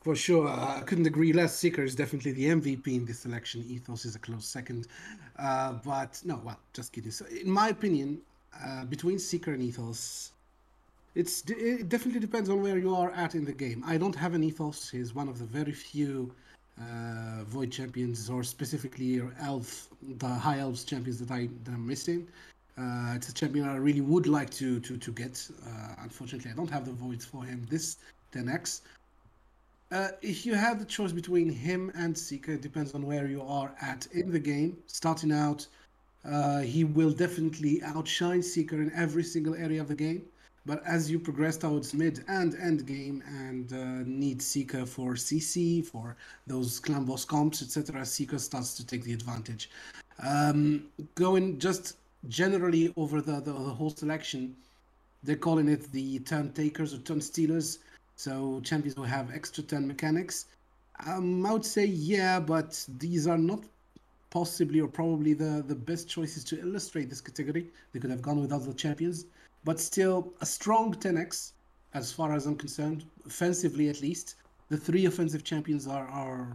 For 0.04 0.14
sure, 0.14 0.46
I 0.46 0.82
couldn't 0.84 1.06
agree 1.06 1.32
less. 1.32 1.56
Seeker 1.56 1.82
is 1.82 1.94
definitely 1.94 2.32
the 2.32 2.44
MVP 2.44 2.88
in 2.88 3.06
this 3.06 3.20
selection. 3.20 3.64
Ethos 3.66 4.04
is 4.04 4.14
a 4.14 4.18
close 4.18 4.44
second, 4.44 4.86
uh, 5.38 5.72
but 5.82 6.20
no, 6.26 6.42
well, 6.44 6.60
just 6.74 6.92
kidding. 6.92 7.10
So, 7.10 7.24
in 7.24 7.50
my 7.50 7.68
opinion, 7.70 8.20
uh, 8.62 8.84
between 8.84 9.18
Seeker 9.18 9.54
and 9.54 9.62
Ethos, 9.62 10.32
it's 11.14 11.42
it 11.48 11.88
definitely 11.88 12.20
depends 12.20 12.50
on 12.50 12.60
where 12.60 12.76
you 12.76 12.94
are 12.94 13.12
at 13.12 13.34
in 13.34 13.46
the 13.46 13.52
game. 13.54 13.82
I 13.86 13.96
don't 13.96 14.14
have 14.14 14.34
an 14.34 14.44
Ethos. 14.44 14.90
He's 14.90 15.14
one 15.14 15.26
of 15.26 15.38
the 15.38 15.46
very 15.46 15.72
few 15.72 16.30
uh, 16.78 17.44
Void 17.44 17.72
champions, 17.72 18.28
or 18.28 18.44
specifically 18.44 19.22
Elf, 19.40 19.88
the 20.18 20.28
High 20.28 20.58
Elves 20.58 20.84
champions 20.84 21.18
that 21.20 21.30
I 21.30 21.48
that 21.64 21.70
I'm 21.70 21.86
missing. 21.86 22.28
Uh, 22.76 23.14
it's 23.16 23.30
a 23.30 23.32
champion 23.32 23.66
I 23.66 23.76
really 23.76 24.02
would 24.02 24.26
like 24.26 24.50
to 24.60 24.80
to 24.80 24.98
to 24.98 25.12
get. 25.12 25.48
Uh, 25.66 25.94
unfortunately, 26.02 26.50
I 26.50 26.54
don't 26.54 26.70
have 26.70 26.84
the 26.84 26.92
voids 26.92 27.24
for 27.24 27.42
him 27.42 27.66
this 27.70 27.96
10x. 28.32 28.82
Uh, 29.94 30.08
if 30.22 30.44
you 30.44 30.54
have 30.54 30.80
the 30.80 30.84
choice 30.84 31.12
between 31.12 31.48
him 31.48 31.92
and 31.94 32.18
Seeker, 32.18 32.54
it 32.54 32.62
depends 32.62 32.96
on 32.96 33.06
where 33.06 33.28
you 33.28 33.40
are 33.42 33.72
at 33.80 34.08
in 34.10 34.32
the 34.32 34.40
game. 34.40 34.76
Starting 34.88 35.30
out, 35.30 35.64
uh, 36.28 36.62
he 36.62 36.82
will 36.82 37.12
definitely 37.12 37.80
outshine 37.84 38.42
Seeker 38.42 38.82
in 38.82 38.90
every 38.92 39.22
single 39.22 39.54
area 39.54 39.80
of 39.80 39.86
the 39.86 39.94
game. 39.94 40.22
But 40.66 40.84
as 40.84 41.08
you 41.08 41.20
progress 41.20 41.56
towards 41.58 41.94
mid 41.94 42.24
and 42.26 42.56
end 42.56 42.86
game 42.86 43.22
and 43.28 43.72
uh, 43.72 44.02
need 44.04 44.42
Seeker 44.42 44.84
for 44.84 45.12
CC, 45.12 45.86
for 45.86 46.16
those 46.48 46.80
clan 46.80 47.04
boss 47.04 47.24
comps, 47.24 47.62
etc., 47.62 48.04
Seeker 48.04 48.38
starts 48.38 48.74
to 48.74 48.84
take 48.84 49.04
the 49.04 49.12
advantage. 49.12 49.70
Um, 50.26 50.86
going 51.14 51.60
just 51.60 51.98
generally 52.26 52.92
over 52.96 53.20
the, 53.20 53.34
the, 53.34 53.52
the 53.52 53.74
whole 53.78 53.90
selection, 53.90 54.56
they're 55.22 55.36
calling 55.36 55.68
it 55.68 55.92
the 55.92 56.18
turn 56.18 56.52
takers 56.52 56.92
or 56.92 56.98
turn 56.98 57.20
stealers. 57.20 57.78
So 58.16 58.60
champions 58.60 58.96
will 58.96 59.04
have 59.04 59.34
extra 59.34 59.62
turn 59.62 59.86
mechanics. 59.86 60.46
Um, 61.06 61.44
I 61.44 61.52
would 61.52 61.64
say 61.64 61.84
yeah, 61.84 62.38
but 62.40 62.84
these 62.98 63.26
are 63.26 63.38
not 63.38 63.64
possibly 64.30 64.80
or 64.80 64.88
probably 64.88 65.32
the, 65.32 65.64
the 65.66 65.74
best 65.74 66.08
choices 66.08 66.44
to 66.44 66.60
illustrate 66.60 67.08
this 67.08 67.20
category. 67.20 67.68
They 67.92 68.00
could 68.00 68.10
have 68.10 68.22
gone 68.22 68.40
with 68.40 68.52
other 68.52 68.72
champions, 68.72 69.26
but 69.64 69.80
still 69.80 70.32
a 70.40 70.46
strong 70.46 70.94
10x 70.94 71.52
as 71.94 72.12
far 72.12 72.32
as 72.32 72.46
I'm 72.46 72.56
concerned, 72.56 73.04
offensively 73.26 73.88
at 73.88 74.00
least. 74.00 74.34
The 74.68 74.76
three 74.76 75.06
offensive 75.06 75.44
champions 75.44 75.86
are, 75.86 76.08
are 76.08 76.48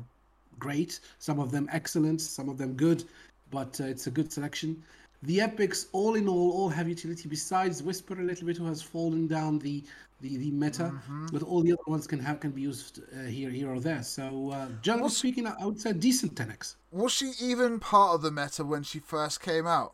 great, 0.59 0.99
some 1.19 1.39
of 1.39 1.51
them 1.51 1.69
excellent, 1.71 2.19
some 2.19 2.49
of 2.49 2.57
them 2.57 2.73
good, 2.73 3.05
but 3.49 3.79
uh, 3.79 3.85
it's 3.85 4.07
a 4.07 4.11
good 4.11 4.31
selection. 4.31 4.83
The 5.23 5.41
epics, 5.41 5.87
all 5.91 6.15
in 6.15 6.27
all, 6.27 6.51
all 6.51 6.69
have 6.69 6.87
utility 6.87 7.27
besides 7.29 7.83
Whisper 7.83 8.19
a 8.19 8.23
little 8.23 8.47
bit, 8.47 8.57
who 8.57 8.65
has 8.65 8.81
fallen 8.81 9.27
down 9.27 9.59
the 9.59 9.83
the, 10.21 10.37
the 10.37 10.51
meta, 10.51 10.83
mm-hmm. 10.83 11.27
but 11.31 11.43
all 11.43 11.61
the 11.61 11.71
other 11.71 11.81
ones 11.87 12.07
can 12.07 12.19
have 12.19 12.39
can 12.39 12.51
be 12.51 12.61
used 12.61 13.01
uh, 13.13 13.23
here 13.23 13.49
here 13.49 13.71
or 13.71 13.79
there. 13.79 14.03
So 14.03 14.51
uh, 14.51 14.67
generally 14.81 15.03
was, 15.03 15.17
speaking, 15.17 15.47
I 15.47 15.65
would 15.65 15.79
say 15.79 15.93
decent 15.93 16.35
10x. 16.35 16.75
Was 16.91 17.11
she 17.11 17.31
even 17.41 17.79
part 17.79 18.15
of 18.15 18.21
the 18.21 18.31
meta 18.31 18.63
when 18.63 18.83
she 18.83 18.99
first 18.99 19.41
came 19.41 19.67
out? 19.67 19.93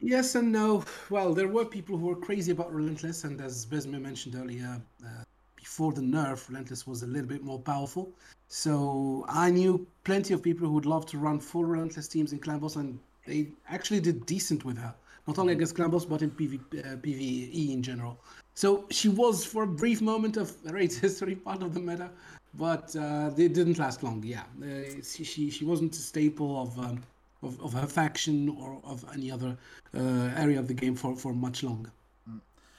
Yes 0.00 0.34
and 0.34 0.52
no. 0.52 0.84
Well, 1.10 1.32
there 1.34 1.48
were 1.48 1.64
people 1.64 1.96
who 1.96 2.06
were 2.06 2.16
crazy 2.16 2.52
about 2.52 2.72
Relentless, 2.72 3.24
and 3.24 3.40
as 3.40 3.64
Besmir 3.64 4.00
mentioned 4.00 4.34
earlier, 4.34 4.80
uh, 5.04 5.24
before 5.56 5.92
the 5.92 6.02
nerf, 6.02 6.48
Relentless 6.48 6.86
was 6.86 7.02
a 7.02 7.06
little 7.06 7.28
bit 7.28 7.42
more 7.42 7.58
powerful. 7.58 8.12
So 8.48 9.24
I 9.28 9.50
knew 9.50 9.86
plenty 10.04 10.34
of 10.34 10.42
people 10.42 10.68
who 10.68 10.74
would 10.74 10.86
love 10.86 11.06
to 11.06 11.18
run 11.18 11.40
full 11.40 11.64
Relentless 11.64 12.06
teams 12.06 12.32
in 12.32 12.38
Clan 12.38 12.58
Boss, 12.58 12.76
and 12.76 12.98
they 13.26 13.48
actually 13.68 14.00
did 14.00 14.26
decent 14.26 14.64
with 14.64 14.76
her. 14.78 14.94
Not 15.26 15.38
only 15.38 15.54
against 15.54 15.74
Clan 15.74 15.90
Boss, 15.90 16.04
but 16.04 16.20
in 16.20 16.30
PV, 16.30 16.54
uh, 16.56 16.96
PvE 16.96 17.72
in 17.72 17.82
general. 17.82 18.18
So 18.54 18.84
she 18.90 19.08
was 19.08 19.44
for 19.44 19.64
a 19.64 19.66
brief 19.66 20.00
moment 20.00 20.36
of 20.36 20.54
Raid's 20.64 20.96
history 21.06 21.34
part 21.34 21.62
of 21.62 21.74
the 21.74 21.80
meta, 21.80 22.10
but 22.54 22.94
uh, 22.96 23.30
it 23.36 23.52
didn't 23.52 23.78
last 23.78 24.02
long. 24.02 24.22
Yeah, 24.24 24.44
uh, 24.62 25.02
she 25.02 25.50
she 25.50 25.64
wasn't 25.64 25.94
a 25.94 25.98
staple 25.98 26.62
of, 26.62 26.78
um, 26.78 27.02
of, 27.42 27.60
of 27.60 27.72
her 27.72 27.86
faction 27.86 28.48
or 28.48 28.80
of 28.84 29.04
any 29.12 29.30
other 29.30 29.56
uh, 29.96 30.30
area 30.36 30.58
of 30.60 30.68
the 30.68 30.74
game 30.74 30.94
for 30.94 31.16
for 31.16 31.32
much 31.32 31.64
longer. 31.64 31.90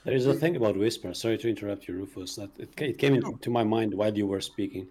There 0.04 0.14
is 0.14 0.26
a 0.26 0.34
thing 0.34 0.56
about 0.56 0.76
Whisper. 0.76 1.12
Sorry 1.14 1.36
to 1.38 1.48
interrupt 1.48 1.88
you, 1.88 1.94
Rufus. 1.94 2.36
That 2.36 2.50
it, 2.58 2.70
it 2.80 2.98
came 2.98 3.16
into 3.16 3.50
my 3.50 3.64
mind 3.64 3.92
while 3.92 4.16
you 4.16 4.26
were 4.26 4.40
speaking. 4.40 4.86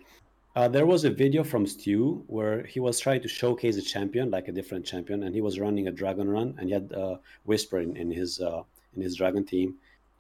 Uh, 0.55 0.67
there 0.67 0.86
was 0.86 1.03
a 1.03 1.09
video 1.09 1.43
from 1.43 1.65
Stu 1.65 2.23
where 2.27 2.63
he 2.63 2.79
was 2.79 2.99
trying 2.99 3.21
to 3.21 3.27
showcase 3.27 3.75
a 3.77 3.81
champion, 3.81 4.29
like 4.29 4.47
a 4.49 4.51
different 4.51 4.86
champion, 4.86 5.23
and 5.23 5.33
he 5.33 5.41
was 5.41 5.59
running 5.59 5.88
a 5.88 5.91
dragon 5.91 6.29
run, 6.29 6.55
and 6.57 6.67
he 6.67 6.73
had 6.73 6.93
uh, 6.93 7.15
Whisper 7.45 7.79
in, 7.79 7.97
in 7.97 8.11
his 8.11 8.39
uh, 8.39 8.61
in 8.95 9.01
his 9.01 9.15
dragon 9.15 9.43
team 9.43 9.75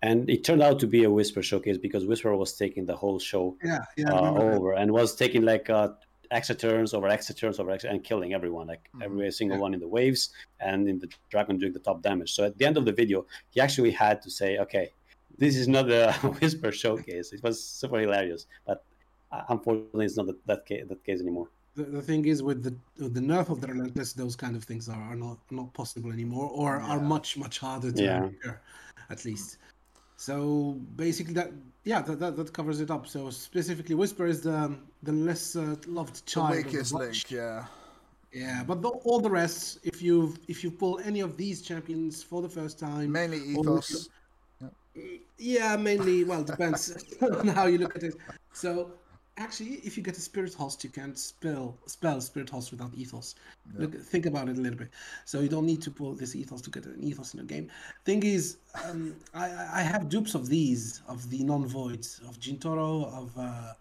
and 0.05 0.29
it 0.29 0.43
turned 0.43 0.61
out 0.61 0.77
to 0.79 0.87
be 0.87 1.03
a 1.03 1.09
Whisper 1.09 1.41
showcase 1.41 1.77
because 1.79 2.05
Whisper 2.05 2.35
was 2.35 2.53
taking 2.53 2.85
the 2.85 2.95
whole 2.95 3.17
show 3.17 3.57
yeah, 3.63 3.79
yeah, 3.97 4.11
uh, 4.11 4.55
over 4.55 4.73
and 4.73 4.91
was 4.91 5.15
taking 5.15 5.41
like 5.41 5.67
uh, 5.69 5.89
extra 6.29 6.55
turns 6.55 6.93
over 6.93 7.07
extra 7.07 7.33
turns 7.33 7.59
over 7.59 7.71
extra 7.71 7.89
and 7.89 8.03
killing 8.03 8.33
everyone, 8.33 8.67
like 8.67 8.83
mm-hmm. 8.83 9.01
every 9.01 9.31
single 9.31 9.57
yeah. 9.57 9.61
one 9.65 9.73
in 9.73 9.79
the 9.79 9.87
waves 9.87 10.29
and 10.59 10.87
in 10.87 10.99
the 10.99 11.09
dragon 11.31 11.57
doing 11.57 11.73
the 11.73 11.79
top 11.79 12.03
damage. 12.03 12.33
So 12.33 12.43
at 12.43 12.55
the 12.59 12.65
end 12.65 12.77
of 12.77 12.85
the 12.85 12.91
video, 12.91 13.25
he 13.49 13.59
actually 13.59 13.91
had 13.91 14.21
to 14.21 14.29
say, 14.29 14.59
"Okay, 14.59 14.91
this 15.39 15.55
is 15.55 15.67
not 15.67 15.89
a 15.89 16.11
Whisper 16.39 16.71
showcase." 16.71 17.33
It 17.33 17.41
was 17.41 17.63
super 17.63 17.99
hilarious, 17.99 18.45
but 18.67 18.83
uh, 19.31 19.41
unfortunately, 19.49 20.05
it's 20.05 20.17
not 20.17 20.27
that 20.27 20.45
that 20.45 20.65
case, 20.67 20.83
that 20.87 21.03
case 21.03 21.19
anymore. 21.19 21.47
The, 21.75 21.83
the 21.97 22.01
thing 22.09 22.25
is 22.25 22.43
with 22.43 22.61
the 22.63 22.75
with 23.03 23.15
the 23.15 23.25
nerf 23.33 23.49
of 23.49 23.59
the 23.59 23.67
relentless, 23.67 24.13
those 24.13 24.35
kind 24.35 24.55
of 24.55 24.63
things 24.63 24.87
are, 24.87 25.03
are 25.11 25.19
not 25.27 25.39
not 25.49 25.73
possible 25.73 26.11
anymore, 26.11 26.49
or 26.53 26.69
yeah. 26.77 26.91
are 26.91 27.01
much 27.15 27.37
much 27.37 27.57
harder 27.57 27.91
to 27.91 28.03
yeah. 28.03 28.53
at 29.09 29.25
least. 29.25 29.57
So 30.17 30.77
basically, 30.95 31.33
that 31.33 31.51
yeah, 31.83 32.01
that, 32.01 32.19
that, 32.19 32.35
that 32.37 32.53
covers 32.53 32.79
it 32.81 32.89
up. 32.89 33.07
So 33.07 33.29
specifically, 33.29 33.95
Whisper 33.95 34.25
is 34.25 34.41
the 34.41 34.75
the 35.03 35.11
less 35.11 35.55
uh, 35.55 35.75
loved 35.87 36.25
child. 36.25 36.53
The 36.53 36.63
weakest 36.63 36.93
link, 36.93 37.31
yeah. 37.31 37.65
Yeah, 38.31 38.63
but 38.67 38.81
the, 38.81 38.89
all 38.89 39.21
the 39.21 39.29
rest, 39.29 39.79
if 39.83 40.01
you 40.01 40.35
if 40.47 40.63
you 40.63 40.71
pull 40.71 40.99
any 40.99 41.21
of 41.21 41.37
these 41.37 41.61
champions 41.61 42.21
for 42.21 42.41
the 42.41 42.49
first 42.49 42.79
time, 42.79 43.11
mainly 43.11 43.39
ethos. 43.39 44.09
yeah. 44.61 45.03
yeah, 45.37 45.77
mainly. 45.77 46.23
Well, 46.25 46.43
depends 46.43 46.97
on 47.21 47.47
how 47.47 47.67
you 47.67 47.77
look 47.77 47.95
at 47.95 48.03
it. 48.03 48.15
So 48.51 48.91
actually, 49.37 49.75
if 49.83 49.97
you 49.97 50.03
get 50.03 50.17
a 50.17 50.21
spirit 50.21 50.53
host, 50.53 50.83
you 50.83 50.89
can 50.89 51.15
spell 51.15 51.77
spell 51.85 52.21
spirit 52.21 52.49
host 52.49 52.71
without 52.71 52.93
ethos. 52.95 53.35
Look, 53.75 53.95
think 53.99 54.25
about 54.25 54.49
it 54.49 54.57
a 54.57 54.61
little 54.61 54.77
bit. 54.77 54.89
So 55.25 55.41
you 55.41 55.49
don't 55.49 55.65
need 55.65 55.81
to 55.83 55.91
pull 55.91 56.13
this 56.13 56.35
ethos 56.35 56.61
to 56.61 56.69
get 56.69 56.85
an 56.85 57.03
ethos 57.03 57.33
in 57.33 57.39
a 57.41 57.43
game. 57.43 57.69
Thing 58.05 58.23
is, 58.23 58.57
um, 58.83 59.15
I, 59.33 59.45
I 59.73 59.81
have 59.81 60.09
dupes 60.09 60.35
of 60.35 60.47
these 60.47 61.01
of 61.07 61.29
the 61.29 61.43
non 61.43 61.65
voids 61.65 62.21
of 62.27 62.39
Jintoro 62.39 63.11
of 63.13 63.31
uh, 63.37 63.73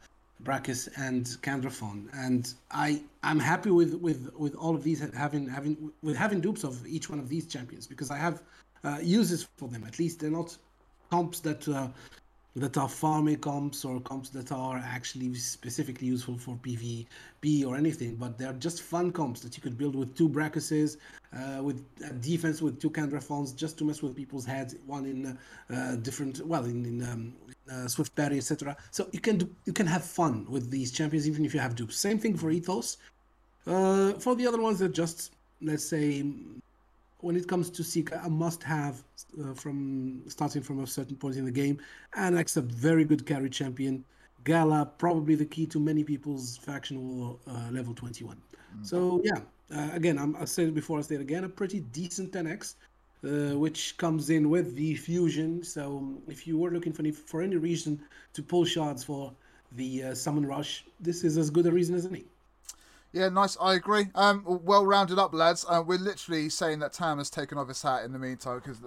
Brakus 0.42 0.88
and 0.96 1.24
Candraphon, 1.42 2.08
and 2.12 2.52
I 2.70 3.02
I'm 3.22 3.38
happy 3.38 3.70
with 3.70 3.94
with 3.94 4.32
with 4.36 4.54
all 4.56 4.74
of 4.74 4.82
these 4.82 5.00
having 5.14 5.48
having 5.48 5.92
with 6.02 6.16
having 6.16 6.40
dupes 6.40 6.64
of 6.64 6.86
each 6.86 7.08
one 7.08 7.18
of 7.18 7.28
these 7.28 7.46
champions 7.46 7.86
because 7.86 8.10
I 8.10 8.18
have 8.18 8.42
uh, 8.82 8.98
uses 9.02 9.46
for 9.56 9.68
them. 9.68 9.84
At 9.84 9.98
least 9.98 10.20
they're 10.20 10.30
not 10.30 10.56
comps 11.10 11.40
that 11.40 11.66
uh, 11.68 11.88
that 12.56 12.78
are 12.78 12.88
farming 12.88 13.38
comps 13.38 13.84
or 13.84 14.00
comps 14.00 14.30
that 14.30 14.52
are 14.52 14.76
actually 14.76 15.34
specifically 15.34 16.06
useful 16.06 16.38
for 16.38 16.54
PvP 16.56 17.66
or 17.66 17.76
anything, 17.76 18.14
but 18.14 18.38
they're 18.38 18.52
just 18.52 18.82
fun 18.82 19.10
comps 19.10 19.40
that 19.40 19.56
you 19.56 19.62
could 19.62 19.76
build 19.76 19.96
with 19.96 20.16
two 20.16 20.28
Brakuses, 20.28 20.98
uh, 21.36 21.62
with 21.62 21.82
defense 22.20 22.62
with 22.62 22.80
two 22.80 22.90
Candraphons, 22.90 23.56
just 23.56 23.76
to 23.78 23.84
mess 23.84 24.02
with 24.02 24.14
people's 24.14 24.46
heads. 24.46 24.76
One 24.86 25.04
in 25.04 25.38
uh, 25.76 25.96
different, 25.96 26.46
well, 26.46 26.64
in, 26.64 26.84
in 26.86 27.02
um, 27.02 27.32
uh, 27.70 27.88
Swift 27.88 28.14
Parry, 28.14 28.36
etc. 28.36 28.76
So 28.92 29.08
you 29.10 29.20
can 29.20 29.38
do, 29.38 29.50
you 29.64 29.72
can 29.72 29.86
have 29.88 30.04
fun 30.04 30.46
with 30.48 30.70
these 30.70 30.92
champions 30.92 31.28
even 31.28 31.44
if 31.44 31.54
you 31.54 31.60
have 31.60 31.74
dupes. 31.74 31.96
Same 31.96 32.18
thing 32.18 32.36
for 32.36 32.50
Ethos. 32.50 32.98
Uh, 33.66 34.12
for 34.14 34.36
the 34.36 34.46
other 34.46 34.60
ones, 34.60 34.78
they're 34.78 34.88
just 34.88 35.32
let's 35.60 35.84
say 35.84 36.24
when 37.24 37.36
it 37.36 37.48
comes 37.48 37.70
to 37.70 37.82
Seeker 37.82 38.20
must-have 38.28 39.02
uh, 39.40 39.54
from 39.54 40.22
starting 40.28 40.62
from 40.62 40.80
a 40.80 40.86
certain 40.86 41.16
point 41.16 41.36
in 41.36 41.46
the 41.46 41.50
game, 41.50 41.78
and 42.14 42.38
a 42.38 42.60
very 42.60 43.04
good 43.04 43.24
carry 43.24 43.48
champion. 43.48 44.04
Gala 44.44 44.84
probably 44.98 45.34
the 45.34 45.46
key 45.46 45.64
to 45.66 45.80
many 45.80 46.04
people's 46.04 46.58
factional 46.58 47.40
uh, 47.48 47.70
level 47.70 47.94
21. 47.94 48.36
Mm-hmm. 48.36 48.84
So 48.84 49.22
yeah, 49.24 49.40
uh, 49.74 49.88
again, 49.94 50.18
I'm, 50.18 50.36
I 50.36 50.44
said 50.44 50.68
it 50.68 50.74
before, 50.74 50.98
I 50.98 51.02
said 51.02 51.20
it 51.20 51.22
again, 51.22 51.44
a 51.44 51.48
pretty 51.48 51.80
decent 51.80 52.32
10x, 52.32 52.74
uh, 53.24 53.58
which 53.58 53.96
comes 53.96 54.28
in 54.28 54.50
with 54.50 54.76
the 54.76 54.94
fusion. 54.94 55.64
So 55.64 56.18
if 56.28 56.46
you 56.46 56.58
were 56.58 56.70
looking 56.70 56.92
for 56.92 57.00
any, 57.00 57.10
for 57.10 57.40
any 57.40 57.56
reason 57.56 57.98
to 58.34 58.42
pull 58.42 58.66
shards 58.66 59.02
for 59.02 59.32
the 59.72 60.02
uh, 60.02 60.14
summon 60.14 60.44
rush, 60.44 60.84
this 61.00 61.24
is 61.24 61.38
as 61.38 61.48
good 61.48 61.64
a 61.64 61.72
reason 61.72 61.94
as 61.94 62.04
any. 62.04 62.26
Yeah, 63.14 63.28
nice. 63.28 63.56
I 63.60 63.74
agree. 63.74 64.06
Um, 64.16 64.42
well 64.64 64.84
rounded 64.84 65.20
up, 65.20 65.32
lads. 65.32 65.64
Uh, 65.68 65.80
we're 65.86 65.98
literally 65.98 66.48
saying 66.48 66.80
that 66.80 66.92
Tam 66.92 67.18
has 67.18 67.30
taken 67.30 67.58
off 67.58 67.68
his 67.68 67.80
hat 67.80 68.04
in 68.04 68.12
the 68.12 68.18
meantime 68.18 68.58
because, 68.58 68.80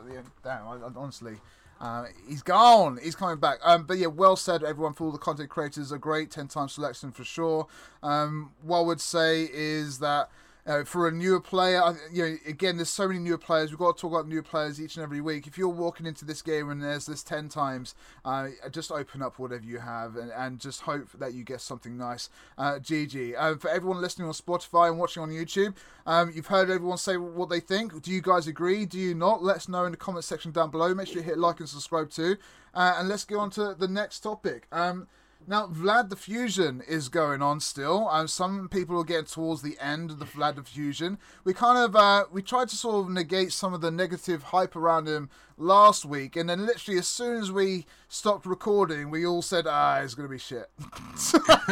damn, 0.44 0.68
I, 0.68 0.74
I, 0.74 0.90
honestly, 0.98 1.38
uh, 1.80 2.08
he's 2.28 2.42
gone. 2.42 3.00
He's 3.02 3.16
coming 3.16 3.40
back. 3.40 3.60
Um, 3.64 3.86
but 3.86 3.98
yeah, 3.98 4.08
well 4.08 4.36
said, 4.36 4.66
everyone. 4.66 4.94
For 4.94 5.06
all 5.06 5.12
the 5.14 5.18
content 5.18 5.50
creators, 5.50 5.94
are 5.94 5.98
great. 5.98 6.30
Ten 6.30 6.50
times 6.50 6.74
selection 6.74 7.14
for 7.14 7.24
sure. 7.24 7.68
Um, 8.04 8.52
what 8.64 8.80
I 8.80 8.82
would 8.82 9.00
say 9.00 9.50
is 9.54 10.00
that 10.00 10.30
uh, 10.68 10.84
for 10.84 11.08
a 11.08 11.12
newer 11.12 11.40
player, 11.40 11.82
you 12.12 12.24
know, 12.24 12.38
again, 12.46 12.76
there's 12.76 12.90
so 12.90 13.08
many 13.08 13.20
newer 13.20 13.38
players. 13.38 13.72
We've 13.72 13.80
got 13.80 13.96
to 13.96 14.02
talk 14.02 14.12
about 14.12 14.28
new 14.28 14.44
players 14.44 14.82
each 14.82 14.98
and 14.98 15.04
every 15.04 15.22
week. 15.22 15.48
If 15.48 15.58
you're 15.58 15.70
walking 15.70 16.06
into 16.06 16.26
this 16.26 16.42
game 16.42 16.70
and 16.70 16.84
there's 16.84 17.06
this 17.06 17.24
10 17.24 17.48
times, 17.48 17.96
uh, 18.26 18.50
just 18.70 18.92
open 18.92 19.22
up 19.22 19.40
whatever 19.40 19.64
you 19.64 19.80
have 19.80 20.18
and, 20.18 20.30
and 20.32 20.60
just 20.60 20.82
hope 20.82 21.08
that 21.20 21.34
you 21.34 21.44
get 21.46 21.62
something 21.62 21.98
nice. 21.98 22.30
Uh, 22.58 22.74
GG. 22.74 23.36
Uh, 23.38 23.56
for 23.56 23.70
everyone 23.70 24.02
listening 24.02 24.28
on 24.28 24.34
Spotify 24.34 24.90
and 24.90 25.00
watching 25.00 25.24
on 25.24 25.30
YouTube, 25.30 25.76
um, 26.06 26.32
you've 26.36 26.48
heard 26.48 26.70
everyone 26.70 26.98
say 26.98 27.16
what 27.16 27.50
they 27.50 27.62
think. 27.62 28.02
Do 28.02 28.12
you 28.12 28.22
guys 28.22 28.46
agree? 28.46 28.86
Do 28.86 29.00
you 29.00 29.16
not? 29.16 29.42
Let 29.42 29.56
us 29.56 29.70
know 29.70 29.86
in 29.86 29.92
the 29.92 29.98
comment 29.98 30.26
section 30.26 30.52
down 30.52 30.70
below. 30.70 30.94
Make 30.94 31.08
sure 31.08 31.18
you 31.18 31.24
hit 31.24 31.38
like 31.38 31.62
and 31.62 31.70
subscribe 31.70 32.10
too. 32.10 32.36
Uh, 32.74 32.96
and 32.98 33.08
let's 33.08 33.24
go 33.24 33.40
on 33.40 33.50
to 33.52 33.74
the 33.74 33.88
next 33.88 34.20
topic. 34.20 34.68
Um, 34.72 35.08
now, 35.50 35.68
Vlad 35.68 36.10
the 36.10 36.18
Fusion 36.18 36.84
is 36.86 37.08
going 37.08 37.42
on 37.42 37.62
still. 37.62 38.10
Um, 38.10 38.28
some 38.28 38.68
people 38.68 39.00
are 39.00 39.06
getting 39.06 39.28
towards 39.28 39.62
the 39.62 39.78
end 39.80 40.12
of 40.12 40.20
the 40.20 40.26
Vlad 40.26 40.56
the 40.56 40.64
Fusion. 40.64 41.18
We 41.46 41.54
kind 41.54 41.78
of 41.78 41.96
uh, 41.96 42.26
we 42.30 42.42
tried 42.42 42.68
to 42.68 42.76
sort 42.76 43.06
of 43.06 43.12
negate 43.12 43.54
some 43.54 43.74
of 43.74 43.80
the 43.80 43.90
negative 43.90 44.44
hype 44.44 44.76
around 44.76 45.08
him 45.08 45.30
last 45.58 46.04
week, 46.04 46.36
and 46.36 46.50
then 46.50 46.66
literally 46.66 47.00
as 47.00 47.08
soon 47.08 47.38
as 47.38 47.50
we 47.50 47.86
stopped 48.10 48.46
recording, 48.46 49.10
we 49.10 49.26
all 49.26 49.42
said, 49.42 49.68
"Ah, 49.70 50.00
it's 50.00 50.16
gonna 50.16 50.28
be 50.28 50.38
shit." 50.38 50.70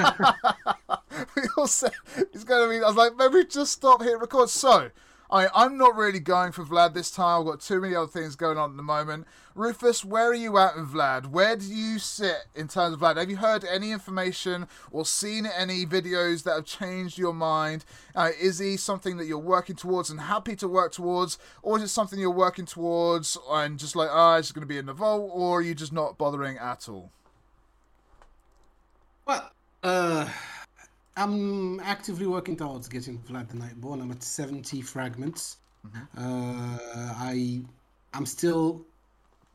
we 1.35 1.43
all 1.57 1.67
said 1.67 1.91
it's 2.33 2.45
gonna 2.45 2.69
be. 2.69 2.77
I 2.77 2.87
was 2.87 2.95
like, 2.95 3.17
maybe 3.17 3.43
just 3.43 3.73
stop 3.73 4.01
here, 4.01 4.17
record. 4.17 4.49
So 4.49 4.89
I, 5.35 5.49
I'm 5.53 5.77
not 5.77 5.97
really 5.97 6.21
going 6.21 6.53
for 6.53 6.63
Vlad 6.63 6.93
this 6.93 7.11
time. 7.11 7.41
I've 7.41 7.45
got 7.45 7.59
too 7.59 7.81
many 7.81 7.93
other 7.93 8.07
things 8.07 8.37
going 8.37 8.57
on 8.57 8.71
at 8.71 8.77
the 8.77 8.83
moment. 8.83 9.27
Rufus, 9.53 10.05
where 10.05 10.29
are 10.29 10.33
you 10.33 10.57
at 10.57 10.77
with 10.77 10.93
Vlad? 10.93 11.25
Where 11.25 11.57
do 11.57 11.65
you 11.65 11.99
sit 11.99 12.45
in 12.55 12.69
terms 12.69 12.93
of 12.93 13.01
Vlad? 13.01 13.17
Have 13.17 13.29
you 13.29 13.35
heard 13.35 13.65
any 13.65 13.91
information 13.91 14.65
or 14.91 15.05
seen 15.05 15.45
any 15.45 15.85
videos 15.85 16.43
that 16.43 16.53
have 16.53 16.63
changed 16.63 17.17
your 17.17 17.33
mind? 17.33 17.83
Uh, 18.15 18.29
is 18.39 18.59
he 18.59 18.77
something 18.77 19.17
that 19.17 19.25
you're 19.25 19.37
working 19.37 19.75
towards 19.75 20.09
and 20.09 20.21
happy 20.21 20.55
to 20.55 20.69
work 20.69 20.93
towards? 20.93 21.37
Or 21.61 21.75
is 21.75 21.83
it 21.83 21.89
something 21.89 22.17
you're 22.17 22.31
working 22.31 22.65
towards 22.65 23.37
and 23.51 23.77
just 23.77 23.93
like, 23.93 24.07
ah, 24.09 24.35
oh, 24.35 24.37
it's 24.37 24.53
going 24.53 24.61
to 24.61 24.73
be 24.73 24.77
in 24.77 24.85
the 24.85 24.93
vault? 24.93 25.29
Or 25.33 25.59
are 25.59 25.61
you 25.61 25.75
just 25.75 25.91
not 25.91 26.17
bothering 26.17 26.57
at 26.57 26.87
all? 26.87 27.11
Well, 29.25 29.51
uh 29.83 30.29
I'm 31.17 31.79
actively 31.79 32.27
working 32.27 32.57
towards 32.57 32.89
getting 32.89 33.19
Vlad 33.19 33.47
the 33.47 33.55
Nightborn. 33.55 34.01
I'm 34.01 34.11
at 34.11 34.21
70 34.21 34.81
fragments. 34.81 35.57
Mm-hmm. 35.87 36.03
Uh, 36.17 37.13
I 37.17 37.61
I'm 38.13 38.25
still 38.25 38.85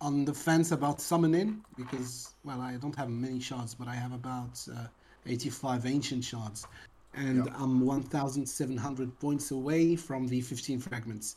on 0.00 0.24
the 0.24 0.32
fence 0.32 0.72
about 0.72 1.00
summoning 1.00 1.62
because 1.76 2.32
well 2.44 2.61
I 2.61 2.76
don't 2.76 2.96
have 2.96 3.11
many 3.11 3.40
shards, 3.40 3.74
but 3.74 3.88
I 3.88 3.94
have 3.94 4.12
about 4.12 4.66
uh, 4.74 4.86
85 5.26 5.86
ancient 5.86 6.24
shards, 6.24 6.66
and 7.14 7.44
yep. 7.44 7.54
I'm 7.58 7.80
1,700 7.80 9.20
points 9.20 9.50
away 9.50 9.96
from 9.96 10.26
the 10.28 10.40
15 10.40 10.80
fragments. 10.80 11.36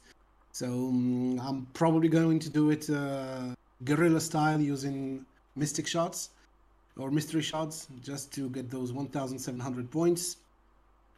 So 0.51 0.67
um, 0.67 1.39
I'm 1.41 1.65
probably 1.73 2.07
going 2.07 2.39
to 2.39 2.49
do 2.49 2.69
it 2.69 2.89
uh, 2.89 3.55
guerrilla 3.83 4.21
style 4.21 4.61
using 4.61 5.25
mystic 5.55 5.87
shards 5.87 6.29
or 6.97 7.11
mystery 7.11 7.41
shots 7.41 7.87
just 8.01 8.33
to 8.33 8.49
get 8.49 8.69
those 8.69 8.91
1700 8.91 9.91
points. 9.91 10.37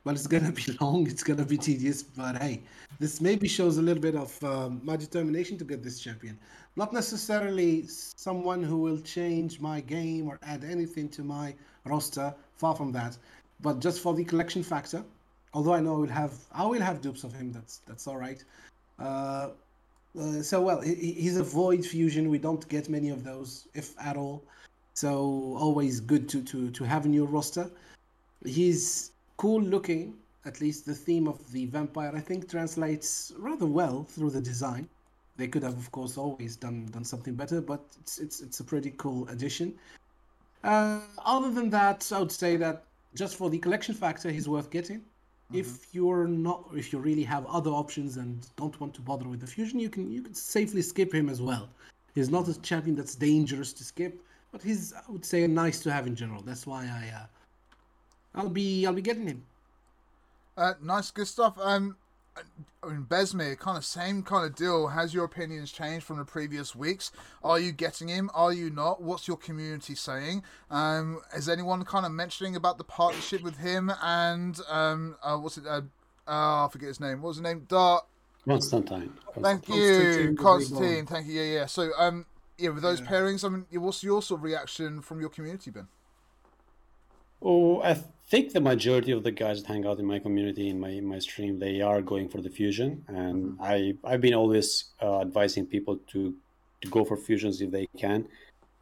Well 0.04 0.16
it's 0.16 0.28
gonna 0.28 0.52
be 0.52 0.66
long 0.82 1.08
it's 1.08 1.24
gonna 1.24 1.46
be 1.46 1.58
tedious 1.58 2.04
but 2.04 2.38
hey 2.38 2.62
this 3.00 3.22
maybe 3.22 3.48
shows 3.48 3.78
a 3.78 3.82
little 3.82 4.02
bit 4.02 4.16
of 4.16 4.44
um, 4.44 4.80
my 4.84 4.96
determination 4.96 5.58
to 5.58 5.66
get 5.66 5.84
this 5.84 6.00
champion. 6.00 6.38
Not 6.76 6.94
necessarily 6.94 7.86
someone 7.88 8.62
who 8.62 8.78
will 8.78 9.00
change 9.00 9.60
my 9.60 9.82
game 9.82 10.28
or 10.28 10.40
add 10.44 10.64
anything 10.64 11.10
to 11.10 11.24
my 11.24 11.56
roster 11.86 12.34
far 12.56 12.76
from 12.76 12.92
that. 12.92 13.18
But 13.62 13.80
just 13.80 14.02
for 14.02 14.14
the 14.14 14.24
collection 14.24 14.64
factor 14.64 15.04
although 15.56 15.74
i 15.74 15.80
know 15.80 15.96
i 15.96 16.00
will 16.00 16.08
have 16.08 16.34
i 16.52 16.66
will 16.66 16.82
have 16.82 17.02
dupes 17.02 17.24
of 17.24 17.34
him 17.34 17.52
that's 17.52 17.80
that's 17.88 18.08
all 18.08 18.18
right. 18.18 18.44
Uh, 19.00 19.50
uh, 20.20 20.42
so 20.42 20.62
well 20.62 20.82
he, 20.82 21.14
he's 21.14 21.38
a 21.38 21.44
void 21.44 21.84
fusion. 21.86 22.30
We 22.30 22.38
don't 22.38 22.68
get 22.70 22.90
many 22.90 23.10
of 23.10 23.24
those 23.24 23.68
if 23.74 23.94
at 24.00 24.18
all 24.18 24.44
so 24.96 25.58
always 25.60 26.00
good 26.00 26.28
to, 26.30 26.42
to, 26.42 26.72
to 26.72 26.84
have 26.86 27.06
in 27.06 27.14
your 27.14 27.28
roster. 27.28 27.70
He's 28.46 29.12
cool 29.38 29.62
looking. 29.62 30.16
At 30.46 30.62
least 30.62 30.86
the 30.86 30.94
theme 30.94 31.28
of 31.28 31.52
the 31.52 31.66
vampire, 31.66 32.12
I 32.16 32.22
think, 32.22 32.50
translates 32.50 33.34
rather 33.38 33.66
well 33.66 34.04
through 34.04 34.30
the 34.30 34.42
design. 34.42 34.88
They 35.38 35.48
could 35.48 35.64
have, 35.64 35.78
of 35.78 35.92
course, 35.92 36.18
always 36.18 36.56
done 36.56 36.86
done 36.94 37.04
something 37.04 37.36
better, 37.36 37.60
but 37.60 37.82
it's 38.00 38.20
it's, 38.20 38.42
it's 38.42 38.60
a 38.62 38.64
pretty 38.64 38.92
cool 38.92 39.28
addition. 39.28 39.74
Uh, 40.64 41.02
other 41.26 41.52
than 41.52 41.70
that, 41.72 42.10
I 42.14 42.20
would 42.20 42.32
say 42.32 42.56
that 42.58 42.86
just 43.16 43.36
for 43.36 43.50
the 43.50 43.58
collection 43.58 43.96
factor, 43.96 44.30
he's 44.30 44.48
worth 44.48 44.70
getting. 44.70 45.00
Mm-hmm. 45.00 45.58
If 45.58 45.94
you're 45.94 46.28
not, 46.28 46.70
if 46.74 46.94
you 46.94 47.00
really 47.00 47.24
have 47.24 47.46
other 47.48 47.72
options 47.72 48.18
and 48.18 48.48
don't 48.56 48.80
want 48.80 48.94
to 48.94 49.02
bother 49.02 49.28
with 49.28 49.42
the 49.42 49.48
fusion, 49.48 49.80
you 49.80 49.90
can 49.90 50.10
you 50.10 50.22
can 50.22 50.36
safely 50.36 50.84
skip 50.84 51.14
him 51.14 51.28
as 51.28 51.42
well. 51.42 51.68
He's 52.14 52.30
not 52.30 52.48
a 52.48 52.62
champion 52.62 52.96
that's 52.96 53.16
dangerous 53.16 53.74
to 53.74 53.84
skip 53.84 54.22
but 54.56 54.64
he's 54.64 54.94
I 54.94 55.12
would 55.12 55.26
say 55.26 55.46
nice 55.48 55.82
to 55.82 55.92
have 55.92 56.08
in 56.08 56.16
general. 56.16 56.42
That's 56.42 56.66
why 56.66 56.86
I 56.86 57.14
uh, 57.14 57.26
I'll 58.36 58.50
be 58.50 58.86
I'll 58.86 58.94
be 58.94 59.02
getting 59.02 59.28
him. 59.28 59.44
Uh, 60.56 60.76
nice, 60.82 61.12
good 61.12 61.28
stuff. 61.28 61.58
Um, 61.60 61.98
I 62.82 62.88
mean, 62.88 63.06
Besmir, 63.10 63.60
kind 63.60 63.78
of 63.78 63.84
same 63.84 64.24
kind 64.24 64.46
of 64.46 64.56
deal. 64.56 64.88
Has 64.88 65.14
your 65.14 65.26
opinions 65.26 65.74
changed 65.74 66.06
from 66.06 66.20
the 66.20 66.24
previous 66.24 66.74
weeks? 66.74 67.12
Are 67.44 67.60
you 67.60 67.74
getting 67.74 68.08
him? 68.08 68.32
Are 68.34 68.54
you 68.54 68.70
not? 68.70 69.04
What's 69.04 69.28
your 69.28 69.36
community 69.36 69.94
saying? 69.94 70.44
Um, 70.72 71.20
is 71.36 71.50
anyone 71.50 71.84
kind 71.84 72.06
of 72.06 72.14
mentioning 72.14 72.56
about 72.56 72.78
the 72.78 72.86
partnership 72.86 73.42
with 73.42 73.58
him 73.58 73.92
and 74.02 74.58
um, 74.70 75.18
uh, 75.22 75.36
what's 75.36 75.58
it? 75.58 75.68
Uh, 75.68 75.82
uh, 76.28 76.66
I 76.66 76.70
forget 76.72 76.88
his 76.88 77.02
name. 77.02 77.22
What 77.22 77.30
was 77.30 77.38
his 77.38 77.44
name? 77.44 77.66
Dart. 77.68 78.06
Constantine. 78.48 79.12
Thank 79.42 79.68
you, 79.68 80.38
Constantine. 80.40 81.06
Thank 81.08 81.28
you. 81.28 81.42
Yeah, 81.42 81.54
yeah. 81.60 81.66
So, 81.66 81.90
um, 81.98 82.26
yeah, 82.58 82.70
with 82.70 82.84
those 82.84 83.02
yeah. 83.02 83.08
pairings, 83.08 83.44
I 83.44 83.50
mean, 83.50 83.66
what's 83.82 84.04
your 84.04 84.22
sort 84.22 84.40
of 84.40 84.44
reaction 84.44 85.02
from 85.02 85.20
your 85.20 85.30
community, 85.30 85.72
Ben? 85.72 85.88
Oh, 87.42 87.82
I 87.82 87.94
think 88.28 88.54
the 88.54 88.62
majority 88.62 89.12
of 89.12 89.24
the 89.24 89.32
guys 89.32 89.62
that 89.62 89.68
hang 89.68 89.86
out 89.86 90.00
in 90.00 90.06
my 90.06 90.20
community 90.20 90.70
in 90.70 90.80
my 90.80 90.90
in 90.90 91.06
my 91.06 91.20
stream, 91.20 91.60
they 91.60 91.82
are 91.82 92.02
going 92.02 92.30
for 92.30 92.42
the 92.42 92.50
fusion, 92.50 93.04
and 93.08 93.60
mm-hmm. 93.60 93.62
I 93.62 93.94
I've 94.04 94.22
been 94.22 94.34
always 94.34 94.86
uh, 95.02 95.22
advising 95.22 95.66
people 95.66 95.98
to 96.12 96.34
to 96.82 96.90
go 96.90 97.06
for 97.06 97.18
fusions 97.18 97.62
if 97.62 97.72
they 97.72 97.88
can, 97.98 98.28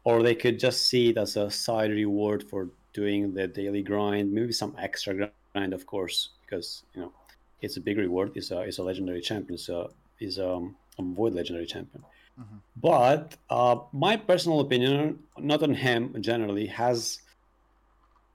or 0.04 0.22
they 0.22 0.34
could 0.34 0.58
just 0.58 0.86
see 0.88 1.10
it 1.10 1.18
as 1.18 1.36
a 1.36 1.50
side 1.50 1.90
reward 1.90 2.48
for 2.48 2.70
doing 2.92 3.34
the 3.34 3.48
daily 3.48 3.82
grind, 3.82 4.32
maybe 4.32 4.52
some 4.52 4.74
extra 4.78 5.30
grind, 5.52 5.74
of 5.74 5.84
course, 5.84 6.30
because 6.42 6.84
you 6.94 7.02
know 7.02 7.12
it's 7.60 7.76
a 7.76 7.80
big 7.80 7.98
reward. 7.98 8.32
It's 8.34 8.50
a 8.50 8.60
it's 8.60 8.78
a 8.78 8.82
legendary 8.82 9.20
champion, 9.20 9.58
so 9.58 9.92
is 10.20 10.38
um, 10.38 10.76
a 10.98 11.02
void 11.02 11.34
legendary 11.34 11.66
champion. 11.66 12.04
Mm-hmm. 12.40 12.56
But 12.76 13.36
uh, 13.48 13.76
my 13.92 14.16
personal 14.16 14.60
opinion, 14.60 15.20
not 15.38 15.62
on 15.62 15.74
him 15.74 16.16
generally, 16.20 16.66
has 16.66 17.20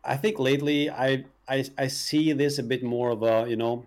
I 0.03 0.15
think 0.15 0.39
lately 0.39 0.89
I 0.89 1.25
I 1.47 1.65
I 1.77 1.87
see 1.87 2.33
this 2.33 2.59
a 2.59 2.63
bit 2.63 2.83
more 2.83 3.09
of 3.09 3.23
a 3.23 3.49
you 3.49 3.57
know 3.57 3.85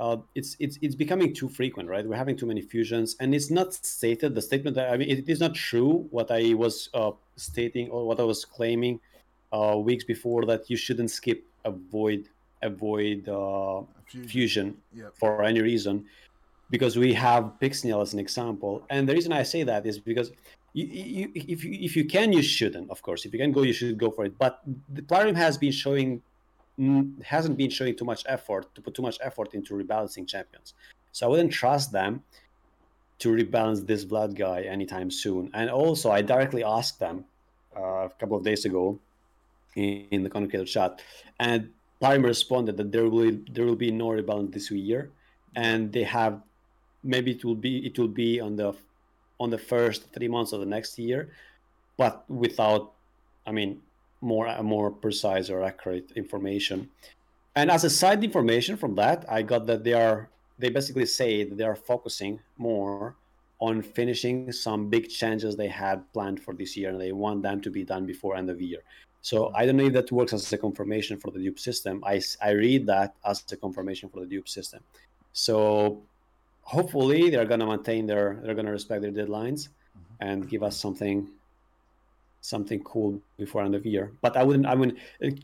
uh, 0.00 0.16
it's 0.34 0.56
it's 0.58 0.78
it's 0.80 0.94
becoming 0.94 1.34
too 1.34 1.48
frequent, 1.48 1.88
right? 1.88 2.06
We're 2.06 2.16
having 2.16 2.36
too 2.36 2.46
many 2.46 2.62
fusions, 2.62 3.16
and 3.20 3.34
it's 3.34 3.50
not 3.50 3.74
stated. 3.74 4.34
The 4.34 4.40
statement 4.40 4.74
that 4.76 4.90
I 4.90 4.96
mean, 4.96 5.10
it 5.10 5.28
is 5.28 5.40
not 5.40 5.54
true 5.54 6.08
what 6.10 6.30
I 6.30 6.54
was 6.54 6.88
uh, 6.94 7.12
stating 7.36 7.90
or 7.90 8.06
what 8.06 8.18
I 8.18 8.22
was 8.24 8.46
claiming 8.46 8.98
uh, 9.52 9.76
weeks 9.76 10.04
before 10.04 10.46
that 10.46 10.70
you 10.70 10.76
shouldn't 10.78 11.10
skip 11.10 11.44
avoid 11.66 12.28
avoid 12.62 13.28
uh, 13.28 13.82
fusion, 14.06 14.28
fusion 14.28 14.76
yep. 14.94 15.12
for 15.18 15.42
any 15.42 15.60
reason, 15.60 16.06
because 16.70 16.96
we 16.96 17.12
have 17.14 17.52
Pixniel 17.60 18.00
as 18.02 18.12
an 18.14 18.18
example, 18.18 18.84
and 18.90 19.08
the 19.08 19.14
reason 19.14 19.32
I 19.32 19.42
say 19.42 19.62
that 19.64 19.86
is 19.86 19.98
because. 19.98 20.32
You, 20.72 20.86
you, 20.86 21.32
if 21.34 21.64
you 21.64 21.72
if 21.88 21.96
you 21.96 22.04
can, 22.04 22.32
you 22.32 22.42
shouldn't. 22.42 22.90
Of 22.90 23.02
course, 23.02 23.26
if 23.26 23.32
you 23.32 23.40
can 23.40 23.50
go, 23.50 23.62
you 23.62 23.72
should 23.72 23.98
go 23.98 24.08
for 24.12 24.24
it. 24.26 24.38
But 24.38 24.60
the 24.88 25.02
Plarium 25.02 25.34
has 25.34 25.58
been 25.58 25.72
showing 25.72 26.22
hasn't 27.22 27.56
been 27.56 27.70
showing 27.70 27.96
too 27.96 28.04
much 28.04 28.22
effort 28.26 28.74
to 28.74 28.80
put 28.80 28.94
too 28.94 29.02
much 29.02 29.18
effort 29.20 29.52
into 29.54 29.74
rebalancing 29.74 30.26
champions. 30.26 30.74
So 31.12 31.26
I 31.26 31.30
wouldn't 31.30 31.52
trust 31.52 31.92
them 31.92 32.22
to 33.18 33.28
rebalance 33.28 33.86
this 33.86 34.04
Vlad 34.04 34.34
guy 34.34 34.62
anytime 34.62 35.10
soon. 35.10 35.50
And 35.52 35.68
also, 35.68 36.10
I 36.10 36.22
directly 36.22 36.64
asked 36.64 36.98
them 36.98 37.24
uh, 37.76 38.06
a 38.06 38.10
couple 38.18 38.36
of 38.36 38.44
days 38.44 38.64
ago 38.64 38.98
in, 39.74 40.06
in 40.10 40.22
the 40.22 40.30
Convocator 40.30 40.66
chat, 40.66 41.02
and 41.38 41.70
Prime 42.00 42.24
responded 42.24 42.76
that 42.78 42.92
there 42.92 43.08
will 43.08 43.36
there 43.52 43.66
will 43.66 43.76
be 43.76 43.90
no 43.90 44.08
rebalance 44.08 44.52
this 44.52 44.70
year, 44.70 45.10
and 45.54 45.92
they 45.92 46.04
have 46.04 46.40
maybe 47.02 47.32
it 47.32 47.44
will 47.44 47.54
be 47.54 47.86
it 47.86 47.98
will 47.98 48.08
be 48.08 48.40
on 48.40 48.56
the 48.56 48.74
on 49.38 49.50
the 49.50 49.58
first 49.58 50.12
three 50.12 50.28
months 50.28 50.52
of 50.52 50.60
the 50.60 50.66
next 50.66 50.98
year, 50.98 51.30
but 51.96 52.28
without, 52.28 52.92
I 53.46 53.52
mean, 53.52 53.80
more 54.20 54.62
more 54.62 54.90
precise 54.90 55.50
or 55.50 55.62
accurate 55.62 56.12
information. 56.16 56.90
And 57.56 57.70
as 57.70 57.84
a 57.84 57.90
side 57.90 58.22
information 58.22 58.76
from 58.76 58.94
that, 58.96 59.24
I 59.28 59.42
got 59.42 59.66
that 59.66 59.84
they 59.84 59.94
are 59.94 60.28
they 60.58 60.70
basically 60.70 61.06
say 61.06 61.44
that 61.44 61.56
they 61.56 61.64
are 61.64 61.74
focusing 61.74 62.40
more 62.58 63.16
on 63.60 63.82
finishing 63.82 64.52
some 64.52 64.88
big 64.88 65.08
changes 65.08 65.56
they 65.56 65.68
had 65.68 66.10
planned 66.12 66.40
for 66.40 66.54
this 66.54 66.76
year, 66.76 66.90
and 66.90 67.00
they 67.00 67.12
want 67.12 67.42
them 67.42 67.60
to 67.60 67.70
be 67.70 67.84
done 67.84 68.06
before 68.06 68.36
end 68.36 68.50
of 68.50 68.60
year. 68.60 68.82
So 69.22 69.52
I 69.54 69.66
don't 69.66 69.76
know 69.76 69.84
if 69.84 69.92
that 69.92 70.10
works 70.10 70.32
as 70.32 70.50
a 70.52 70.58
confirmation 70.58 71.18
for 71.18 71.30
the 71.30 71.38
dupe 71.38 71.58
system. 71.58 72.02
I, 72.06 72.22
I 72.42 72.50
read 72.50 72.86
that 72.86 73.14
as 73.24 73.44
a 73.52 73.56
confirmation 73.56 74.08
for 74.08 74.20
the 74.20 74.26
dupe 74.26 74.48
system. 74.48 74.80
So 75.32 76.02
hopefully 76.70 77.30
they're 77.30 77.50
gonna 77.52 77.66
maintain 77.66 78.06
their 78.06 78.38
they're 78.42 78.54
gonna 78.54 78.70
respect 78.70 79.02
their 79.02 79.16
deadlines 79.20 79.60
mm-hmm. 79.68 80.26
and 80.26 80.48
give 80.48 80.62
us 80.62 80.76
something 80.76 81.28
something 82.40 82.80
cool 82.84 83.20
before 83.38 83.62
end 83.62 83.74
of 83.74 83.84
year. 83.84 84.12
But 84.22 84.36
I 84.36 84.42
wouldn't. 84.44 84.66
I 84.66 84.74
mean, 84.74 84.96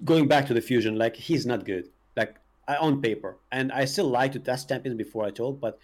going 0.04 0.28
back 0.28 0.46
to 0.46 0.54
the 0.54 0.60
fusion, 0.60 0.96
like 0.96 1.16
he's 1.16 1.44
not 1.44 1.64
good, 1.64 1.88
like 2.16 2.36
on 2.68 3.02
paper. 3.02 3.36
And 3.52 3.72
I 3.72 3.84
still 3.84 4.08
like 4.08 4.32
to 4.32 4.38
test 4.38 4.68
champions 4.68 4.96
before 4.96 5.24
I 5.24 5.30
told, 5.30 5.60
but 5.60 5.78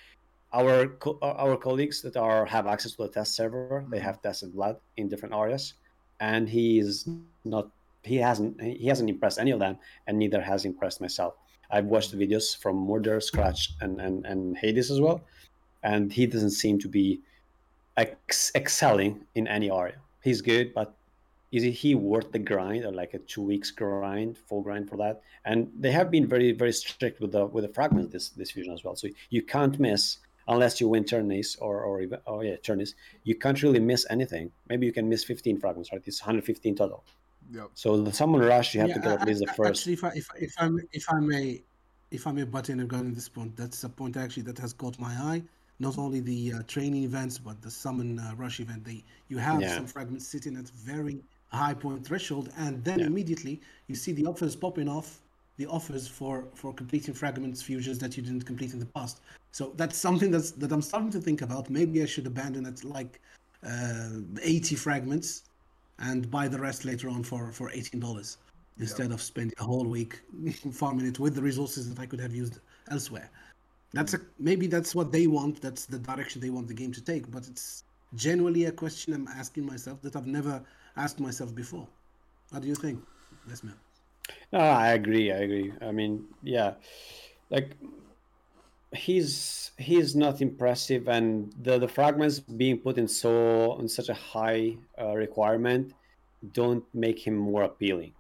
our 0.53 0.87
co- 1.03 1.19
our 1.23 1.57
colleagues 1.57 2.03
that 2.03 2.17
are 2.17 2.45
have 2.47 2.67
access 2.67 2.93
to 2.93 3.03
the 3.03 3.09
test 3.09 3.35
server, 3.35 3.85
they 3.91 3.99
have 3.99 4.23
tested 4.23 4.55
Vlad 4.55 4.77
in 4.97 5.09
different 5.09 5.35
areas, 5.35 5.75
and 6.21 6.49
he's 6.49 7.09
not. 7.45 7.69
He 8.03 8.17
hasn't. 8.17 8.61
He 8.61 8.87
hasn't 8.87 9.11
impressed 9.11 9.39
any 9.39 9.51
of 9.51 9.61
them, 9.61 9.77
and 10.07 10.19
neither 10.19 10.41
has 10.41 10.65
impressed 10.65 11.01
myself. 11.01 11.35
I've 11.73 11.87
watched 11.87 12.11
the 12.13 12.19
videos 12.19 12.57
from 12.57 12.77
Murder, 12.87 13.21
Scratch, 13.21 13.71
and 13.81 14.01
and 14.01 14.27
and 14.27 14.57
Hades 14.57 14.91
as 14.91 15.01
well, 15.01 15.23
and 15.83 16.13
he 16.13 16.27
doesn't 16.27 16.51
seem 16.51 16.79
to 16.81 16.89
be 16.89 17.21
ex- 17.97 18.53
excelling 18.55 19.25
in 19.35 19.49
any 19.49 19.71
area. 19.71 19.97
He's 20.23 20.43
good, 20.43 20.75
but 20.75 20.95
is 21.51 21.63
he 21.63 21.95
worth 21.95 22.33
the 22.33 22.39
grind 22.39 22.85
or 22.85 22.93
like 22.93 23.15
a 23.15 23.19
two 23.19 23.43
weeks 23.43 23.71
grind 23.71 24.39
full 24.39 24.63
grind 24.63 24.89
for 24.89 24.97
that? 24.99 25.23
And 25.45 25.71
they 25.79 25.93
have 25.93 26.11
been 26.11 26.27
very 26.27 26.53
very 26.53 26.73
strict 26.73 27.21
with 27.21 27.33
the 27.33 27.47
with 27.47 27.65
the 27.65 27.73
fragments 27.73 28.13
this 28.13 28.29
this 28.31 28.51
fusion 28.51 28.73
as 28.73 28.85
well. 28.85 28.97
So 28.97 29.09
you 29.31 29.43
can't 29.43 29.79
miss 29.79 30.19
unless 30.49 30.81
you 30.81 30.89
win 30.89 31.05
tourneys 31.05 31.57
or 31.57 31.83
or 31.83 32.03
even, 32.03 32.19
oh 32.27 32.41
yeah 32.41 32.57
tourneys 32.57 32.95
you 33.25 33.35
can't 33.35 33.63
really 33.63 33.81
miss 33.81 34.07
anything. 34.11 34.51
Maybe 34.69 34.87
you 34.87 34.93
can 34.93 35.09
miss 35.09 35.25
15 35.25 35.59
fragments 35.59 35.93
right? 35.93 36.03
It's 36.05 36.21
115 36.21 36.77
total 36.77 37.05
yep. 37.51 37.71
so 37.75 38.01
the 38.01 38.13
summon 38.13 38.41
rush 38.41 38.75
you 38.75 38.81
have 38.81 38.91
yeah, 38.91 38.95
to 38.97 39.01
get 39.01 39.21
at 39.21 39.27
least 39.27 39.41
the 39.41 39.53
first 39.53 39.81
actually 39.81 39.95
if 39.95 40.05
I, 40.05 40.09
if, 40.09 40.29
if 40.37 40.55
i 40.59 40.69
if 40.93 41.05
i 41.11 41.19
may 41.19 41.63
if 42.11 42.27
i 42.27 42.33
may 42.33 42.45
butt 42.45 42.69
in 42.71 42.79
regarding 42.79 43.15
this 43.15 43.29
point 43.29 43.57
that's 43.57 43.85
a 43.85 43.89
point 43.89 44.17
actually 44.17 44.45
that 44.45 44.59
has 44.59 44.73
caught 44.73 44.99
my 44.99 45.13
eye 45.15 45.43
not 45.81 45.99
only 45.99 46.21
the 46.21 46.53
uh, 46.53 46.63
training 46.69 47.03
events 47.05 47.39
but 47.39 47.61
the 47.63 47.71
summon 47.71 48.19
uh, 48.19 48.33
rush 48.37 48.61
event 48.61 48.85
they 48.85 49.03
you 49.29 49.39
have 49.39 49.61
yeah. 49.61 49.75
some 49.75 49.87
fragments 49.87 50.27
sitting 50.27 50.57
at 50.57 50.69
very 50.71 51.23
high 51.53 51.75
point 51.75 52.07
threshold, 52.07 52.51
and 52.57 52.83
then 52.85 53.01
yeah. 53.01 53.07
immediately 53.07 53.61
you 53.87 53.95
see 53.95 54.13
the 54.13 54.27
offers 54.27 54.57
popping 54.57 54.89
off 54.89 55.21
the 55.59 55.67
offers 55.67 56.09
for 56.09 56.45
for 56.55 56.73
completing 56.73 57.15
fragments 57.15 57.63
fusions 57.63 57.99
that 57.99 58.17
you 58.17 58.23
didn't 58.23 58.47
complete 58.47 58.73
in 58.73 58.79
the 58.79 58.87
past. 58.87 59.21
So 59.53 59.73
that's 59.77 59.99
something 59.99 60.31
that's 60.31 60.53
that 60.53 60.73
I'm 60.73 60.83
starting 60.83 61.11
to 61.11 61.21
think 61.21 61.43
about. 61.43 61.69
Maybe 61.69 62.03
I 62.03 62.07
should 62.07 62.27
abandon 62.27 62.67
it 62.67 62.85
like 62.85 63.21
uh, 63.67 64.09
80 64.43 64.75
fragments 64.77 65.45
and 65.99 66.31
buy 66.31 66.49
the 66.49 66.59
rest 66.59 66.85
later 66.85 67.09
on 67.09 67.23
for 67.23 67.53
for 67.53 67.71
$18 67.71 68.37
instead 68.79 69.13
of 69.13 69.21
spending 69.21 69.55
a 69.61 69.65
whole 69.65 69.85
week 69.85 70.21
farming 70.73 71.07
it 71.07 71.19
with 71.19 71.35
the 71.35 71.43
resources 71.43 71.89
that 71.93 72.01
I 72.01 72.07
could 72.07 72.21
have 72.21 72.35
used 72.35 72.59
elsewhere. 72.91 73.31
That's 73.93 74.15
a 74.15 74.21
maybe 74.39 74.67
that's 74.67 74.95
what 74.95 75.13
they 75.13 75.27
want. 75.27 75.61
That's 75.61 75.85
the 75.87 75.99
direction 75.99 76.41
they 76.41 76.51
want 76.51 76.67
the 76.69 76.75
game 76.75 76.93
to 76.93 77.05
take. 77.05 77.31
But 77.31 77.47
it's 77.47 77.85
genuinely 78.15 78.65
a 78.65 78.73
question 78.73 79.13
I'm 79.13 79.29
asking 79.29 79.67
myself 79.67 80.01
that 80.03 80.17
I've 80.17 80.27
never 80.27 80.63
asked 80.97 81.21
myself 81.21 81.55
before. 81.55 81.87
What 82.51 82.63
do 82.63 82.69
you 82.69 82.75
think, 82.75 83.03
yes, 83.49 83.63
man? 83.63 83.75
No, 84.53 84.61
I 84.61 84.89
agree. 84.93 85.31
I 85.33 85.37
agree. 85.37 85.73
I 85.83 85.93
mean, 85.93 86.25
yeah, 86.43 86.75
like 87.51 87.77
he's 88.95 89.73
he's 89.79 90.15
not 90.15 90.41
impressive, 90.41 91.09
and 91.09 91.53
the 91.63 91.79
the 91.79 91.89
fragments 91.89 92.41
being 92.41 92.79
put 92.79 92.99
in 92.99 93.09
so 93.09 93.79
in 93.79 93.89
such 93.89 94.09
a 94.09 94.15
high 94.15 94.77
uh, 95.01 95.15
requirement 95.15 95.93
don't 96.53 96.85
make 96.93 97.27
him 97.27 97.37
more 97.37 97.63
appealing. 97.63 98.13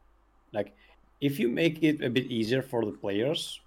Like, 0.53 0.75
if 1.21 1.39
you 1.39 1.49
make 1.49 1.83
it 1.83 2.03
a 2.03 2.11
bit 2.11 2.27
easier 2.27 2.63
for 2.63 2.85
the 2.85 2.93
players, 2.93 3.61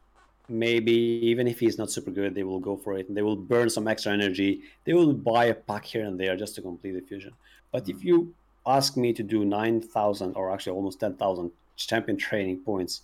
maybe 0.47 0.93
even 0.93 1.47
if 1.47 1.59
he's 1.59 1.77
not 1.77 1.91
super 1.91 2.11
good, 2.11 2.35
they 2.35 2.43
will 2.43 2.59
go 2.59 2.77
for 2.77 2.97
it 2.97 3.07
and 3.07 3.17
they 3.17 3.21
will 3.21 3.35
burn 3.35 3.69
some 3.69 3.87
extra 3.87 4.13
energy. 4.13 4.61
They 4.85 4.93
will 4.93 5.13
buy 5.13 5.45
a 5.45 5.53
pack 5.53 5.85
here 5.85 6.05
and 6.05 6.19
there 6.19 6.35
just 6.37 6.55
to 6.55 6.61
complete 6.61 6.93
the 6.93 7.01
fusion. 7.01 7.33
But 7.71 7.83
mm-hmm. 7.83 7.97
if 7.97 8.03
you 8.03 8.33
ask 8.65 8.97
me 8.97 9.13
to 9.13 9.23
do 9.23 9.45
9,000 9.45 10.33
or 10.35 10.51
actually 10.51 10.73
almost 10.73 10.99
10,000 10.99 11.51
champion 11.75 12.17
training 12.17 12.59
points, 12.59 13.01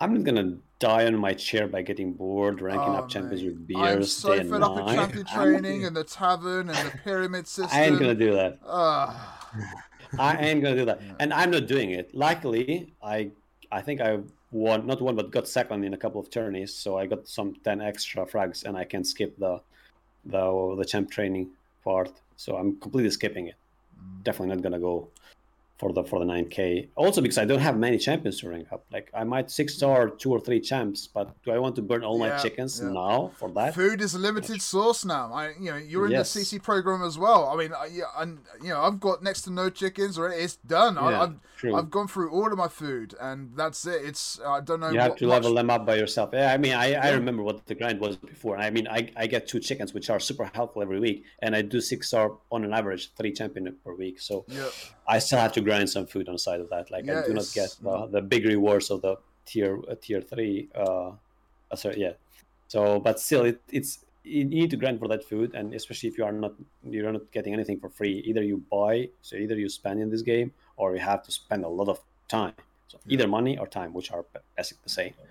I'm 0.00 0.14
not 0.14 0.24
gonna 0.24 0.56
die 0.78 1.06
on 1.06 1.16
my 1.16 1.34
chair 1.34 1.66
by 1.66 1.82
getting 1.82 2.12
bored 2.12 2.60
ranking 2.60 2.94
oh, 2.94 2.98
up 2.98 3.08
champions 3.08 3.42
with 3.42 3.66
beers. 3.66 3.82
I'm 3.82 4.04
so 4.04 4.36
fed 4.36 4.62
up 4.62 4.76
with 4.76 4.94
champion 4.94 5.26
training 5.34 5.84
and 5.84 5.96
the 5.96 6.04
tavern 6.04 6.70
and 6.70 6.90
the 6.90 6.98
pyramid 6.98 7.46
system. 7.56 7.76
I 7.76 7.84
ain't 7.84 7.98
gonna 7.98 8.14
do 8.14 8.32
that. 8.34 8.58
Uh. 8.64 9.14
I 10.18 10.36
ain't 10.36 10.62
gonna 10.62 10.76
do 10.76 10.84
that, 10.86 11.00
and 11.20 11.34
I'm 11.34 11.50
not 11.50 11.66
doing 11.66 11.90
it. 11.90 12.14
Luckily, 12.14 12.94
I 13.02 13.30
I 13.70 13.82
think 13.82 14.00
I 14.00 14.20
won 14.50 14.86
not 14.86 15.02
one 15.02 15.16
but 15.16 15.30
got 15.30 15.48
second 15.48 15.84
in 15.84 15.92
a 15.94 15.98
couple 15.98 16.20
of 16.20 16.30
tourneys, 16.30 16.72
so 16.74 16.96
I 16.96 17.06
got 17.06 17.28
some 17.28 17.54
ten 17.64 17.80
extra 17.80 18.24
frags, 18.24 18.64
and 18.64 18.76
I 18.76 18.84
can 18.84 19.04
skip 19.04 19.36
the 19.38 19.60
the 20.24 20.76
the 20.78 20.84
champ 20.84 21.10
training 21.10 21.50
part. 21.84 22.12
So 22.36 22.56
I'm 22.56 22.76
completely 22.76 23.10
skipping 23.10 23.48
it 23.48 23.56
definitely 24.22 24.54
not 24.54 24.62
gonna 24.62 24.78
go 24.78 25.08
for 25.78 25.92
the 25.92 26.02
for 26.02 26.18
the 26.18 26.24
9k 26.24 26.88
also 26.96 27.20
because 27.20 27.38
i 27.38 27.44
don't 27.44 27.60
have 27.60 27.76
many 27.76 27.98
champions 27.98 28.40
to 28.40 28.48
rank 28.48 28.66
up 28.72 28.84
like 28.92 29.10
i 29.14 29.22
might 29.22 29.50
six 29.50 29.74
star 29.74 30.10
two 30.10 30.30
or 30.30 30.40
three 30.40 30.60
champs 30.60 31.06
but 31.06 31.34
do 31.44 31.52
i 31.52 31.58
want 31.58 31.76
to 31.76 31.82
burn 31.82 32.02
all 32.02 32.18
yeah, 32.18 32.28
my 32.28 32.42
chickens 32.42 32.80
yeah. 32.82 32.90
now 32.90 33.30
for 33.36 33.48
that 33.50 33.74
food 33.74 34.00
is 34.00 34.14
a 34.14 34.18
limited 34.18 34.60
source 34.60 35.04
now 35.04 35.32
i 35.32 35.50
you 35.60 35.70
know 35.70 35.76
you're 35.76 36.06
in 36.06 36.12
yes. 36.12 36.34
the 36.34 36.40
cc 36.40 36.62
program 36.62 37.02
as 37.02 37.16
well 37.16 37.48
i 37.48 37.56
mean 37.56 37.72
I, 37.72 37.86
yeah, 37.92 38.04
and 38.16 38.40
you 38.60 38.70
know 38.70 38.80
i've 38.80 38.98
got 38.98 39.22
next 39.22 39.42
to 39.42 39.50
no 39.52 39.70
chickens 39.70 40.18
or 40.18 40.28
it's 40.30 40.56
done 40.56 40.94
yeah, 40.96 41.06
I, 41.06 41.12
have 41.12 41.36
True. 41.58 41.74
I've 41.74 41.90
gone 41.90 42.06
through 42.06 42.30
all 42.30 42.52
of 42.52 42.56
my 42.56 42.68
food, 42.68 43.16
and 43.20 43.50
that's 43.56 43.84
it. 43.84 44.02
It's 44.04 44.38
I 44.46 44.60
don't 44.60 44.78
know. 44.78 44.90
You 44.90 45.00
have 45.00 45.16
to 45.16 45.26
much... 45.26 45.42
level 45.42 45.54
them 45.54 45.70
up 45.70 45.84
by 45.84 45.96
yourself. 45.96 46.30
Yeah, 46.32 46.52
I 46.52 46.56
mean, 46.56 46.72
I. 46.72 46.94
I 46.94 47.10
remember 47.10 47.42
what 47.42 47.66
the 47.66 47.74
grind 47.74 47.98
was 47.98 48.16
before. 48.16 48.56
I 48.56 48.70
mean, 48.70 48.86
I, 48.86 49.10
I 49.16 49.26
get 49.26 49.48
two 49.48 49.58
chickens, 49.58 49.92
which 49.92 50.08
are 50.08 50.20
super 50.20 50.48
helpful 50.54 50.82
every 50.82 51.00
week, 51.00 51.24
and 51.40 51.56
I 51.56 51.62
do 51.62 51.80
six 51.80 52.06
star 52.06 52.30
on 52.52 52.64
an 52.64 52.72
average 52.72 53.12
three 53.14 53.32
champion 53.32 53.74
per 53.84 53.92
week. 53.92 54.20
So 54.20 54.44
yeah. 54.46 54.68
I 55.08 55.18
still 55.18 55.40
have 55.40 55.52
to 55.54 55.60
grind 55.68 55.88
some 55.90 56.06
food 56.06 56.28
on 56.28 56.34
the 56.34 56.44
side 56.48 56.60
of 56.60 56.68
that. 56.70 56.90
Like 56.90 57.04
yeah, 57.06 57.20
I 57.20 57.26
do 57.26 57.34
not 57.34 57.50
get 57.54 57.70
uh, 57.86 58.06
the 58.06 58.22
big 58.22 58.44
rewards 58.44 58.90
of 58.90 59.02
the 59.02 59.16
tier 59.46 59.78
uh, 59.90 59.94
tier 60.00 60.20
three. 60.20 60.68
Uh, 60.74 61.10
uh, 61.70 61.76
sorry, 61.76 62.00
yeah. 62.00 62.12
So, 62.68 62.98
but 63.00 63.20
still, 63.20 63.44
it, 63.44 63.60
it's 63.70 64.04
you 64.24 64.44
need 64.44 64.70
to 64.70 64.76
grind 64.76 64.98
for 65.00 65.08
that 65.08 65.24
food, 65.24 65.54
and 65.54 65.74
especially 65.74 66.08
if 66.08 66.18
you 66.18 66.24
are 66.24 66.32
not 66.32 66.54
you're 66.84 67.12
not 67.12 67.30
getting 67.32 67.52
anything 67.54 67.78
for 67.80 67.88
free. 67.88 68.16
Either 68.30 68.42
you 68.42 68.58
buy, 68.70 69.08
so 69.22 69.36
either 69.36 69.56
you 69.56 69.68
spend 69.68 70.00
in 70.00 70.10
this 70.10 70.22
game, 70.22 70.52
or 70.76 70.94
you 70.94 71.00
have 71.00 71.22
to 71.24 71.32
spend 71.32 71.64
a 71.64 71.68
lot 71.68 71.88
of 71.88 72.00
time. 72.28 72.54
So 72.88 72.98
either 73.06 73.28
money 73.28 73.58
or 73.58 73.66
time, 73.66 73.92
which 73.92 74.10
are 74.12 74.24
basically 74.56 74.82
the 74.84 74.96
same. 75.00 75.14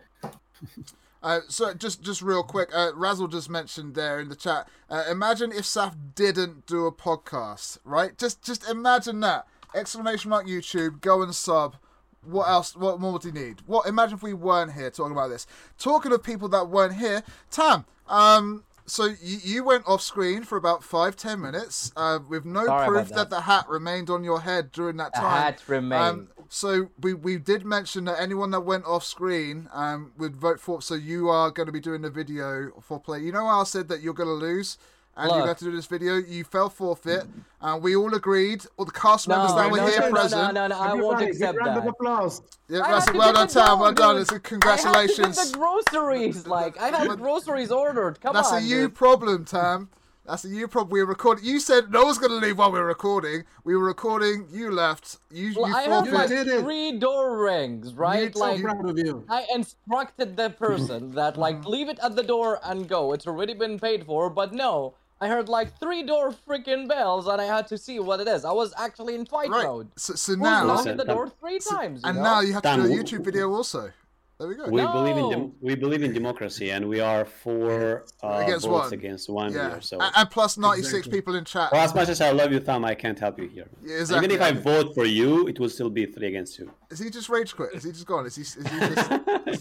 Uh, 1.23 1.39
so 1.47 1.73
just 1.73 2.03
just 2.03 2.21
real 2.21 2.43
quick, 2.43 2.69
uh, 2.73 2.91
Razzle 2.95 3.27
just 3.27 3.49
mentioned 3.49 3.95
there 3.95 4.19
in 4.19 4.29
the 4.29 4.35
chat. 4.35 4.69
Uh, 4.87 5.03
imagine 5.09 5.51
if 5.51 5.63
Saf 5.63 5.95
didn't 6.13 6.67
do 6.67 6.85
a 6.85 6.91
podcast, 6.91 7.79
right? 7.83 8.15
Just 8.17 8.43
just 8.43 8.69
imagine 8.69 9.19
that 9.21 9.47
exclamation 9.75 10.29
mark 10.29 10.47
YouTube. 10.47 11.01
Go 11.01 11.21
and 11.21 11.33
sub. 11.33 11.75
What 12.23 12.49
else? 12.49 12.75
What 12.75 12.99
more 12.99 13.19
do 13.19 13.29
you 13.29 13.33
need? 13.33 13.61
What? 13.65 13.87
Imagine 13.87 14.15
if 14.17 14.23
we 14.23 14.33
weren't 14.33 14.73
here 14.73 14.89
talking 14.89 15.13
about 15.13 15.29
this. 15.29 15.47
Talking 15.77 16.11
of 16.11 16.23
people 16.23 16.49
that 16.49 16.67
weren't 16.67 16.95
here, 16.95 17.23
Tam. 17.51 17.85
Um, 18.07 18.63
so 18.85 19.05
you, 19.05 19.37
you 19.43 19.63
went 19.63 19.83
off 19.87 20.01
screen 20.01 20.43
for 20.43 20.57
about 20.57 20.83
five 20.83 21.15
ten 21.15 21.39
minutes 21.41 21.91
uh, 21.95 22.19
with 22.27 22.43
no 22.45 22.65
Sorry 22.65 22.87
proof 22.87 23.09
that. 23.09 23.15
that. 23.15 23.29
the 23.29 23.41
hat 23.41 23.67
remained 23.69 24.09
on 24.09 24.23
your 24.23 24.41
head 24.41 24.71
during 24.71 24.97
that 24.97 25.13
The 25.13 25.19
time. 25.19 25.41
hat 25.43 25.61
remained. 25.67 26.01
Um, 26.01 26.27
so 26.49 26.89
we 27.01 27.13
we 27.13 27.37
did 27.37 27.65
mention 27.65 28.05
that 28.05 28.19
anyone 28.19 28.51
that 28.51 28.61
went 28.61 28.85
off 28.85 29.03
screen 29.05 29.69
um, 29.73 30.11
would 30.17 30.35
vote 30.35 30.59
for. 30.59 30.81
So 30.81 30.95
you 30.95 31.29
are 31.29 31.51
going 31.51 31.67
to 31.67 31.73
be 31.73 31.81
doing 31.81 32.01
the 32.01 32.09
video 32.09 32.71
for 32.81 32.99
play. 32.99 33.19
You 33.19 33.31
know 33.31 33.45
how 33.45 33.61
I 33.61 33.65
said 33.65 33.87
that 33.89 34.01
you're 34.01 34.13
going 34.13 34.29
to 34.29 34.33
lose. 34.33 34.77
And 35.19 35.31
you 35.31 35.37
Look. 35.37 35.45
got 35.47 35.57
to 35.57 35.65
do 35.65 35.71
this 35.71 35.87
video. 35.87 36.17
You 36.17 36.43
fell 36.43 36.69
forfeit, 36.69 37.23
and 37.23 37.43
uh, 37.59 37.79
we 37.81 37.95
all 37.95 38.13
agreed. 38.13 38.63
All 38.77 38.85
the 38.85 38.91
cast 38.91 39.27
members 39.27 39.55
that 39.55 39.71
were 39.71 39.77
no, 39.77 39.87
here 39.87 39.99
no, 40.01 40.11
present. 40.11 40.53
No, 40.53 40.67
no, 40.67 40.75
no, 40.75 40.79
I 40.79 40.93
won't 40.93 41.15
Everybody, 41.15 41.25
accept 41.31 41.57
round 41.57 41.75
that. 41.75 41.77
of 41.79 41.87
applause. 41.87 42.41
Yeah, 42.69 42.81
I 42.81 42.99
had 42.99 43.15
well 43.15 43.33
done, 43.33 43.47
the 43.47 43.53
Tam. 43.53 43.79
Well 43.79 43.93
dog, 43.93 43.95
done. 43.95 44.15
dude. 44.15 44.21
It's 44.21 44.31
a 44.31 44.33
I 44.33 44.35
had 44.35 44.43
to 44.43 44.49
congratulations. 44.49 45.37
get 45.37 45.51
the 45.51 45.57
groceries. 45.57 46.45
Like 46.45 46.79
I 46.79 46.89
had 46.89 47.17
groceries 47.17 47.71
ordered. 47.71 48.21
Come 48.21 48.33
That's 48.33 48.49
on. 48.49 48.55
That's 48.55 48.65
a 48.65 48.69
you 48.69 48.81
dude. 48.81 48.95
problem, 48.95 49.45
Tam. 49.45 49.89
That's 50.27 50.43
a 50.43 50.49
you 50.49 50.67
problem. 50.67 50.91
We 50.91 50.99
were 50.99 51.07
recording. 51.07 51.45
You 51.45 51.61
said 51.61 51.89
no 51.89 52.03
one's 52.03 52.17
going 52.17 52.31
to 52.31 52.45
leave 52.45 52.57
while 52.57 52.69
we 52.69 52.77
were 52.77 52.85
recording. 52.85 53.45
We 53.63 53.77
were 53.77 53.85
recording. 53.85 54.45
You 54.51 54.71
left. 54.71 55.17
You, 55.31 55.53
Well, 55.55 55.69
you 55.69 55.75
I 55.75 55.81
had 55.83 56.07
like 56.11 56.27
did 56.27 56.47
it. 56.47 56.59
three 56.59 56.99
door 56.99 57.37
rings, 57.43 57.93
right? 57.93 58.33
too. 58.33 58.39
Like 58.39 58.57
I'm 58.57 58.63
proud 58.63 58.89
of 58.89 58.99
you. 58.99 59.23
I 59.29 59.47
instructed 59.55 60.35
the 60.35 60.49
person 60.49 61.13
that 61.13 61.37
like 61.37 61.55
mm-hmm. 61.59 61.69
leave 61.69 61.87
it 61.87 61.97
at 62.03 62.17
the 62.17 62.23
door 62.23 62.59
and 62.63 62.89
go. 62.89 63.13
It's 63.13 63.25
already 63.25 63.53
been 63.53 63.79
paid 63.79 64.05
for, 64.05 64.29
but 64.29 64.53
no. 64.53 64.95
I 65.19 65.27
heard 65.27 65.49
like 65.49 65.79
three 65.79 66.03
door 66.03 66.31
freaking 66.47 66.87
bells 66.87 67.27
and 67.27 67.41
I 67.41 67.45
had 67.45 67.67
to 67.67 67.77
see 67.77 67.99
what 67.99 68.19
it 68.19 68.27
is. 68.27 68.45
I 68.45 68.51
was 68.51 68.73
actually 68.77 69.15
in 69.15 69.25
fight 69.25 69.49
Right. 69.49 69.65
mode. 69.65 69.89
So, 69.95 70.13
so 70.13 70.33
Who's 70.33 70.41
now, 70.41 70.63
knocking 70.65 70.75
Listen, 70.93 70.97
the 70.97 71.05
door 71.05 71.29
three 71.39 71.59
times? 71.59 72.01
you 72.03 72.09
and 72.09 72.17
know? 72.17 72.23
now 72.23 72.39
you 72.41 72.53
have 72.53 72.61
to 72.61 72.69
Tam, 72.69 72.83
do 72.83 72.93
a 72.93 72.95
YouTube 73.03 73.25
video 73.25 73.51
also. 73.51 73.91
There 74.39 74.47
we 74.47 74.53
go. 74.53 74.65
We 74.69 74.81
believe 74.83 75.17
in 75.17 75.29
dem- 75.31 75.51
we 75.61 75.73
believe 75.73 76.03
in 76.03 76.13
democracy, 76.13 76.69
and 76.69 76.87
we 76.87 76.99
are 76.99 77.25
for 77.25 78.05
uh, 78.21 78.43
Against 78.45 78.67
votes 78.67 78.83
one. 78.83 78.93
against 78.93 79.29
one 79.31 79.51
yeah. 79.51 79.69
here. 79.71 79.81
So, 79.81 79.99
and, 79.99 80.13
and 80.15 80.29
plus 80.29 80.59
96 80.59 80.93
Exactly. 80.93 81.11
people 81.11 81.33
in 81.33 81.43
chat. 81.43 81.71
well, 81.71 81.81
as 81.83 81.95
much 81.95 82.07
as 82.09 82.21
I 82.21 82.29
love 82.29 82.51
you, 82.51 82.59
Tom, 82.59 82.85
I 82.85 82.93
can't 82.93 83.17
help 83.17 83.39
you 83.39 83.47
here. 83.47 83.67
Yeah, 83.83 83.95
exactly. 84.01 84.25
Even 84.27 84.35
if 84.39 84.41
I 84.43 84.51
vote 84.51 84.93
for 84.93 85.05
you, 85.05 85.47
it 85.47 85.59
will 85.59 85.69
still 85.69 85.89
be 85.89 86.05
three 86.05 86.27
against 86.27 86.55
two. 86.57 86.69
Is 86.91 86.99
he 86.99 87.09
just 87.09 87.29
rage 87.29 87.55
quit? 87.55 87.71
Is 87.73 87.83
he 87.85 87.91
just 87.91 88.05
gone? 88.05 88.27
Is 88.27 88.35
he? 88.35 88.43
Is 88.43 88.53
he 88.53 88.61
just? 88.79 89.11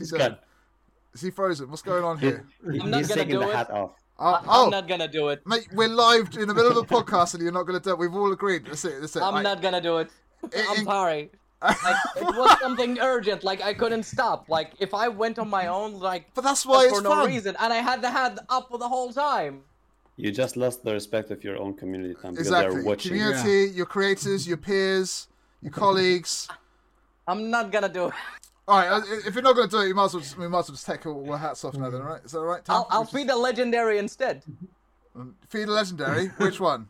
Is 0.02 0.10
he 0.10 0.18
got- 0.18 0.40
Is 1.14 1.22
he 1.22 1.30
frozen? 1.30 1.70
What's 1.70 1.80
going 1.80 2.04
on 2.04 2.18
here? 2.18 2.44
I'm 2.62 2.90
not 2.90 2.98
he's 2.98 3.08
gonna 3.08 3.22
taking 3.22 3.40
do 3.40 3.46
the 3.46 3.48
it. 3.48 3.56
hat 3.56 3.70
off. 3.70 3.92
Oh, 4.18 4.34
I'm 4.34 4.44
oh 4.48 4.68
not 4.70 4.88
gonna 4.88 5.08
do 5.08 5.28
it. 5.28 5.46
mate, 5.46 5.68
we're 5.72 5.88
live 5.88 6.30
in 6.38 6.48
the 6.48 6.54
middle 6.54 6.70
of 6.70 6.78
a 6.78 6.82
podcast 6.82 7.34
and 7.34 7.42
you're 7.42 7.52
not 7.52 7.64
going 7.64 7.78
to 7.78 7.84
do 7.84 7.90
it. 7.90 7.98
We've 7.98 8.14
all 8.14 8.32
agreed. 8.32 8.64
That's 8.66 8.84
it. 8.84 9.00
That's 9.00 9.14
it. 9.16 9.22
I'm 9.22 9.34
I- 9.34 9.42
not 9.42 9.60
gonna 9.60 9.80
do 9.80 9.98
it. 9.98 10.08
I- 10.42 10.66
I'm 10.70 10.84
sorry. 10.84 11.30
Like, 11.62 11.76
it 12.16 12.22
was 12.24 12.58
something 12.60 12.98
urgent. 13.00 13.44
Like 13.44 13.60
I 13.62 13.74
couldn't 13.74 14.04
stop. 14.04 14.48
Like 14.48 14.72
if 14.78 14.94
I 14.94 15.08
went 15.08 15.38
on 15.38 15.48
my 15.50 15.66
own, 15.66 15.98
like 15.98 16.32
But 16.34 16.44
that's 16.44 16.64
why 16.64 16.84
it's 16.84 16.96
for 16.96 17.02
no 17.02 17.10
fun. 17.10 17.26
reason, 17.26 17.56
and 17.60 17.72
I 17.72 17.76
had 17.78 18.00
the 18.02 18.10
hat 18.10 18.38
up 18.48 18.68
for 18.70 18.78
the 18.78 18.88
whole 18.88 19.12
time. 19.12 19.62
You 20.16 20.32
just 20.32 20.56
lost 20.56 20.82
the 20.82 20.94
respect 20.94 21.30
of 21.30 21.44
your 21.44 21.58
own 21.58 21.74
community, 21.74 22.14
Tom, 22.14 22.30
because 22.32 22.46
Exactly. 22.46 22.76
they're 22.76 22.84
watching. 22.84 23.12
Community, 23.12 23.70
your 23.74 23.84
creators, 23.84 24.48
your 24.48 24.56
peers, 24.56 25.28
your 25.60 25.72
colleagues. 25.72 26.48
I'm 27.28 27.50
not 27.50 27.70
gonna 27.72 27.88
do 27.90 28.06
it. 28.08 28.14
All 28.68 28.78
right, 28.78 28.88
uh, 28.88 29.00
if 29.24 29.34
you're 29.34 29.42
not 29.42 29.54
going 29.54 29.68
to 29.68 29.76
do 29.76 29.82
it, 29.82 29.88
you 29.88 29.94
might 29.94 30.06
as 30.06 30.14
well 30.14 30.22
just, 30.22 30.36
we 30.36 30.48
might 30.48 30.58
as 30.60 30.68
well 30.68 30.74
just 30.74 30.86
take 30.86 31.06
all 31.06 31.30
our 31.32 31.38
hats 31.38 31.64
off 31.64 31.74
now. 31.74 31.88
Then, 31.88 32.02
right? 32.02 32.24
Is 32.24 32.32
that 32.32 32.38
all 32.38 32.44
right? 32.46 32.64
Tam? 32.64 32.74
I'll, 32.76 32.86
I'll 32.90 33.02
Just- 33.02 33.14
feed 33.14 33.28
the 33.28 33.36
legendary 33.36 33.98
instead. 33.98 34.42
feed 35.48 35.68
a 35.68 35.72
legendary. 35.72 36.26
Which 36.38 36.58
one? 36.58 36.88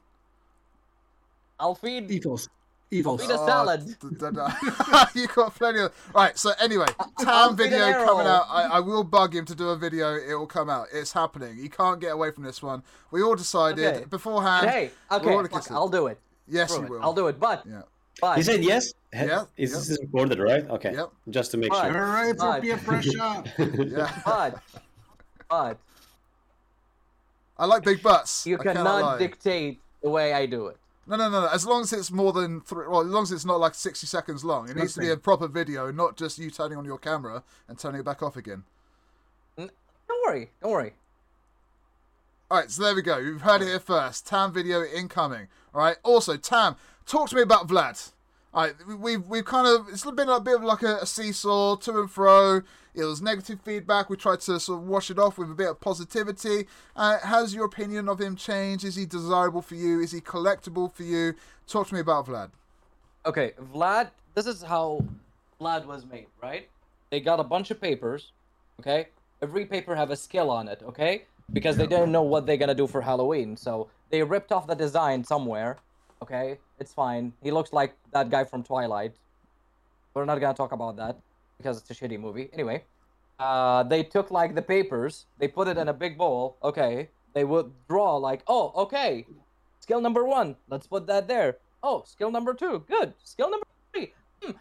I'll 1.61 1.74
feed 1.74 2.11
Ethos. 2.11 2.49
Ethos. 2.91 3.20
feed 3.20 3.31
a 3.31 3.39
Oh, 3.39 3.47
salad. 3.47 3.85
d- 3.87 3.95
d- 4.01 4.16
d- 4.18 5.20
you 5.20 5.27
got 5.29 5.55
plenty 5.55 5.81
of. 5.81 5.93
Right. 6.14 6.39
So 6.39 6.53
anyway, 6.61 6.87
I'll 6.99 7.49
Tam 7.49 7.57
video 7.57 7.93
coming 8.05 8.27
out. 8.27 8.47
I, 8.49 8.62
I 8.74 8.81
will 8.81 9.05
bug 9.05 9.35
him 9.35 9.45
to 9.47 9.55
do 9.55 9.70
a 9.70 9.77
video. 9.77 10.14
It 10.14 10.35
will 10.35 10.47
come 10.47 10.70
out. 10.70 10.87
It's 10.93 11.12
happening. 11.12 11.59
You 11.59 11.68
can't 11.68 12.01
get 12.01 12.12
away 12.12 12.31
from 12.31 12.45
this 12.45 12.62
one. 12.62 12.83
We 13.11 13.22
all 13.22 13.35
decided 13.35 13.85
Okay. 13.97 14.05
beforehand. 14.05 14.70
Hey, 14.70 14.91
we're 15.11 15.41
okay, 15.45 15.53
fuck. 15.55 15.70
I'll 15.72 15.89
do 15.89 16.07
it. 16.07 16.18
Yes, 16.49 16.70
Screw 16.70 16.83
you 16.83 16.87
it, 16.87 16.91
will. 16.99 17.03
I'll 17.03 17.12
do 17.14 17.27
it. 17.27 17.41
But 17.41 17.64
Yeah. 17.68 17.83
but 18.20 18.37
He 18.37 18.43
said 18.43 18.62
yes. 18.62 18.93
He- 19.17 19.27
Yeah, 19.27 19.45
Is 19.57 19.73
yeah. 19.73 19.79
this 19.79 19.99
recorded, 20.03 20.39
right? 20.39 20.69
Okay. 20.71 20.93
Yep. 20.95 21.11
Just 21.31 21.51
to 21.53 21.57
make 21.57 21.73
Fine. 21.73 21.93
sure. 21.93 22.05
All 22.05 22.12
right, 22.12 22.33
for 22.37 22.39
Fine. 22.39 22.61
peer 22.62 22.77
pressure. 22.77 23.11
Yeah. 23.59 24.21
but 24.25 24.62
but 25.49 25.79
I 27.59 27.67
like 27.67 27.83
big 27.85 28.03
butts. 28.03 28.47
you 28.47 28.59
I 28.59 28.62
cannot 28.62 28.85
cannot 28.85 29.19
dictate 29.19 29.81
the 30.03 30.11
way 30.11 30.33
I 30.33 30.47
do 30.47 30.67
it. 30.67 30.77
No, 31.09 31.17
no, 31.17 31.31
no, 31.31 31.43
no. 31.43 31.47
As 31.49 31.64
long 31.64 31.83
as 31.83 31.93
it's 31.93 32.11
more 32.11 32.33
than 32.33 32.61
three, 32.62 32.87
well, 32.89 33.01
as 33.03 33.07
long 33.07 33.23
as 33.23 33.31
it's 33.33 33.45
not 33.45 33.61
like 33.61 33.75
sixty 33.75 34.07
seconds 34.09 34.45
long, 34.45 34.69
it 34.69 34.77
needs 34.77 34.95
to 34.95 35.01
be 35.01 35.11
a 35.11 35.17
proper 35.17 35.47
video, 35.47 35.91
not 35.93 36.17
just 36.17 36.39
you 36.39 36.51
turning 36.51 36.77
on 36.77 36.85
your 36.85 36.99
camera 36.99 37.45
and 37.69 37.79
turning 37.79 38.01
it 38.01 38.05
back 38.05 38.23
off 38.23 38.37
again. 38.37 38.64
Don't 39.57 39.71
worry, 40.27 40.51
don't 40.61 40.73
worry. 40.73 40.95
All 42.51 42.59
right, 42.59 42.71
so 42.71 42.83
there 42.83 42.95
we 42.95 43.03
go. 43.03 43.19
You've 43.19 43.43
heard 43.43 43.62
it 43.62 43.67
here 43.69 43.81
first. 43.81 44.27
Tam 44.27 44.53
video 44.53 44.85
incoming. 44.85 45.49
All 45.75 45.81
right. 45.81 45.97
Also, 46.05 46.37
Tam, 46.37 46.77
talk 47.05 47.29
to 47.31 47.37
me 47.37 47.43
about 47.43 47.67
Vlad. 47.69 48.12
Right, 48.57 48.74
we- 48.88 48.94
we've 48.94 49.26
we've 49.26 49.44
kind 49.44 49.66
of 49.66 49.86
it's 49.90 50.02
been 50.11 50.30
a 50.30 50.40
bit 50.40 50.54
of 50.54 50.64
like 50.64 50.82
a, 50.82 50.96
a 51.02 51.07
seesaw 51.07 51.76
to 51.76 52.00
and 52.00 52.11
fro. 52.11 52.62
It 52.94 53.04
was 53.04 53.20
negative 53.20 53.61
feedback. 53.62 54.09
We 54.09 54.16
tried 54.16 54.40
to 54.40 54.59
sort 54.59 54.80
of 54.80 54.88
wash 54.88 55.11
it 55.11 55.18
off 55.18 55.36
with 55.36 55.50
a 55.50 55.54
bit 55.54 55.68
of 55.68 55.78
positivity. 55.78 56.66
Uh, 56.96 57.18
has 57.18 57.54
your 57.54 57.66
opinion 57.66 58.09
of 58.09 58.18
him 58.18 58.34
changed? 58.34 58.82
Is 58.86 58.96
he 58.96 59.04
desirable 59.04 59.61
for 59.61 59.74
you? 59.74 60.00
Is 60.00 60.12
he 60.12 60.22
collectible 60.22 60.90
for 60.90 61.02
you? 61.02 61.34
Talk 61.66 61.88
to 61.88 61.94
me 61.94 62.00
about 62.00 62.26
Vlad. 62.28 62.48
Okay, 63.26 63.52
Vlad, 63.74 64.09
this 64.34 64.46
is 64.46 64.62
how 64.62 65.04
Vlad 65.61 65.84
was 65.84 66.07
made, 66.07 66.28
right? 66.42 66.66
They 67.11 67.20
got 67.20 67.38
a 67.38 67.44
bunch 67.44 67.70
of 67.70 67.78
papers, 67.78 68.32
okay? 68.80 69.09
Every 69.42 69.66
paper 69.66 69.94
have 69.94 70.11
a 70.11 70.16
skill 70.16 70.50
on 70.50 70.66
it, 70.66 70.82
okay? 70.82 71.24
Because 71.52 71.76
they 71.76 71.86
didn't 71.86 72.11
know 72.11 72.22
what 72.22 72.46
they're 72.46 72.57
gonna 72.57 72.74
do 72.74 72.86
for 72.86 73.02
Halloween, 73.02 73.59
so 73.59 73.88
they 74.09 74.22
ripped 74.22 74.50
off 74.50 74.66
the 74.66 74.74
design 74.74 75.24
somewhere, 75.24 75.76
okay? 76.22 76.57
It's 76.79 76.93
fine. 76.93 77.33
He 77.43 77.51
looks 77.51 77.72
like 77.72 77.95
that 78.12 78.31
guy 78.31 78.45
from 78.45 78.62
Twilight. 78.62 79.14
We're 80.14 80.24
not 80.24 80.41
gonna 80.41 80.55
talk 80.55 80.72
about 80.72 80.97
that 80.97 81.16
because 81.59 81.79
it's 81.79 81.91
a 81.91 81.95
shitty 81.95 82.18
movie. 82.20 82.51
Anyway, 82.53 82.85
uh, 83.39 83.83
they 83.83 84.03
took 84.03 84.31
like 84.31 84.55
the 84.55 84.62
papers, 84.62 85.27
they 85.39 85.49
put 85.49 85.68
it 85.68 85.77
in 85.77 85.89
a 85.89 85.93
big 85.93 86.16
bowl, 86.16 86.57
okay? 86.62 87.09
They 87.35 87.45
would 87.45 87.70
draw 87.89 88.16
like, 88.16 88.43
oh, 88.47 88.72
okay, 88.77 89.27
skill 89.81 90.01
number 90.01 90.24
one, 90.24 90.57
let's 90.68 90.87
put 90.87 91.07
that 91.07 91.29
there. 91.29 91.59
Oh, 91.83 92.03
skill 92.07 92.31
number 92.31 92.55
two, 92.55 92.85
good. 92.89 93.12
Skill 93.22 93.51
number 93.51 93.66
three, 93.93 94.12
hmm, 94.43 94.53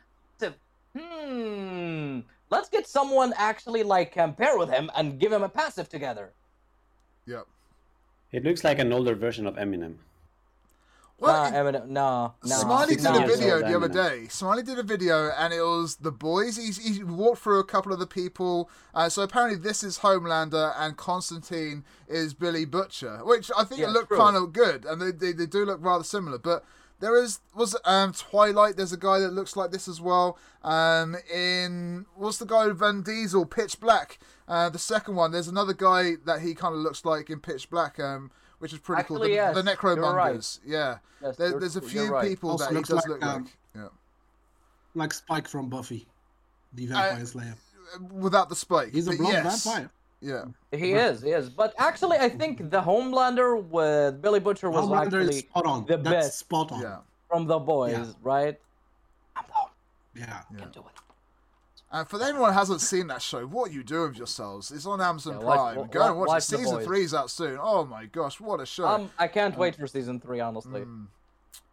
hmm. 0.98 2.20
Let's 2.50 2.70
get 2.70 2.88
someone 2.88 3.34
actually 3.38 3.84
like 3.84 4.12
compare 4.12 4.58
with 4.58 4.70
him 4.70 4.92
and 4.96 5.20
give 5.20 5.32
him 5.32 5.44
a 5.44 5.50
passive 5.50 5.90
together. 5.90 6.32
Yep. 7.26 7.48
It 8.32 8.44
looks 8.44 8.64
like 8.64 8.80
an 8.80 8.94
older 8.94 9.16
version 9.16 9.48
of 9.48 9.56
Eminem. 9.56 9.96
Well, 11.18 11.50
nah, 11.50 11.58
Eminem, 11.58 11.88
no, 11.88 12.34
no. 12.44 12.56
Smiley 12.58 12.98
did 12.98 13.06
a 13.06 13.26
video 13.26 13.56
old, 13.56 13.64
the 13.66 13.76
other 13.76 13.88
day. 13.88 14.28
Smiley 14.28 14.64
did 14.64 14.78
a 14.78 14.84
video, 14.84 15.30
and 15.38 15.54
it 15.54 15.62
was 15.62 15.96
the 15.96 16.12
boys. 16.12 16.58
He's, 16.58 16.78
he 16.78 17.04
walked 17.06 17.42
through 17.42 17.60
a 17.60 17.64
couple 17.64 17.94
of 17.94 18.00
the 18.00 18.06
people. 18.06 18.70
Uh, 18.94 19.08
so 19.08 19.22
apparently, 19.22 19.58
this 19.58 19.82
is 19.82 20.00
Homelander, 20.00 20.74
and 20.78 20.98
Constantine 20.98 21.86
is 22.10 22.34
Billy 22.34 22.66
Butcher, 22.66 23.20
which 23.24 23.50
I 23.58 23.64
think 23.64 23.80
Yeah, 23.80 23.88
it 23.88 23.92
looked 23.92 24.10
true. 24.10 24.18
kind 24.18 24.36
of 24.36 24.52
good, 24.52 24.84
and 24.84 25.02
they, 25.02 25.12
they 25.12 25.32
they 25.32 25.46
do 25.46 25.64
look 25.66 25.80
rather 25.82 26.04
similar. 26.04 26.38
But 26.38 26.66
there 27.00 27.16
is 27.16 27.40
was 27.54 27.78
um 27.86 28.12
Twilight. 28.12 28.76
There's 28.76 28.92
a 28.94 28.98
guy 28.98 29.20
that 29.20 29.32
looks 29.32 29.56
like 29.56 29.72
this 29.72 29.88
as 29.88 30.02
well. 30.02 30.38
Um, 30.64 31.16
in 31.34 32.08
what's 32.16 32.40
the 32.40 32.46
guy 32.46 32.68
with 32.68 32.80
Vin 32.80 33.04
Diesel? 33.04 33.46
Pitch 33.46 33.80
Black. 33.80 34.20
Uh, 34.50 34.70
the 34.70 34.80
second 34.80 35.16
one. 35.16 35.32
There's 35.32 35.48
another 35.48 35.74
guy 35.74 36.16
that 36.26 36.42
he 36.42 36.54
kind 36.56 36.76
of 36.76 36.82
looks 36.82 37.06
like 37.06 37.30
in 37.30 37.40
Pitch 37.40 37.70
Black. 37.70 38.02
Um. 38.02 38.32
Which 38.60 38.74
is 38.74 38.80
pretty 38.80 39.04
cool. 39.04 39.20
The, 39.20 39.30
yes, 39.30 39.54
the 39.56 39.62
you're 39.64 39.66
right. 40.14 40.36
Necromongers. 40.36 40.60
Yeah. 40.66 40.98
Yes, 41.22 41.36
There, 41.38 41.60
there's 41.60 41.76
a 41.76 41.82
few 41.82 42.08
right. 42.12 42.28
people 42.28 42.52
Also 42.52 42.66
that 42.66 42.76
he 42.76 42.82
does 42.82 42.92
like, 42.92 43.08
look 43.08 43.24
um, 43.24 43.44
like. 43.44 43.54
Yeah. 43.76 43.88
like 44.94 45.14
Spike 45.14 45.48
from 45.48 45.70
Buffy, 45.70 46.08
the 46.74 46.86
Vampire 46.88 47.26
Slayer. 47.26 47.56
Without 48.12 48.50
the 48.50 48.56
spike. 48.56 48.92
He's 48.92 49.08
a 49.08 49.12
but 49.12 49.20
blonde 49.20 49.34
yes. 49.34 49.64
vampire. 49.64 49.90
Yeah. 50.22 50.46
He 50.72 50.94
is, 50.94 51.22
he 51.22 51.30
is. 51.30 51.50
But 51.50 51.74
actually, 51.78 52.18
I 52.18 52.30
think 52.30 52.72
the 52.72 52.82
Homelander 52.82 53.64
with 53.64 54.22
Billy 54.22 54.40
Butcher 54.40 54.70
was 54.72 54.86
Homelander 54.86 55.22
actually 55.22 55.40
spot 55.40 55.66
on. 55.66 55.86
the 55.86 55.98
That's 55.98 56.28
best. 56.28 56.40
spot 56.40 56.72
on. 56.72 56.82
Yeah. 56.82 56.98
from 57.30 57.46
the 57.46 57.60
boys, 57.60 57.92
Yeah. 57.94 58.06
right? 58.24 58.60
I'm 59.36 59.44
home. 59.50 59.70
Yeah. 60.16 60.42
Yeah. 60.52 60.60
Can 60.60 60.72
do 60.72 60.80
it. 60.80 60.86
And 61.96 62.06
for 62.10 62.22
anyone 62.22 62.52
who 62.52 62.60
hasn't 62.60 62.82
seen 62.82 63.08
that 63.08 63.22
show, 63.22 63.46
what 63.48 63.70
are 63.70 63.74
you 63.74 63.82
doing 63.82 64.10
with 64.10 64.18
yourselves? 64.18 64.70
It's 64.70 64.86
on 64.86 65.00
Amazon 65.00 65.36
Yeah, 65.40 65.46
Prime. 65.46 65.76
wa- 65.78 65.84
Go 65.86 66.06
and 66.08 66.20
wa- 66.20 66.26
watch 66.26 66.40
it. 66.40 66.42
Season 66.42 66.76
Boys. 66.76 66.86
three's 66.86 67.14
out 67.14 67.30
soon. 67.32 67.58
Oh 67.62 67.86
my 67.86 68.06
gosh, 68.08 68.42
what 68.42 68.60
a 68.60 68.66
show. 68.66 68.86
Um, 68.86 69.10
I 69.18 69.30
can't 69.30 69.58
wait 69.58 69.78
for 69.78 69.88
season 69.88 70.20
three, 70.20 70.42
honestly. 70.42 70.82
Mm. 70.82 71.08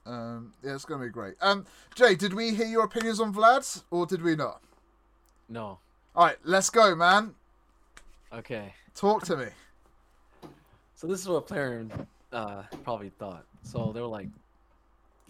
Um, 0.07 0.53
yeah, 0.63 0.77
it's 0.77 0.85
gonna 0.85 1.05
be 1.05 1.11
great. 1.11 1.35
Um, 1.41 1.67
Jay, 1.97 2.15
did 2.15 2.35
we 2.35 2.55
hear 2.55 2.69
your 2.69 2.85
opinions 2.85 3.19
on 3.19 3.35
Vlad, 3.35 3.83
or 3.91 4.07
did 4.07 4.23
we 4.23 4.37
not? 4.37 4.63
No. 5.49 5.81
All 6.15 6.27
right, 6.27 6.37
let's 6.45 6.71
go, 6.71 6.95
man. 6.95 7.35
Okay. 8.33 8.75
Talk 8.95 9.25
to 9.25 9.37
me. 9.37 9.47
So 10.95 11.09
this 11.09 11.21
is 11.21 11.29
what 11.29 11.49
player 11.49 11.85
uh, 12.33 12.63
probably 12.85 13.11
thought. 13.19 13.45
So 13.65 13.91
they 13.93 14.01
were 14.01 14.07
like, 14.07 14.29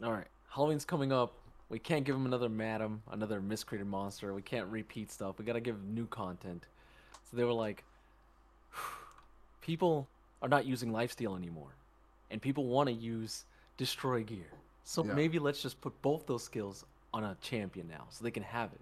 "All 0.03 0.13
right, 0.13 0.29
Halloween's 0.51 0.85
coming 0.85 1.13
up. 1.13 1.33
We 1.73 1.79
can't 1.79 2.05
give 2.05 2.15
him 2.15 2.27
another 2.27 2.51
madam, 2.51 3.03
another 3.11 3.41
miscreated 3.41 3.87
monster. 3.87 4.35
We 4.35 4.43
can't 4.43 4.67
repeat 4.69 5.11
stuff. 5.11 5.39
We 5.39 5.47
gotta 5.47 5.59
give 5.59 5.83
new 5.83 6.07
content." 6.07 6.67
So 7.25 7.35
they 7.39 7.45
were 7.45 7.53
like, 7.55 7.83
"People 9.63 10.07
are 10.43 10.51
not 10.51 10.67
using 10.67 10.93
lifesteal 10.93 11.35
anymore, 11.35 11.75
and 12.31 12.43
people 12.43 12.67
want 12.67 12.89
to 12.89 12.93
use 12.93 13.47
destroy 13.79 14.23
gear. 14.23 14.51
So 14.85 15.03
Yeah. 15.03 15.15
maybe 15.15 15.39
let's 15.39 15.63
just 15.63 15.81
put 15.81 16.01
both 16.03 16.27
those 16.27 16.45
skills 16.45 16.85
on 17.15 17.25
a 17.25 17.37
champion 17.41 17.89
now, 17.89 18.07
so 18.11 18.23
they 18.23 18.31
can 18.31 18.43
have 18.43 18.71
it." 18.75 18.81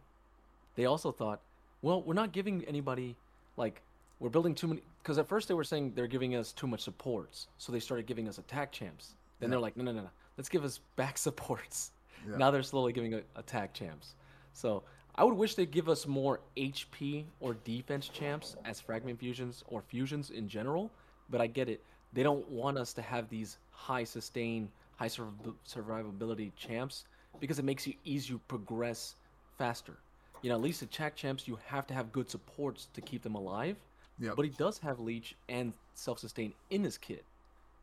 They 0.75 0.87
also 0.87 1.13
thought, 1.13 1.41
"Well, 1.83 2.03
we're 2.03 2.15
not 2.15 2.33
giving 2.33 2.65
anybody 2.65 3.17
like." 3.57 3.83
We're 4.19 4.31
building 4.31 4.55
too 4.55 4.67
many 4.67 4.83
because 4.99 5.17
at 5.17 5.29
first 5.29 5.47
they 5.49 5.55
were 5.55 5.65
saying 5.65 5.95
they're 5.95 6.07
giving 6.07 6.35
us 6.35 6.53
too 6.53 6.67
much 6.67 6.83
supports, 6.83 7.47
so 7.57 7.71
they 7.73 7.81
started 7.81 8.05
giving 8.05 8.29
us 8.29 8.37
attack 8.37 8.71
champs. 8.73 9.15
Then 9.39 9.49
Yeah. 9.49 9.53
they're 9.53 9.61
like, 9.61 9.77
no, 9.79 9.85
no, 9.85 9.93
no, 9.93 10.03
no, 10.03 10.11
let's 10.37 10.51
give 10.51 10.63
us 10.65 10.81
back 10.97 11.17
supports. 11.29 11.93
Yeah. 12.29 12.37
Now 12.37 12.51
they're 12.51 12.63
slowly 12.63 12.93
giving 12.93 13.15
a- 13.15 13.23
attack 13.37 13.73
champs. 13.75 14.15
So 14.53 14.83
I 15.15 15.25
would 15.25 15.35
wish 15.35 15.55
they'd 15.55 15.71
give 15.71 15.89
us 15.89 16.07
more 16.07 16.41
HP 16.57 17.25
or 17.41 17.55
defense 17.65 18.09
champs 18.09 18.57
as 18.65 18.81
fragment 18.81 19.19
fusions 19.19 19.65
or 19.69 19.83
fusions 19.83 20.31
in 20.31 20.49
general. 20.49 20.91
But 21.29 21.41
I 21.41 21.47
get 21.47 21.69
it; 21.69 21.83
they 22.13 22.23
don't 22.23 22.49
want 22.51 22.79
us 22.79 22.93
to 22.95 23.03
have 23.03 23.29
these 23.29 23.59
high 23.71 24.05
sustain, 24.05 24.71
high 24.97 25.09
surviv- 25.09 25.55
survivability 25.69 26.53
champs 26.57 27.05
because 27.39 27.59
it 27.59 27.65
makes 27.65 27.87
you 27.87 27.95
easier 28.05 28.37
to 28.37 28.43
progress 28.49 29.15
faster. 29.59 29.95
You 30.43 30.49
know, 30.49 30.57
at 30.57 30.63
least 30.63 30.81
the 30.81 30.87
attack 30.87 31.17
champs, 31.17 31.47
you 31.47 31.59
have 31.67 31.87
to 31.89 31.95
have 31.95 32.13
good 32.13 32.31
supports 32.31 32.89
to 32.95 33.01
keep 33.01 33.23
them 33.23 33.35
alive. 33.35 33.77
Yep. 34.19 34.37
But 34.37 34.45
he 34.45 34.51
does 34.51 34.79
have 34.79 35.01
leech 35.01 35.35
and 35.49 35.73
self-sustain 35.95 36.53
in 36.71 36.83
his 36.85 36.99
kit. 36.99 37.25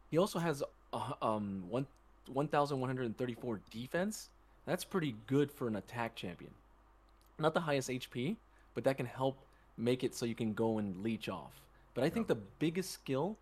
He 0.09 0.17
also 0.17 0.39
has 0.39 0.63
uh, 0.93 1.13
um 1.21 1.63
one 1.69 1.85
1134 2.29 3.61
defense. 3.69 4.29
That's 4.65 4.83
pretty 4.83 5.15
good 5.27 5.51
for 5.51 5.67
an 5.67 5.75
attack 5.77 6.15
champion. 6.15 6.51
Not 7.39 7.53
the 7.53 7.61
highest 7.61 7.89
HP, 7.89 8.35
but 8.73 8.83
that 8.83 8.97
can 8.97 9.05
help 9.05 9.37
make 9.77 10.03
it 10.03 10.15
so 10.15 10.25
you 10.25 10.35
can 10.35 10.53
go 10.53 10.77
and 10.77 11.03
leech 11.03 11.29
off. 11.29 11.61
But 11.93 12.03
I 12.03 12.09
think 12.09 12.27
the 12.27 12.35
biggest 12.35 12.91
skill, 12.91 13.37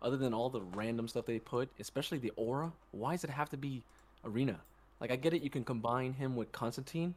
other 0.00 0.16
than 0.16 0.32
all 0.32 0.48
the 0.48 0.62
random 0.62 1.08
stuff 1.08 1.26
they 1.26 1.38
put, 1.38 1.68
especially 1.78 2.18
the 2.18 2.32
aura, 2.36 2.72
why 2.92 3.12
does 3.12 3.24
it 3.24 3.30
have 3.30 3.50
to 3.50 3.56
be 3.56 3.82
arena? 4.24 4.58
Like 5.00 5.10
I 5.10 5.16
get 5.16 5.34
it, 5.34 5.42
you 5.42 5.50
can 5.50 5.64
combine 5.64 6.12
him 6.12 6.36
with 6.36 6.50
Constantine, 6.52 7.14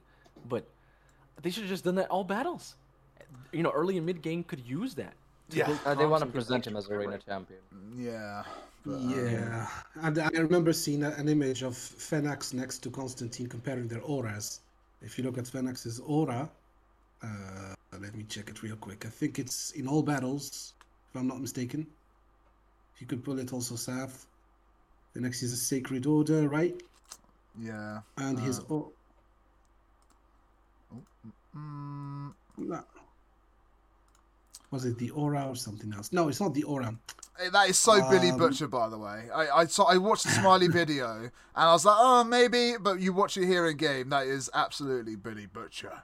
but 0.49 0.65
they 1.41 1.49
should 1.49 1.63
have 1.63 1.69
just 1.69 1.83
done 1.83 1.95
that 1.95 2.09
all 2.09 2.23
battles. 2.23 2.75
You 3.51 3.63
know, 3.63 3.71
early 3.71 3.97
and 3.97 4.05
mid 4.05 4.21
game 4.21 4.43
could 4.43 4.61
use 4.65 4.95
that. 4.95 5.13
Yeah. 5.49 5.77
Uh, 5.85 5.95
they 5.95 6.05
want 6.05 6.23
to 6.23 6.29
present 6.29 6.67
him 6.67 6.75
as 6.75 6.85
extra 6.85 6.97
arena 6.97 7.17
champion. 7.17 7.59
Yeah. 7.95 8.43
But, 8.85 8.93
um, 8.93 9.09
Yeah, 9.09 9.67
and 10.01 10.17
I 10.19 10.29
remember 10.29 10.73
seeing 10.73 11.03
an 11.03 11.27
image 11.29 11.61
of 11.63 11.73
Fenax 11.73 12.53
next 12.53 12.79
to 12.79 12.89
Constantine 12.91 13.47
comparing 13.47 13.87
their 13.87 14.01
auras. 14.01 14.61
If 15.01 15.17
you 15.17 15.23
look 15.23 15.37
at 15.37 15.45
Fenax's 15.45 15.99
aura, 15.99 16.49
uh, 17.23 17.73
let 17.99 18.15
me 18.15 18.23
check 18.23 18.49
it 18.49 18.61
real 18.63 18.75
quick. 18.75 19.05
I 19.05 19.09
think 19.09 19.39
it's 19.39 19.71
in 19.71 19.87
all 19.87 20.01
battles, 20.03 20.73
if 21.09 21.19
I'm 21.19 21.27
not 21.27 21.41
mistaken. 21.41 21.85
If 22.95 23.01
you 23.01 23.07
could 23.07 23.23
pull 23.23 23.39
it 23.39 23.51
also, 23.53 23.75
Saf. 23.75 24.25
Fenax 25.15 25.43
is 25.43 25.53
a 25.53 25.57
sacred 25.57 26.05
order, 26.05 26.47
right? 26.47 26.81
Yeah. 27.59 27.99
And 28.17 28.39
his 28.39 28.59
Uh, 28.59 28.73
o- 28.75 28.93
Mm, 31.55 32.33
no. 32.57 32.83
was 34.71 34.85
it 34.85 34.97
the 34.97 35.09
aura 35.11 35.49
or 35.49 35.55
something 35.55 35.91
else? 35.93 36.13
No, 36.13 36.29
it's 36.29 36.39
not 36.39 36.53
the 36.53 36.63
aura. 36.63 36.97
Eh, 37.41 37.49
that 37.49 37.69
is 37.69 37.77
so 37.77 38.09
Billy 38.09 38.31
Um, 38.31 38.37
Butcher, 38.37 38.67
by 38.67 38.89
the 38.89 38.97
way. 38.97 39.29
I 39.33 39.49
I, 39.49 39.65
saw, 39.65 39.85
I 39.85 39.97
watched 39.97 40.23
the 40.23 40.31
Smiley 40.31 40.67
video 40.81 41.15
and 41.17 41.31
I 41.55 41.71
was 41.73 41.85
like, 41.85 41.97
oh, 41.97 42.23
maybe, 42.23 42.75
but 42.79 42.99
you 42.99 43.13
watch 43.13 43.37
it 43.37 43.45
here 43.45 43.67
in 43.67 43.77
game. 43.77 44.09
That 44.09 44.27
is 44.27 44.49
absolutely 44.53 45.15
Billy 45.15 45.47
Butcher. 45.47 46.03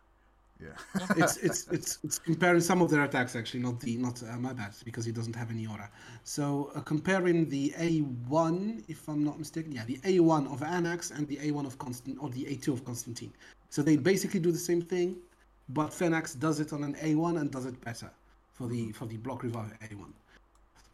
Yeah. 0.59 0.69
it's 1.17 1.37
it's 1.37 1.67
it's 1.71 1.99
it's 2.03 2.19
comparing 2.19 2.61
some 2.61 2.81
of 2.81 2.89
their 2.89 3.03
attacks 3.03 3.35
actually, 3.35 3.61
not 3.61 3.79
the 3.79 3.97
not 3.97 4.21
uh, 4.23 4.37
my 4.37 4.53
bad 4.53 4.73
because 4.83 5.05
he 5.05 5.11
doesn't 5.11 5.35
have 5.35 5.51
any 5.51 5.67
aura. 5.67 5.89
So 6.23 6.71
uh, 6.75 6.81
comparing 6.81 7.49
the 7.49 7.73
A1, 7.77 8.83
if 8.87 9.07
I'm 9.07 9.23
not 9.23 9.37
mistaken, 9.37 9.71
yeah, 9.71 9.85
the 9.85 9.97
A1 9.97 10.51
of 10.51 10.61
Anax 10.61 11.11
and 11.11 11.27
the 11.27 11.37
A1 11.37 11.65
of 11.65 11.77
Constant 11.77 12.17
or 12.19 12.29
the 12.29 12.45
A2 12.45 12.73
of 12.73 12.85
Constantine. 12.85 13.33
So 13.69 13.81
they 13.81 13.97
basically 13.97 14.39
do 14.39 14.51
the 14.51 14.57
same 14.57 14.81
thing, 14.81 15.17
but 15.69 15.91
Fenax 15.91 16.37
does 16.39 16.59
it 16.59 16.73
on 16.73 16.83
an 16.83 16.95
A1 16.95 17.39
and 17.39 17.51
does 17.51 17.65
it 17.65 17.79
better 17.81 18.09
for 18.53 18.67
the 18.67 18.91
for 18.93 19.05
the 19.05 19.17
block 19.17 19.43
revive 19.43 19.71
A1. 19.81 20.11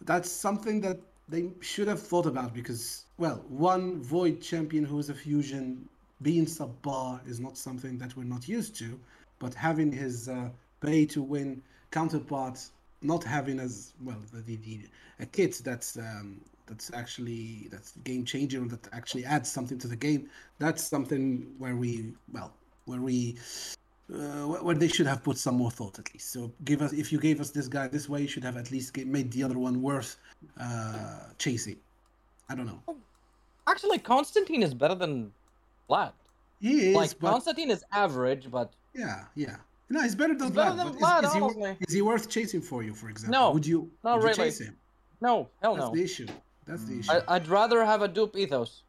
That's 0.06 0.32
something 0.32 0.82
that 0.82 1.00
they 1.30 1.52
should 1.62 1.88
have 1.88 2.02
thought 2.02 2.26
about 2.26 2.54
because 2.54 3.06
well, 3.18 3.44
one 3.48 4.02
Void 4.02 4.42
champion 4.42 4.84
who 4.84 5.00
is 5.00 5.10
a 5.10 5.14
fusion 5.14 5.88
being 6.22 6.46
subbar 6.46 7.26
is 7.28 7.40
not 7.40 7.58
something 7.58 7.98
that 7.98 8.16
we're 8.16 8.24
not 8.24 8.48
used 8.48 8.76
to 8.78 9.00
but 9.40 9.54
having 9.54 9.92
his 9.92 10.30
uh, 10.30 10.50
pay 10.80 11.06
to 11.06 11.22
win 11.22 11.62
counterpart 11.92 12.58
not 13.02 13.24
having 13.24 13.60
as 13.60 13.94
well 14.02 14.18
the, 14.32 14.42
the, 14.42 14.56
the 14.58 14.80
a 15.20 15.26
kit 15.26 15.62
that's 15.66 15.98
um, 15.98 16.40
that's 16.66 16.92
actually 16.94 17.68
that's 17.72 17.92
game 18.06 18.24
changer 18.24 18.62
that 18.62 18.88
actually 18.94 19.26
adds 19.26 19.52
something 19.52 19.78
to 19.78 19.88
the 19.88 19.96
game 19.96 20.30
that's 20.60 20.82
something 20.82 21.54
where 21.58 21.76
we 21.76 22.14
well 22.32 22.54
where 22.86 23.02
we 23.02 23.36
uh, 24.14 24.46
where 24.66 24.76
they 24.76 24.88
should 24.88 25.08
have 25.08 25.24
put 25.24 25.38
some 25.38 25.56
more 25.56 25.72
thought 25.72 25.98
at 26.00 26.14
least 26.14 26.32
so 26.32 26.52
give 26.64 26.82
us 26.82 26.94
if 26.94 27.12
you 27.12 27.20
gave 27.20 27.42
us 27.42 27.50
this 27.52 27.68
guy 27.68 27.88
this 27.88 28.08
way 28.08 28.22
you 28.22 28.28
should 28.28 28.44
have 28.44 28.58
at 28.58 28.72
least 28.72 28.96
made 28.98 29.32
the 29.32 29.42
other 29.44 29.58
one 29.58 29.82
worth 29.82 30.18
uh, 30.60 31.20
chasing 31.38 31.78
i 32.50 32.56
don't 32.56 32.66
know 32.68 32.82
Actually, 33.66 33.98
Constantine 34.00 34.62
is 34.62 34.74
better 34.74 34.94
than 34.94 35.32
Vlad. 35.90 36.12
he 36.60 36.90
is 36.90 36.96
like 36.96 37.18
but 37.20 37.32
Constantine 37.32 37.72
is 37.72 37.82
average, 37.94 38.52
but 38.52 38.74
yeah 38.94 39.24
yeah 39.36 39.56
no 39.90 40.02
he's 40.02 40.16
better 40.16 40.36
than 40.36 40.48
He's 40.48 40.56
better 40.56 40.76
than 40.76 40.88
but 40.88 40.96
is- 40.96 41.02
Vlad, 41.02 41.24
is, 41.24 41.34
he, 41.80 41.86
is 41.88 41.94
he 41.94 42.02
worth 42.02 42.30
chasing 42.30 42.62
for 42.62 42.84
you 42.84 42.94
for 42.94 43.10
example 43.10 43.40
No, 43.40 43.52
would 43.52 43.66
you 43.66 43.90
not 44.04 44.22
would 44.22 44.30
you 44.30 44.44
chase 44.44 44.60
him 44.60 44.76
no, 45.22 45.48
hell 45.62 45.76
That's 45.76 45.88
no. 45.88 45.96
the 45.96 46.04
issue. 46.04 46.28
That's 46.66 46.84
the 46.84 47.00
issue. 47.00 47.12
I, 47.12 47.36
I'd 47.36 47.48
rather 47.48 47.86
have 47.86 48.02
a 48.02 48.10
dupe 48.10 48.36
ethos. 48.36 48.84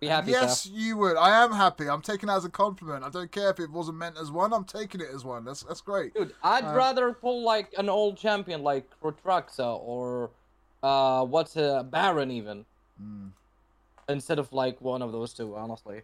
Be 0.00 0.06
happy, 0.06 0.30
yes, 0.30 0.64
you 0.64 0.96
would. 0.96 1.18
I 1.18 1.44
am 1.44 1.52
happy. 1.52 1.86
I'm 1.86 2.00
taking 2.00 2.30
it 2.30 2.32
as 2.32 2.46
a 2.46 2.48
compliment. 2.48 3.04
I 3.04 3.10
don't 3.10 3.30
care 3.30 3.50
if 3.50 3.60
it 3.60 3.70
wasn't 3.70 3.98
meant 3.98 4.16
as 4.18 4.30
one. 4.30 4.50
I'm 4.54 4.64
taking 4.64 5.02
it 5.02 5.08
as 5.14 5.24
one. 5.24 5.44
That's 5.44 5.62
that's 5.62 5.82
great. 5.82 6.14
Dude, 6.14 6.32
I'd 6.42 6.64
Uh, 6.64 6.74
rather 6.74 7.12
pull 7.12 7.42
like 7.44 7.74
an 7.76 7.90
old 7.90 8.16
champion 8.16 8.62
like 8.62 8.88
Rotraxa 9.02 9.78
or 9.78 10.30
uh 10.82 11.26
what's 11.26 11.54
a 11.56 11.86
Baron 11.88 12.30
even. 12.30 12.64
Mm. 13.02 13.32
Instead 14.08 14.38
of 14.38 14.50
like 14.54 14.80
one 14.80 15.02
of 15.02 15.12
those 15.12 15.34
two, 15.34 15.54
honestly. 15.54 16.00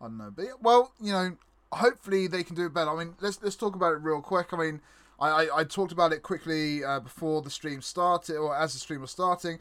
I 0.00 0.04
don't 0.04 0.16
know, 0.16 0.32
but 0.34 0.44
yeah, 0.46 0.52
well, 0.62 0.92
you 0.98 1.12
know, 1.12 1.36
hopefully 1.72 2.26
they 2.26 2.42
can 2.42 2.56
do 2.56 2.64
it 2.66 2.72
better. 2.72 2.90
I 2.90 3.04
mean, 3.04 3.14
let's 3.20 3.42
let's 3.42 3.56
talk 3.56 3.74
about 3.74 3.92
it 3.92 4.00
real 4.00 4.22
quick. 4.22 4.48
I 4.52 4.56
mean, 4.56 4.80
I 5.20 5.28
I, 5.28 5.58
I 5.60 5.64
talked 5.64 5.92
about 5.92 6.14
it 6.14 6.22
quickly 6.22 6.82
uh, 6.82 7.00
before 7.00 7.42
the 7.42 7.50
stream 7.50 7.82
started, 7.82 8.38
or 8.38 8.56
as 8.56 8.72
the 8.72 8.78
stream 8.78 9.02
was 9.02 9.10
starting. 9.10 9.58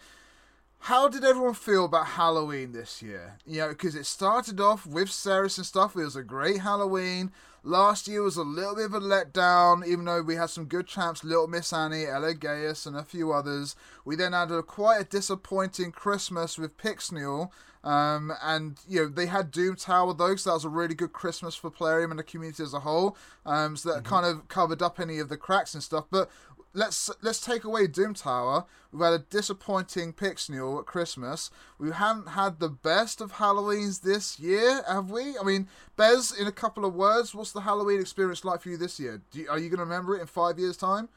How 0.79 1.09
did 1.09 1.25
everyone 1.25 1.53
feel 1.53 1.85
about 1.85 2.07
Halloween 2.07 2.71
this 2.71 3.01
year? 3.01 3.37
You 3.45 3.59
know, 3.59 3.69
because 3.69 3.95
it 3.95 4.05
started 4.05 4.61
off 4.61 4.85
with 4.85 5.09
Ceres 5.09 5.57
and 5.57 5.65
stuff. 5.65 5.95
It 5.95 6.03
was 6.03 6.15
a 6.15 6.23
great 6.23 6.61
Halloween. 6.61 7.31
Last 7.63 8.07
year 8.07 8.21
was 8.21 8.37
a 8.37 8.43
little 8.43 8.75
bit 8.75 8.85
of 8.85 8.93
a 8.93 9.01
letdown, 9.01 9.85
even 9.85 10.05
though 10.05 10.21
we 10.21 10.35
had 10.35 10.49
some 10.49 10.65
good 10.65 10.87
champs, 10.87 11.25
Little 11.25 11.47
Miss 11.47 11.73
Annie, 11.73 12.05
Ella 12.05 12.33
Gaius, 12.33 12.85
and 12.85 12.95
a 12.95 13.03
few 13.03 13.33
others. 13.33 13.75
We 14.05 14.15
then 14.15 14.31
had 14.31 14.51
a 14.51 14.63
quite 14.63 15.01
a 15.01 15.03
disappointing 15.03 15.91
Christmas 15.91 16.57
with 16.57 16.77
Pixniel. 16.77 17.49
Um, 17.83 18.33
and 18.41 18.79
you 18.87 19.01
know 19.01 19.07
they 19.09 19.27
had 19.27 19.51
Doom 19.51 19.75
Tower 19.75 20.13
though, 20.13 20.35
so 20.35 20.49
that 20.49 20.55
was 20.55 20.65
a 20.65 20.69
really 20.69 20.95
good 20.95 21.13
Christmas 21.13 21.55
for 21.55 21.69
Plarium 21.69 22.11
and 22.11 22.19
the 22.19 22.23
community 22.23 22.63
as 22.63 22.73
a 22.73 22.79
whole. 22.79 23.17
Um, 23.45 23.75
so 23.75 23.93
that 23.93 24.03
kind 24.03 24.25
of 24.25 24.47
covered 24.47 24.81
up 24.81 24.99
any 24.99 25.19
of 25.19 25.29
the 25.29 25.37
cracks 25.37 25.73
and 25.73 25.83
stuff. 25.83 26.05
But 26.09 26.29
let's 26.77 27.09
let's 27.21 27.41
take 27.41 27.63
away 27.63 27.87
Doom 27.87 28.13
Tower. 28.13 28.65
We've 28.91 29.01
had 29.01 29.13
a 29.13 29.19
disappointing 29.19 30.13
Pixniel 30.13 30.79
at 30.79 30.85
Christmas. 30.85 31.49
We 31.77 31.91
haven't 31.91 32.29
had 32.29 32.59
the 32.59 32.69
best 32.69 33.19
of 33.19 33.33
Halloweens 33.33 34.01
this 34.01 34.39
year, 34.39 34.83
have 34.87 35.09
we? 35.09 35.37
I 35.37 35.43
mean, 35.43 35.67
Bez, 35.97 36.31
in 36.31 36.47
a 36.47 36.51
couple 36.51 36.85
of 36.85 36.93
words, 36.93 37.35
what's 37.35 37.51
the 37.51 37.61
Halloween 37.61 37.99
experience 37.99 38.45
like 38.45 38.61
for 38.61 38.69
you 38.69 38.77
this 38.77 38.99
year? 38.99 39.21
Do 39.31 39.39
you, 39.39 39.49
are 39.49 39.59
you 39.59 39.69
going 39.69 39.79
to 39.79 39.83
remember 39.83 40.15
it 40.15 40.21
in 40.21 40.27
five 40.27 40.57
years' 40.57 40.77
time? 40.77 41.09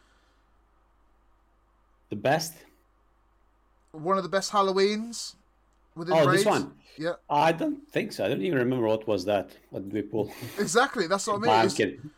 The 2.08 2.16
best? 2.16 2.54
One 3.92 4.16
of 4.16 4.22
the 4.24 4.28
best 4.30 4.50
Halloweens 4.50 5.34
within 5.94 6.16
Oh, 6.16 6.30
this 6.30 6.44
one. 6.44 6.72
Yeah, 6.96 7.12
I 7.28 7.52
don't 7.52 7.86
think 7.92 8.12
so. 8.12 8.24
I 8.24 8.28
don't 8.28 8.42
even 8.42 8.58
remember 8.58 8.86
what 8.86 9.06
was 9.06 9.24
that. 9.26 9.50
What 9.70 9.84
did 9.84 9.92
we 9.92 10.02
pull? 10.02 10.32
exactly. 10.58 11.06
That's 11.06 11.26
what 11.26 11.36
I 11.36 11.38
mean. 11.40 11.50
I'm 11.50 11.70
kidding. 11.70 12.10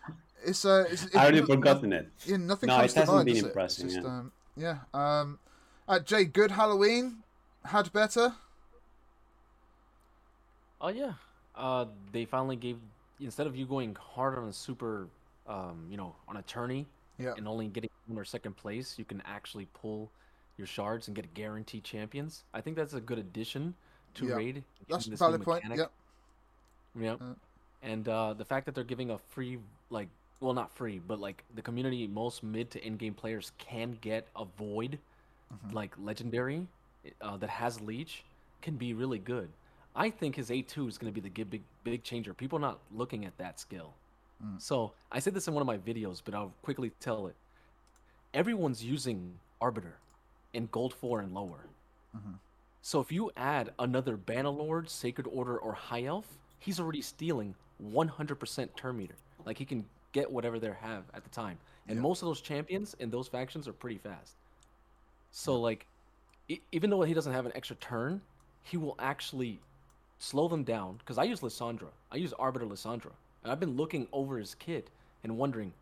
It's, 0.44 0.64
uh, 0.64 0.84
it's, 0.90 1.04
it's 1.04 1.16
I 1.16 1.22
already 1.22 1.42
forgotten 1.42 1.92
it. 1.92 2.08
Yeah, 2.24 2.36
nothing 2.38 2.68
No, 2.68 2.76
comes 2.76 2.90
it 2.90 2.94
to 2.94 3.00
hasn't 3.00 3.16
mind. 3.16 3.26
been 3.26 3.52
does 3.54 3.78
it? 3.78 3.82
just, 3.82 3.96
yeah. 3.96 4.06
Um, 4.06 4.32
yeah. 4.56 4.78
Um, 4.92 5.38
uh, 5.88 5.98
Jay, 5.98 6.24
good 6.24 6.50
Halloween. 6.50 7.22
Had 7.64 7.92
better. 7.92 8.34
Oh 10.80 10.88
yeah, 10.88 11.12
uh, 11.54 11.84
they 12.10 12.24
finally 12.24 12.56
gave 12.56 12.76
instead 13.20 13.46
of 13.46 13.54
you 13.54 13.66
going 13.66 13.96
hard 14.00 14.36
on 14.36 14.48
a 14.48 14.52
super, 14.52 15.06
um, 15.46 15.86
you 15.88 15.96
know, 15.96 16.16
on 16.26 16.38
a 16.38 16.42
tourney, 16.42 16.86
yeah. 17.18 17.34
and 17.36 17.46
only 17.46 17.68
getting 17.68 17.90
one 18.06 18.18
or 18.18 18.24
second 18.24 18.56
place, 18.56 18.98
you 18.98 19.04
can 19.04 19.22
actually 19.24 19.68
pull 19.74 20.10
your 20.58 20.66
shards 20.66 21.06
and 21.06 21.14
get 21.14 21.32
guaranteed 21.34 21.84
champions. 21.84 22.42
I 22.52 22.60
think 22.60 22.76
that's 22.76 22.94
a 22.94 23.00
good 23.00 23.18
addition 23.18 23.74
to 24.14 24.26
yeah. 24.26 24.34
raid. 24.34 24.64
That's 24.88 25.06
a 25.06 25.16
valid 25.16 25.42
point. 25.42 25.64
Yep. 25.68 25.92
Yep. 26.98 27.20
Uh, 27.20 27.24
and 27.82 28.08
uh, 28.08 28.34
the 28.34 28.44
fact 28.44 28.66
that 28.66 28.74
they're 28.74 28.84
giving 28.84 29.10
a 29.10 29.18
free, 29.18 29.58
like, 29.90 30.08
well, 30.42 30.54
not 30.54 30.70
free, 30.72 31.00
but 31.06 31.20
like 31.20 31.44
the 31.54 31.62
community, 31.62 32.06
most 32.06 32.42
mid 32.42 32.70
to 32.72 32.84
end 32.84 32.98
game 32.98 33.14
players 33.14 33.52
can 33.58 33.96
get 34.00 34.26
a 34.36 34.44
void, 34.44 34.98
mm-hmm. 35.52 35.74
like 35.74 35.94
legendary, 36.02 36.66
uh, 37.20 37.36
that 37.36 37.50
has 37.50 37.80
leech, 37.80 38.24
can 38.60 38.76
be 38.76 38.94
really 38.94 39.18
good. 39.18 39.48
I 39.94 40.10
think 40.10 40.36
his 40.36 40.50
A2 40.50 40.88
is 40.88 40.98
going 40.98 41.12
to 41.12 41.20
be 41.20 41.26
the 41.26 41.44
big, 41.44 41.62
big 41.84 42.02
changer. 42.02 42.32
People 42.32 42.58
are 42.58 42.62
not 42.62 42.78
looking 42.94 43.24
at 43.24 43.36
that 43.38 43.60
skill. 43.60 43.92
Mm. 44.44 44.60
So 44.60 44.92
I 45.10 45.18
said 45.18 45.34
this 45.34 45.48
in 45.48 45.54
one 45.54 45.60
of 45.60 45.66
my 45.66 45.78
videos, 45.78 46.22
but 46.24 46.34
I'll 46.34 46.52
quickly 46.62 46.92
tell 46.98 47.26
it. 47.26 47.34
Everyone's 48.32 48.82
using 48.82 49.34
Arbiter 49.60 49.98
in 50.54 50.68
gold 50.72 50.94
four 50.94 51.20
and 51.20 51.34
lower. 51.34 51.66
Mm-hmm. 52.16 52.32
So 52.80 53.00
if 53.00 53.12
you 53.12 53.30
add 53.36 53.72
another 53.78 54.16
Bannerlord, 54.16 54.88
Sacred 54.88 55.26
Order, 55.30 55.56
or 55.56 55.74
High 55.74 56.04
Elf, 56.04 56.26
he's 56.58 56.80
already 56.80 57.02
stealing 57.02 57.54
100% 57.92 58.68
turn 58.74 58.96
meter. 58.96 59.14
Like 59.44 59.58
he 59.58 59.64
can 59.64 59.84
get 60.12 60.30
whatever 60.30 60.58
they 60.58 60.70
have 60.80 61.04
at 61.14 61.24
the 61.24 61.30
time. 61.30 61.58
And 61.88 61.96
yeah. 61.96 62.02
most 62.02 62.22
of 62.22 62.26
those 62.26 62.40
champions 62.40 62.94
in 63.00 63.10
those 63.10 63.28
factions 63.28 63.66
are 63.66 63.72
pretty 63.72 63.98
fast. 63.98 64.34
So 65.30 65.60
like, 65.60 65.86
even 66.70 66.90
though 66.90 67.02
he 67.02 67.14
doesn't 67.14 67.32
have 67.32 67.46
an 67.46 67.52
extra 67.54 67.76
turn, 67.76 68.20
he 68.62 68.76
will 68.76 68.94
actually 68.98 69.58
slow 70.18 70.48
them 70.48 70.64
down. 70.64 70.96
Because 70.98 71.18
I 71.18 71.24
use 71.24 71.40
Lyssandra. 71.40 71.88
I 72.10 72.16
use 72.16 72.32
Arbiter 72.38 72.66
Lyssandra. 72.66 73.10
And 73.42 73.50
I've 73.50 73.60
been 73.60 73.76
looking 73.76 74.06
over 74.12 74.38
his 74.38 74.54
kit 74.54 74.88
and 75.24 75.36
wondering, 75.36 75.72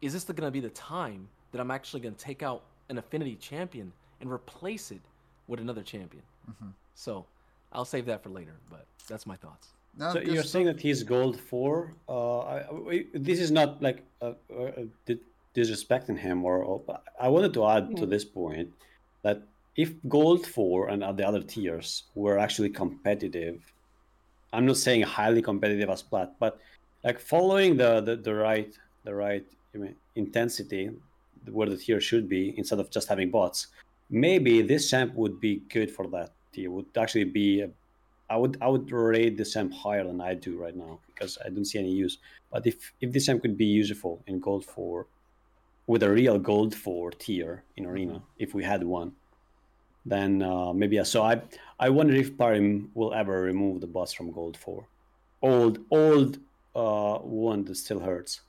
is 0.00 0.12
this 0.12 0.24
going 0.24 0.42
to 0.42 0.50
be 0.50 0.60
the 0.60 0.70
time 0.70 1.28
that 1.52 1.60
I'm 1.60 1.70
actually 1.70 2.00
going 2.00 2.14
to 2.14 2.20
take 2.20 2.42
out 2.42 2.62
an 2.88 2.98
affinity 2.98 3.36
champion 3.36 3.92
and 4.20 4.30
replace 4.30 4.90
it 4.90 5.00
with 5.46 5.60
another 5.60 5.82
champion? 5.82 6.22
Mm-hmm. 6.50 6.70
So 6.94 7.24
I'll 7.72 7.84
save 7.84 8.06
that 8.06 8.22
for 8.22 8.30
later, 8.30 8.54
but 8.70 8.86
that's 9.08 9.26
my 9.26 9.36
thoughts. 9.36 9.68
No, 9.96 10.12
so 10.12 10.20
you're 10.20 10.42
saying 10.44 10.66
that 10.66 10.80
he's 10.80 11.02
gold 11.02 11.40
four. 11.40 11.94
Uh, 12.08 12.38
I, 12.40 13.06
this 13.14 13.40
is 13.40 13.50
not 13.50 13.82
like 13.82 14.04
uh, 14.22 14.32
uh, 14.56 14.84
disrespecting 15.54 16.18
him, 16.18 16.44
or, 16.44 16.62
or 16.62 17.00
I 17.20 17.28
wanted 17.28 17.52
to 17.54 17.66
add 17.66 17.96
to 17.96 18.06
this 18.06 18.24
point 18.24 18.72
that 19.22 19.42
if 19.76 19.92
gold 20.08 20.46
four 20.46 20.88
and 20.88 21.02
the 21.02 21.26
other 21.26 21.42
tiers 21.42 22.04
were 22.14 22.38
actually 22.38 22.70
competitive, 22.70 23.60
I'm 24.52 24.66
not 24.66 24.76
saying 24.76 25.02
highly 25.02 25.42
competitive 25.42 25.90
as 25.90 26.02
plat, 26.02 26.34
but 26.38 26.60
like 27.04 27.18
following 27.18 27.76
the 27.76 28.00
the, 28.00 28.16
the 28.16 28.34
right 28.34 28.72
the 29.04 29.14
right 29.14 29.46
intensity 30.16 30.90
where 31.50 31.68
the 31.68 31.76
tier 31.76 32.00
should 32.00 32.28
be 32.28 32.54
instead 32.58 32.78
of 32.78 32.90
just 32.90 33.08
having 33.08 33.30
bots, 33.30 33.68
maybe 34.10 34.62
this 34.62 34.90
champ 34.90 35.14
would 35.14 35.40
be 35.40 35.62
good 35.68 35.90
for 35.90 36.06
that 36.08 36.32
tier. 36.52 36.70
Would 36.70 36.86
actually 36.96 37.24
be 37.24 37.60
a 37.62 37.70
I 38.30 38.36
would 38.36 38.58
I 38.60 38.68
would 38.68 38.90
rate 38.90 39.36
this 39.36 39.56
amp 39.56 39.72
higher 39.72 40.04
than 40.04 40.20
I 40.20 40.34
do 40.34 40.56
right 40.56 40.76
now 40.76 40.98
because 41.06 41.38
I 41.44 41.48
don't 41.48 41.64
see 41.64 41.78
any 41.78 41.90
use. 41.90 42.18
But 42.52 42.66
if 42.66 42.92
if 43.00 43.12
this 43.12 43.28
amp 43.28 43.42
could 43.42 43.56
be 43.56 43.66
useful 43.66 44.22
in 44.26 44.40
gold 44.40 44.64
four, 44.64 45.06
with 45.86 46.02
a 46.02 46.10
real 46.10 46.38
gold 46.38 46.74
four 46.74 47.10
tier 47.10 47.64
in 47.76 47.86
arena, 47.86 48.14
mm-hmm. 48.14 48.24
if 48.38 48.54
we 48.54 48.64
had 48.64 48.84
one, 48.84 49.12
then 50.04 50.42
uh, 50.42 50.72
maybe 50.72 50.96
yeah. 50.96 51.02
So 51.04 51.22
I 51.22 51.40
I 51.78 51.90
wonder 51.90 52.14
if 52.14 52.36
Plarium 52.36 52.90
will 52.94 53.14
ever 53.14 53.40
remove 53.42 53.80
the 53.80 53.86
boss 53.86 54.12
from 54.12 54.30
gold 54.32 54.56
four. 54.56 54.86
Old 55.42 55.78
old 55.90 56.38
uh, 56.74 57.18
one 57.18 57.64
that 57.64 57.76
still 57.76 58.00
hurts. 58.00 58.40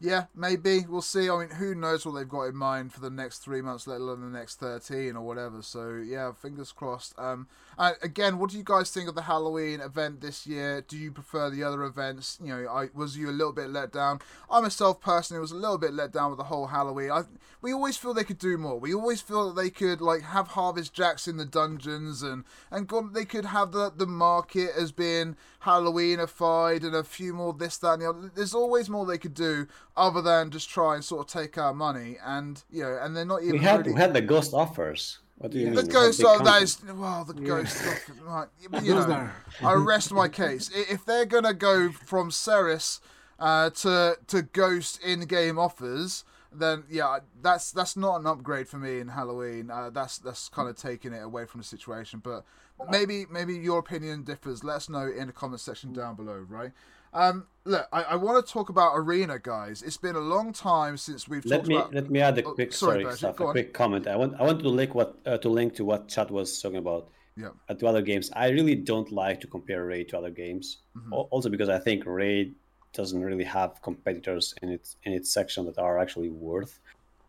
Yeah, 0.00 0.26
maybe 0.34 0.86
we'll 0.88 1.02
see. 1.02 1.28
I 1.28 1.38
mean, 1.38 1.50
who 1.50 1.74
knows 1.74 2.06
what 2.06 2.14
they've 2.14 2.28
got 2.28 2.44
in 2.44 2.56
mind 2.56 2.92
for 2.92 3.00
the 3.00 3.10
next 3.10 3.38
three 3.38 3.60
months, 3.62 3.86
let 3.88 4.00
alone 4.00 4.20
the 4.20 4.38
next 4.38 4.60
thirteen 4.60 5.16
or 5.16 5.26
whatever. 5.26 5.60
So 5.62 5.96
yeah, 5.96 6.32
fingers 6.32 6.70
crossed. 6.72 7.18
Um, 7.18 7.48
Uh, 7.78 7.92
again, 8.02 8.38
what 8.38 8.50
do 8.50 8.58
you 8.58 8.64
guys 8.64 8.90
think 8.90 9.08
of 9.08 9.14
the 9.14 9.22
Halloween 9.22 9.80
event 9.80 10.20
this 10.20 10.46
year? 10.46 10.84
Do 10.86 10.98
you 10.98 11.12
prefer 11.12 11.48
the 11.48 11.62
other 11.62 11.84
events? 11.84 12.38
You 12.42 12.48
know, 12.48 12.68
I 12.68 12.88
was 12.92 13.16
you 13.16 13.30
a 13.30 13.32
little 13.32 13.52
bit 13.52 13.70
let 13.70 13.92
down. 13.92 14.18
I 14.50 14.60
myself 14.60 15.00
personally 15.00 15.40
was 15.40 15.52
a 15.52 15.56
little 15.56 15.78
bit 15.78 15.94
let 15.94 16.12
down 16.12 16.30
with 16.30 16.38
the 16.38 16.44
whole 16.44 16.66
Halloween. 16.66 17.12
I 17.12 17.22
we 17.62 17.72
always 17.72 17.96
feel 17.96 18.14
they 18.14 18.24
could 18.24 18.38
do 18.38 18.58
more. 18.58 18.78
We 18.80 18.92
always 18.92 19.20
feel 19.20 19.48
that 19.48 19.60
they 19.60 19.70
could 19.70 20.00
like 20.00 20.22
have 20.22 20.48
Harvest 20.48 20.92
Jacks 20.92 21.28
in 21.28 21.36
the 21.36 21.44
dungeons 21.44 22.22
and 22.22 22.44
and 22.70 22.88
God, 22.88 23.14
they 23.14 23.24
could 23.24 23.44
have 23.44 23.70
the 23.70 23.92
the 23.94 24.06
market 24.06 24.70
as 24.76 24.90
being 24.90 25.36
Halloweenified 25.62 26.82
and 26.82 26.96
a 26.96 27.04
few 27.04 27.32
more 27.32 27.52
this 27.52 27.78
that 27.78 27.94
and 27.94 28.02
the 28.02 28.10
other. 28.10 28.32
There's 28.34 28.54
always 28.54 28.90
more 28.90 29.06
they 29.06 29.18
could 29.18 29.34
do 29.34 29.68
other 29.96 30.20
than 30.20 30.50
just 30.50 30.68
try 30.68 30.96
and 30.96 31.04
sort 31.04 31.26
of 31.26 31.32
take 31.32 31.56
our 31.56 31.74
money 31.74 32.16
and 32.24 32.62
you 32.70 32.82
know 32.82 32.98
and 33.00 33.16
they're 33.16 33.24
not 33.24 33.42
even. 33.42 33.52
We 33.52 33.58
had 33.58 33.80
really... 33.80 33.92
we 33.92 34.00
had 34.00 34.14
the 34.14 34.20
ghost 34.20 34.52
offers. 34.52 35.18
What 35.38 35.52
do 35.52 35.58
you 35.58 35.66
yeah. 35.66 35.70
mean? 35.70 35.84
The 35.84 35.92
ghost 35.92 36.22
oh, 36.24 36.42
that 36.42 36.62
is 36.62 36.82
well 36.84 37.24
the 37.24 37.40
yeah. 37.40 37.46
ghost 37.46 37.84
right, 38.22 38.48
you 38.82 38.94
know, 38.94 39.30
I 39.62 39.72
rest 39.74 40.12
my 40.12 40.28
case. 40.28 40.70
If 40.74 41.04
they're 41.04 41.26
gonna 41.26 41.54
go 41.54 41.90
from 41.90 42.30
Seris 42.30 43.00
uh, 43.38 43.70
to 43.70 44.18
to 44.26 44.42
ghost 44.42 45.00
in 45.02 45.20
game 45.20 45.58
offers 45.58 46.24
then 46.52 46.84
yeah, 46.90 47.18
that's 47.42 47.72
that's 47.72 47.96
not 47.96 48.20
an 48.20 48.26
upgrade 48.26 48.68
for 48.68 48.78
me 48.78 49.00
in 49.00 49.08
Halloween. 49.08 49.70
Uh, 49.70 49.90
that's 49.90 50.18
that's 50.18 50.48
kind 50.48 50.68
of 50.68 50.76
taking 50.76 51.12
it 51.12 51.22
away 51.22 51.44
from 51.44 51.60
the 51.60 51.66
situation. 51.66 52.20
But 52.22 52.44
maybe 52.90 53.26
maybe 53.30 53.54
your 53.54 53.78
opinion 53.78 54.24
differs. 54.24 54.64
Let 54.64 54.76
us 54.76 54.88
know 54.88 55.06
in 55.06 55.26
the 55.26 55.32
comment 55.32 55.60
section 55.60 55.92
down 55.92 56.16
below, 56.16 56.44
right? 56.48 56.72
Um, 57.12 57.46
look, 57.64 57.86
I, 57.92 58.02
I 58.02 58.16
want 58.16 58.44
to 58.44 58.52
talk 58.52 58.68
about 58.68 58.92
arena, 58.94 59.38
guys. 59.38 59.82
It's 59.82 59.96
been 59.96 60.16
a 60.16 60.20
long 60.20 60.52
time 60.52 60.96
since 60.96 61.28
we've 61.28 61.44
let 61.44 61.58
talked 61.58 61.68
me, 61.68 61.76
about. 61.76 61.94
Let 61.94 62.10
me 62.10 62.20
add 62.20 62.38
a 62.38 62.44
oh, 62.44 62.52
quick 62.52 62.68
oh, 62.72 62.72
sorry, 62.72 63.02
sorry 63.04 63.16
stuff, 63.16 63.40
a 63.40 63.50
quick 63.52 63.72
comment. 63.72 64.06
I 64.06 64.16
want 64.16 64.34
I 64.40 64.44
want 64.44 64.60
to 64.60 64.68
link 64.68 64.94
what 64.94 65.18
uh, 65.26 65.38
to 65.38 65.48
link 65.48 65.74
to 65.76 65.84
what 65.84 66.08
Chad 66.08 66.30
was 66.30 66.60
talking 66.60 66.78
about. 66.78 67.08
Yeah. 67.36 67.50
Uh, 67.68 67.74
to 67.74 67.86
other 67.86 68.02
games, 68.02 68.30
I 68.34 68.48
really 68.48 68.74
don't 68.74 69.12
like 69.12 69.40
to 69.42 69.46
compare 69.46 69.84
Raid 69.84 70.08
to 70.08 70.18
other 70.18 70.30
games. 70.30 70.78
Mm-hmm. 70.96 71.12
Also 71.12 71.48
because 71.48 71.68
I 71.68 71.78
think 71.78 72.04
Raid 72.04 72.54
doesn't 72.92 73.22
really 73.22 73.44
have 73.44 73.80
competitors 73.82 74.54
in 74.62 74.70
its 74.70 74.96
in 75.04 75.12
its 75.12 75.32
section 75.32 75.64
that 75.66 75.78
are 75.78 75.98
actually 75.98 76.30
worth. 76.30 76.80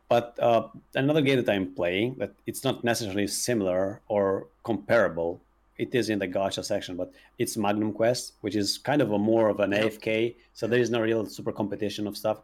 But 0.09 0.36
uh, 0.41 0.69
another 0.95 1.21
game 1.21 1.38
that 1.38 1.51
I'm 1.53 1.75
playing 1.75 2.15
that 2.15 2.34
it's 2.47 2.63
not 2.63 2.84
necessarily 2.84 3.27
similar 3.27 4.01
or 4.07 4.47
comparable. 4.63 5.41
It 5.80 5.95
is 5.95 6.09
in 6.09 6.19
the 6.19 6.27
gacha 6.27 6.63
section, 6.63 6.95
but 6.95 7.11
it's 7.38 7.57
Magnum 7.57 7.93
Quest, 7.93 8.34
which 8.41 8.55
is 8.55 8.77
kind 8.77 9.01
of 9.01 9.11
a 9.11 9.17
more 9.17 9.49
of 9.49 9.59
an 9.59 9.71
AFK. 9.71 10.36
So 10.53 10.67
there 10.67 10.80
is 10.80 10.89
no 10.89 11.01
real 11.01 11.25
super 11.25 11.51
competition 11.51 12.05
of 12.05 12.17
stuff. 12.17 12.41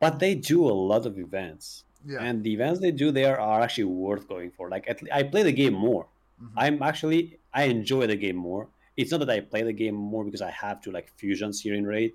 But 0.00 0.18
they 0.18 0.34
do 0.34 0.66
a 0.66 0.72
lot 0.90 1.06
of 1.06 1.18
events, 1.18 1.84
yeah. 2.04 2.18
and 2.20 2.42
the 2.42 2.52
events 2.52 2.80
they 2.80 2.90
do 2.90 3.12
there 3.12 3.38
are 3.40 3.60
actually 3.60 3.84
worth 3.84 4.26
going 4.26 4.50
for. 4.50 4.68
Like 4.68 4.88
at, 4.88 5.00
I 5.12 5.22
play 5.22 5.44
the 5.44 5.52
game 5.52 5.74
more. 5.74 6.06
Mm-hmm. 6.42 6.58
I'm 6.58 6.82
actually 6.82 7.38
I 7.54 7.64
enjoy 7.64 8.08
the 8.08 8.16
game 8.16 8.36
more. 8.36 8.66
It's 8.96 9.12
not 9.12 9.20
that 9.20 9.30
I 9.30 9.40
play 9.40 9.62
the 9.62 9.72
game 9.72 9.94
more 9.94 10.24
because 10.24 10.42
I 10.42 10.50
have 10.50 10.80
to 10.82 10.90
like 10.90 11.12
fusions 11.16 11.60
here 11.60 11.74
in 11.74 11.86
raid 11.86 12.14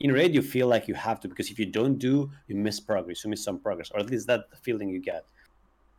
in 0.00 0.12
raid 0.12 0.34
you 0.34 0.42
feel 0.42 0.68
like 0.68 0.86
you 0.86 0.94
have 0.94 1.20
to 1.20 1.28
because 1.28 1.50
if 1.50 1.58
you 1.58 1.66
don't 1.66 1.98
do 1.98 2.30
you 2.46 2.54
miss 2.54 2.78
progress 2.78 3.24
you 3.24 3.30
miss 3.30 3.42
some 3.42 3.58
progress 3.58 3.90
or 3.90 4.00
at 4.00 4.10
least 4.10 4.26
that's 4.26 4.48
the 4.50 4.56
feeling 4.56 4.88
you 4.88 5.00
get 5.00 5.24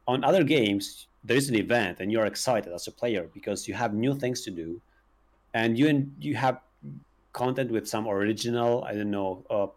on 0.07 0.23
other 0.23 0.43
games 0.43 1.07
there 1.24 1.38
is 1.38 1.49
an 1.49 1.55
event 1.55 1.99
and 1.99 2.11
you're 2.11 2.26
excited 2.26 2.72
as 2.74 2.88
a 2.88 2.91
player 2.91 3.30
because 3.34 3.67
you 3.67 3.74
have 3.74 3.93
new 3.93 4.15
things 4.15 4.41
to 4.41 4.51
do 4.51 4.82
and 5.53 5.78
you 5.78 5.88
and 5.88 6.13
you 6.20 6.36
have 6.36 6.59
content 7.34 7.72
with 7.72 7.88
some 7.88 8.07
original 8.07 8.84
i 8.86 8.93
don't 8.93 9.11
know 9.11 9.43
uh, 9.49 9.67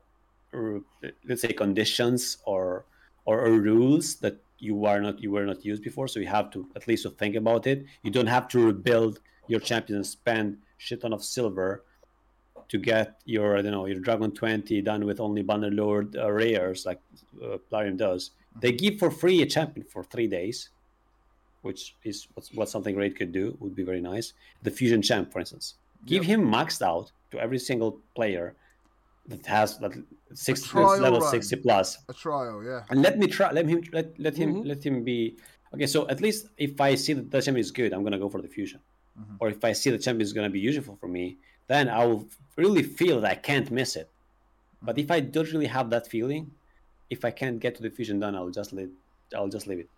let's 1.28 1.42
say 1.42 1.52
conditions 1.52 2.38
or, 2.44 2.84
or, 3.24 3.40
or 3.46 3.52
rules 3.52 4.16
that 4.16 4.36
you 4.58 4.84
are 4.84 5.00
not 5.00 5.20
you 5.22 5.30
were 5.30 5.44
not 5.44 5.64
used 5.64 5.82
before 5.82 6.06
so 6.06 6.20
you 6.20 6.26
have 6.26 6.50
to 6.50 6.66
at 6.76 6.86
least 6.86 7.02
to 7.02 7.10
think 7.10 7.34
about 7.34 7.66
it 7.66 7.84
you 8.02 8.10
don't 8.10 8.26
have 8.26 8.46
to 8.48 8.64
rebuild 8.64 9.20
your 9.48 9.60
champion 9.60 9.96
and 9.96 10.06
spend 10.06 10.56
shit 10.78 11.00
ton 11.00 11.12
of 11.12 11.24
silver 11.24 11.82
to 12.72 12.78
get 12.78 13.20
your 13.26 13.58
I 13.58 13.62
don't 13.62 13.72
know 13.72 13.86
your 13.86 14.00
Dragon 14.00 14.32
20 14.32 14.80
done 14.80 15.04
with 15.04 15.20
only 15.20 15.42
Bannerlord 15.42 16.16
uh, 16.16 16.30
rares 16.30 16.86
like 16.86 17.00
uh, 17.44 17.58
Plarium 17.68 17.98
does. 17.98 18.30
Mm-hmm. 18.30 18.60
They 18.60 18.72
give 18.72 18.98
for 18.98 19.10
free 19.10 19.42
a 19.42 19.46
champion 19.46 19.84
for 19.84 20.02
three 20.04 20.26
days, 20.26 20.70
which 21.62 21.96
is 22.04 22.28
what, 22.34 22.48
what 22.54 22.68
something 22.68 22.94
great 22.94 23.16
could 23.16 23.32
do. 23.32 23.56
Would 23.60 23.74
be 23.74 23.84
very 23.84 24.00
nice. 24.00 24.32
The 24.62 24.70
Fusion 24.70 25.02
Champ, 25.02 25.32
for 25.32 25.40
instance, 25.40 25.74
give 26.06 26.24
yep. 26.24 26.38
him 26.38 26.50
maxed 26.50 26.82
out 26.82 27.12
to 27.30 27.40
every 27.40 27.58
single 27.58 28.00
player 28.14 28.54
that 29.26 29.46
has 29.46 29.78
that 29.78 29.92
six 30.34 30.74
level 30.74 31.20
run. 31.20 31.30
60 31.30 31.56
plus 31.56 31.98
a 32.08 32.12
trial 32.12 32.60
yeah 32.64 32.82
and 32.90 33.02
let 33.02 33.20
me 33.20 33.28
try 33.28 33.52
let 33.52 33.68
him 33.68 33.80
let, 33.92 34.18
let 34.18 34.36
him 34.36 34.54
mm-hmm. 34.54 34.66
let 34.66 34.84
him 34.84 35.04
be 35.04 35.36
okay 35.72 35.86
so 35.86 36.08
at 36.08 36.20
least 36.20 36.48
if 36.56 36.80
i 36.80 36.96
see 36.96 37.12
that 37.12 37.30
the 37.30 37.40
champion 37.40 37.60
is 37.60 37.70
good 37.70 37.92
i'm 37.92 38.02
gonna 38.02 38.18
go 38.18 38.28
for 38.28 38.42
the 38.42 38.48
fusion 38.48 38.80
mm-hmm. 39.16 39.36
or 39.38 39.48
if 39.48 39.64
i 39.64 39.70
see 39.70 39.90
the 39.90 39.98
champion 39.98 40.22
is 40.22 40.32
gonna 40.32 40.50
be 40.50 40.58
useful 40.58 40.96
for 41.00 41.06
me 41.06 41.36
then 41.72 41.88
I 41.88 42.04
will 42.04 42.28
really 42.56 42.82
feel 42.82 43.20
that 43.20 43.30
I 43.30 43.34
can't 43.34 43.70
miss 43.70 43.96
it. 43.96 44.08
But 44.82 44.98
if 44.98 45.10
I 45.10 45.20
don't 45.20 45.50
really 45.52 45.66
have 45.66 45.90
that 45.90 46.06
feeling, 46.06 46.50
if 47.08 47.24
I 47.24 47.30
can't 47.30 47.60
get 47.60 47.74
to 47.76 47.82
the 47.82 47.90
fusion 47.90 48.18
done, 48.20 48.34
I'll 48.34 48.50
just 48.50 48.72
leave. 48.72 48.90
I'll 49.34 49.48
just 49.48 49.66
leave 49.66 49.78
it. 49.78 49.88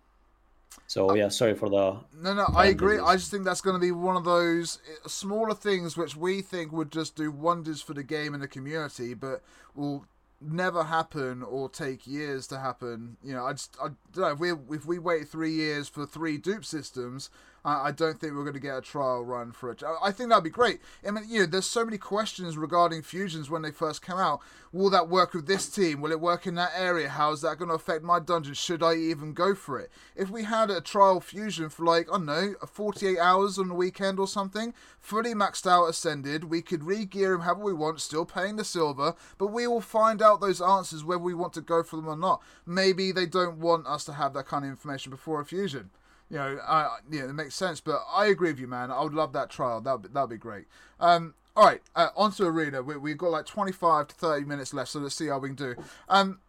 So 0.87 1.15
yeah, 1.15 1.29
sorry 1.29 1.55
for 1.55 1.69
the. 1.69 1.97
No, 2.21 2.33
no, 2.33 2.45
I 2.55 2.67
agree. 2.67 2.99
I 2.99 3.15
just 3.15 3.31
think 3.31 3.43
that's 3.43 3.61
going 3.61 3.75
to 3.75 3.79
be 3.79 3.91
one 3.91 4.15
of 4.15 4.23
those 4.23 4.79
eh, 4.87 5.07
smaller 5.07 5.55
things 5.55 5.97
which 5.97 6.15
we 6.15 6.41
think 6.41 6.71
would 6.71 6.91
just 6.91 7.15
do 7.15 7.31
wonders 7.31 7.81
for 7.81 7.93
the 7.93 8.03
game 8.03 8.33
and 8.33 8.43
the 8.43 8.47
community, 8.47 9.13
but 9.13 9.41
will 9.73 10.05
never 10.41 10.83
happen 10.83 11.43
or 11.43 11.69
take 11.69 12.05
years 12.05 12.47
to 12.47 12.59
happen. 12.59 13.17
You 13.23 13.33
know, 13.33 13.45
I 13.45 13.53
just 13.53 13.75
I 13.81 13.89
don't 14.13 14.17
know 14.17 14.27
if 14.27 14.39
we 14.39 14.75
if 14.75 14.85
we 14.85 14.99
wait 14.99 15.27
three 15.27 15.51
years 15.51 15.87
for 15.87 16.05
three 16.05 16.37
dupe 16.37 16.65
systems, 16.65 17.29
I, 17.65 17.87
I 17.87 17.91
don't 17.91 18.19
think 18.19 18.33
we're 18.33 18.43
going 18.43 18.53
to 18.53 18.59
get 18.59 18.77
a 18.77 18.81
trial 18.81 19.25
run 19.25 19.51
for 19.51 19.71
it. 19.71 19.83
I, 19.83 20.07
I 20.07 20.11
think 20.11 20.29
that'd 20.29 20.43
be 20.43 20.49
great. 20.49 20.79
I 21.05 21.11
mean, 21.11 21.25
you 21.27 21.39
know, 21.39 21.45
there's 21.47 21.65
so 21.65 21.83
many 21.83 21.97
questions 21.97 22.57
regarding 22.57 23.01
fusions 23.01 23.49
when 23.49 23.63
they 23.63 23.71
first 23.71 24.01
come 24.01 24.19
out. 24.19 24.39
Will 24.71 24.89
that 24.91 25.09
work 25.09 25.33
with 25.33 25.47
this 25.47 25.69
team? 25.69 26.01
Will 26.01 26.11
it 26.11 26.19
work 26.19 26.45
in 26.45 26.55
that 26.55 26.71
area? 26.77 27.09
How 27.09 27.31
is 27.31 27.41
that 27.41 27.57
going 27.57 27.69
to 27.69 27.75
affect 27.75 28.03
my 28.03 28.19
dungeon? 28.19 28.53
Should 28.53 28.83
I 28.83 28.95
even 28.95 29.33
go 29.33 29.55
for 29.55 29.79
it? 29.79 29.89
If 30.15 30.29
we 30.29 30.43
had 30.43 30.69
a 30.69 30.81
trial 30.81 31.19
fusion 31.19 31.69
for 31.69 31.85
like, 31.85 32.07
I 32.09 32.17
don't 32.17 32.25
know, 32.25 32.55
48 32.65 33.17
hours 33.17 33.57
on 33.57 33.69
the 33.69 33.73
weekend 33.73 34.19
or 34.19 34.27
something, 34.27 34.73
fully 34.99 35.33
maxed 35.33 35.65
out 35.65 35.85
ascended, 35.85 36.45
we 36.45 36.61
could 36.61 36.83
re-gear 36.83 37.33
him 37.33 37.41
however 37.41 37.63
we 37.63 37.73
want, 37.73 38.01
still 38.01 38.25
paying 38.25 38.57
the 38.57 38.65
silver, 38.65 39.15
but 39.37 39.47
we 39.47 39.65
will 39.65 39.81
find 39.81 40.21
out 40.21 40.41
those 40.41 40.61
answers 40.61 41.03
whether 41.03 41.19
we 41.19 41.33
want 41.33 41.53
to 41.53 41.61
go 41.61 41.81
for 41.81 41.95
them 41.95 42.07
or 42.07 42.17
not. 42.17 42.41
Maybe 42.65 43.11
they 43.11 43.25
don't 43.25 43.57
want 43.57 43.87
us 43.87 44.03
to 44.05 44.13
have 44.13 44.33
that 44.33 44.47
kind 44.47 44.65
of 44.65 44.71
information 44.71 45.09
before 45.09 45.39
a 45.39 45.45
fusion 45.45 45.89
you 46.29 46.37
know, 46.37 46.59
I, 46.67 46.97
yeah, 47.09 47.25
it 47.25 47.33
makes 47.33 47.55
sense. 47.55 47.81
But 47.81 48.01
I 48.11 48.27
agree 48.27 48.51
with 48.51 48.59
you, 48.59 48.67
man. 48.67 48.91
I 48.91 49.03
would 49.03 49.13
love 49.13 49.33
that 49.33 49.49
trial. 49.49 49.81
That 49.81 50.01
would 50.01 50.13
that'd 50.13 50.29
be 50.29 50.37
great. 50.37 50.65
Um, 50.99 51.35
all 51.55 51.65
right, 51.65 51.81
uh, 51.95 52.09
on 52.17 52.31
to 52.33 52.45
arena. 52.45 52.81
We, 52.81 52.97
we've 52.97 53.17
got 53.17 53.31
like 53.31 53.45
25 53.45 54.09
to 54.09 54.15
30 54.15 54.45
minutes 54.45 54.73
left, 54.73 54.89
so 54.89 54.99
let's 54.99 55.15
see 55.15 55.27
how 55.27 55.39
we 55.39 55.49
can 55.49 55.55
do. 55.55 55.75
Um, 56.09 56.39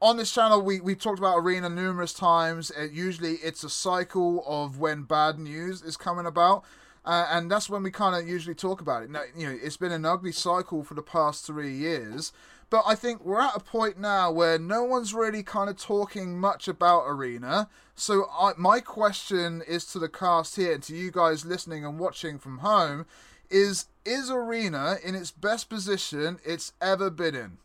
on 0.00 0.16
this 0.16 0.32
channel, 0.32 0.62
we 0.62 0.80
we 0.80 0.94
talked 0.94 1.18
about 1.18 1.38
arena 1.38 1.68
numerous 1.68 2.12
times. 2.12 2.72
Uh, 2.76 2.84
usually, 2.84 3.34
it's 3.34 3.62
a 3.64 3.70
cycle 3.70 4.44
of 4.46 4.78
when 4.78 5.02
bad 5.02 5.38
news 5.38 5.82
is 5.82 5.96
coming 5.96 6.26
about. 6.26 6.64
Uh, 7.04 7.26
and 7.30 7.50
that's 7.50 7.70
when 7.70 7.82
we 7.82 7.90
kind 7.90 8.14
of 8.14 8.28
usually 8.28 8.54
talk 8.54 8.82
about 8.82 9.02
it. 9.02 9.08
Now, 9.08 9.22
you 9.34 9.48
know, 9.48 9.58
it's 9.62 9.78
been 9.78 9.92
an 9.92 10.04
ugly 10.04 10.32
cycle 10.32 10.84
for 10.84 10.92
the 10.92 11.00
past 11.00 11.46
three 11.46 11.72
years, 11.72 12.32
but 12.70 12.82
I 12.86 12.94
think 12.94 13.24
we're 13.24 13.40
at 13.40 13.56
a 13.56 13.60
point 13.60 13.98
now 13.98 14.30
where 14.30 14.58
no 14.58 14.84
one's 14.84 15.14
really 15.14 15.42
kind 15.42 15.70
of 15.70 15.76
talking 15.76 16.38
much 16.38 16.68
about 16.68 17.04
Arena. 17.06 17.68
So 17.94 18.26
I, 18.38 18.52
my 18.56 18.80
question 18.80 19.62
is 19.66 19.84
to 19.86 19.98
the 19.98 20.08
cast 20.08 20.56
here 20.56 20.74
and 20.74 20.82
to 20.84 20.94
you 20.94 21.10
guys 21.10 21.44
listening 21.44 21.84
and 21.84 21.98
watching 21.98 22.38
from 22.38 22.58
home 22.58 23.06
is 23.50 23.86
is 24.04 24.30
Arena 24.30 24.96
in 25.02 25.14
its 25.14 25.30
best 25.30 25.68
position 25.68 26.38
it's 26.44 26.72
ever 26.80 27.10
been 27.10 27.34
in? 27.34 27.58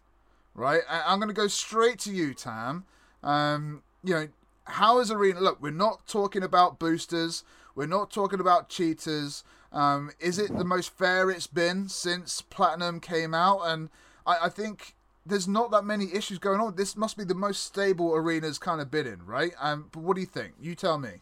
Right? 0.55 0.81
I'm 0.89 1.19
going 1.19 1.29
to 1.29 1.33
go 1.33 1.47
straight 1.47 1.99
to 1.99 2.11
you, 2.11 2.33
Tam. 2.33 2.85
Um, 3.23 3.81
you 4.03 4.13
know, 4.13 4.27
how 4.65 4.99
is 4.99 5.11
Arena? 5.11 5.41
Look, 5.41 5.61
we're 5.61 5.71
not 5.71 6.05
talking 6.07 6.43
about 6.43 6.79
boosters. 6.79 7.43
We're 7.75 7.87
not 7.87 8.11
talking 8.11 8.39
about 8.39 8.69
cheaters. 8.69 9.43
Um, 9.71 10.11
is 10.19 10.37
it 10.37 10.55
the 10.55 10.63
most 10.63 10.95
fair 10.95 11.31
it's 11.31 11.47
been 11.47 11.89
since 11.89 12.41
Platinum 12.41 12.99
came 12.99 13.33
out? 13.33 13.61
And 13.63 13.89
I, 14.25 14.37
I 14.43 14.49
think 14.49 14.95
there's 15.25 15.47
not 15.47 15.71
that 15.71 15.85
many 15.85 16.13
issues 16.13 16.37
going 16.39 16.59
on. 16.59 16.75
This 16.75 16.95
must 16.97 17.17
be 17.17 17.23
the 17.23 17.35
most 17.35 17.63
stable 17.63 18.13
arena's 18.13 18.57
kind 18.57 18.81
of 18.81 18.91
been 18.91 19.07
in, 19.07 19.25
right? 19.25 19.53
Um, 19.59 19.89
but 19.91 20.01
what 20.01 20.15
do 20.15 20.21
you 20.21 20.27
think? 20.27 20.53
You 20.61 20.75
tell 20.75 20.97
me. 20.97 21.21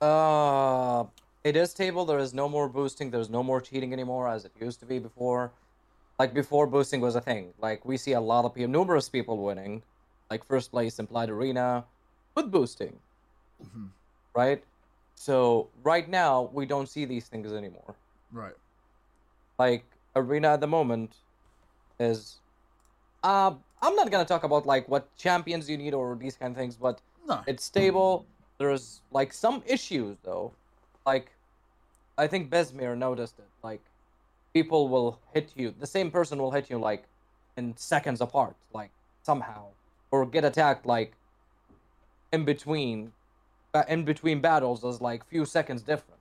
Uh, 0.00 1.04
it 1.44 1.56
is 1.56 1.70
stable. 1.70 2.04
There 2.04 2.18
is 2.18 2.34
no 2.34 2.48
more 2.48 2.68
boosting. 2.68 3.10
There's 3.10 3.30
no 3.30 3.42
more 3.42 3.60
cheating 3.60 3.92
anymore 3.92 4.28
as 4.28 4.44
it 4.44 4.52
used 4.60 4.80
to 4.80 4.86
be 4.86 4.98
before. 4.98 5.52
Like 6.18 6.34
before, 6.34 6.66
boosting 6.66 7.00
was 7.00 7.14
a 7.14 7.20
thing. 7.20 7.52
Like 7.60 7.84
we 7.84 7.96
see 7.96 8.12
a 8.12 8.20
lot 8.20 8.44
of 8.44 8.54
people, 8.54 8.70
numerous 8.70 9.08
people 9.08 9.38
winning, 9.38 9.82
like 10.30 10.44
first 10.44 10.72
place 10.72 10.98
implied 10.98 11.30
arena, 11.30 11.84
with 12.34 12.50
boosting, 12.50 12.98
mm-hmm. 13.62 13.86
right? 14.34 14.62
So 15.14 15.68
right 15.82 16.08
now 16.08 16.50
we 16.52 16.66
don't 16.66 16.88
see 16.88 17.04
these 17.04 17.26
things 17.26 17.52
anymore. 17.52 17.94
Right. 18.32 18.54
Like 19.58 19.84
arena 20.16 20.48
at 20.48 20.60
the 20.60 20.66
moment 20.66 21.14
is 21.98 22.36
uh 23.22 23.52
I'm 23.80 23.94
not 23.94 24.10
gonna 24.10 24.24
talk 24.24 24.44
about 24.44 24.66
like 24.66 24.88
what 24.88 25.14
champions 25.16 25.68
you 25.68 25.76
need 25.76 25.94
or 25.94 26.16
these 26.16 26.36
kind 26.36 26.50
of 26.50 26.56
things, 26.56 26.76
but 26.76 27.00
no. 27.26 27.42
it's 27.46 27.64
stable. 27.64 28.26
There's 28.58 29.00
like 29.12 29.32
some 29.32 29.62
issues 29.66 30.16
though. 30.24 30.52
Like 31.06 31.30
I 32.16 32.26
think 32.26 32.50
Besmir 32.50 32.96
noticed 32.98 33.38
it. 33.38 33.48
Like 33.62 33.80
people 34.52 34.88
will 34.88 35.18
hit 35.32 35.52
you. 35.54 35.74
The 35.78 35.86
same 35.86 36.10
person 36.10 36.38
will 36.38 36.50
hit 36.50 36.68
you 36.70 36.78
like 36.78 37.04
in 37.56 37.76
seconds 37.76 38.20
apart, 38.20 38.56
like 38.72 38.90
somehow, 39.22 39.66
or 40.10 40.26
get 40.26 40.44
attacked 40.44 40.86
like 40.86 41.12
in 42.32 42.44
between, 42.44 43.12
in 43.88 44.04
between 44.04 44.40
battles. 44.40 44.82
There's 44.82 45.00
like 45.00 45.24
few 45.26 45.44
seconds 45.44 45.82
different. 45.82 46.17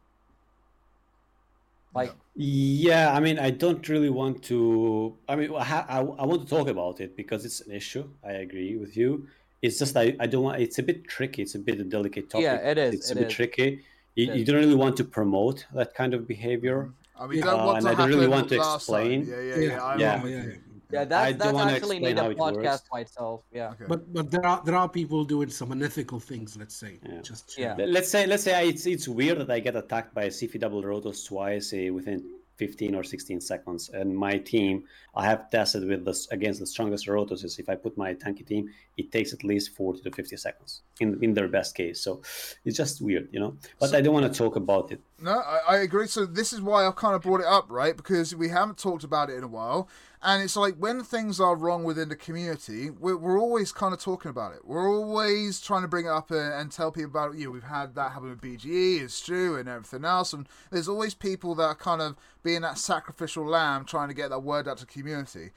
Like, 1.97 2.13
yeah, 2.35 3.13
I 3.17 3.19
mean, 3.19 3.37
I 3.39 3.49
don't 3.63 3.87
really 3.89 4.09
want 4.21 4.43
to. 4.43 5.15
I 5.27 5.35
mean, 5.35 5.49
I, 5.53 5.85
I, 5.97 5.99
I 6.21 6.25
want 6.29 6.39
to 6.43 6.49
talk 6.55 6.67
about 6.67 7.01
it 7.01 7.15
because 7.15 7.45
it's 7.45 7.61
an 7.61 7.71
issue. 7.81 8.05
I 8.23 8.33
agree 8.45 8.77
with 8.77 8.95
you. 8.95 9.27
It's 9.61 9.79
just 9.79 9.97
I, 9.97 10.15
I 10.19 10.27
don't 10.27 10.43
want. 10.43 10.61
It's 10.61 10.77
a 10.77 10.83
bit 10.83 11.07
tricky. 11.07 11.41
It's 11.41 11.55
a 11.55 11.59
bit 11.59 11.79
a 11.79 11.83
delicate 11.83 12.29
topic. 12.29 12.43
Yeah, 12.43 12.69
it 12.71 12.77
is. 12.77 12.93
It's 12.95 13.09
it 13.09 13.17
a 13.17 13.19
bit 13.21 13.27
is. 13.29 13.33
tricky. 13.33 13.69
You, 14.15 14.33
you, 14.33 14.45
don't 14.45 14.57
really 14.57 14.75
want 14.75 14.95
to 14.97 15.03
promote 15.03 15.65
that 15.73 15.93
kind 15.93 16.13
of 16.13 16.27
behavior. 16.27 16.91
I 17.19 17.27
mean, 17.27 17.43
uh, 17.43 17.73
and 17.73 17.87
I 17.87 17.95
don't 17.95 18.09
really 18.09 18.27
want 18.27 18.49
to 18.49 18.57
explain. 18.57 19.25
Yeah, 19.25 19.41
yeah, 19.41 19.55
yeah. 19.55 19.97
yeah. 19.97 20.25
yeah. 20.25 20.45
Yeah, 20.91 21.05
that's, 21.05 21.37
that's 21.37 21.57
actually 21.57 21.99
need 21.99 22.17
a 22.17 22.33
podcast 22.33 22.83
by 22.91 23.01
itself. 23.01 23.43
Yeah. 23.51 23.71
Okay. 23.71 23.85
But 23.87 24.13
but 24.13 24.31
there 24.31 24.45
are 24.45 24.61
there 24.63 24.75
are 24.75 24.87
people 24.87 25.25
doing 25.25 25.49
some 25.49 25.71
unethical 25.71 26.19
things. 26.19 26.55
Let's 26.55 26.75
say. 26.75 26.99
Yeah. 27.03 27.21
Just 27.21 27.57
yeah. 27.57 27.75
Let's 27.77 28.09
say 28.09 28.25
let's 28.25 28.43
say 28.43 28.69
it's 28.69 28.85
it's 28.85 29.07
weird 29.07 29.39
that 29.39 29.51
I 29.51 29.59
get 29.59 29.75
attacked 29.75 30.13
by 30.13 30.23
a 30.23 30.29
CF 30.29 30.59
double 30.59 30.81
rotos 30.83 31.27
twice 31.27 31.73
uh, 31.73 31.93
within 31.93 32.23
15 32.57 32.95
or 32.95 33.03
16 33.03 33.39
seconds. 33.39 33.89
And 33.89 34.15
my 34.15 34.37
team, 34.37 34.83
I 35.15 35.25
have 35.25 35.49
tested 35.49 35.87
with 35.87 36.05
this 36.05 36.27
against 36.31 36.59
the 36.59 36.67
strongest 36.67 37.07
rotos 37.07 37.43
is 37.43 37.59
If 37.59 37.69
I 37.69 37.75
put 37.75 37.97
my 37.97 38.13
tanky 38.13 38.45
team, 38.45 38.69
it 38.97 39.11
takes 39.11 39.33
at 39.33 39.43
least 39.43 39.75
40 39.75 40.01
to 40.01 40.11
50 40.11 40.35
seconds 40.37 40.81
in 40.99 41.23
in 41.23 41.33
their 41.33 41.47
best 41.47 41.75
case. 41.75 42.01
So 42.01 42.21
it's 42.65 42.77
just 42.77 43.01
weird, 43.01 43.29
you 43.31 43.39
know. 43.39 43.55
But 43.79 43.91
so, 43.91 43.97
I 43.97 44.01
don't 44.01 44.13
want 44.13 44.31
to 44.31 44.37
talk 44.37 44.55
about 44.55 44.91
it. 44.91 44.99
No, 45.21 45.31
I, 45.31 45.59
I 45.67 45.77
agree. 45.77 46.07
So 46.07 46.25
this 46.25 46.51
is 46.53 46.61
why 46.61 46.85
I 46.87 46.91
kind 46.91 47.15
of 47.15 47.21
brought 47.21 47.41
it 47.41 47.47
up, 47.47 47.65
right? 47.69 47.95
Because 47.95 48.35
we 48.35 48.49
haven't 48.49 48.77
talked 48.77 49.03
about 49.03 49.29
it 49.29 49.37
in 49.37 49.43
a 49.43 49.47
while. 49.47 49.87
And 50.27 50.43
it's 50.43 50.57
like 50.57 50.75
when 50.75 51.03
things 51.03 51.39
are 51.39 51.55
wrong 51.55 51.85
within 51.85 52.09
the 52.09 52.15
community, 52.17 52.89
we're, 52.89 53.15
we're 53.15 53.39
always 53.39 53.71
kind 53.71 53.93
of 53.93 54.01
talking 54.01 54.29
about 54.29 54.51
it. 54.51 54.59
We're 54.65 54.93
always 54.93 55.61
trying 55.61 55.83
to 55.83 55.87
bring 55.87 56.05
it 56.05 56.09
up 56.09 56.31
and, 56.31 56.53
and 56.53 56.69
tell 56.69 56.91
people 56.91 57.11
about 57.11 57.33
it. 57.33 57.37
You 57.37 57.45
know, 57.45 57.51
we've 57.51 57.63
had 57.63 57.95
that 57.95 58.11
happen 58.11 58.31
with 58.31 58.41
BGE 58.41 58.99
and 58.99 59.09
Stu 59.09 59.55
and 59.55 59.69
everything 59.69 60.03
else. 60.03 60.33
And 60.33 60.49
there's 60.69 60.89
always 60.89 61.13
people 61.13 61.55
that 61.55 61.63
are 61.63 61.75
kind 61.75 62.01
of 62.01 62.17
being 62.43 62.59
that 62.63 62.77
sacrificial 62.77 63.45
lamb 63.45 63.85
trying 63.85 64.09
to 64.09 64.13
get 64.13 64.31
that 64.31 64.41
word 64.41 64.67
out 64.67 64.79
to 64.79 64.85
the 64.85 64.91
community. 64.91 65.51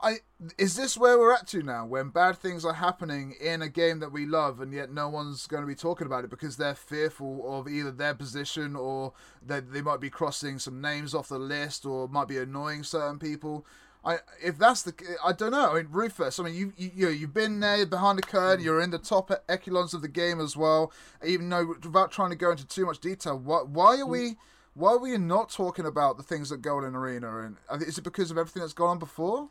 I 0.00 0.18
is 0.58 0.76
this 0.76 0.96
where 0.96 1.18
we're 1.18 1.32
at 1.32 1.46
to 1.48 1.62
now 1.62 1.86
when 1.86 2.10
bad 2.10 2.36
things 2.36 2.64
are 2.64 2.74
happening 2.74 3.34
in 3.40 3.62
a 3.62 3.68
game 3.68 4.00
that 4.00 4.12
we 4.12 4.26
love 4.26 4.60
and 4.60 4.72
yet 4.72 4.92
no 4.92 5.08
one's 5.08 5.46
going 5.46 5.62
to 5.62 5.66
be 5.66 5.74
talking 5.74 6.06
about 6.06 6.24
it 6.24 6.30
because 6.30 6.56
they're 6.56 6.74
fearful 6.74 7.44
of 7.46 7.68
either 7.68 7.92
their 7.92 8.14
position 8.14 8.76
or 8.76 9.12
that 9.44 9.72
they 9.72 9.80
might 9.80 10.00
be 10.00 10.10
crossing 10.10 10.58
some 10.58 10.80
names 10.80 11.14
off 11.14 11.28
the 11.28 11.38
list 11.38 11.86
or 11.86 12.08
might 12.08 12.28
be 12.28 12.36
annoying 12.36 12.82
certain 12.82 13.18
people 13.18 13.64
I 14.04 14.18
if 14.42 14.58
that's 14.58 14.82
the 14.82 14.92
I 15.24 15.32
don't 15.32 15.52
know. 15.52 15.72
I 15.72 15.74
mean, 15.76 15.88
Rufus. 15.90 16.38
I 16.38 16.44
mean, 16.44 16.54
you 16.54 16.72
you 16.76 16.90
you 16.94 17.08
you've 17.08 17.34
been 17.34 17.60
there 17.60 17.86
behind 17.86 18.18
the 18.18 18.22
curtain. 18.22 18.60
Mm. 18.60 18.64
You're 18.64 18.80
in 18.80 18.90
the 18.90 18.98
top 18.98 19.30
echelons 19.48 19.94
of 19.94 20.02
the 20.02 20.08
game 20.08 20.40
as 20.40 20.56
well. 20.56 20.92
Even 21.24 21.48
though 21.48 21.74
without 21.82 22.12
trying 22.12 22.30
to 22.30 22.36
go 22.36 22.50
into 22.50 22.66
too 22.66 22.86
much 22.86 23.00
detail, 23.00 23.38
why 23.38 23.62
why 23.62 23.96
are 23.96 24.04
mm. 24.04 24.08
we 24.08 24.36
why 24.74 24.92
are 24.92 24.98
we 24.98 25.16
not 25.16 25.50
talking 25.50 25.86
about 25.86 26.16
the 26.16 26.22
things 26.22 26.50
that 26.50 26.60
go 26.60 26.76
on 26.76 26.84
in 26.84 26.94
arena? 26.94 27.54
And 27.70 27.82
is 27.82 27.96
it 27.96 28.02
because 28.02 28.30
of 28.30 28.38
everything 28.38 28.60
that's 28.60 28.72
gone 28.72 28.90
on 28.90 28.98
before? 28.98 29.48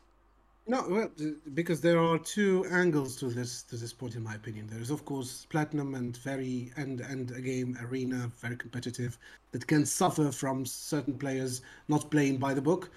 No, 0.66 0.82
well, 0.88 1.10
because 1.52 1.82
there 1.82 1.98
are 1.98 2.18
two 2.18 2.64
angles 2.70 3.16
to 3.16 3.26
this 3.26 3.62
to 3.64 3.76
this 3.76 3.92
point, 3.92 4.14
in 4.14 4.22
my 4.22 4.34
opinion. 4.34 4.66
There 4.66 4.80
is, 4.80 4.90
of 4.90 5.04
course, 5.04 5.46
platinum 5.50 5.94
and 5.94 6.16
very 6.18 6.72
and 6.76 7.00
and 7.00 7.30
a 7.32 7.40
game 7.40 7.76
arena 7.82 8.30
very 8.40 8.56
competitive 8.56 9.18
that 9.52 9.66
can 9.66 9.84
suffer 9.84 10.32
from 10.32 10.64
certain 10.64 11.18
players 11.18 11.60
not 11.88 12.10
playing 12.10 12.38
by 12.38 12.54
the 12.54 12.62
book. 12.62 12.90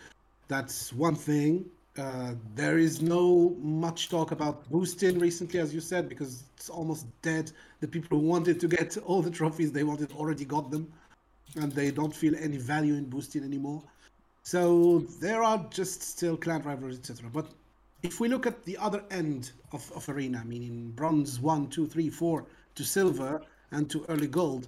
That's 0.47 0.93
one 0.93 1.15
thing. 1.15 1.65
Uh, 1.97 2.35
there 2.53 2.77
is 2.77 3.01
no 3.01 3.55
much 3.59 4.09
talk 4.09 4.31
about 4.31 4.69
boosting 4.69 5.17
recently, 5.19 5.59
as 5.59 5.73
you 5.73 5.81
said, 5.81 6.07
because 6.07 6.43
it's 6.55 6.69
almost 6.69 7.07
dead. 7.21 7.51
The 7.79 7.87
people 7.87 8.19
who 8.19 8.25
wanted 8.25 8.59
to 8.59 8.67
get 8.67 8.97
all 9.05 9.21
the 9.21 9.31
trophies 9.31 9.71
they 9.71 9.83
wanted 9.83 10.11
already 10.11 10.45
got 10.45 10.69
them, 10.69 10.91
and 11.55 11.71
they 11.71 11.91
don't 11.91 12.15
feel 12.15 12.35
any 12.35 12.57
value 12.57 12.93
in 12.93 13.05
boosting 13.05 13.43
anymore. 13.43 13.81
So 14.43 14.99
there 15.19 15.43
are 15.43 15.65
just 15.69 16.01
still 16.01 16.37
clan 16.37 16.61
rivalries, 16.61 16.99
etc. 16.99 17.29
But 17.33 17.47
if 18.03 18.19
we 18.19 18.27
look 18.29 18.45
at 18.45 18.63
the 18.63 18.77
other 18.77 19.03
end 19.11 19.51
of, 19.71 19.91
of 19.93 20.07
arena, 20.07 20.43
meaning 20.45 20.91
bronze 20.95 21.39
one, 21.39 21.67
two, 21.67 21.87
three, 21.87 22.09
four 22.09 22.45
to 22.75 22.83
silver 22.83 23.41
and 23.71 23.89
to 23.89 24.05
early 24.07 24.27
gold, 24.27 24.67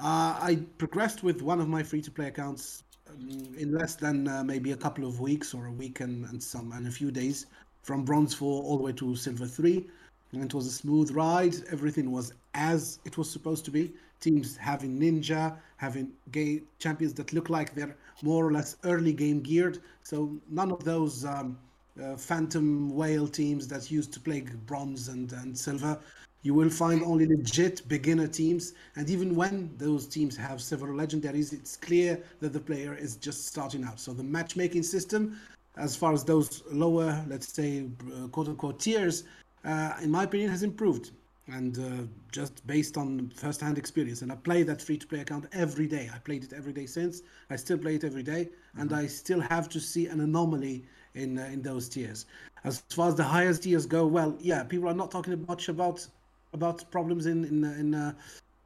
uh, 0.00 0.38
I 0.40 0.60
progressed 0.76 1.22
with 1.22 1.42
one 1.42 1.60
of 1.60 1.68
my 1.68 1.82
free-to-play 1.82 2.28
accounts 2.28 2.84
um, 3.08 3.54
in 3.56 3.72
less 3.72 3.94
than 3.96 4.28
uh, 4.28 4.42
maybe 4.44 4.72
a 4.72 4.76
couple 4.76 5.06
of 5.06 5.20
weeks 5.20 5.54
or 5.54 5.66
a 5.66 5.72
week 5.72 6.00
and, 6.00 6.24
and 6.26 6.42
some 6.42 6.72
and 6.72 6.86
a 6.86 6.90
few 6.90 7.10
days 7.10 7.46
from 7.82 8.04
bronze 8.04 8.34
four 8.34 8.62
all 8.62 8.76
the 8.76 8.82
way 8.82 8.92
to 8.92 9.16
silver 9.16 9.46
three 9.46 9.86
and 10.32 10.44
it 10.44 10.54
was 10.54 10.66
a 10.66 10.70
smooth 10.70 11.10
ride. 11.10 11.54
Everything 11.70 12.10
was 12.10 12.32
as 12.54 12.98
it 13.04 13.16
was 13.16 13.30
supposed 13.30 13.64
to 13.66 13.70
be. 13.70 13.92
Teams 14.20 14.56
having 14.56 14.98
ninja, 14.98 15.56
having 15.76 16.10
gay 16.32 16.62
champions 16.78 17.14
that 17.14 17.32
look 17.32 17.48
like 17.48 17.74
they're 17.74 17.96
more 18.22 18.44
or 18.46 18.52
less 18.52 18.76
early 18.84 19.12
game 19.12 19.40
geared. 19.40 19.78
So 20.02 20.36
none 20.50 20.72
of 20.72 20.84
those 20.84 21.24
um, 21.24 21.56
uh, 22.02 22.16
phantom 22.16 22.94
whale 22.94 23.28
teams 23.28 23.68
that 23.68 23.90
used 23.90 24.12
to 24.14 24.20
play 24.20 24.40
bronze 24.66 25.08
and, 25.08 25.32
and 25.32 25.56
silver. 25.56 25.98
You 26.42 26.54
will 26.54 26.70
find 26.70 27.02
only 27.02 27.26
legit 27.26 27.86
beginner 27.88 28.28
teams, 28.28 28.72
and 28.96 29.10
even 29.10 29.34
when 29.34 29.70
those 29.76 30.06
teams 30.06 30.36
have 30.36 30.60
several 30.60 30.96
legendaries, 30.96 31.52
it's 31.52 31.76
clear 31.76 32.20
that 32.40 32.52
the 32.52 32.60
player 32.60 32.94
is 32.94 33.16
just 33.16 33.46
starting 33.46 33.84
out. 33.84 33.98
So 33.98 34.12
the 34.12 34.22
matchmaking 34.22 34.84
system, 34.84 35.38
as 35.76 35.96
far 35.96 36.12
as 36.12 36.24
those 36.24 36.62
lower, 36.70 37.24
let's 37.28 37.52
say, 37.52 37.86
uh, 38.14 38.28
quote 38.28 38.48
unquote 38.48 38.78
tiers, 38.78 39.24
uh, 39.64 39.94
in 40.00 40.10
my 40.10 40.24
opinion, 40.24 40.50
has 40.50 40.62
improved. 40.62 41.10
And 41.50 41.78
uh, 41.78 42.06
just 42.30 42.64
based 42.66 42.98
on 42.98 43.32
first-hand 43.34 43.78
experience, 43.78 44.20
and 44.20 44.30
I 44.30 44.36
play 44.36 44.62
that 44.64 44.82
free-to-play 44.82 45.20
account 45.20 45.46
every 45.52 45.86
day. 45.86 46.10
I 46.14 46.18
played 46.18 46.44
it 46.44 46.52
every 46.52 46.74
day 46.74 46.84
since. 46.84 47.22
I 47.48 47.56
still 47.56 47.78
play 47.78 47.94
it 47.94 48.04
every 48.04 48.22
day, 48.22 48.44
mm-hmm. 48.44 48.80
and 48.82 48.92
I 48.92 49.06
still 49.06 49.40
have 49.40 49.66
to 49.70 49.80
see 49.80 50.08
an 50.08 50.20
anomaly 50.20 50.84
in 51.14 51.38
uh, 51.38 51.48
in 51.50 51.62
those 51.62 51.88
tiers. 51.88 52.26
As 52.64 52.80
far 52.90 53.08
as 53.08 53.14
the 53.14 53.24
highest 53.24 53.62
tiers 53.62 53.86
go, 53.86 54.06
well, 54.06 54.36
yeah, 54.40 54.62
people 54.62 54.88
are 54.90 54.94
not 54.94 55.10
talking 55.10 55.42
much 55.48 55.70
about 55.70 56.06
about 56.52 56.90
problems 56.90 57.26
in 57.26 57.44
in 57.44 57.64
in, 57.64 57.94
uh, 57.94 58.12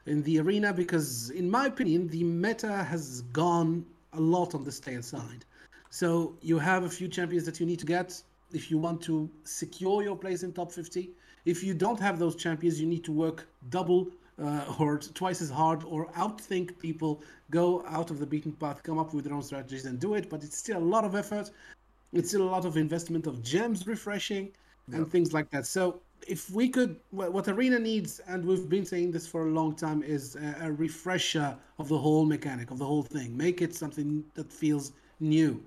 in 0.07 0.23
the 0.23 0.41
arena 0.41 0.73
because, 0.73 1.31
in 1.31 1.51
my 1.51 1.67
opinion, 1.67 2.09
the 2.09 2.25
meta 2.25 2.83
has 2.85 3.23
gone 3.33 3.85
a 4.13 4.21
lot 4.21 4.55
on 4.55 4.65
the 4.65 4.73
stale 4.73 5.03
side. 5.03 5.45
So 5.91 6.35
you 6.41 6.59
have 6.59 6.85
a 6.85 6.89
few 6.89 7.09
champions 7.09 7.45
that 7.47 7.61
you 7.61 7.67
need 7.67 7.79
to 7.81 7.87
get 7.87 8.23
if 8.53 8.71
you 8.71 8.79
want 8.79 9.03
to 9.03 9.31
secure 9.45 10.03
your 10.03 10.17
place 10.17 10.43
in 10.43 10.53
top 10.53 10.73
50. 10.73 11.11
If 11.45 11.63
you 11.63 11.75
don't 11.75 12.01
have 12.01 12.19
those 12.19 12.37
champions, 12.37 12.81
you 12.81 12.87
need 12.87 13.05
to 13.05 13.13
work 13.13 13.49
double 13.71 14.09
uh, 14.43 14.65
or 14.79 14.99
twice 14.99 15.41
as 15.41 15.51
hard 15.51 15.85
or 15.85 16.07
outthink 16.13 16.79
people, 16.79 17.23
go 17.51 17.85
out 17.87 18.11
of 18.11 18.19
the 18.19 18.27
beaten 18.27 18.53
path, 18.53 18.83
come 18.83 18.99
up 18.99 19.13
with 19.13 19.25
their 19.25 19.35
own 19.35 19.43
strategies 19.43 19.85
and 19.85 19.99
do 19.99 20.15
it. 20.15 20.29
But 20.31 20.43
it's 20.45 20.57
still 20.57 20.79
a 20.79 20.89
lot 20.95 21.05
of 21.05 21.15
effort. 21.15 21.51
It's 22.13 22.29
still 22.29 22.43
a 22.43 22.51
lot 22.51 22.65
of 22.65 22.77
investment 22.77 23.27
of 23.27 23.43
gems 23.43 23.87
refreshing 23.87 24.53
and 24.94 25.10
things 25.10 25.32
like 25.32 25.51
that. 25.51 25.66
So 25.66 26.01
if 26.27 26.51
we 26.51 26.69
could, 26.69 26.97
what 27.10 27.48
Arena 27.48 27.78
needs, 27.78 28.20
and 28.28 28.44
we've 28.44 28.69
been 28.69 28.86
saying 28.86 29.10
this 29.12 29.27
for 29.27 29.48
a 29.48 29.51
long 29.51 29.74
time, 29.74 30.02
is 30.02 30.36
a, 30.36 30.66
a 30.66 30.73
refresher 30.73 31.56
of 31.78 31.89
the 31.89 31.98
whole 31.98 32.24
mechanic, 32.24 32.70
of 32.70 32.78
the 32.78 32.85
whole 32.85 33.02
thing. 33.02 33.36
Make 33.36 33.62
it 33.62 33.74
something 33.74 34.24
that 34.35 34.52
feels 34.52 34.93
new 35.20 35.62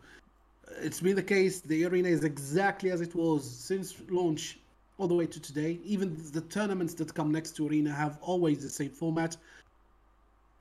it's 0.82 1.00
been 1.02 1.16
the 1.16 1.24
case. 1.24 1.62
The 1.62 1.86
arena 1.86 2.10
is 2.10 2.24
exactly 2.24 2.92
as 2.92 3.02
it 3.02 3.16
was 3.16 3.50
since 3.50 3.96
launch 4.10 4.60
all 4.98 5.08
the 5.08 5.14
way 5.14 5.26
to 5.26 5.40
today. 5.40 5.80
Even 5.84 6.18
the 6.32 6.42
tournaments 6.42 6.94
that 6.96 7.14
come 7.14 7.32
next 7.32 7.56
to 7.58 7.68
arena 7.68 7.92
have 7.92 8.18
always 8.22 8.62
the 8.62 8.70
same 8.70 8.90
format. 8.90 9.38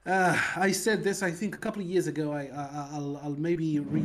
Uh, 0.07 0.39
I 0.57 0.71
said 0.73 1.03
this, 1.03 1.23
I 1.23 1.31
think, 1.31 1.55
a 1.55 1.59
couple 1.59 1.81
of 1.81 1.89
years 1.89 2.07
ago. 2.07 2.33
I, 2.33 2.49
I 2.95 2.99
will 2.99 3.17
I'll 3.23 3.37
maybe 3.37 3.81
re- 3.81 4.05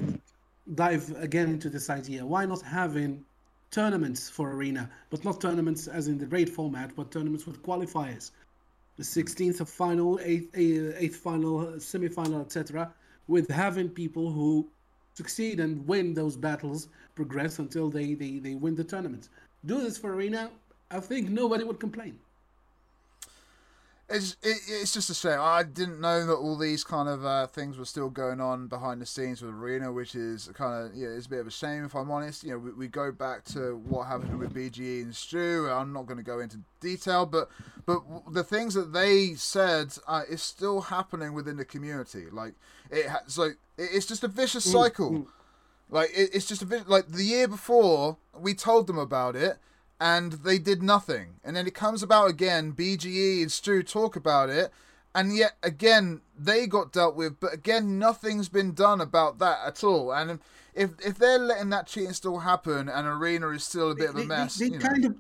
dive 0.75 1.13
again 1.17 1.49
into 1.49 1.69
this 1.69 1.89
idea. 1.89 2.25
Why 2.25 2.45
not 2.45 2.61
having 2.61 3.25
tournaments 3.71 4.29
for 4.29 4.51
arena, 4.51 4.89
but 5.09 5.23
not 5.23 5.41
tournaments 5.41 5.87
as 5.87 6.07
in 6.07 6.17
the 6.17 6.27
raid 6.27 6.49
format, 6.49 6.95
but 6.95 7.11
tournaments 7.11 7.45
with 7.45 7.61
qualifiers, 7.63 8.31
the 8.97 9.03
16th 9.03 9.61
of 9.61 9.69
final, 9.69 10.19
eighth, 10.23 10.49
eh, 10.55 10.91
eighth 10.97 11.17
final, 11.17 11.79
semi-final, 11.79 12.41
etc., 12.41 12.91
with 13.27 13.49
having 13.49 13.89
people 13.89 14.31
who 14.31 14.67
succeed 15.13 15.59
and 15.59 15.85
win 15.87 16.13
those 16.13 16.35
battles, 16.35 16.87
progress 17.15 17.59
until 17.59 17.89
they, 17.89 18.13
they, 18.13 18.39
they 18.39 18.55
win 18.55 18.75
the 18.75 18.83
tournament. 18.83 19.29
Do 19.65 19.81
this 19.81 19.97
for 19.97 20.13
Arena, 20.13 20.49
I 20.89 20.99
think 20.99 21.29
nobody 21.29 21.63
would 21.63 21.79
complain. 21.79 22.17
It's 24.11 24.37
it, 24.41 24.57
it's 24.67 24.93
just 24.93 25.09
a 25.11 25.13
shame. 25.13 25.39
I 25.39 25.61
didn't 25.61 26.01
know 26.01 26.25
that 26.25 26.33
all 26.33 26.57
these 26.57 26.83
kind 26.83 27.07
of 27.07 27.23
uh, 27.23 27.45
things 27.47 27.77
were 27.77 27.85
still 27.85 28.09
going 28.09 28.41
on 28.41 28.67
behind 28.67 29.01
the 29.01 29.05
scenes 29.05 29.41
with 29.41 29.51
Arena, 29.51 29.91
which 29.91 30.15
is 30.15 30.49
kind 30.55 30.85
of 30.85 30.95
yeah, 30.95 31.09
it's 31.09 31.27
a 31.27 31.29
bit 31.29 31.39
of 31.39 31.47
a 31.47 31.51
shame 31.51 31.85
if 31.85 31.95
I'm 31.95 32.09
honest. 32.09 32.43
You 32.43 32.51
know, 32.51 32.57
we, 32.57 32.73
we 32.73 32.87
go 32.87 33.11
back 33.11 33.43
to 33.45 33.77
what 33.87 34.07
happened 34.07 34.39
with 34.39 34.53
BGE 34.53 35.03
and 35.03 35.15
Stu. 35.15 35.69
I'm 35.69 35.93
not 35.93 36.07
going 36.07 36.17
to 36.17 36.23
go 36.23 36.39
into 36.39 36.59
detail, 36.79 37.27
but 37.27 37.49
but 37.85 38.01
the 38.31 38.43
things 38.43 38.73
that 38.73 38.93
they 38.93 39.35
said 39.35 39.95
uh, 40.07 40.23
is 40.27 40.41
still 40.41 40.81
happening 40.81 41.33
within 41.33 41.57
the 41.57 41.65
community. 41.65 42.25
Like 42.31 42.55
it, 42.89 43.07
ha- 43.07 43.23
so 43.27 43.51
it's 43.77 44.07
just 44.07 44.23
a 44.23 44.27
vicious 44.27 44.67
mm, 44.67 44.71
cycle. 44.71 45.11
Mm, 45.11 45.17
mm. 45.23 45.27
Like 45.91 46.09
it, 46.15 46.31
it's 46.33 46.47
just 46.47 46.63
a 46.63 46.83
like 46.87 47.09
the 47.09 47.23
year 47.23 47.47
before 47.47 48.17
we 48.35 48.55
told 48.55 48.87
them 48.87 48.97
about 48.97 49.35
it 49.35 49.59
and 49.99 50.33
they 50.33 50.57
did 50.57 50.81
nothing. 50.81 51.35
And 51.43 51.55
then 51.55 51.67
it 51.67 51.73
comes 51.73 52.03
about 52.03 52.29
again, 52.29 52.73
BGE 52.73 53.41
and 53.41 53.51
Stu 53.51 53.83
talk 53.83 54.15
about 54.15 54.49
it, 54.49 54.71
and 55.13 55.35
yet 55.35 55.53
again 55.63 56.21
they 56.37 56.67
got 56.67 56.91
dealt 56.91 57.15
with, 57.15 57.39
but 57.39 57.53
again 57.53 57.99
nothing's 57.99 58.49
been 58.49 58.73
done 58.73 59.01
about 59.01 59.39
that 59.39 59.59
at 59.65 59.83
all. 59.83 60.13
And 60.13 60.39
if 60.73 60.91
if 61.05 61.17
they're 61.17 61.39
letting 61.39 61.69
that 61.71 61.87
cheating 61.87 62.13
still 62.13 62.39
happen 62.39 62.89
and 62.89 63.07
Arena 63.07 63.49
is 63.49 63.63
still 63.63 63.91
a 63.91 63.95
bit 63.95 64.13
they, 64.13 64.21
of 64.21 64.25
a 64.25 64.27
mess, 64.27 64.55
they, 64.55 64.69
they 64.69 64.77
kind 64.77 65.01
know, 65.01 65.09
of 65.09 65.15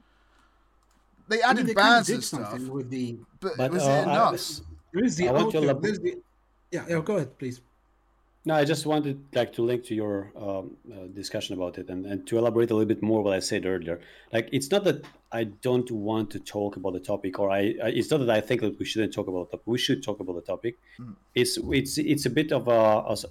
they 1.27 1.41
added 1.41 1.63
I 1.63 1.67
mean, 1.67 1.75
bans 1.75 2.09
and 2.09 2.23
stuff. 2.23 2.59
With 2.59 2.89
the, 2.89 3.17
but, 3.39 3.57
but 3.57 3.71
was 3.71 3.83
uh, 3.83 3.89
it 3.89 4.01
enough? 4.03 4.61
there 4.93 5.03
is 5.03 5.15
the, 5.17 5.29
outfit, 5.29 5.81
there's 5.81 5.99
the 5.99 6.17
yeah, 6.71 6.85
yeah, 6.87 7.01
go 7.01 7.15
ahead, 7.15 7.37
please. 7.37 7.61
No, 8.49 8.55
I 8.55 8.65
just 8.65 8.87
wanted 8.87 9.23
like 9.35 9.53
to 9.53 9.61
link 9.61 9.83
to 9.89 9.93
your 9.93 10.31
um, 10.35 10.75
uh, 10.91 11.05
discussion 11.13 11.53
about 11.53 11.77
it 11.77 11.87
and, 11.87 12.03
and 12.07 12.25
to 12.25 12.39
elaborate 12.39 12.71
a 12.71 12.73
little 12.73 12.87
bit 12.87 13.03
more 13.03 13.21
what 13.21 13.35
I 13.35 13.41
said 13.41 13.63
earlier. 13.63 14.01
Like, 14.33 14.49
it's 14.51 14.71
not 14.71 14.83
that 14.85 15.05
I 15.31 15.43
don't 15.43 15.91
want 15.91 16.31
to 16.31 16.39
talk 16.39 16.75
about 16.75 16.93
the 16.93 16.99
topic, 16.99 17.37
or 17.37 17.51
I, 17.51 17.75
I 17.83 17.89
it's 17.89 18.09
not 18.09 18.21
that 18.21 18.29
I 18.31 18.41
think 18.41 18.61
that 18.61 18.79
we 18.79 18.85
shouldn't 18.85 19.13
talk 19.13 19.27
about 19.27 19.51
the 19.51 19.57
topic. 19.57 19.67
We 19.67 19.77
should 19.77 20.01
talk 20.01 20.19
about 20.19 20.33
the 20.33 20.41
topic. 20.41 20.79
Mm. 20.99 21.13
It's 21.35 21.59
it's 21.79 21.99
it's 21.99 22.25
a 22.25 22.31
bit 22.31 22.51
of 22.51 22.67
a 22.67 22.81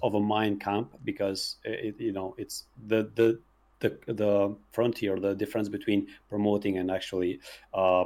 of 0.07 0.13
a 0.13 0.21
mind 0.21 0.61
camp 0.61 0.87
because 1.03 1.57
it, 1.65 1.99
you 1.99 2.13
know 2.13 2.33
it's 2.37 2.63
the 2.87 3.11
the 3.15 3.41
the 3.81 3.89
the 4.21 4.55
frontier, 4.71 5.19
the 5.19 5.35
difference 5.35 5.67
between 5.67 6.07
promoting 6.29 6.77
and 6.77 6.89
actually. 6.89 7.41
Uh, 7.73 8.05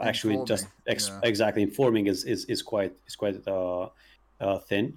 actually 0.00 0.34
informing. 0.34 0.46
just 0.46 0.66
ex- 0.86 1.08
yeah. 1.08 1.20
exactly 1.24 1.62
informing 1.64 2.06
is, 2.06 2.22
is 2.22 2.44
is 2.44 2.62
quite 2.62 2.92
is 3.08 3.16
quite 3.16 3.36
uh, 3.48 3.88
uh, 4.40 4.58
thin 4.68 4.96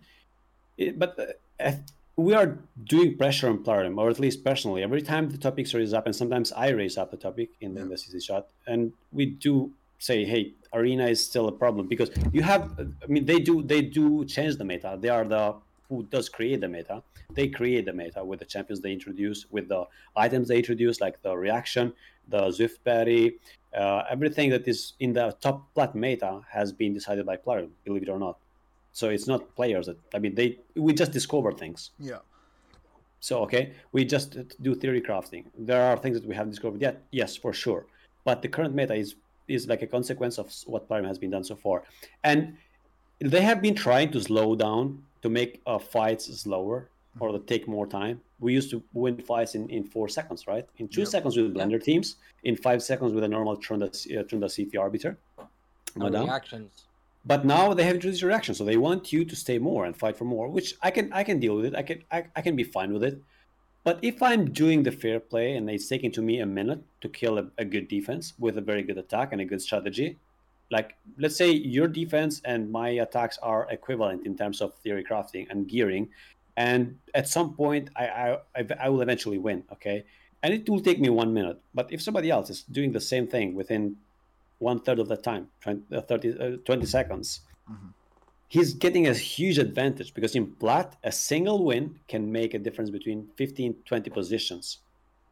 it, 0.78 1.00
but 1.00 1.38
uh, 1.60 1.72
we 2.16 2.34
are 2.34 2.60
doing 2.84 3.18
pressure 3.18 3.50
on 3.50 3.64
Plarium, 3.64 3.98
or 3.98 4.10
at 4.10 4.20
least 4.20 4.44
personally, 4.44 4.84
every 4.84 5.02
time 5.02 5.30
the 5.30 5.38
topic 5.38 5.72
raises 5.74 5.94
up, 5.94 6.06
and 6.06 6.16
sometimes 6.16 6.52
I 6.52 6.70
raise 6.70 6.98
up 6.98 7.12
the 7.12 7.18
topic 7.18 7.50
in, 7.62 7.76
yeah. 7.76 7.82
in 7.82 7.90
the 7.90 7.96
CC 7.96 8.24
chat, 8.24 8.48
and 8.68 8.94
we 9.12 9.26
do 9.26 9.72
say, 10.00 10.26
"Hey, 10.26 10.54
arena 10.74 11.08
is 11.08 11.26
still 11.26 11.48
a 11.48 11.52
problem," 11.52 11.88
because 11.88 12.12
you 12.32 12.44
have, 12.44 12.72
I 12.80 13.08
mean, 13.08 13.26
they 13.26 13.40
do 13.40 13.64
they 13.64 13.82
do 13.82 14.26
change 14.26 14.58
the 14.58 14.66
meta. 14.66 14.98
They 15.00 15.10
are 15.10 15.26
the 15.26 15.56
who 15.90 16.04
does 16.04 16.30
create 16.30 16.62
the 16.62 16.70
meta. 16.70 17.04
They 17.32 17.48
create 17.48 17.86
the 17.86 17.94
meta 17.94 18.24
with 18.24 18.40
the 18.40 18.46
champions 18.46 18.82
they 18.82 18.94
introduce, 18.94 19.50
with 19.52 19.68
the 19.70 19.86
items 20.16 20.48
they 20.48 20.58
introduce, 20.58 21.02
like 21.02 21.22
the 21.22 21.36
reaction, 21.36 21.94
the 22.28 22.52
Swift 22.52 22.84
Parry, 22.84 23.40
uh, 23.76 24.04
everything 24.10 24.50
that 24.52 24.68
is 24.68 24.94
in 25.00 25.14
the 25.14 25.36
top 25.42 25.74
plat 25.74 25.96
meta 25.96 26.42
has 26.50 26.72
been 26.72 26.94
decided 26.94 27.26
by 27.26 27.36
Plarium, 27.38 27.72
believe 27.84 28.04
it 28.04 28.10
or 28.10 28.20
not. 28.20 28.38
So 28.94 29.10
it's 29.10 29.28
not 29.28 29.56
players 29.56 29.88
that 29.88 29.98
I 30.14 30.20
mean 30.20 30.36
they 30.36 30.60
we 30.76 30.94
just 30.94 31.12
discover 31.12 31.52
things. 31.52 31.92
Yeah. 32.00 32.20
So 33.20 33.42
okay, 33.44 33.74
we 33.92 34.06
just 34.06 34.38
do 34.62 34.76
theory 34.76 35.02
crafting. 35.02 35.46
There 35.58 35.84
are 35.84 35.98
things 35.98 36.20
that 36.20 36.28
we 36.28 36.36
haven't 36.36 36.52
discovered 36.52 36.82
yet. 36.82 37.04
Yes, 37.12 37.36
for 37.36 37.54
sure. 37.54 37.86
But 38.24 38.42
the 38.42 38.48
current 38.48 38.76
meta 38.76 38.94
is 38.94 39.16
is 39.48 39.68
like 39.68 39.82
a 39.82 39.88
consequence 39.88 40.38
of 40.38 40.54
what 40.68 40.88
Plarium 40.88 41.08
has 41.08 41.18
been 41.18 41.32
done 41.32 41.44
so 41.44 41.56
far, 41.56 41.84
and 42.24 42.56
they 43.20 43.42
have 43.42 43.62
been 43.62 43.76
trying 43.76 44.12
to 44.12 44.22
slow 44.22 44.56
down 44.56 45.04
to 45.24 45.30
make 45.30 45.62
uh, 45.66 45.80
fights 45.80 46.26
slower 46.42 46.90
or 47.20 47.32
to 47.32 47.40
take 47.40 47.68
more 47.68 47.88
time. 47.88 48.22
We 48.40 48.54
used 48.54 48.70
to 48.72 48.84
win 48.94 49.18
fights 49.18 49.56
in, 49.56 49.70
in 49.70 49.84
four 49.84 50.08
seconds, 50.10 50.48
right? 50.48 50.68
In 50.78 50.88
two 50.88 51.02
yep. 51.02 51.10
seconds 51.10 51.38
with 51.38 51.54
blender 51.54 51.82
teams, 51.82 52.18
in 52.44 52.56
five 52.56 52.84
seconds 52.84 53.14
with 53.14 53.24
a 53.24 53.28
normal 53.28 53.56
Trunda, 53.56 53.88
uh, 53.88 54.24
Trunda 54.24 54.48
CP 54.56 54.78
arbiter. 54.78 55.18
No 55.96 56.10
reactions 56.10 56.86
but 57.26 57.46
now 57.46 57.74
they 57.74 57.84
have 57.84 57.96
introduced 57.96 58.24
reaction 58.24 58.54
so 58.54 58.64
they 58.64 58.78
want 58.78 59.14
you 59.14 59.24
to 59.24 59.36
stay 59.36 59.58
more 59.58 59.86
and 59.86 59.96
fight 59.96 60.18
for 60.18 60.26
more 60.26 60.48
which 60.50 60.76
i 60.82 60.92
can 60.92 61.12
i 61.14 61.24
can 61.24 61.40
deal 61.40 61.56
with 61.56 61.66
it. 61.66 61.76
I 61.76 61.84
can 61.84 62.04
i, 62.12 62.26
I 62.36 62.42
can 62.42 62.56
be 62.56 62.64
fine 62.64 62.94
with 62.94 63.04
it. 63.04 63.22
But 63.84 64.00
if 64.02 64.22
i'm 64.24 64.52
doing 64.52 64.84
the 64.84 64.92
fair 64.92 65.20
play 65.20 65.56
and 65.56 65.70
it's 65.70 65.88
taking 65.88 66.12
to 66.14 66.22
me 66.22 66.40
a 66.40 66.46
minute 66.46 66.82
to 67.02 67.10
kill 67.10 67.38
a, 67.38 67.46
a 67.58 67.66
good 67.66 67.88
defense 67.88 68.34
with 68.40 68.58
a 68.58 68.62
very 68.62 68.84
good 68.84 68.98
attack 68.98 69.32
and 69.32 69.42
a 69.42 69.46
good 69.46 69.62
strategy 69.62 70.18
like 70.72 70.96
let's 71.18 71.36
say 71.36 71.52
your 71.52 71.88
defense 71.88 72.42
and 72.46 72.72
my 72.72 72.90
attacks 72.90 73.38
are 73.44 73.68
equivalent 73.70 74.26
in 74.26 74.38
terms 74.38 74.62
of 74.62 74.74
theory 74.76 75.04
crafting 75.04 75.50
and 75.50 75.68
gearing 75.68 76.08
and 76.58 76.98
at 77.14 77.28
some 77.28 77.54
point 77.56 77.90
I, 77.96 78.38
I 78.56 78.66
i 78.80 78.90
will 78.90 79.02
eventually 79.02 79.38
win 79.38 79.64
okay? 79.72 80.06
And 80.44 80.54
it 80.54 80.70
will 80.70 80.82
take 80.82 81.00
me 81.00 81.10
one 81.10 81.34
minute. 81.34 81.62
But 81.74 81.92
if 81.92 82.02
somebody 82.02 82.30
else 82.30 82.50
is 82.50 82.64
doing 82.64 82.92
the 82.92 83.00
same 83.00 83.28
thing 83.28 83.56
within 83.56 83.96
one 84.64 84.80
third 84.80 85.00
of 85.00 85.08
the 85.08 85.18
time, 85.18 85.48
20, 85.62 85.96
uh, 85.96 86.02
30, 86.02 86.40
uh, 86.40 86.58
20 86.66 86.86
seconds. 86.86 87.42
Mm-hmm. 87.70 87.88
He's 88.48 88.74
getting 88.74 89.08
a 89.08 89.14
huge 89.14 89.58
advantage 89.58 90.14
because 90.14 90.36
in 90.36 90.46
Plat, 90.54 90.96
a 91.04 91.12
single 91.12 91.64
win 91.64 92.00
can 92.08 92.32
make 92.32 92.54
a 92.54 92.60
difference 92.60 92.90
between 92.90 93.28
15, 93.36 93.76
20 93.86 94.10
positions. 94.12 94.80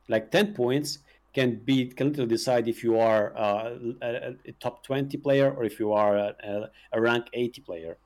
Like 0.08 0.32
10 0.32 0.54
points 0.54 1.00
can 1.34 1.56
be 1.56 1.88
can 1.88 2.08
literally 2.08 2.30
decide 2.30 2.68
if 2.68 2.84
you 2.84 3.00
are 3.00 3.36
uh, 3.38 3.78
a, 4.02 4.36
a, 4.46 4.52
top 4.60 4.84
20 4.84 5.18
player 5.18 5.52
or 5.52 5.64
if 5.64 5.80
you 5.80 5.94
are 5.94 6.18
a, 6.18 6.70
a, 6.92 7.02
rank 7.02 7.28
80 7.34 7.62
player 7.62 7.98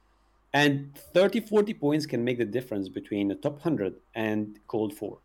and 0.53 0.95
30 1.13 1.39
40 1.41 1.73
points 1.73 2.05
can 2.05 2.23
make 2.23 2.37
the 2.37 2.45
difference 2.45 2.87
between 2.87 3.31
a 3.31 3.35
top 3.35 3.53
100 3.53 3.95
and 4.13 4.59
gold 4.67 4.93
4 4.93 5.17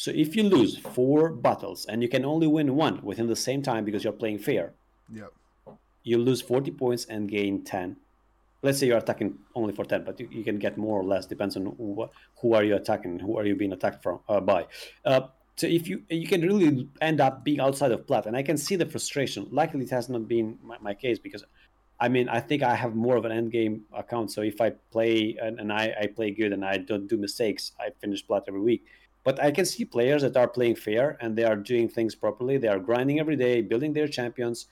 so 0.00 0.10
if 0.14 0.34
you 0.34 0.44
lose 0.44 0.78
four 0.78 1.28
battles 1.28 1.84
and 1.84 2.02
you 2.02 2.08
can 2.08 2.24
only 2.24 2.46
win 2.46 2.74
one 2.74 3.02
within 3.02 3.26
the 3.26 3.36
same 3.36 3.60
time 3.60 3.84
because 3.84 4.02
you're 4.02 4.20
playing 4.22 4.38
fair 4.38 4.72
yep. 5.12 5.30
you 6.04 6.16
lose 6.16 6.40
40 6.40 6.70
points 6.70 7.04
and 7.04 7.28
gain 7.28 7.62
10 7.62 7.96
let's 8.62 8.78
say 8.78 8.86
you're 8.86 8.96
attacking 8.96 9.34
only 9.54 9.74
for 9.74 9.84
10 9.84 10.04
but 10.04 10.18
you, 10.18 10.26
you 10.32 10.42
can 10.42 10.58
get 10.58 10.78
more 10.78 10.98
or 10.98 11.04
less 11.04 11.26
depends 11.26 11.54
on 11.54 11.66
who, 11.76 12.08
who 12.40 12.54
are 12.54 12.64
you 12.64 12.76
attacking 12.76 13.18
who 13.18 13.36
are 13.36 13.44
you 13.44 13.54
being 13.54 13.74
attacked 13.74 14.02
from 14.02 14.20
uh, 14.26 14.40
by. 14.40 14.66
Uh, 15.04 15.20
so 15.56 15.66
if 15.66 15.86
you 15.86 16.02
you 16.08 16.26
can 16.26 16.40
really 16.40 16.88
end 17.02 17.20
up 17.20 17.44
being 17.44 17.60
outside 17.60 17.92
of 17.92 18.06
plat 18.06 18.24
and 18.24 18.34
i 18.34 18.42
can 18.42 18.56
see 18.56 18.76
the 18.76 18.86
frustration. 18.86 19.48
Luckily 19.50 19.84
it 19.84 19.90
has 19.90 20.08
not 20.08 20.26
been 20.26 20.58
my, 20.64 20.78
my 20.80 20.94
case 20.94 21.18
because 21.18 21.44
i 22.00 22.08
mean 22.08 22.26
i 22.30 22.40
think 22.40 22.62
i 22.62 22.74
have 22.74 22.94
more 22.94 23.16
of 23.18 23.26
an 23.26 23.32
end 23.32 23.52
game 23.52 23.82
account. 23.92 24.32
So 24.32 24.40
if 24.40 24.62
i 24.62 24.70
play 24.94 25.36
and, 25.42 25.60
and 25.60 25.70
I, 25.70 25.84
I 26.02 26.06
play 26.06 26.30
good 26.30 26.54
and 26.54 26.64
i 26.64 26.78
don't 26.78 27.06
do 27.06 27.18
mistakes 27.18 27.72
i 27.78 27.90
finish 28.00 28.26
plat 28.26 28.44
every 28.48 28.62
week 28.62 28.86
but 29.24 29.40
i 29.42 29.50
can 29.50 29.64
see 29.64 29.84
players 29.84 30.22
that 30.22 30.36
are 30.36 30.48
playing 30.48 30.74
fair 30.74 31.16
and 31.20 31.36
they 31.36 31.44
are 31.44 31.56
doing 31.56 31.88
things 31.88 32.14
properly 32.14 32.58
they 32.58 32.68
are 32.68 32.78
grinding 32.78 33.20
every 33.20 33.36
day 33.36 33.60
building 33.60 33.92
their 33.92 34.08
champions 34.08 34.66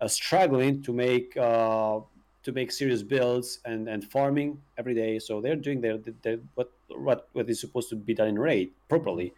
uh, 0.00 0.08
struggling 0.08 0.82
to 0.82 0.92
make 0.92 1.36
uh, 1.36 2.00
to 2.44 2.52
make 2.52 2.70
serious 2.70 3.02
builds 3.02 3.60
and, 3.64 3.88
and 3.88 4.04
farming 4.10 4.60
every 4.76 4.94
day. 4.94 5.18
So 5.18 5.40
they're 5.40 5.56
doing 5.56 5.80
their, 5.80 5.98
their 6.22 6.38
what 6.54 6.70
what 6.88 7.28
what 7.32 7.48
is 7.48 7.60
supposed 7.60 7.88
to 7.90 7.96
be 7.96 8.14
done 8.14 8.28
in 8.28 8.38
raid 8.38 8.72
properly, 8.88 9.32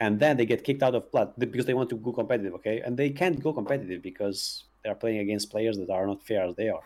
and 0.00 0.18
then 0.18 0.36
they 0.36 0.44
get 0.44 0.64
kicked 0.64 0.82
out 0.82 0.94
of 0.94 1.10
plat 1.10 1.38
because 1.38 1.66
they 1.66 1.74
want 1.74 1.88
to 1.90 1.96
go 1.96 2.12
competitive. 2.12 2.54
Okay, 2.54 2.80
and 2.80 2.96
they 2.96 3.10
can't 3.10 3.42
go 3.42 3.52
competitive 3.52 4.02
because 4.02 4.64
they 4.82 4.90
are 4.90 4.94
playing 4.94 5.18
against 5.18 5.50
players 5.50 5.78
that 5.78 5.88
are 5.90 6.06
not 6.06 6.22
fair 6.22 6.42
as 6.44 6.54
they 6.56 6.68
are. 6.68 6.82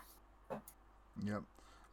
Yep. 1.25 1.41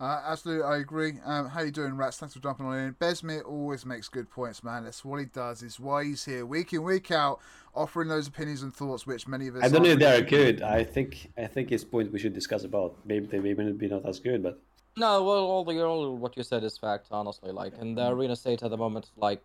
Uh, 0.01 0.21
absolutely, 0.27 0.65
I 0.65 0.79
agree. 0.79 1.15
Um, 1.25 1.49
how 1.49 1.61
you 1.61 1.71
doing, 1.71 1.97
Rats? 1.97 2.19
Thanks 2.19 2.35
for 2.35 2.41
jumping 2.41 2.67
on 2.67 2.77
in. 2.79 2.95
Besmir 2.95 3.45
always 3.47 3.87
makes 3.87 4.09
good 4.09 4.29
points, 4.29 4.65
man. 4.65 4.85
That's 4.85 5.05
what 5.05 5.21
he 5.21 5.27
does. 5.27 5.63
It's 5.63 5.79
why 5.79 6.05
he's 6.05 6.25
here 6.25 6.45
week 6.45 6.73
in, 6.73 6.83
week 6.83 7.13
out, 7.13 7.41
offering 7.75 8.09
those 8.09 8.27
opinions 8.27 8.63
and 8.63 8.75
thoughts, 8.75 9.07
which 9.07 9.29
many 9.29 9.47
of 9.47 9.55
us. 9.55 9.63
I 9.63 9.69
don't 9.69 9.85
know 9.85 9.91
if 9.91 10.01
they're 10.01 10.23
good. 10.23 10.63
I 10.63 10.83
think 10.83 11.31
I 11.39 11.47
think 11.47 11.71
it's 11.71 11.85
point 11.85 12.13
we 12.13 12.19
should 12.19 12.35
discuss 12.35 12.65
about. 12.65 12.97
Maybe 13.05 13.27
they 13.27 13.39
may 13.39 13.53
not 13.53 13.79
be 13.79 13.89
not 13.89 14.05
as 14.07 14.19
good, 14.19 14.43
but. 14.43 14.61
No, 14.97 15.23
well, 15.23 15.45
all 15.45 15.65
the 15.65 15.81
all 15.85 16.17
what 16.17 16.37
you 16.37 16.43
said 16.43 16.65
is 16.65 16.77
fact, 16.77 17.07
honestly. 17.13 17.53
Like 17.53 17.75
in 17.81 17.95
the 17.95 18.09
arena 18.09 18.35
state 18.35 18.65
at 18.65 18.71
the 18.71 18.77
moment, 18.77 19.11
like 19.17 19.45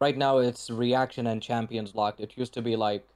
right 0.00 0.16
now 0.16 0.38
it's 0.38 0.70
reaction 0.70 1.28
and 1.28 1.40
champions 1.40 1.94
locked. 1.94 2.18
It 2.18 2.32
used 2.36 2.52
to 2.54 2.62
be 2.62 2.74
like 2.74 3.06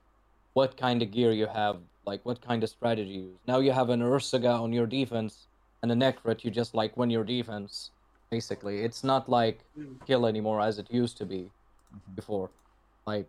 what 0.53 0.77
kind 0.77 1.01
of 1.01 1.11
gear 1.11 1.33
you 1.33 1.47
have, 1.47 1.77
like 2.05 2.25
what 2.25 2.41
kind 2.41 2.63
of 2.63 2.69
strategy 2.69 3.09
you 3.09 3.21
use. 3.21 3.39
Now 3.47 3.59
you 3.59 3.73
have 3.73 3.89
an 3.89 4.01
Ursuga 4.01 4.61
on 4.61 4.71
your 4.71 4.87
defense 4.87 5.47
and 5.81 5.91
a 5.91 5.95
Nekhret, 5.95 6.43
you 6.43 6.51
just 6.51 6.73
like 6.73 6.97
win 6.97 7.09
your 7.09 7.23
defense. 7.23 7.91
Basically, 8.29 8.79
it's 8.79 9.03
not 9.03 9.29
like 9.29 9.63
hmm. 9.75 9.93
kill 10.05 10.25
anymore 10.25 10.59
as 10.61 10.79
it 10.79 10.87
used 10.91 11.17
to 11.17 11.25
be 11.25 11.43
mm-hmm. 11.43 12.15
before. 12.15 12.49
Like, 13.05 13.27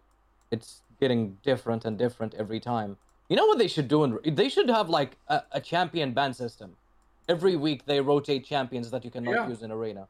it's 0.50 0.82
getting 1.00 1.36
different 1.44 1.84
and 1.84 1.96
different 1.96 2.34
every 2.34 2.58
time. 2.58 2.96
You 3.28 3.36
know 3.36 3.46
what 3.46 3.58
they 3.58 3.68
should 3.68 3.88
do? 3.88 4.04
In, 4.04 4.34
they 4.34 4.48
should 4.48 4.68
have 4.68 4.88
like 4.88 5.16
a, 5.28 5.42
a 5.52 5.60
champion 5.60 6.12
ban 6.12 6.32
system. 6.32 6.74
Every 7.28 7.56
week 7.56 7.84
they 7.84 8.00
rotate 8.00 8.44
champions 8.44 8.90
that 8.90 9.04
you 9.04 9.10
cannot 9.10 9.34
yeah. 9.34 9.48
use 9.48 9.62
in 9.62 9.70
arena. 9.70 10.08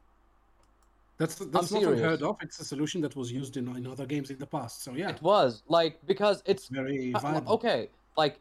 That's 1.17 1.35
that's 1.35 1.71
I'm 1.73 1.83
not 1.83 1.91
unheard 1.93 2.23
of. 2.23 2.37
It's 2.41 2.59
a 2.61 2.65
solution 2.65 3.01
that 3.01 3.15
was 3.17 3.29
used 3.29 3.57
in, 3.57 3.67
in 3.75 3.85
other 3.85 4.05
games 4.05 4.29
in 4.29 4.37
the 4.39 4.47
past. 4.47 4.83
So 4.85 4.93
yeah, 4.93 5.09
it 5.09 5.21
was 5.21 5.63
like 5.67 5.99
because 6.07 6.41
it's, 6.45 6.63
it's 6.63 6.67
very 6.69 7.11
viable. 7.11 7.51
okay. 7.55 7.89
Like 8.17 8.39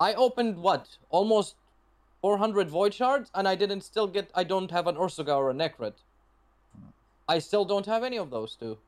I 0.00 0.14
opened 0.14 0.56
what 0.56 0.88
almost 1.10 1.56
400 2.20 2.68
void 2.68 2.94
shards 2.94 3.30
and 3.34 3.46
I 3.46 3.54
didn't 3.54 3.82
still 3.82 4.06
get 4.06 4.30
I 4.34 4.44
don't 4.44 4.70
have 4.70 4.86
an 4.86 4.96
Ursuga 4.96 5.36
or 5.36 5.50
a 5.50 5.54
Nekhret. 5.54 5.94
I 7.28 7.38
still 7.38 7.64
don't 7.64 7.86
have 7.86 8.02
any 8.02 8.18
of 8.18 8.30
those 8.30 8.56
two. 8.56 8.78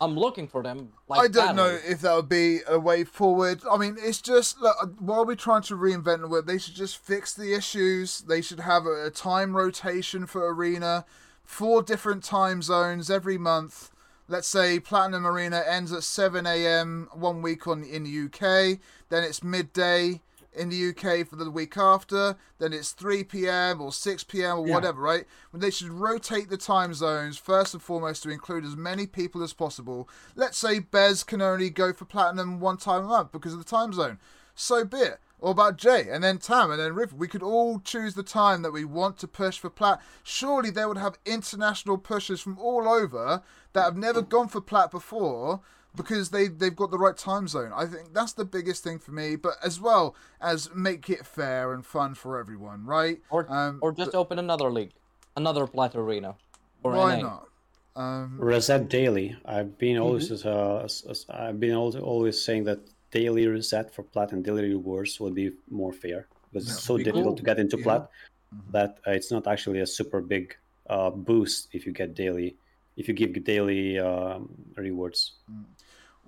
I'm 0.00 0.16
looking 0.16 0.46
for 0.46 0.62
them. 0.62 0.92
Like 1.08 1.20
I 1.20 1.28
don't 1.28 1.56
know 1.56 1.78
if 1.84 2.00
that 2.02 2.14
would 2.14 2.28
be 2.28 2.60
a 2.68 2.78
way 2.78 3.02
forward. 3.02 3.62
I 3.68 3.76
mean, 3.76 3.96
it's 3.98 4.20
just 4.20 4.60
look, 4.60 4.76
uh, 4.80 4.86
while 4.98 5.26
we're 5.26 5.34
trying 5.34 5.62
to 5.62 5.76
reinvent 5.76 6.20
the 6.20 6.28
wheel, 6.28 6.42
they 6.42 6.58
should 6.58 6.76
just 6.76 6.98
fix 6.98 7.34
the 7.34 7.52
issues. 7.52 8.20
They 8.20 8.40
should 8.40 8.60
have 8.60 8.86
a, 8.86 9.06
a 9.06 9.10
time 9.10 9.56
rotation 9.56 10.26
for 10.26 10.52
arena, 10.52 11.04
four 11.44 11.82
different 11.82 12.22
time 12.22 12.62
zones 12.62 13.10
every 13.10 13.38
month. 13.38 13.90
Let's 14.28 14.46
say 14.46 14.78
Platinum 14.78 15.26
Arena 15.26 15.64
ends 15.66 15.90
at 15.90 16.02
7 16.02 16.46
a.m. 16.46 17.08
one 17.12 17.40
week 17.40 17.66
on 17.66 17.82
in 17.82 18.04
the 18.04 18.26
UK, 18.26 18.78
then 19.08 19.24
it's 19.24 19.42
midday 19.42 20.20
in 20.58 20.68
the 20.68 20.88
UK 20.88 21.26
for 21.26 21.36
the 21.36 21.50
week 21.50 21.76
after, 21.76 22.36
then 22.58 22.72
it's 22.72 22.92
3 22.92 23.24
p.m. 23.24 23.80
or 23.80 23.92
6 23.92 24.24
p.m. 24.24 24.58
or 24.58 24.66
yeah. 24.66 24.74
whatever, 24.74 25.00
right? 25.00 25.24
When 25.50 25.60
they 25.60 25.70
should 25.70 25.90
rotate 25.90 26.50
the 26.50 26.56
time 26.56 26.92
zones 26.94 27.38
first 27.38 27.74
and 27.74 27.82
foremost 27.82 28.22
to 28.24 28.30
include 28.30 28.64
as 28.64 28.76
many 28.76 29.06
people 29.06 29.42
as 29.42 29.52
possible. 29.52 30.08
Let's 30.34 30.58
say 30.58 30.78
Bez 30.80 31.24
can 31.24 31.40
only 31.40 31.70
go 31.70 31.92
for 31.92 32.04
platinum 32.04 32.60
one 32.60 32.76
time 32.76 33.04
a 33.04 33.08
month 33.08 33.32
because 33.32 33.52
of 33.52 33.58
the 33.58 33.64
time 33.64 33.92
zone. 33.92 34.18
So 34.54 34.84
be 34.84 34.98
it. 34.98 35.20
Or 35.40 35.52
about 35.52 35.76
Jay 35.76 36.08
and 36.10 36.24
then 36.24 36.38
Tam 36.38 36.72
and 36.72 36.80
then 36.80 36.94
River. 36.94 37.14
We 37.14 37.28
could 37.28 37.44
all 37.44 37.78
choose 37.78 38.14
the 38.14 38.24
time 38.24 38.62
that 38.62 38.72
we 38.72 38.84
want 38.84 39.18
to 39.18 39.28
push 39.28 39.56
for 39.56 39.70
plat. 39.70 40.02
Surely 40.24 40.70
they 40.70 40.84
would 40.84 40.96
have 40.96 41.16
international 41.24 41.96
pushers 41.96 42.40
from 42.40 42.58
all 42.58 42.88
over 42.88 43.42
that 43.72 43.84
have 43.84 43.96
never 43.96 44.20
gone 44.20 44.48
for 44.48 44.60
plat 44.60 44.90
before 44.90 45.60
because 45.96 46.30
they 46.30 46.48
they've 46.48 46.74
got 46.76 46.90
the 46.90 46.98
right 46.98 47.16
time 47.16 47.48
zone. 47.48 47.72
I 47.74 47.86
think 47.86 48.12
that's 48.12 48.32
the 48.32 48.44
biggest 48.44 48.84
thing 48.84 48.98
for 48.98 49.12
me, 49.12 49.36
but 49.36 49.54
as 49.62 49.80
well 49.80 50.14
as 50.40 50.70
make 50.74 51.08
it 51.10 51.26
fair 51.26 51.72
and 51.72 51.84
fun 51.84 52.14
for 52.14 52.38
everyone, 52.38 52.84
right? 52.84 53.20
Or 53.30 53.50
um, 53.52 53.78
or 53.82 53.92
just 53.92 54.12
but, 54.12 54.18
open 54.18 54.38
another 54.38 54.70
league, 54.70 54.92
another 55.36 55.66
plat 55.66 55.94
arena. 55.94 56.36
Or 56.82 56.92
why 56.92 57.16
NA. 57.16 57.22
not? 57.22 57.48
Um, 57.96 58.36
reset 58.38 58.88
daily. 58.88 59.36
I've 59.44 59.76
been 59.78 59.96
mm-hmm. 59.96 60.04
always 60.04 60.44
uh, 60.44 60.88
I've 61.30 61.58
been 61.58 61.74
always 61.74 62.40
saying 62.40 62.64
that 62.64 62.78
daily 63.10 63.46
reset 63.46 63.92
for 63.92 64.02
plat 64.02 64.32
and 64.32 64.44
daily 64.44 64.68
rewards 64.68 65.18
would 65.18 65.34
be 65.34 65.52
more 65.70 65.92
fair 65.92 66.28
because 66.52 66.68
it's 66.68 66.84
so 66.84 66.96
be 66.96 67.04
difficult 67.04 67.24
cool. 67.24 67.36
to 67.36 67.42
get 67.42 67.58
into 67.58 67.78
yeah. 67.78 67.84
plat 67.84 68.02
mm-hmm. 68.02 68.70
that 68.70 68.98
uh, 69.06 69.10
it's 69.10 69.32
not 69.32 69.46
actually 69.46 69.80
a 69.80 69.86
super 69.86 70.20
big 70.20 70.56
uh, 70.88 71.10
boost 71.10 71.68
if 71.72 71.86
you 71.86 71.92
get 71.92 72.14
daily 72.14 72.54
if 72.98 73.06
you 73.06 73.14
give 73.14 73.32
daily 73.44 73.98
um, 73.98 74.50
rewards. 74.76 75.34
Mm. 75.50 75.64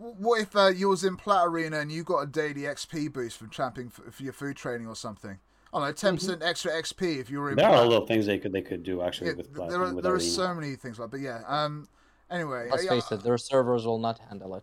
What 0.01 0.41
if 0.41 0.57
uh, 0.57 0.69
you 0.69 0.89
was 0.89 1.05
in 1.05 1.17
Plat 1.17 1.47
Arena 1.47 1.79
and 1.79 1.93
you 1.93 2.05
got 2.05 2.21
a 2.21 2.27
daily 2.27 2.63
XP 2.63 3.13
boost 3.13 3.37
from 3.37 3.51
champing 3.51 3.91
for, 3.91 4.11
for 4.11 4.23
your 4.23 4.33
food 4.33 4.57
training 4.57 4.87
or 4.87 4.97
something? 4.97 5.39
I 5.75 5.79
don't 5.79 6.03
know, 6.03 6.11
10% 6.11 6.19
mm-hmm. 6.19 6.43
extra 6.43 6.73
XP 6.73 7.21
if 7.21 7.31
you 7.31 7.39
were 7.39 7.51
in. 7.51 7.57
There 7.57 7.69
Plat. 7.69 7.81
are 7.81 7.85
a 7.85 7.89
lot 7.89 8.03
of 8.03 8.09
things 8.09 8.27
they 8.27 8.39
could 8.39 8.53
they 8.53 8.63
could 8.63 8.83
do 8.83 9.03
actually 9.03 9.29
yeah, 9.29 9.37
with 9.37 9.55
Plat. 9.55 9.69
There 9.69 9.83
are, 9.83 10.01
there 10.01 10.15
are 10.15 10.21
so 10.21 10.55
many 10.55 10.75
things 10.77 10.99
like, 10.99 11.11
but 11.11 11.21
yeah. 11.21 11.43
Um. 11.47 11.89
Anyway, 12.31 12.69
let's 12.71 12.87
face 12.87 13.11
it, 13.11 13.25
their 13.25 13.39
servers 13.39 13.85
will 13.85 13.99
not 13.99 14.21
handle 14.29 14.55
it. 14.55 14.63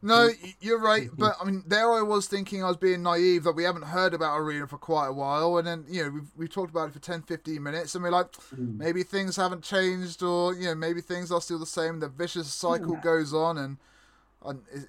No, 0.00 0.28
you're 0.60 0.80
right, 0.80 1.08
but 1.18 1.34
I 1.40 1.44
mean, 1.44 1.64
there 1.66 1.90
I 1.92 2.02
was 2.02 2.26
thinking 2.26 2.62
I 2.62 2.68
was 2.68 2.76
being 2.76 3.02
naive 3.02 3.44
that 3.44 3.52
we 3.52 3.64
haven't 3.64 3.84
heard 3.84 4.12
about 4.12 4.38
Arena 4.38 4.66
for 4.66 4.76
quite 4.76 5.08
a 5.08 5.12
while, 5.12 5.56
and 5.56 5.66
then 5.66 5.84
you 5.88 6.04
know 6.04 6.10
we've 6.10 6.30
we've 6.36 6.50
talked 6.52 6.70
about 6.70 6.88
it 6.88 6.92
for 6.92 6.98
10, 6.98 7.22
15 7.22 7.62
minutes, 7.62 7.94
and 7.94 8.04
we're 8.04 8.10
like, 8.10 8.32
mm. 8.32 8.76
maybe 8.76 9.02
things 9.02 9.36
haven't 9.36 9.62
changed, 9.62 10.22
or 10.22 10.54
you 10.54 10.66
know 10.66 10.74
maybe 10.74 11.00
things 11.00 11.30
are 11.30 11.40
still 11.40 11.58
the 11.58 11.66
same. 11.66 12.00
The 12.00 12.08
vicious 12.08 12.52
cycle 12.52 12.96
goes 12.96 13.32
on, 13.32 13.56
and 13.56 13.78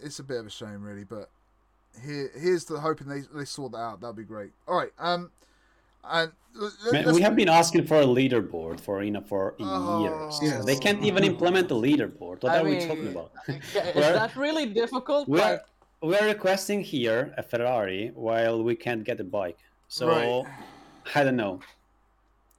it's 0.03 0.19
a 0.19 0.23
bit 0.23 0.37
of 0.37 0.47
a 0.47 0.49
shame, 0.49 0.81
really. 0.83 1.03
But 1.03 1.29
here, 2.03 2.31
here's 2.35 2.65
the 2.65 2.79
hoping 2.79 3.07
they 3.07 3.21
they 3.33 3.45
sort 3.45 3.71
that 3.73 3.77
out. 3.77 4.01
That'd 4.01 4.15
be 4.15 4.23
great. 4.23 4.51
All 4.67 4.77
right. 4.77 4.91
Um, 4.99 5.31
and 6.03 6.31
Man, 6.91 7.13
we 7.13 7.21
have 7.21 7.35
been 7.35 7.49
asking 7.49 7.85
for 7.85 7.99
a 7.99 8.05
leaderboard 8.05 8.79
for 8.79 9.03
you 9.03 9.11
know 9.11 9.21
for 9.21 9.55
oh, 9.59 10.03
years. 10.03 10.39
Yes. 10.41 10.65
They 10.65 10.77
can't 10.77 11.03
even 11.03 11.23
implement 11.31 11.67
the 11.67 11.75
leaderboard. 11.75 12.43
What 12.43 12.45
I 12.45 12.59
are 12.59 12.63
mean, 12.63 12.79
we 12.79 12.85
talking 12.85 13.07
about? 13.07 13.31
is 13.47 13.73
that 13.73 14.35
really 14.35 14.67
difficult? 14.67 15.27
We're, 15.27 15.39
like... 15.39 15.65
we're 16.01 16.25
requesting 16.25 16.81
here 16.81 17.33
a 17.37 17.43
Ferrari 17.43 18.11
while 18.15 18.63
we 18.63 18.75
can't 18.75 19.03
get 19.03 19.19
a 19.19 19.23
bike. 19.23 19.59
So 19.89 20.07
right. 20.07 20.45
I 21.13 21.23
don't 21.23 21.35
know. 21.35 21.59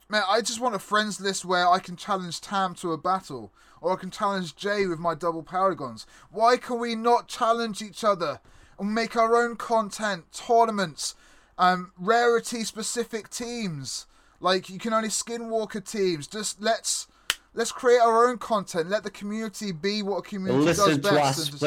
Man, 0.08 0.22
I 0.28 0.40
just 0.40 0.60
want 0.60 0.74
a 0.74 0.78
friends 0.78 1.20
list 1.20 1.44
where 1.44 1.68
I 1.68 1.78
can 1.78 1.96
challenge 1.96 2.40
Tam 2.40 2.74
to 2.76 2.92
a 2.92 2.98
battle, 2.98 3.50
or 3.80 3.92
I 3.92 3.96
can 3.96 4.10
challenge 4.10 4.56
Jay 4.56 4.86
with 4.86 4.98
my 4.98 5.14
double 5.14 5.42
paragons. 5.42 6.06
Why 6.30 6.56
can 6.56 6.78
we 6.78 6.94
not 6.94 7.28
challenge 7.28 7.82
each 7.82 8.04
other 8.04 8.40
and 8.78 8.94
make 8.94 9.16
our 9.16 9.36
own 9.36 9.56
content, 9.56 10.24
tournaments, 10.32 11.14
um, 11.58 11.92
rarity 11.98 12.64
specific 12.64 13.30
teams? 13.30 14.06
Like 14.40 14.68
you 14.68 14.78
can 14.78 14.92
only 14.92 15.08
skinwalker 15.08 15.88
teams. 15.88 16.26
Just 16.26 16.60
let's 16.60 17.06
let's 17.54 17.72
create 17.72 18.00
our 18.00 18.28
own 18.28 18.38
content. 18.38 18.88
Let 18.88 19.02
the 19.02 19.10
community 19.10 19.72
be 19.72 20.02
what 20.02 20.18
a 20.18 20.22
community 20.22 20.64
Listen 20.64 20.86
does 20.86 20.98
best. 20.98 21.12
To 21.12 21.22
us, 21.22 21.48
just, 21.50 21.60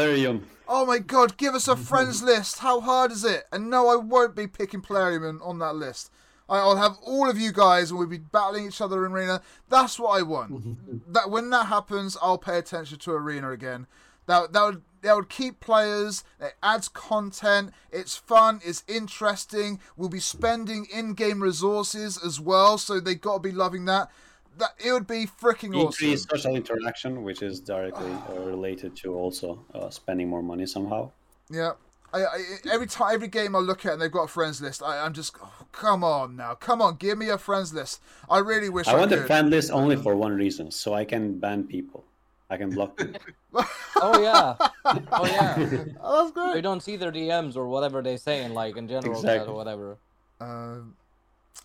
oh 0.67 0.85
my 0.85 0.99
god, 0.99 1.37
give 1.37 1.55
us 1.55 1.67
a 1.67 1.75
friends 1.75 2.21
list. 2.31 2.59
How 2.59 2.79
hard 2.79 3.11
is 3.11 3.25
it? 3.25 3.45
And 3.51 3.69
no, 3.69 3.89
I 3.89 3.95
won't 3.95 4.35
be 4.35 4.47
picking 4.47 4.81
Plarium 4.81 5.41
on 5.43 5.59
that 5.59 5.75
list. 5.75 6.11
I'll 6.49 6.77
have 6.77 6.97
all 7.03 7.29
of 7.29 7.37
you 7.37 7.51
guys 7.51 7.91
and 7.91 7.99
we'll 7.99 8.07
be 8.07 8.17
battling 8.17 8.67
each 8.67 8.81
other 8.81 9.05
in 9.05 9.11
arena. 9.11 9.41
That's 9.69 9.99
what 9.99 10.19
I 10.19 10.23
want. 10.23 11.13
that 11.13 11.29
when 11.29 11.49
that 11.51 11.67
happens, 11.67 12.17
I'll 12.21 12.37
pay 12.37 12.57
attention 12.57 12.97
to 12.99 13.11
arena 13.11 13.51
again. 13.51 13.87
That 14.25 14.53
that 14.53 14.63
would 14.63 14.81
that 15.01 15.15
would 15.15 15.29
keep 15.29 15.59
players. 15.59 16.23
It 16.39 16.53
adds 16.61 16.87
content. 16.87 17.71
It's 17.91 18.15
fun. 18.15 18.59
It's 18.63 18.83
interesting. 18.87 19.79
We'll 19.95 20.09
be 20.09 20.19
spending 20.19 20.85
in-game 20.93 21.41
resources 21.41 22.19
as 22.23 22.39
well, 22.39 22.77
so 22.77 22.99
they've 22.99 23.19
got 23.19 23.35
to 23.35 23.39
be 23.39 23.51
loving 23.51 23.85
that. 23.85 24.11
That 24.57 24.71
it 24.83 24.91
would 24.91 25.07
be 25.07 25.25
freaking 25.25 25.75
awesome. 25.75 26.05
Increase 26.05 26.27
social 26.29 26.55
interaction, 26.55 27.23
which 27.23 27.41
is 27.41 27.59
directly 27.59 28.11
uh, 28.29 28.41
related 28.41 28.95
to 28.97 29.13
also 29.15 29.63
uh, 29.73 29.89
spending 29.89 30.27
more 30.27 30.43
money 30.43 30.65
somehow. 30.65 31.11
Yeah. 31.49 31.73
I, 32.13 32.23
I, 32.23 32.43
every 32.71 32.87
time, 32.87 33.13
every 33.13 33.27
game 33.27 33.55
I 33.55 33.59
look 33.59 33.85
at 33.85 33.93
and 33.93 34.01
they've 34.01 34.11
got 34.11 34.23
a 34.23 34.27
friends 34.27 34.61
list, 34.61 34.81
I, 34.83 35.05
am 35.05 35.13
just, 35.13 35.35
oh, 35.41 35.65
come 35.71 36.03
on 36.03 36.35
now, 36.35 36.55
come 36.55 36.81
on, 36.81 36.95
give 36.95 37.17
me 37.17 37.29
a 37.29 37.37
friends 37.37 37.73
list. 37.73 38.01
I 38.29 38.39
really 38.39 38.69
wish 38.69 38.87
I, 38.87 38.93
I 38.93 38.95
want 38.97 39.11
could. 39.11 39.19
a 39.19 39.27
friend 39.27 39.49
list 39.49 39.71
only 39.71 39.95
for 39.95 40.15
one 40.15 40.35
reason, 40.35 40.71
so 40.71 40.93
I 40.93 41.05
can 41.05 41.39
ban 41.39 41.65
people. 41.65 42.05
I 42.49 42.57
can 42.57 42.71
block 42.71 42.97
them. 42.97 43.15
oh 43.53 44.21
yeah, 44.21 44.55
oh 44.85 45.25
yeah. 45.25 45.85
oh, 46.01 46.23
that's 46.23 46.31
great. 46.31 46.55
We 46.55 46.61
don't 46.61 46.81
see 46.81 46.95
their 46.95 47.11
DMs 47.11 47.55
or 47.55 47.67
whatever 47.67 48.01
they 48.01 48.17
say 48.17 48.43
in 48.43 48.53
like 48.53 48.75
in 48.75 48.87
general 48.87 49.15
exactly. 49.15 49.51
or 49.51 49.55
whatever. 49.55 49.97
Um, 50.39 50.95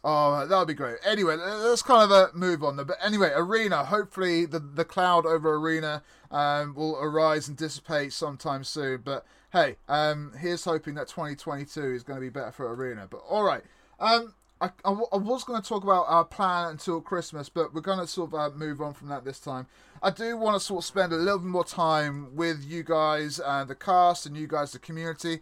oh, 0.02 0.46
that 0.46 0.58
would 0.58 0.68
be 0.68 0.74
great. 0.74 0.98
Anyway, 1.04 1.36
let's 1.36 1.82
kind 1.82 2.04
of 2.04 2.10
uh, 2.10 2.26
move 2.34 2.62
on. 2.62 2.76
There. 2.76 2.84
But 2.84 2.98
anyway, 3.02 3.32
Arena. 3.34 3.84
Hopefully, 3.84 4.44
the 4.44 4.58
the 4.58 4.84
cloud 4.84 5.24
over 5.24 5.54
Arena 5.54 6.02
um, 6.30 6.74
will 6.74 6.98
arise 6.98 7.48
and 7.48 7.56
dissipate 7.56 8.12
sometime 8.12 8.62
soon. 8.62 9.00
But 9.02 9.24
hey, 9.54 9.76
um, 9.88 10.32
here's 10.40 10.64
hoping 10.64 10.94
that 10.96 11.06
2022 11.06 11.80
is 11.94 12.02
going 12.02 12.16
to 12.16 12.20
be 12.20 12.28
better 12.28 12.50
for 12.50 12.74
Arena. 12.74 13.06
But 13.08 13.22
all 13.28 13.44
right. 13.44 13.62
Um, 14.00 14.34
I, 14.60 14.70
I, 14.84 14.90
I 14.90 15.16
was 15.16 15.44
going 15.44 15.62
to 15.62 15.66
talk 15.66 15.84
about 15.84 16.06
our 16.08 16.24
plan 16.24 16.70
until 16.70 17.00
Christmas, 17.00 17.48
but 17.48 17.72
we're 17.72 17.80
going 17.80 18.00
to 18.00 18.06
sort 18.08 18.32
of 18.32 18.34
uh, 18.34 18.56
move 18.56 18.80
on 18.80 18.94
from 18.94 19.08
that 19.08 19.24
this 19.24 19.38
time. 19.38 19.68
I 20.02 20.10
do 20.10 20.36
want 20.36 20.56
to 20.56 20.60
sort 20.60 20.82
of 20.82 20.84
spend 20.84 21.12
a 21.12 21.16
little 21.16 21.38
bit 21.38 21.46
more 21.46 21.64
time 21.64 22.34
with 22.34 22.64
you 22.64 22.82
guys 22.82 23.38
and 23.38 23.70
the 23.70 23.76
cast 23.76 24.26
and 24.26 24.36
you 24.36 24.48
guys, 24.48 24.72
the 24.72 24.80
community, 24.80 25.38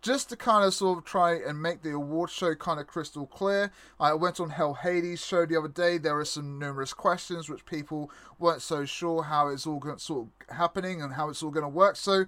just 0.00 0.28
to 0.28 0.36
kind 0.36 0.64
of 0.64 0.72
sort 0.72 0.98
of 0.98 1.04
try 1.04 1.34
and 1.34 1.60
make 1.60 1.82
the 1.82 1.90
award 1.90 2.30
show 2.30 2.54
kind 2.54 2.78
of 2.78 2.86
crystal 2.86 3.26
clear. 3.26 3.72
I 3.98 4.14
went 4.14 4.38
on 4.38 4.50
HellHades 4.50 5.18
show 5.18 5.44
the 5.44 5.58
other 5.58 5.66
day. 5.66 5.98
There 5.98 6.14
were 6.14 6.24
some 6.24 6.60
numerous 6.60 6.94
questions 6.94 7.48
which 7.48 7.66
people 7.66 8.12
weren't 8.38 8.62
so 8.62 8.84
sure 8.84 9.24
how 9.24 9.48
it's 9.48 9.66
all 9.66 9.80
going, 9.80 9.96
to 9.96 10.00
sort 10.00 10.28
of 10.28 10.56
happening 10.56 11.02
and 11.02 11.14
how 11.14 11.30
it's 11.30 11.42
all 11.42 11.50
going 11.50 11.64
to 11.64 11.68
work. 11.68 11.96
So 11.96 12.26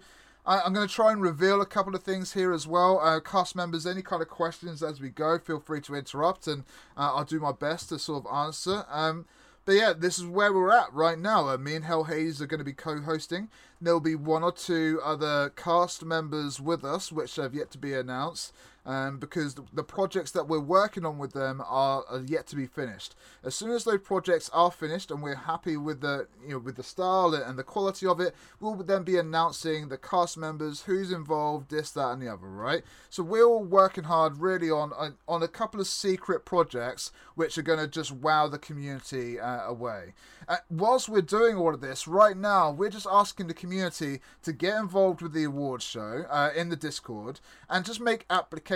I, 0.49 0.65
am 0.65 0.73
going 0.73 0.89
to 0.89 0.93
try 0.93 1.13
and 1.13 1.21
reveal 1.21 1.61
a 1.61 1.67
couple 1.67 1.95
of 1.95 2.03
things 2.03 2.33
here 2.33 2.55
as 2.55 2.67
well. 2.67 3.01
Uh, 3.01 3.21
cast 3.21 3.55
members, 3.55 3.87
any 3.87 4.01
kind 4.01 4.23
of 4.23 4.29
questions 4.29 4.83
as 4.83 4.99
we 4.99 5.11
go, 5.11 5.39
feel 5.39 5.61
free 5.61 5.83
to 5.83 5.95
interrupt, 5.95 6.47
and 6.47 6.65
uh, 6.97 7.13
I'll 7.17 7.25
do 7.25 7.39
my 7.39 7.53
best 7.53 7.91
to 7.91 7.99
sort 7.99 8.25
of 8.25 8.35
answer. 8.35 8.87
Um, 8.89 9.27
but 9.67 9.73
yeah, 9.73 9.93
this 9.93 10.19
is 10.19 10.25
where 10.25 10.51
we're 10.51 10.73
at 10.73 10.91
right 10.95 11.19
now. 11.19 11.51
Uh, 11.51 11.59
me 11.59 11.75
and 11.75 11.85
HellHades 11.85 12.41
are 12.41 12.47
going 12.47 12.61
to 12.61 12.65
be 12.65 12.73
co-hosting. 12.73 13.51
There'll 13.79 14.01
be 14.01 14.15
one 14.15 14.43
or 14.43 14.51
two 14.51 15.03
other 15.05 15.51
cast 15.51 16.03
members 16.03 16.59
with 16.59 16.83
us, 16.83 17.13
which 17.13 17.37
have 17.37 17.55
yet 17.55 17.71
to 17.73 17.79
be 17.79 17.93
announced 17.93 18.55
um, 18.87 19.19
because 19.19 19.55
the 19.73 19.83
projects 19.83 20.31
that 20.31 20.49
we're 20.49 20.61
working 20.61 21.05
on 21.05 21.19
with 21.19 21.33
them 21.33 21.61
are, 21.67 22.05
are, 22.09 22.23
yet 22.27 22.47
to 22.47 22.57
be 22.57 22.67
finished. 22.67 23.15
As 23.45 23.55
soon 23.55 23.71
as 23.71 23.85
those 23.85 24.01
projects 24.01 24.49
are 24.53 24.71
finished 24.71 25.11
and 25.11 25.23
we're 25.23 25.35
happy 25.35 25.77
with 25.77 26.01
the 26.01 26.27
you 26.43 26.53
know 26.53 26.59
with 26.59 26.77
the 26.77 26.83
style 26.83 27.35
and 27.35 27.59
the 27.59 27.65
quality 27.65 28.07
of 28.07 28.21
it, 28.21 28.35
we'll 28.61 28.75
then 28.77 29.03
be 29.03 29.19
announcing 29.19 29.89
the 29.89 29.99
cast 29.99 30.39
members, 30.39 30.83
who's 30.83 31.13
involved, 31.13 31.71
this, 31.71 31.91
that, 31.91 32.13
and 32.13 32.23
the 32.23 32.29
other. 32.29 32.47
Right. 32.47 32.83
So 33.11 33.23
we're 33.23 33.45
all 33.45 33.65
working 33.65 34.05
hard, 34.05 34.39
really, 34.39 34.71
on 34.71 34.93
on, 35.29 35.43
a 35.43 35.49
couple 35.49 35.81
of 35.81 35.87
secret 35.87 36.45
projects 36.45 37.13
which 37.35 37.57
are 37.59 37.63
going 37.63 37.79
to 37.79 37.87
just 37.87 38.13
wow 38.13 38.49
the 38.49 38.59
community 38.59 39.39
uh, 39.39 39.65
away. 39.67 40.15
Uh, 40.49 40.57
whilst 40.71 41.09
we're 41.09 41.23
doing 41.23 41.57
all 41.57 41.75
of 41.75 41.81
this 41.81 42.09
right 42.09 42.37
now, 42.37 42.71
we're 42.71 42.91
just 42.91 43.07
asking 43.11 43.47
the 43.47 43.55
community 43.55 44.21
to 44.43 44.53
get 44.53 44.77
involved 44.77 45.21
with 45.23 45.33
the 45.33 45.45
awards 45.45 45.85
show 45.85 46.25
uh, 46.31 46.51
in 46.57 46.69
the 46.69 46.77
Discord 46.77 47.41
and 47.69 47.85
just 47.85 48.01
make 48.01 48.25
applications 48.31 48.68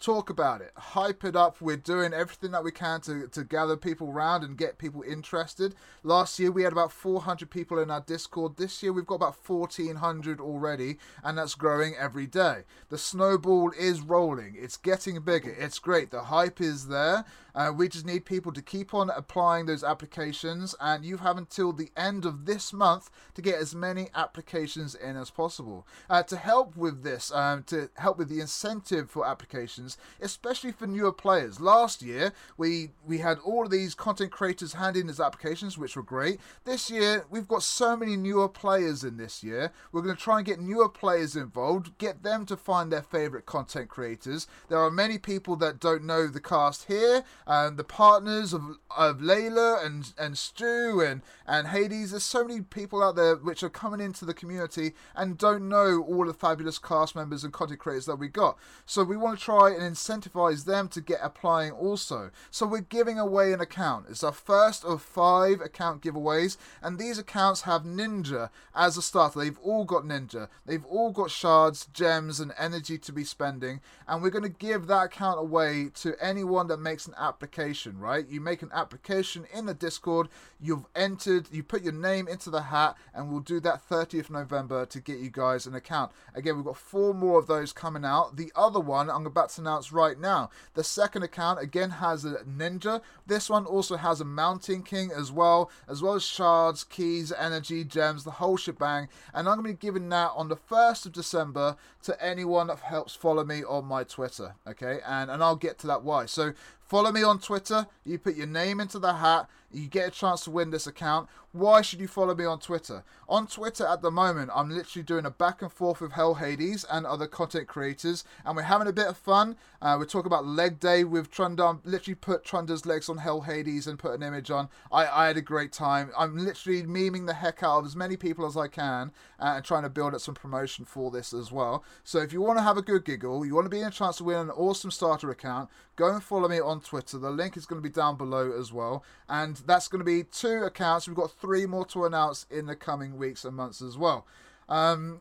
talk 0.00 0.30
about 0.30 0.60
it, 0.60 0.72
hype 0.76 1.24
it 1.24 1.36
up. 1.36 1.60
We're 1.60 1.76
doing 1.76 2.12
everything 2.14 2.52
that 2.52 2.64
we 2.64 2.70
can 2.70 3.00
to, 3.02 3.28
to 3.28 3.44
gather 3.44 3.76
people 3.76 4.08
around 4.08 4.44
and 4.44 4.56
get 4.56 4.78
people 4.78 5.02
interested. 5.02 5.74
Last 6.02 6.38
year 6.38 6.50
we 6.50 6.62
had 6.62 6.72
about 6.72 6.92
400 6.92 7.50
people 7.50 7.78
in 7.78 7.90
our 7.90 8.00
Discord. 8.00 8.56
This 8.56 8.82
year 8.82 8.92
we've 8.92 9.06
got 9.06 9.16
about 9.16 9.36
1,400 9.46 10.40
already, 10.40 10.98
and 11.22 11.36
that's 11.36 11.54
growing 11.54 11.94
every 11.96 12.26
day. 12.26 12.62
The 12.88 12.98
snowball 12.98 13.72
is 13.78 14.00
rolling. 14.00 14.56
It's 14.56 14.76
getting 14.76 15.20
bigger. 15.20 15.54
It's 15.58 15.78
great. 15.78 16.10
The 16.10 16.22
hype 16.24 16.60
is 16.60 16.88
there. 16.88 17.24
Uh, 17.54 17.72
we 17.74 17.88
just 17.88 18.06
need 18.06 18.24
people 18.24 18.52
to 18.52 18.62
keep 18.62 18.94
on 18.94 19.10
applying 19.10 19.66
those 19.66 19.84
applications, 19.84 20.74
and 20.80 21.04
you 21.04 21.18
have 21.18 21.36
until 21.36 21.72
the 21.72 21.90
end 21.96 22.24
of 22.24 22.46
this 22.46 22.72
month 22.72 23.10
to 23.34 23.42
get 23.42 23.56
as 23.56 23.74
many 23.74 24.08
applications 24.14 24.94
in 24.94 25.16
as 25.16 25.30
possible. 25.30 25.86
Uh, 26.08 26.22
to 26.22 26.36
help 26.36 26.76
with 26.76 27.02
this, 27.02 27.32
um, 27.32 27.62
to 27.64 27.90
help 27.96 28.18
with 28.18 28.28
the 28.28 28.40
incentive 28.40 29.10
for 29.10 29.26
applications, 29.26 29.96
especially 30.20 30.72
for 30.72 30.86
newer 30.86 31.12
players. 31.12 31.60
Last 31.60 32.02
year, 32.02 32.32
we 32.56 32.90
we 33.06 33.18
had 33.18 33.38
all 33.38 33.64
of 33.64 33.70
these 33.70 33.94
content 33.94 34.30
creators 34.30 34.74
hand 34.74 34.96
in 34.96 35.08
his 35.08 35.20
applications, 35.20 35.78
which 35.78 35.96
were 35.96 36.02
great. 36.02 36.40
This 36.64 36.90
year, 36.90 37.24
we've 37.30 37.48
got 37.48 37.62
so 37.62 37.96
many 37.96 38.16
newer 38.16 38.48
players 38.48 39.04
in 39.04 39.16
this 39.16 39.42
year. 39.42 39.72
We're 39.92 40.02
going 40.02 40.16
to 40.16 40.22
try 40.22 40.38
and 40.38 40.46
get 40.46 40.60
newer 40.60 40.88
players 40.88 41.36
involved, 41.36 41.96
get 41.98 42.22
them 42.22 42.46
to 42.46 42.56
find 42.56 42.90
their 42.90 43.02
favorite 43.02 43.46
content 43.46 43.88
creators. 43.88 44.46
There 44.68 44.78
are 44.78 44.90
many 44.90 45.18
people 45.18 45.56
that 45.56 45.80
don't 45.80 46.04
know 46.04 46.26
the 46.26 46.40
cast 46.40 46.84
here 46.84 47.24
and 47.50 47.76
the 47.76 47.82
partners 47.82 48.52
of 48.52 48.78
of 48.96 49.18
Layla 49.18 49.84
and 49.84 50.12
and 50.16 50.38
Stu 50.38 51.00
and 51.04 51.20
and 51.48 51.66
Hades. 51.66 52.12
There's 52.12 52.22
so 52.22 52.44
many 52.44 52.60
people 52.60 53.02
out 53.02 53.16
there 53.16 53.34
which 53.34 53.64
are 53.64 53.68
coming 53.68 54.00
into 54.00 54.24
the 54.24 54.32
community 54.32 54.92
and 55.16 55.36
don't 55.36 55.68
know 55.68 56.00
all 56.00 56.24
the 56.24 56.32
fabulous 56.32 56.78
cast 56.78 57.16
members 57.16 57.42
and 57.42 57.52
content 57.52 57.80
creators 57.80 58.06
that 58.06 58.20
we 58.20 58.28
got. 58.28 58.56
So 58.86 59.02
we 59.02 59.16
want 59.16 59.36
to 59.36 59.44
try 59.44 59.70
and 59.70 59.82
incentivize 59.82 60.64
them 60.64 60.86
to 60.90 61.00
get 61.00 61.18
applying 61.24 61.72
also. 61.72 62.30
So 62.52 62.66
we're 62.66 62.82
giving 62.82 63.18
away 63.18 63.52
an 63.52 63.60
account. 63.60 64.06
It's 64.08 64.22
our 64.22 64.30
first 64.30 64.84
of 64.84 65.02
five 65.02 65.60
account 65.60 66.02
giveaways, 66.02 66.56
and 66.80 66.98
these 67.00 67.18
accounts 67.18 67.62
have 67.62 67.82
Ninja 67.82 68.50
as 68.76 68.96
a 68.96 69.02
starter. 69.02 69.40
They've 69.40 69.58
all 69.58 69.84
got 69.84 70.04
Ninja. 70.04 70.46
They've 70.66 70.84
all 70.84 71.10
got 71.10 71.32
shards, 71.32 71.86
gems, 71.92 72.38
and 72.38 72.52
energy 72.56 72.96
to 72.98 73.12
be 73.12 73.24
spending, 73.24 73.80
and 74.06 74.22
we're 74.22 74.30
going 74.30 74.44
to 74.44 74.48
give 74.48 74.86
that 74.86 75.06
account 75.06 75.40
away 75.40 75.90
to 75.96 76.14
anyone 76.20 76.68
that 76.68 76.78
makes 76.78 77.08
an 77.08 77.14
application. 77.40 77.98
Right? 77.98 78.28
You 78.28 78.40
make 78.40 78.60
an 78.60 78.70
application 78.72 79.46
in 79.52 79.64
the 79.64 79.72
Discord. 79.72 80.28
You've 80.60 80.84
entered. 80.94 81.48
You 81.50 81.62
put 81.62 81.82
your 81.82 81.94
name 81.94 82.28
into 82.28 82.50
the 82.50 82.62
hat, 82.62 82.96
and 83.14 83.30
we'll 83.30 83.40
do 83.40 83.60
that 83.60 83.88
30th 83.88 84.28
November 84.28 84.84
to 84.86 85.00
get 85.00 85.18
you 85.18 85.30
guys 85.30 85.66
an 85.66 85.74
account. 85.74 86.12
Again, 86.34 86.56
we've 86.56 86.64
got 86.64 86.76
four 86.76 87.14
more 87.14 87.38
of 87.38 87.46
those 87.46 87.72
coming 87.72 88.04
out. 88.04 88.36
The 88.36 88.52
other 88.54 88.80
one 88.80 89.08
I'm 89.08 89.26
about 89.26 89.48
to 89.50 89.62
announce 89.62 89.90
right 89.90 90.20
now. 90.20 90.50
The 90.74 90.84
second 90.84 91.22
account 91.22 91.60
again 91.60 91.90
has 91.90 92.26
a 92.26 92.44
ninja. 92.44 93.00
This 93.26 93.48
one 93.48 93.64
also 93.64 93.96
has 93.96 94.20
a 94.20 94.24
mountain 94.24 94.82
king 94.82 95.10
as 95.10 95.32
well, 95.32 95.70
as 95.88 96.02
well 96.02 96.14
as 96.14 96.24
shards, 96.24 96.84
keys, 96.84 97.32
energy, 97.32 97.84
gems, 97.84 98.24
the 98.24 98.32
whole 98.32 98.58
shebang. 98.58 99.08
And 99.32 99.48
I'm 99.48 99.56
to 99.56 99.62
be 99.62 99.72
giving 99.72 100.08
that 100.10 100.32
on 100.36 100.48
the 100.48 100.56
1st 100.56 101.06
of 101.06 101.12
December 101.12 101.76
to 102.02 102.22
anyone 102.22 102.66
that 102.66 102.80
helps 102.80 103.14
follow 103.14 103.44
me 103.44 103.64
on 103.64 103.86
my 103.86 104.04
Twitter. 104.04 104.54
Okay, 104.66 105.00
and, 105.06 105.30
and 105.30 105.42
I'll 105.42 105.56
get 105.56 105.78
to 105.80 105.86
that 105.86 106.02
why. 106.02 106.26
So 106.26 106.52
follow 106.90 107.12
me 107.12 107.22
on 107.22 107.38
Twitter. 107.38 107.86
You 108.04 108.18
put 108.18 108.34
your 108.34 108.48
name 108.48 108.80
into 108.80 108.98
the 108.98 109.14
hat 109.14 109.48
you 109.72 109.86
get 109.86 110.08
a 110.08 110.10
chance 110.10 110.44
to 110.44 110.50
win 110.50 110.70
this 110.70 110.86
account. 110.86 111.28
Why 111.52 111.82
should 111.82 112.00
you 112.00 112.06
follow 112.06 112.34
me 112.34 112.44
on 112.44 112.60
Twitter? 112.60 113.02
On 113.28 113.46
Twitter 113.46 113.84
at 113.84 114.02
the 114.02 114.10
moment, 114.10 114.52
I'm 114.54 114.70
literally 114.70 115.02
doing 115.02 115.26
a 115.26 115.30
back 115.30 115.62
and 115.62 115.72
forth 115.72 116.00
with 116.00 116.12
HellHades 116.12 116.84
and 116.88 117.04
other 117.04 117.26
content 117.26 117.66
creators, 117.66 118.22
and 118.44 118.54
we're 118.54 118.62
having 118.62 118.86
a 118.86 118.92
bit 118.92 119.08
of 119.08 119.16
fun. 119.16 119.56
Uh, 119.82 119.96
we're 119.98 120.04
talking 120.04 120.28
about 120.28 120.46
leg 120.46 120.78
day 120.78 121.02
with 121.02 121.30
Trunda. 121.30 121.80
literally 121.84 122.14
put 122.14 122.44
Trunda's 122.44 122.86
legs 122.86 123.08
on 123.08 123.18
HellHades 123.18 123.88
and 123.88 123.98
put 123.98 124.14
an 124.14 124.22
image 124.22 124.50
on. 124.50 124.68
I, 124.92 125.06
I 125.06 125.26
had 125.26 125.36
a 125.36 125.42
great 125.42 125.72
time. 125.72 126.10
I'm 126.16 126.36
literally 126.36 126.84
memeing 126.84 127.26
the 127.26 127.34
heck 127.34 127.64
out 127.64 127.80
of 127.80 127.86
as 127.86 127.96
many 127.96 128.16
people 128.16 128.46
as 128.46 128.56
I 128.56 128.68
can 128.68 129.10
uh, 129.40 129.54
and 129.56 129.64
trying 129.64 129.82
to 129.82 129.90
build 129.90 130.14
up 130.14 130.20
some 130.20 130.34
promotion 130.34 130.84
for 130.84 131.10
this 131.10 131.32
as 131.32 131.50
well. 131.50 131.84
So 132.04 132.18
if 132.20 132.32
you 132.32 132.40
want 132.40 132.58
to 132.58 132.62
have 132.62 132.76
a 132.76 132.82
good 132.82 133.04
giggle, 133.04 133.44
you 133.44 133.54
want 133.56 133.64
to 133.66 133.70
be 133.70 133.80
in 133.80 133.88
a 133.88 133.90
chance 133.90 134.18
to 134.18 134.24
win 134.24 134.36
an 134.36 134.50
awesome 134.50 134.92
starter 134.92 135.30
account, 135.30 135.68
go 135.96 136.12
and 136.12 136.22
follow 136.22 136.48
me 136.48 136.60
on 136.60 136.80
Twitter. 136.80 137.18
The 137.18 137.30
link 137.30 137.56
is 137.56 137.66
going 137.66 137.82
to 137.82 137.88
be 137.88 137.92
down 137.92 138.16
below 138.16 138.52
as 138.52 138.72
well. 138.72 139.04
And 139.28 139.56
that's 139.66 139.88
going 139.88 140.00
to 140.00 140.04
be 140.04 140.24
two 140.24 140.62
accounts. 140.64 141.06
We've 141.06 141.16
got 141.16 141.32
three 141.32 141.66
more 141.66 141.84
to 141.86 142.04
announce 142.04 142.46
in 142.50 142.66
the 142.66 142.76
coming 142.76 143.16
weeks 143.16 143.44
and 143.44 143.56
months 143.56 143.82
as 143.82 143.96
well. 143.96 144.26
Um, 144.68 145.20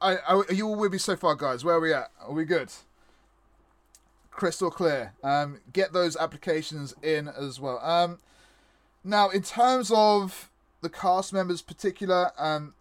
I, 0.00 0.16
I, 0.16 0.34
are 0.34 0.52
you 0.52 0.66
all 0.68 0.76
with 0.76 0.92
me 0.92 0.98
so 0.98 1.16
far, 1.16 1.34
guys? 1.34 1.64
Where 1.64 1.76
are 1.76 1.80
we 1.80 1.92
at? 1.92 2.10
Are 2.20 2.32
we 2.32 2.44
good? 2.44 2.70
Crystal 4.30 4.70
clear. 4.70 5.14
Um, 5.22 5.60
get 5.72 5.92
those 5.92 6.16
applications 6.16 6.94
in 7.02 7.28
as 7.28 7.58
well. 7.58 7.78
Um, 7.78 8.18
now, 9.02 9.30
in 9.30 9.42
terms 9.42 9.90
of 9.94 10.50
the 10.82 10.90
cast 10.90 11.32
members, 11.32 11.62
particular, 11.62 12.32
um, 12.38 12.74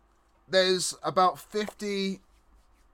there's 0.47 0.95
about 1.03 1.39
50. 1.39 2.19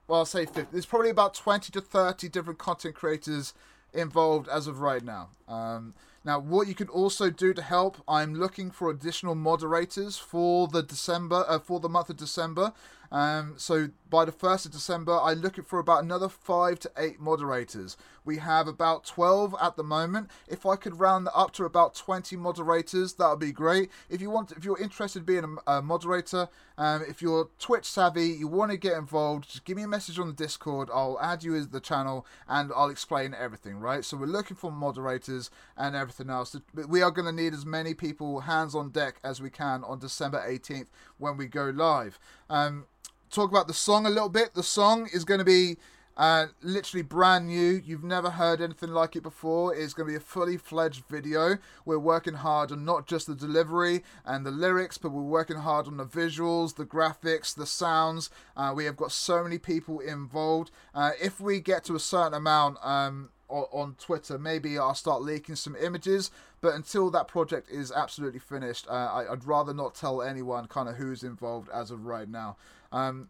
Well, 0.07 0.19
I'll 0.19 0.25
say 0.25 0.45
50. 0.45 0.67
There's 0.71 0.85
probably 0.85 1.09
about 1.09 1.33
20 1.33 1.71
to 1.71 1.81
30 1.81 2.29
different 2.29 2.59
content 2.59 2.95
creators 2.95 3.53
involved 3.93 4.47
as 4.47 4.67
of 4.67 4.81
right 4.81 5.03
now. 5.03 5.29
Um, 5.47 5.93
now, 6.23 6.39
what 6.39 6.67
you 6.67 6.75
can 6.75 6.87
also 6.87 7.31
do 7.31 7.53
to 7.53 7.61
help, 7.61 7.97
I'm 8.07 8.35
looking 8.35 8.69
for 8.69 8.91
additional 8.91 9.33
moderators 9.33 10.17
for 10.17 10.67
the 10.67 10.83
December, 10.83 11.45
uh, 11.47 11.57
for 11.57 11.79
the 11.79 11.89
month 11.89 12.11
of 12.11 12.17
December. 12.17 12.73
Um, 13.11 13.55
so 13.57 13.89
by 14.09 14.25
the 14.25 14.31
1st 14.31 14.67
of 14.67 14.71
December, 14.71 15.19
I'm 15.19 15.41
looking 15.41 15.63
for 15.63 15.79
about 15.79 16.03
another 16.03 16.29
five 16.29 16.79
to 16.81 16.91
eight 16.95 17.19
moderators. 17.19 17.97
We 18.23 18.37
have 18.37 18.67
about 18.67 19.05
12 19.05 19.55
at 19.61 19.75
the 19.75 19.83
moment. 19.83 20.29
If 20.47 20.65
I 20.65 20.75
could 20.75 20.99
round 20.99 21.27
that 21.27 21.35
up 21.35 21.51
to 21.53 21.65
about 21.65 21.95
20 21.95 22.35
moderators, 22.35 23.13
that 23.13 23.29
would 23.29 23.39
be 23.39 23.51
great. 23.51 23.89
If 24.09 24.21
you 24.21 24.29
want, 24.29 24.51
if 24.51 24.63
you're 24.63 24.79
interested 24.79 25.19
in 25.19 25.25
being 25.25 25.57
a, 25.67 25.77
a 25.77 25.81
moderator, 25.81 26.47
um, 26.77 27.03
if 27.07 27.21
you're 27.21 27.49
Twitch 27.59 27.85
savvy, 27.85 28.29
you 28.29 28.47
want 28.47 28.71
to 28.71 28.77
get 28.77 28.97
involved, 28.97 29.49
just 29.49 29.65
give 29.65 29.77
me 29.77 29.83
a 29.83 29.87
message 29.87 30.19
on 30.19 30.27
the 30.27 30.33
Discord. 30.33 30.89
I'll 30.93 31.19
add 31.21 31.43
you 31.43 31.55
as 31.55 31.69
the 31.69 31.79
channel 31.79 32.25
and 32.47 32.71
I'll 32.75 32.89
explain 32.89 33.33
everything, 33.33 33.79
right? 33.79 34.05
So 34.05 34.17
we're 34.17 34.25
looking 34.25 34.57
for 34.57 34.71
moderators 34.71 35.49
and 35.77 35.95
everything 35.95 36.29
else. 36.29 36.55
We 36.73 37.01
are 37.01 37.11
going 37.11 37.25
to 37.25 37.31
need 37.31 37.53
as 37.53 37.65
many 37.65 37.93
people 37.93 38.41
hands 38.41 38.75
on 38.75 38.89
deck 38.89 39.19
as 39.23 39.41
we 39.41 39.49
can 39.49 39.83
on 39.83 39.99
December 39.99 40.43
18th 40.47 40.87
when 41.17 41.37
we 41.37 41.47
go 41.47 41.65
live. 41.69 42.19
Um, 42.49 42.85
talk 43.31 43.49
about 43.49 43.67
the 43.67 43.73
song 43.73 44.05
a 44.05 44.09
little 44.09 44.29
bit. 44.29 44.53
The 44.53 44.63
song 44.63 45.09
is 45.11 45.23
going 45.23 45.39
to 45.39 45.45
be 45.45 45.77
uh, 46.17 46.47
literally 46.61 47.01
brand 47.01 47.47
new. 47.47 47.81
You've 47.83 48.03
never 48.03 48.31
heard 48.31 48.61
anything 48.61 48.91
like 48.91 49.15
it 49.15 49.23
before. 49.23 49.75
It's 49.75 49.93
going 49.93 50.07
to 50.07 50.11
be 50.11 50.17
a 50.17 50.19
fully 50.19 50.57
fledged 50.57 51.03
video. 51.09 51.57
We're 51.85 51.99
working 51.99 52.35
hard 52.35 52.71
on 52.71 52.85
not 52.85 53.07
just 53.07 53.27
the 53.27 53.35
delivery 53.35 54.03
and 54.25 54.45
the 54.45 54.51
lyrics, 54.51 54.97
but 54.97 55.11
we're 55.11 55.21
working 55.21 55.57
hard 55.57 55.87
on 55.87 55.97
the 55.97 56.05
visuals, 56.05 56.75
the 56.75 56.85
graphics, 56.85 57.55
the 57.55 57.65
sounds. 57.65 58.29
Uh, 58.55 58.73
we 58.75 58.85
have 58.85 58.97
got 58.97 59.11
so 59.11 59.43
many 59.43 59.57
people 59.57 59.99
involved. 59.99 60.71
Uh, 60.93 61.11
if 61.21 61.39
we 61.39 61.59
get 61.59 61.83
to 61.85 61.95
a 61.95 61.99
certain 61.99 62.33
amount, 62.33 62.77
um, 62.83 63.29
on 63.51 63.95
Twitter. 63.99 64.37
Maybe 64.37 64.77
I'll 64.77 64.95
start 64.95 65.21
leaking 65.21 65.55
some 65.55 65.75
images, 65.75 66.31
but 66.61 66.73
until 66.73 67.11
that 67.11 67.27
project 67.27 67.69
is 67.69 67.91
absolutely 67.91 68.39
finished, 68.39 68.87
uh, 68.87 68.91
I, 68.91 69.29
would 69.29 69.45
rather 69.45 69.73
not 69.73 69.95
tell 69.95 70.21
anyone 70.21 70.67
kind 70.67 70.87
of 70.87 70.95
who's 70.95 71.23
involved 71.23 71.69
as 71.69 71.91
of 71.91 72.05
right 72.05 72.29
now. 72.29 72.57
Um, 72.91 73.29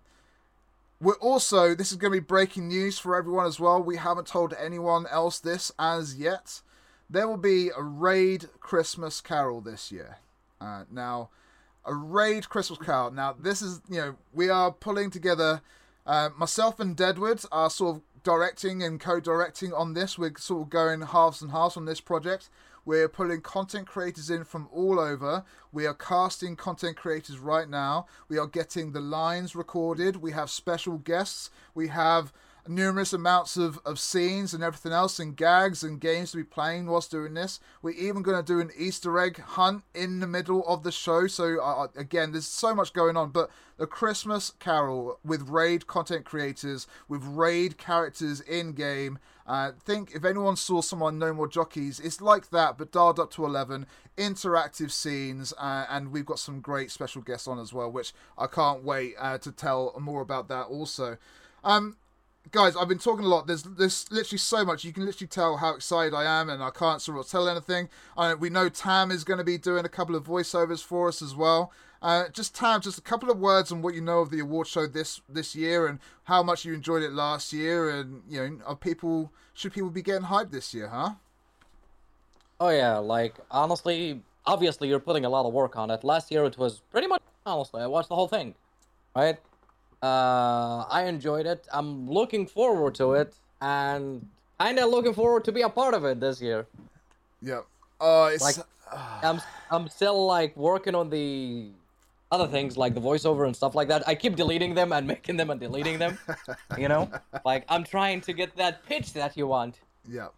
we're 1.01 1.15
also, 1.15 1.73
this 1.73 1.91
is 1.91 1.97
going 1.97 2.13
to 2.13 2.21
be 2.21 2.25
breaking 2.25 2.67
news 2.67 2.99
for 2.99 3.15
everyone 3.15 3.47
as 3.47 3.59
well. 3.59 3.81
We 3.81 3.97
haven't 3.97 4.27
told 4.27 4.53
anyone 4.53 5.07
else 5.07 5.39
this 5.39 5.71
as 5.79 6.15
yet. 6.15 6.61
There 7.09 7.27
will 7.27 7.37
be 7.37 7.71
a 7.75 7.81
Raid 7.81 8.49
Christmas 8.59 9.19
Carol 9.19 9.61
this 9.61 9.91
year. 9.91 10.19
Uh, 10.61 10.83
now, 10.91 11.29
a 11.83 11.95
Raid 11.95 12.49
Christmas 12.49 12.77
Carol. 12.77 13.09
Now, 13.09 13.35
this 13.37 13.63
is, 13.63 13.81
you 13.89 13.97
know, 13.97 14.15
we 14.31 14.49
are 14.49 14.71
pulling 14.71 15.09
together, 15.09 15.61
uh, 16.05 16.29
myself 16.37 16.79
and 16.79 16.95
Deadwood 16.95 17.43
are 17.51 17.71
sort 17.71 17.97
of 17.97 18.01
directing 18.23 18.83
and 18.83 18.99
co-directing 18.99 19.73
on 19.73 19.93
this. 19.93 20.19
We're 20.19 20.37
sort 20.37 20.61
of 20.61 20.69
going 20.69 21.01
halves 21.01 21.41
and 21.41 21.49
halves 21.49 21.75
on 21.75 21.85
this 21.85 21.99
project. 21.99 22.49
We're 22.85 23.09
pulling 23.09 23.41
content 23.41 23.87
creators 23.87 24.29
in 24.29 24.43
from 24.43 24.67
all 24.71 24.99
over. 24.99 25.43
We 25.71 25.85
are 25.85 25.93
casting 25.93 26.55
content 26.55 26.97
creators 26.97 27.37
right 27.39 27.69
now. 27.69 28.07
We 28.27 28.37
are 28.37 28.47
getting 28.47 28.91
the 28.91 28.99
lines 28.99 29.55
recorded. 29.55 30.17
We 30.17 30.31
have 30.31 30.49
special 30.49 30.97
guests. 30.97 31.49
We 31.75 31.89
have 31.89 32.33
numerous 32.67 33.13
amounts 33.13 33.57
of, 33.57 33.79
of 33.85 33.99
scenes 33.99 34.53
and 34.53 34.63
everything 34.63 34.91
else 34.91 35.19
and 35.19 35.35
gags 35.35 35.83
and 35.83 35.99
games 35.99 36.31
to 36.31 36.37
be 36.37 36.43
playing 36.43 36.85
whilst 36.85 37.11
doing 37.11 37.33
this. 37.33 37.59
We're 37.81 37.91
even 37.91 38.21
going 38.21 38.37
to 38.37 38.45
do 38.45 38.59
an 38.59 38.71
Easter 38.77 39.19
egg 39.19 39.39
hunt 39.39 39.83
in 39.93 40.19
the 40.19 40.27
middle 40.27 40.65
of 40.67 40.83
the 40.83 40.91
show. 40.91 41.27
So, 41.27 41.59
uh, 41.59 41.83
uh, 41.83 41.87
again, 41.95 42.31
there's 42.31 42.45
so 42.45 42.75
much 42.75 42.93
going 42.93 43.17
on. 43.17 43.29
But 43.29 43.49
the 43.77 43.87
Christmas 43.87 44.53
Carol 44.59 45.19
with 45.23 45.49
raid 45.49 45.87
content 45.87 46.25
creators, 46.25 46.87
with 47.07 47.23
raid 47.23 47.77
characters 47.77 48.41
in 48.41 48.73
game. 48.73 49.19
Uh, 49.51 49.73
think 49.83 50.15
if 50.15 50.23
anyone 50.23 50.55
saw 50.55 50.79
someone 50.79 51.19
No 51.19 51.33
More 51.33 51.45
Jockeys, 51.45 51.99
it's 51.99 52.21
like 52.21 52.51
that, 52.51 52.77
but 52.77 52.93
dialed 52.93 53.19
up 53.19 53.31
to 53.31 53.43
11. 53.43 53.85
Interactive 54.17 54.91
scenes, 54.91 55.53
uh, 55.59 55.85
and 55.89 56.13
we've 56.13 56.25
got 56.25 56.39
some 56.39 56.61
great 56.61 56.89
special 56.89 57.21
guests 57.21 57.49
on 57.49 57.59
as 57.59 57.73
well, 57.73 57.91
which 57.91 58.13
I 58.37 58.47
can't 58.47 58.81
wait 58.81 59.15
uh, 59.19 59.39
to 59.39 59.51
tell 59.51 59.93
more 59.99 60.21
about 60.21 60.47
that 60.47 60.67
also. 60.67 61.17
Um, 61.65 61.97
guys, 62.51 62.77
I've 62.77 62.87
been 62.87 62.97
talking 62.97 63.25
a 63.25 63.27
lot. 63.27 63.45
There's 63.45 63.63
there's 63.63 64.09
literally 64.09 64.37
so 64.37 64.63
much. 64.63 64.85
You 64.85 64.93
can 64.93 65.05
literally 65.05 65.27
tell 65.27 65.57
how 65.57 65.75
excited 65.75 66.13
I 66.13 66.23
am, 66.39 66.49
and 66.49 66.63
I 66.63 66.69
can't 66.69 67.01
sort 67.01 67.19
of 67.19 67.27
tell 67.27 67.49
anything. 67.49 67.89
Uh, 68.17 68.37
we 68.39 68.49
know 68.49 68.69
Tam 68.69 69.11
is 69.11 69.25
going 69.25 69.39
to 69.39 69.43
be 69.43 69.57
doing 69.57 69.83
a 69.83 69.89
couple 69.89 70.15
of 70.15 70.23
voiceovers 70.23 70.81
for 70.81 71.09
us 71.09 71.21
as 71.21 71.35
well. 71.35 71.73
Uh, 72.01 72.29
just 72.29 72.55
Tam, 72.55 72.81
just 72.81 72.97
a 72.97 73.01
couple 73.01 73.29
of 73.29 73.37
words 73.37 73.71
on 73.71 73.83
what 73.83 73.93
you 73.93 74.01
know 74.01 74.21
of 74.21 74.31
the 74.31 74.39
award 74.39 74.67
show 74.67 74.87
this 74.87 75.21
this 75.29 75.55
year, 75.55 75.85
and 75.85 75.99
how 76.23 76.41
much 76.41 76.65
you 76.65 76.73
enjoyed 76.73 77.03
it 77.03 77.13
last 77.13 77.53
year, 77.53 77.89
and 77.89 78.23
you 78.27 78.41
know, 78.41 78.65
are 78.65 78.75
people 78.75 79.31
should 79.53 79.71
people 79.71 79.91
be 79.91 80.01
getting 80.01 80.27
hyped 80.27 80.51
this 80.51 80.73
year, 80.73 80.87
huh? 80.87 81.11
Oh 82.59 82.69
yeah, 82.69 82.97
like 82.97 83.35
honestly, 83.51 84.21
obviously 84.47 84.87
you're 84.87 84.99
putting 84.99 85.25
a 85.25 85.29
lot 85.29 85.45
of 85.45 85.53
work 85.53 85.75
on 85.77 85.91
it. 85.91 86.03
Last 86.03 86.31
year 86.31 86.43
it 86.45 86.57
was 86.57 86.81
pretty 86.91 87.05
much 87.05 87.21
honestly, 87.45 87.81
I 87.83 87.87
watched 87.87 88.09
the 88.09 88.15
whole 88.15 88.27
thing, 88.27 88.55
right? 89.15 89.37
Uh, 90.01 90.85
I 90.89 91.05
enjoyed 91.05 91.45
it. 91.45 91.67
I'm 91.71 92.09
looking 92.09 92.47
forward 92.47 92.95
to 92.95 93.13
it, 93.13 93.35
and 93.61 94.25
kinda 94.59 94.87
looking 94.87 95.13
forward 95.13 95.43
to 95.45 95.51
be 95.51 95.61
a 95.61 95.69
part 95.69 95.93
of 95.93 96.03
it 96.05 96.19
this 96.19 96.41
year. 96.41 96.65
Yeah. 97.43 97.61
Uh, 97.99 98.31
it's 98.33 98.43
like 98.43 98.55
I'm 99.21 99.39
I'm 99.69 99.87
still 99.87 100.25
like 100.25 100.57
working 100.57 100.95
on 100.95 101.11
the 101.11 101.69
other 102.31 102.47
things 102.47 102.77
like 102.77 102.93
the 102.93 103.01
voiceover 103.01 103.45
and 103.45 103.55
stuff 103.55 103.75
like 103.75 103.87
that. 103.89 104.07
I 104.07 104.15
keep 104.15 104.35
deleting 104.35 104.73
them 104.73 104.91
and 104.93 105.05
making 105.05 105.37
them 105.37 105.49
and 105.49 105.59
deleting 105.59 105.99
them. 105.99 106.17
you 106.77 106.87
know, 106.87 107.09
like 107.45 107.65
I'm 107.69 107.83
trying 107.83 108.21
to 108.21 108.33
get 108.33 108.55
that 108.57 108.85
pitch 108.85 109.13
that 109.13 109.35
you 109.35 109.47
want. 109.47 109.79
Yeah. 110.07 110.29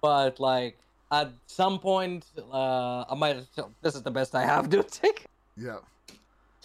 But 0.00 0.38
like 0.40 0.78
at 1.10 1.32
some 1.46 1.78
point, 1.78 2.26
uh, 2.52 3.04
I 3.10 3.14
might. 3.16 3.44
This 3.82 3.94
is 3.94 4.02
the 4.02 4.10
best 4.10 4.34
I 4.34 4.44
have, 4.44 4.70
dude. 4.74 4.86
Yeah. 5.56 5.78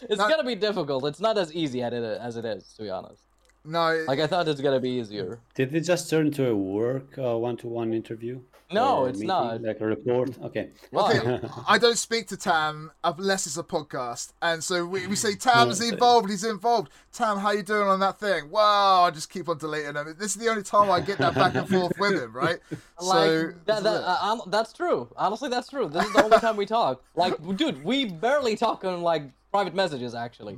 It's 0.02 0.22
gonna 0.22 0.44
be 0.44 0.56
difficult. 0.56 1.06
It's 1.06 1.20
not 1.20 1.38
as 1.38 1.54
easy 1.54 1.82
at 1.82 1.94
it 1.94 2.04
as 2.04 2.38
it 2.38 2.46
is, 2.46 2.74
to 2.74 2.84
be 2.84 2.90
honest. 2.90 3.24
No. 3.66 4.06
Like 4.08 4.20
I 4.20 4.28
thought 4.28 4.48
it's 4.48 4.62
gonna 4.62 4.80
be 4.80 4.92
easier. 4.92 5.40
Did 5.56 5.74
it 5.76 5.82
just 5.82 6.10
turn 6.10 6.28
into 6.28 6.48
a 6.48 6.56
work 6.56 7.18
uh, 7.18 7.36
one-to-one 7.38 7.94
interview? 7.94 8.40
No, 8.72 9.06
it's 9.06 9.20
meeting, 9.20 9.28
not. 9.28 9.62
Like 9.62 9.80
a 9.80 9.86
report. 9.86 10.38
Okay. 10.44 10.72
Okay. 10.94 11.40
I 11.68 11.78
don't 11.78 11.98
speak 11.98 12.28
to 12.28 12.38
Tam 12.38 12.92
unless 13.04 13.48
it's 13.48 13.58
a 13.58 13.64
podcast, 13.64 14.34
and 14.42 14.62
so 14.64 14.86
we, 14.86 15.08
we 15.08 15.16
say 15.16 15.36
Tam's 15.40 15.80
involved. 15.82 16.30
He's 16.30 16.44
involved. 16.44 16.92
Tam, 17.14 17.38
how 17.38 17.52
you 17.52 17.64
doing 17.64 17.88
on 17.88 18.00
that 18.02 18.20
thing? 18.20 18.50
Wow, 18.50 19.04
I 19.04 19.12
just 19.12 19.30
keep 19.30 19.48
on 19.48 19.58
deleting 19.58 19.96
him. 19.96 20.16
This 20.20 20.36
is 20.36 20.42
the 20.42 20.50
only 20.50 20.64
time 20.64 20.92
I 20.92 21.00
get 21.00 21.18
that 21.20 21.34
back 21.34 21.56
and 21.56 21.68
forth 21.68 21.94
with 21.98 22.22
him, 22.22 22.34
right? 22.34 22.60
Like 23.00 23.30
so, 23.30 23.54
that, 23.66 23.84
that 23.84 24.04
uh, 24.04 24.38
that's 24.48 24.74
true. 24.74 25.08
Honestly, 25.16 25.50
that's 25.50 25.70
true. 25.70 25.88
This 25.88 26.04
is 26.04 26.14
the 26.14 26.24
only 26.24 26.40
time 26.40 26.58
we 26.58 26.66
talk. 26.66 27.04
Like, 27.14 27.36
dude, 27.56 27.84
we 27.86 28.06
barely 28.06 28.56
talk 28.56 28.84
on 28.84 29.04
like 29.04 29.30
private 29.52 29.76
messages 29.76 30.16
actually. 30.16 30.58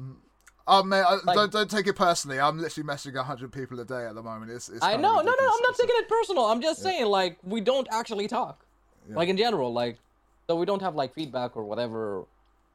Oh 0.72 0.84
man, 0.84 1.04
like, 1.26 1.36
don't 1.36 1.52
don't 1.52 1.70
take 1.70 1.88
it 1.88 1.96
personally. 1.96 2.40
I'm 2.40 2.60
literally 2.60 2.88
messaging 2.88 3.16
hundred 3.24 3.52
people 3.52 3.80
a 3.80 3.86
day 3.86 4.06
at 4.06 4.14
the 4.14 4.22
moment. 4.22 4.52
It's, 4.52 4.70
it's 4.70 4.84
I 4.84 4.98
know, 4.98 5.16
no, 5.16 5.22
no, 5.24 5.32
I'm 5.32 5.62
not 5.64 5.76
taking 5.76 5.96
it 5.98 6.08
personal. 6.08 6.46
I'm 6.46 6.62
just 6.62 6.80
yeah. 6.80 6.92
saying, 6.92 7.06
like, 7.08 7.40
we 7.44 7.60
don't 7.60 7.88
actually 7.92 8.28
talk, 8.28 8.64
yeah. 9.10 9.16
like 9.16 9.30
in 9.30 9.38
general, 9.38 9.74
like, 9.74 9.98
so 10.46 10.56
we 10.56 10.68
don't 10.68 10.84
have 10.84 10.94
like 10.94 11.16
feedback 11.16 11.58
or 11.58 11.64
whatever. 11.64 12.24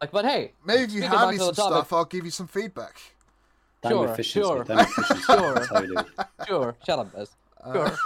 Like, 0.01 0.11
but 0.11 0.25
hey, 0.25 0.51
maybe 0.67 0.83
if 0.83 0.93
you 0.93 1.03
have 1.03 1.31
me 1.31 1.37
some 1.37 1.55
stuff, 1.55 1.93
I'll 1.93 2.05
give 2.05 2.25
you 2.25 2.33
some 2.33 2.49
feedback. 2.49 3.01
Sure, 3.87 4.23
sure, 4.23 4.67
sure, 5.27 5.67
sure. 6.49 6.77
Shut 6.85 6.99
up, 6.99 7.15
Bess. 7.15 7.29
Sure. 7.73 7.97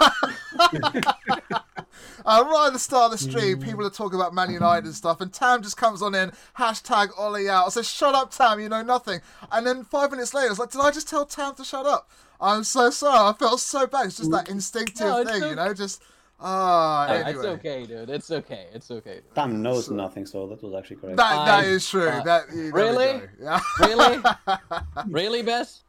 uh, 2.25 2.43
right 2.45 2.67
at 2.67 2.73
the 2.73 2.79
start 2.79 3.11
of 3.13 3.19
the 3.19 3.29
stream, 3.29 3.59
people 3.59 3.85
are 3.85 3.89
talking 3.89 4.19
about 4.19 4.33
Man 4.33 4.51
United 4.51 4.85
and 4.85 4.95
stuff, 4.95 5.21
and 5.21 5.33
Tam 5.33 5.61
just 5.61 5.77
comes 5.77 6.01
on 6.01 6.15
in, 6.15 6.31
hashtag 6.57 7.09
Ole 7.17 7.49
out. 7.49 7.67
I 7.67 7.69
said, 7.69 7.85
shut 7.85 8.15
up, 8.15 8.31
Tam, 8.31 8.59
you 8.59 8.69
know 8.69 8.81
nothing. 8.81 9.21
And 9.51 9.67
then 9.67 9.83
five 9.83 10.11
minutes 10.11 10.33
later, 10.33 10.47
I 10.47 10.49
was 10.49 10.59
like, 10.59 10.71
did 10.71 10.81
I 10.81 10.91
just 10.91 11.09
tell 11.09 11.25
Tam 11.25 11.55
to 11.55 11.63
shut 11.63 11.85
up? 11.85 12.09
I'm 12.41 12.63
so 12.63 12.89
sorry. 12.89 13.17
I 13.17 13.33
felt 13.37 13.59
so 13.59 13.85
bad. 13.85 14.07
It's 14.07 14.17
just 14.17 14.31
that 14.31 14.49
instinctive 14.49 15.07
no, 15.07 15.25
thing, 15.25 15.43
okay. 15.43 15.49
you 15.49 15.55
know, 15.55 15.73
just. 15.73 16.01
Ah, 16.41 17.03
uh, 17.09 17.13
anyway. 17.13 17.31
It's 17.31 17.45
okay, 17.45 17.85
dude. 17.85 18.09
It's 18.09 18.31
okay. 18.31 18.67
It's 18.73 18.89
okay. 18.89 19.19
Tam 19.35 19.61
knows 19.61 19.87
so, 19.87 19.93
nothing, 19.93 20.25
so 20.25 20.47
that 20.47 20.63
was 20.63 20.73
actually 20.73 20.95
correct. 20.95 21.17
That 21.17 21.45
that 21.45 21.65
is 21.65 21.89
true. 21.89 22.07
Uh, 22.07 22.23
that 22.23 22.45
really, 22.49 23.21
yeah. 23.41 23.59
really, 23.81 24.23
really, 25.07 25.41
Bess. 25.41 25.83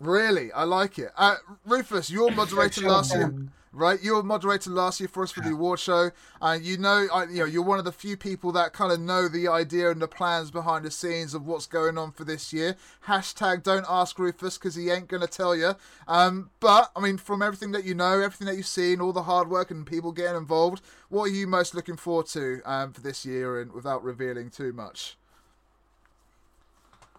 Really, 0.00 0.50
I 0.52 0.64
like 0.64 0.98
it. 0.98 1.10
Uh, 1.16 1.36
Rufus, 1.64 2.10
you're 2.10 2.30
moderating 2.34 2.84
last 2.84 3.14
year 3.14 3.32
right? 3.72 4.02
You 4.02 4.14
were 4.14 4.22
moderator 4.22 4.70
last 4.70 5.00
year 5.00 5.08
for 5.08 5.22
us 5.22 5.30
for 5.30 5.40
the 5.40 5.50
award 5.52 5.78
show, 5.78 6.10
and 6.40 6.64
you 6.64 6.76
know, 6.76 7.06
I, 7.12 7.24
you 7.24 7.38
know, 7.40 7.44
you're 7.44 7.62
one 7.62 7.78
of 7.78 7.84
the 7.84 7.92
few 7.92 8.16
people 8.16 8.52
that 8.52 8.72
kind 8.72 8.92
of 8.92 9.00
know 9.00 9.28
the 9.28 9.48
idea 9.48 9.90
and 9.90 10.02
the 10.02 10.08
plans 10.08 10.50
behind 10.50 10.84
the 10.84 10.90
scenes 10.90 11.34
of 11.34 11.46
what's 11.46 11.66
going 11.66 11.98
on 11.98 12.12
for 12.12 12.24
this 12.24 12.52
year. 12.52 12.76
Hashtag 13.06 13.62
Don't 13.62 13.86
ask 13.88 14.18
Rufus 14.18 14.58
because 14.58 14.74
he 14.74 14.90
ain't 14.90 15.08
gonna 15.08 15.26
tell 15.26 15.54
you. 15.54 15.74
Um, 16.08 16.50
but 16.60 16.90
I 16.96 17.00
mean, 17.00 17.16
from 17.16 17.42
everything 17.42 17.72
that 17.72 17.84
you 17.84 17.94
know, 17.94 18.20
everything 18.20 18.46
that 18.46 18.56
you've 18.56 18.66
seen, 18.66 19.00
all 19.00 19.12
the 19.12 19.22
hard 19.22 19.48
work 19.48 19.70
and 19.70 19.86
people 19.86 20.12
getting 20.12 20.36
involved, 20.36 20.82
what 21.08 21.24
are 21.24 21.28
you 21.28 21.46
most 21.46 21.74
looking 21.74 21.96
forward 21.96 22.26
to 22.28 22.60
um, 22.64 22.92
for 22.92 23.00
this 23.00 23.24
year, 23.24 23.60
and 23.60 23.72
without 23.72 24.02
revealing 24.02 24.50
too 24.50 24.72
much? 24.72 25.16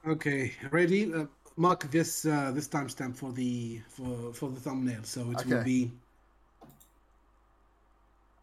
Okay, 0.06 0.54
ready. 0.72 1.14
Uh, 1.14 1.26
mark 1.58 1.90
this 1.92 2.26
uh, 2.26 2.52
this 2.54 2.68
timestamp 2.68 3.16
for 3.16 3.32
the 3.32 3.82
for 3.90 4.34
for 4.34 4.50
the 4.50 4.60
thumbnail, 4.60 5.04
so 5.04 5.32
it 5.32 5.40
okay. 5.40 5.56
will 5.56 5.64
be 5.64 5.92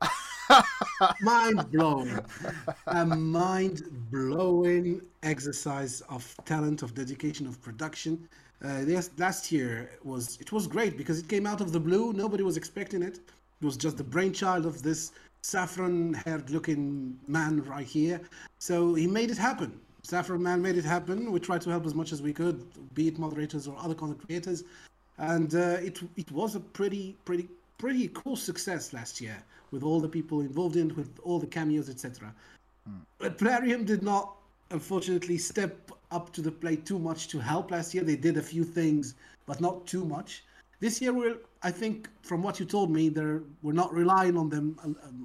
mind 1.21 1.71
blowing. 1.71 2.19
A 2.87 3.05
mind 3.05 3.83
blowing 4.11 5.03
exercise 5.23 6.01
of 6.09 6.35
talent, 6.45 6.83
of 6.83 6.95
dedication, 6.95 7.47
of 7.47 7.61
production. 7.61 8.29
Uh, 8.65 8.83
yes, 8.87 9.11
last 9.19 9.53
year 9.53 9.91
was 10.03 10.39
it 10.41 10.53
was 10.53 10.67
great 10.67 10.97
because 10.97 11.19
it 11.19 11.29
came 11.29 11.47
out 11.47 11.61
of 11.61 11.73
the 11.73 11.81
blue. 11.81 12.13
Nobody 12.13 12.43
was 12.43 12.57
expecting 12.57 13.03
it. 13.03 13.19
It 13.61 13.65
was 13.65 13.77
just 13.77 13.97
the 13.97 14.05
brainchild 14.05 14.67
of 14.67 14.83
this 14.83 15.13
saffron-haired 15.43 16.51
looking 16.51 17.19
man 17.27 17.63
right 17.65 17.87
here. 17.87 18.21
So 18.59 18.95
he 18.95 19.07
made 19.07 19.31
it 19.31 19.39
happen. 19.39 19.81
Saffron 20.03 20.43
Man 20.43 20.63
made 20.63 20.77
it 20.77 20.85
happen. 20.85 21.33
We 21.33 21.41
tried 21.41 21.61
to 21.63 21.71
help 21.71 21.87
as 21.87 21.95
much 21.95 22.13
as 22.13 22.23
we 22.23 22.33
could, 22.33 22.65
be 22.95 23.09
it 23.09 23.19
moderators 23.19 23.67
or 23.67 23.77
other 23.79 23.95
content 23.95 24.25
creators, 24.27 24.65
and 25.19 25.55
uh, 25.55 25.79
it 25.81 25.99
it 26.17 26.31
was 26.31 26.55
a 26.55 26.61
pretty 26.61 27.17
pretty 27.25 27.49
pretty 27.79 28.09
cool 28.09 28.37
success 28.37 28.93
last 28.93 29.21
year 29.21 29.37
with 29.71 29.83
all 29.83 30.01
the 30.01 30.09
people 30.09 30.41
involved 30.41 30.77
in, 30.77 30.95
with 30.95 31.19
all 31.23 31.39
the 31.39 31.47
cameos, 31.47 31.89
etc. 31.89 32.35
Mm. 32.89 33.01
But 33.19 33.39
Plarium 33.39 33.85
did 33.85 34.03
not, 34.03 34.37
unfortunately, 34.71 35.39
step 35.39 35.93
up 36.11 36.33
to 36.33 36.41
the 36.41 36.51
plate 36.51 36.87
too 36.87 36.99
much 36.99 37.29
to 37.29 37.39
help 37.39 37.71
last 37.71 37.95
year. 37.95 38.03
They 38.03 38.17
did 38.17 38.37
a 38.37 38.43
few 38.43 38.65
things, 38.65 39.15
but 39.47 39.61
not 39.61 39.87
too 39.87 40.05
much. 40.05 40.45
This 40.81 41.01
year, 41.03 41.13
we're, 41.13 41.37
I 41.63 41.71
think, 41.71 42.09
from 42.23 42.43
what 42.43 42.61
you 42.61 42.67
told 42.67 42.91
me, 42.91 43.09
they're, 43.09 43.43
we're 43.63 43.73
not 43.73 43.93
relying 43.93 44.37
on 44.37 44.49
them 44.49 44.79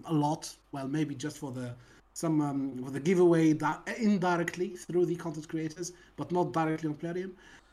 a, 0.06 0.12
a 0.12 0.14
lot. 0.14 0.54
Well, 0.72 0.88
maybe 0.88 1.16
just 1.16 1.38
for 1.38 1.52
the 1.52 1.74
some 2.14 2.41
um, 2.41 2.84
for 2.84 2.91
the 2.91 2.99
giveaway 2.99 3.53
di- 3.53 3.80
indirectly 3.98 4.69
through 4.69 5.06
the 5.06 5.15
content 5.15 5.48
creators, 5.49 5.94
but 6.15 6.31
not 6.31 6.53
directly 6.53 6.90
on 6.90 6.95
Plarium. 6.95 7.31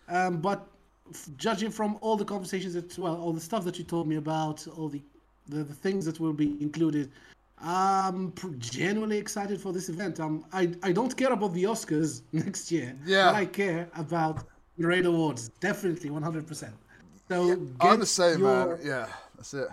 Um, 0.08 0.40
but 0.40 0.66
judging 1.36 1.70
from 1.70 1.98
all 2.00 2.16
the 2.16 2.24
conversations 2.24 2.74
that 2.74 2.96
well 2.98 3.16
all 3.16 3.32
the 3.32 3.40
stuff 3.40 3.64
that 3.64 3.78
you 3.78 3.84
told 3.84 4.06
me 4.06 4.16
about 4.16 4.66
all 4.76 4.88
the 4.88 5.02
the, 5.48 5.64
the 5.64 5.74
things 5.74 6.04
that 6.04 6.20
will 6.20 6.32
be 6.32 6.56
included 6.60 7.10
i'm 7.62 8.32
genuinely 8.58 9.18
excited 9.18 9.60
for 9.60 9.72
this 9.72 9.88
event. 9.88 10.20
Um 10.20 10.44
i 10.52 10.72
i 10.82 10.92
don't 10.92 11.16
care 11.16 11.32
about 11.32 11.52
the 11.52 11.64
oscars 11.64 12.22
next 12.32 12.70
year 12.70 12.96
yeah. 13.04 13.26
but 13.26 13.34
i 13.34 13.44
care 13.44 13.88
about 13.96 14.44
the 14.78 14.86
raid 14.86 15.06
awards 15.06 15.50
definitely 15.60 16.10
100% 16.10 16.70
so 17.28 17.46
yeah, 17.46 17.56
i'm 17.80 18.00
the 18.00 18.06
same 18.06 18.40
your... 18.40 18.68
man 18.68 18.78
yeah 18.82 19.06
that's 19.36 19.54
it 19.54 19.68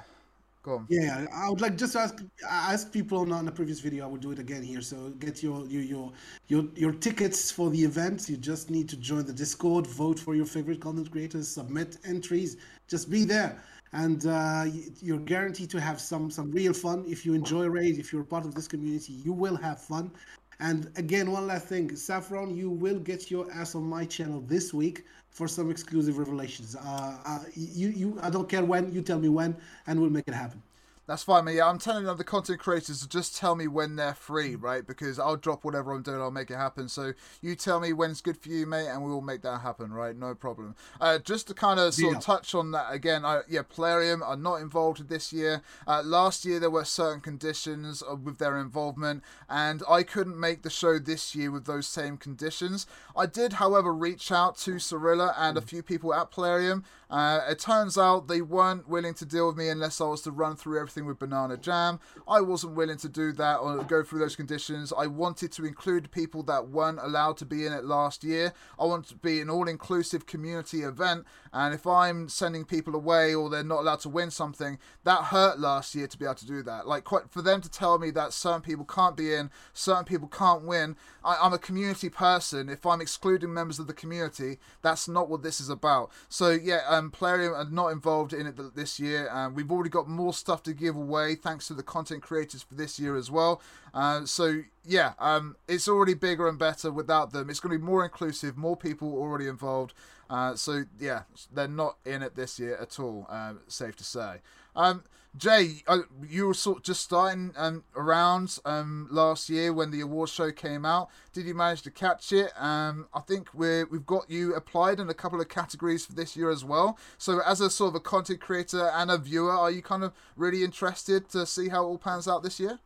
yeah, 0.90 1.26
I 1.34 1.50
would 1.50 1.62
like 1.62 1.78
just 1.78 1.94
to 1.94 2.30
ask 2.50 2.92
people 2.92 3.20
on, 3.20 3.32
on 3.32 3.46
the 3.46 3.52
previous 3.52 3.80
video. 3.80 4.06
I 4.06 4.08
will 4.08 4.18
do 4.18 4.32
it 4.32 4.40
again 4.40 4.64
here. 4.64 4.82
So 4.82 5.10
get 5.20 5.42
your 5.42 5.66
your 5.68 5.82
your 5.84 6.12
your 6.48 6.64
your 6.76 6.92
tickets 6.94 7.52
for 7.52 7.70
the 7.70 7.82
event. 7.84 8.30
You 8.30 8.38
just 8.38 8.70
need 8.70 8.90
to 8.90 8.98
join 8.98 9.26
the 9.26 9.34
Discord, 9.34 9.88
vote 9.88 10.20
for 10.20 10.36
your 10.36 10.46
favorite 10.46 10.82
content 10.82 11.12
creators, 11.12 11.48
submit 11.48 11.98
entries. 12.06 12.58
Just 12.88 13.10
be 13.10 13.24
there, 13.24 13.62
and 13.94 14.26
uh, 14.26 14.66
you're 15.02 15.20
guaranteed 15.20 15.70
to 15.72 15.80
have 15.80 16.00
some 16.02 16.30
some 16.30 16.52
real 16.52 16.74
fun. 16.74 17.06
If 17.08 17.26
you 17.26 17.34
enjoy 17.34 17.68
raid, 17.68 17.98
if 17.98 18.12
you're 18.12 18.24
part 18.24 18.46
of 18.46 18.54
this 18.54 18.68
community, 18.68 19.14
you 19.14 19.34
will 19.34 19.56
have 19.58 19.82
fun. 19.82 20.12
And 20.60 20.90
again, 20.96 21.32
one 21.32 21.46
last 21.46 21.68
thing, 21.68 21.96
Saffron, 21.96 22.56
you 22.56 22.72
will 22.72 23.00
get 23.00 23.30
your 23.30 23.52
ass 23.52 23.76
on 23.76 23.84
my 23.84 24.06
channel 24.06 24.42
this 24.42 24.74
week 24.74 25.06
for 25.38 25.48
some 25.48 25.70
exclusive 25.70 26.18
revelations. 26.18 26.76
Uh, 26.76 27.16
uh, 27.24 27.40
you, 27.54 27.90
you, 27.90 28.20
I 28.24 28.32
don't 28.32 28.50
care 28.50 28.66
when. 28.66 28.92
You 28.92 29.04
tell 29.04 29.20
me 29.20 29.30
when, 29.30 29.56
and 29.86 30.02
we'll 30.02 30.10
make 30.10 30.28
it 30.28 30.34
happen. 30.34 30.64
That's 31.08 31.24
fine, 31.24 31.46
man. 31.46 31.56
Yeah, 31.56 31.70
I'm 31.70 31.80
telling 31.80 32.06
other 32.06 32.26
content 32.26 32.60
creators 32.60 33.00
to 33.00 33.08
just 33.08 33.38
tell 33.38 33.56
me 33.56 33.66
when 33.70 33.96
they're 33.96 34.14
free, 34.14 34.58
right? 34.58 34.86
Because 34.86 35.20
I'll 35.20 35.38
drop 35.38 35.64
whatever 35.64 35.94
I'm 35.94 36.02
doing, 36.02 36.20
I'll 36.20 36.32
make 36.32 36.52
it 36.52 36.58
happen. 36.58 36.90
So 36.90 37.14
you 37.42 37.56
tell 37.56 37.80
me 37.80 37.94
when 37.94 38.12
it's 38.12 38.20
good 38.20 38.36
for 38.36 38.50
you, 38.50 38.66
mate, 38.66 38.88
and 38.88 39.02
we 39.02 39.10
will 39.10 39.22
make 39.22 39.42
that 39.44 39.60
happen, 39.60 39.94
right? 39.94 40.14
No 40.18 40.36
problem. 40.36 40.76
Uh, 41.00 41.20
just 41.20 41.48
to 41.48 41.54
kind 41.54 41.80
of 41.80 41.94
sort 41.94 42.12
yeah. 42.12 42.18
of 42.18 42.24
touch 42.26 42.54
on 42.54 42.72
that 42.72 42.92
again, 42.92 43.24
I, 43.24 43.42
yeah, 43.48 43.62
Plarium 43.62 44.22
are 44.22 44.36
not 44.36 44.56
involved 44.56 45.08
this 45.08 45.32
year. 45.32 45.62
Uh, 45.88 46.04
last 46.04 46.44
year 46.44 46.60
there 46.60 46.70
were 46.70 46.84
certain 46.84 47.22
conditions 47.22 48.04
with 48.22 48.38
their 48.38 48.58
involvement, 48.58 49.24
and 49.50 49.84
I 49.90 50.04
couldn't 50.04 50.38
make 50.38 50.64
the 50.64 50.70
show 50.70 51.00
this 51.00 51.34
year 51.34 51.52
with 51.52 51.64
those 51.64 51.88
same 51.88 52.18
conditions. 52.18 52.86
I 53.16 53.28
did, 53.28 53.54
however, 53.54 53.94
reach 53.94 54.30
out 54.30 54.58
to 54.58 54.72
Cirilla 54.72 55.34
and 55.38 55.58
a 55.58 55.62
few 55.62 55.82
people 55.82 56.14
at 56.14 56.32
Plarium. 56.32 56.84
Uh, 57.10 57.40
it 57.50 57.60
turns 57.60 57.98
out 57.98 58.28
they 58.28 58.42
weren't 58.42 58.90
willing 58.90 59.14
to 59.14 59.26
deal 59.26 59.48
with 59.48 59.56
me 59.56 59.70
unless 59.70 60.02
I 60.02 60.06
was 60.06 60.22
to 60.24 60.32
run 60.32 60.58
through 60.58 60.78
everything 60.78 60.97
with 61.06 61.20
Banana 61.20 61.58
Jam. 61.58 62.00
I 62.28 62.42
wasn't 62.42 62.76
willing 62.76 62.98
to 62.98 63.10
do 63.10 63.32
that 63.34 63.58
or 63.58 63.84
go 63.84 64.04
through 64.04 64.20
those 64.20 64.36
conditions. 64.36 64.94
I 64.98 65.08
wanted 65.08 65.52
to 65.54 65.66
include 65.66 66.12
people 66.12 66.44
that 66.44 66.70
weren't 66.70 67.00
allowed 67.02 67.38
to 67.38 67.46
be 67.46 67.66
in 67.66 67.74
it 67.74 67.86
last 67.86 68.24
year. 68.24 68.54
I 68.80 68.86
want 68.86 69.08
to 69.08 69.16
be 69.16 69.42
an 69.42 69.50
all 69.50 69.68
inclusive 69.68 70.26
community 70.26 70.82
event. 70.84 71.26
And 71.54 71.74
if 71.74 71.86
I'm 71.86 72.30
sending 72.30 72.66
people 72.66 72.96
away 72.96 73.34
or 73.34 73.50
they're 73.50 73.64
not 73.64 73.80
allowed 73.82 74.02
to 74.02 74.10
win 74.10 74.32
something, 74.32 74.78
that 75.04 75.26
hurt 75.26 75.60
last 75.60 75.96
year 75.96 76.08
to 76.08 76.18
be 76.18 76.26
able 76.26 76.36
to 76.36 76.46
do 76.46 76.64
that. 76.64 76.88
Like, 76.88 77.04
quite, 77.04 77.30
for 77.30 77.42
them 77.42 77.62
to 77.62 77.70
tell 77.70 77.98
me 77.98 78.12
that 78.12 78.34
certain 78.34 78.62
people 78.62 78.86
can't 78.86 79.18
be 79.18 79.34
in, 79.34 79.50
certain 79.74 80.06
people 80.06 80.28
can't 80.28 80.66
win. 80.66 80.96
I, 81.24 81.38
I'm 81.42 81.54
a 81.54 81.60
community 81.60 82.10
person. 82.10 82.70
If 82.70 82.86
I'm 82.86 83.02
excluding 83.02 83.54
members 83.54 83.80
of 83.80 83.88
the 83.88 83.94
community, 83.94 84.60
that's 84.82 85.08
not 85.08 85.30
what 85.30 85.44
this 85.44 85.60
is 85.60 85.70
about. 85.70 86.12
So, 86.30 86.52
yeah, 86.52 86.82
um, 86.88 87.12
Plarium 87.12 87.54
are 87.54 87.70
not 87.70 87.88
involved 87.88 88.34
in 88.34 88.48
it 88.48 88.76
this 88.76 89.00
year. 89.00 89.30
And 89.32 89.56
we've 89.56 89.72
already 89.72 89.90
got 89.90 90.08
more 90.08 90.34
stuff 90.34 90.64
to 90.64 90.74
give 90.74 90.87
away 90.96 91.36
thanks 91.36 91.68
to 91.68 91.74
the 91.74 91.84
content 91.84 92.22
creators 92.22 92.62
for 92.64 92.76
this 92.76 93.00
year 93.00 93.16
as 93.16 93.30
well. 93.30 93.62
Uh, 93.94 94.26
so 94.26 94.62
yeah, 94.86 95.14
um, 95.20 95.56
it's 95.68 95.88
already 95.88 96.14
bigger 96.14 96.48
and 96.48 96.58
better 96.58 96.92
without 96.92 97.32
them. 97.32 97.50
It's 97.50 97.60
going 97.60 97.74
to 97.74 97.80
be 97.80 97.86
more 97.86 98.04
inclusive, 98.04 98.58
more 98.58 98.78
people 98.78 99.14
already 99.14 99.48
involved. 99.48 99.94
Uh, 100.30 100.56
so 100.56 100.84
yeah, 101.00 101.24
they're 101.54 101.68
not 101.68 101.98
in 102.06 102.22
it 102.22 102.36
this 102.36 102.60
year 102.60 102.78
at 102.78 103.00
all. 103.00 103.26
Um, 103.30 103.62
safe 103.68 103.96
to 103.98 104.04
say. 104.04 104.38
Um, 104.76 105.04
Jay, 105.38 105.84
uh, 105.88 106.00
you 106.28 106.48
were 106.48 106.54
sort 106.54 106.78
of 106.78 106.84
just 106.84 107.02
starting 107.02 107.54
um, 107.58 107.84
around 107.96 108.58
um, 108.66 109.08
last 109.12 109.50
year 109.50 109.72
when 109.72 109.92
the 109.92 110.02
award 110.02 110.30
show 110.30 110.52
came 110.52 110.86
out. 110.86 111.10
Did 111.34 111.46
you 111.46 111.54
manage 111.54 111.84
to 111.84 111.92
catch 111.92 112.32
it? 112.32 112.52
Um, 112.58 113.08
I 113.14 113.20
think 113.20 113.54
we 113.54 113.84
we've 113.84 114.06
got 114.06 114.30
you 114.30 114.56
applied 114.56 115.00
in 115.00 115.10
a 115.10 115.14
couple 115.14 115.40
of 115.40 115.50
categories 115.50 116.06
for 116.06 116.14
this 116.14 116.36
year 116.36 116.50
as 116.50 116.66
well. 116.66 116.98
So, 117.18 117.42
as 117.46 117.62
a 117.62 117.70
sort 117.70 117.90
of 117.90 117.96
a 117.96 118.00
content 118.00 118.40
creator 118.40 118.90
and 118.94 119.12
a 119.12 119.18
viewer, 119.18 119.52
are 119.52 119.70
you 119.70 119.82
kind 119.82 120.04
of 120.04 120.14
really 120.36 120.64
interested 120.64 121.30
to 121.30 121.46
see 121.46 121.70
how 121.70 121.84
it 121.84 121.88
all 121.88 121.98
pans 121.98 122.28
out 122.28 122.42
this 122.42 122.60
year? 122.60 122.80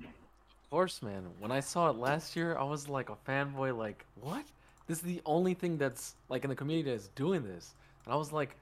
Of 0.00 0.70
course, 0.70 1.02
man. 1.02 1.26
When 1.40 1.50
I 1.50 1.60
saw 1.60 1.90
it 1.90 1.96
last 1.96 2.36
year, 2.36 2.56
I 2.56 2.64
was 2.64 2.88
like 2.88 3.10
a 3.10 3.16
fanboy. 3.28 3.76
Like, 3.76 4.04
what? 4.20 4.44
This 4.86 4.98
is 4.98 5.04
the 5.04 5.20
only 5.26 5.54
thing 5.54 5.76
that's 5.76 6.14
like 6.28 6.44
in 6.44 6.50
the 6.50 6.56
community 6.56 6.90
that's 6.90 7.08
doing 7.08 7.42
this. 7.42 7.74
And 8.04 8.14
I 8.14 8.16
was 8.16 8.32
like, 8.32 8.56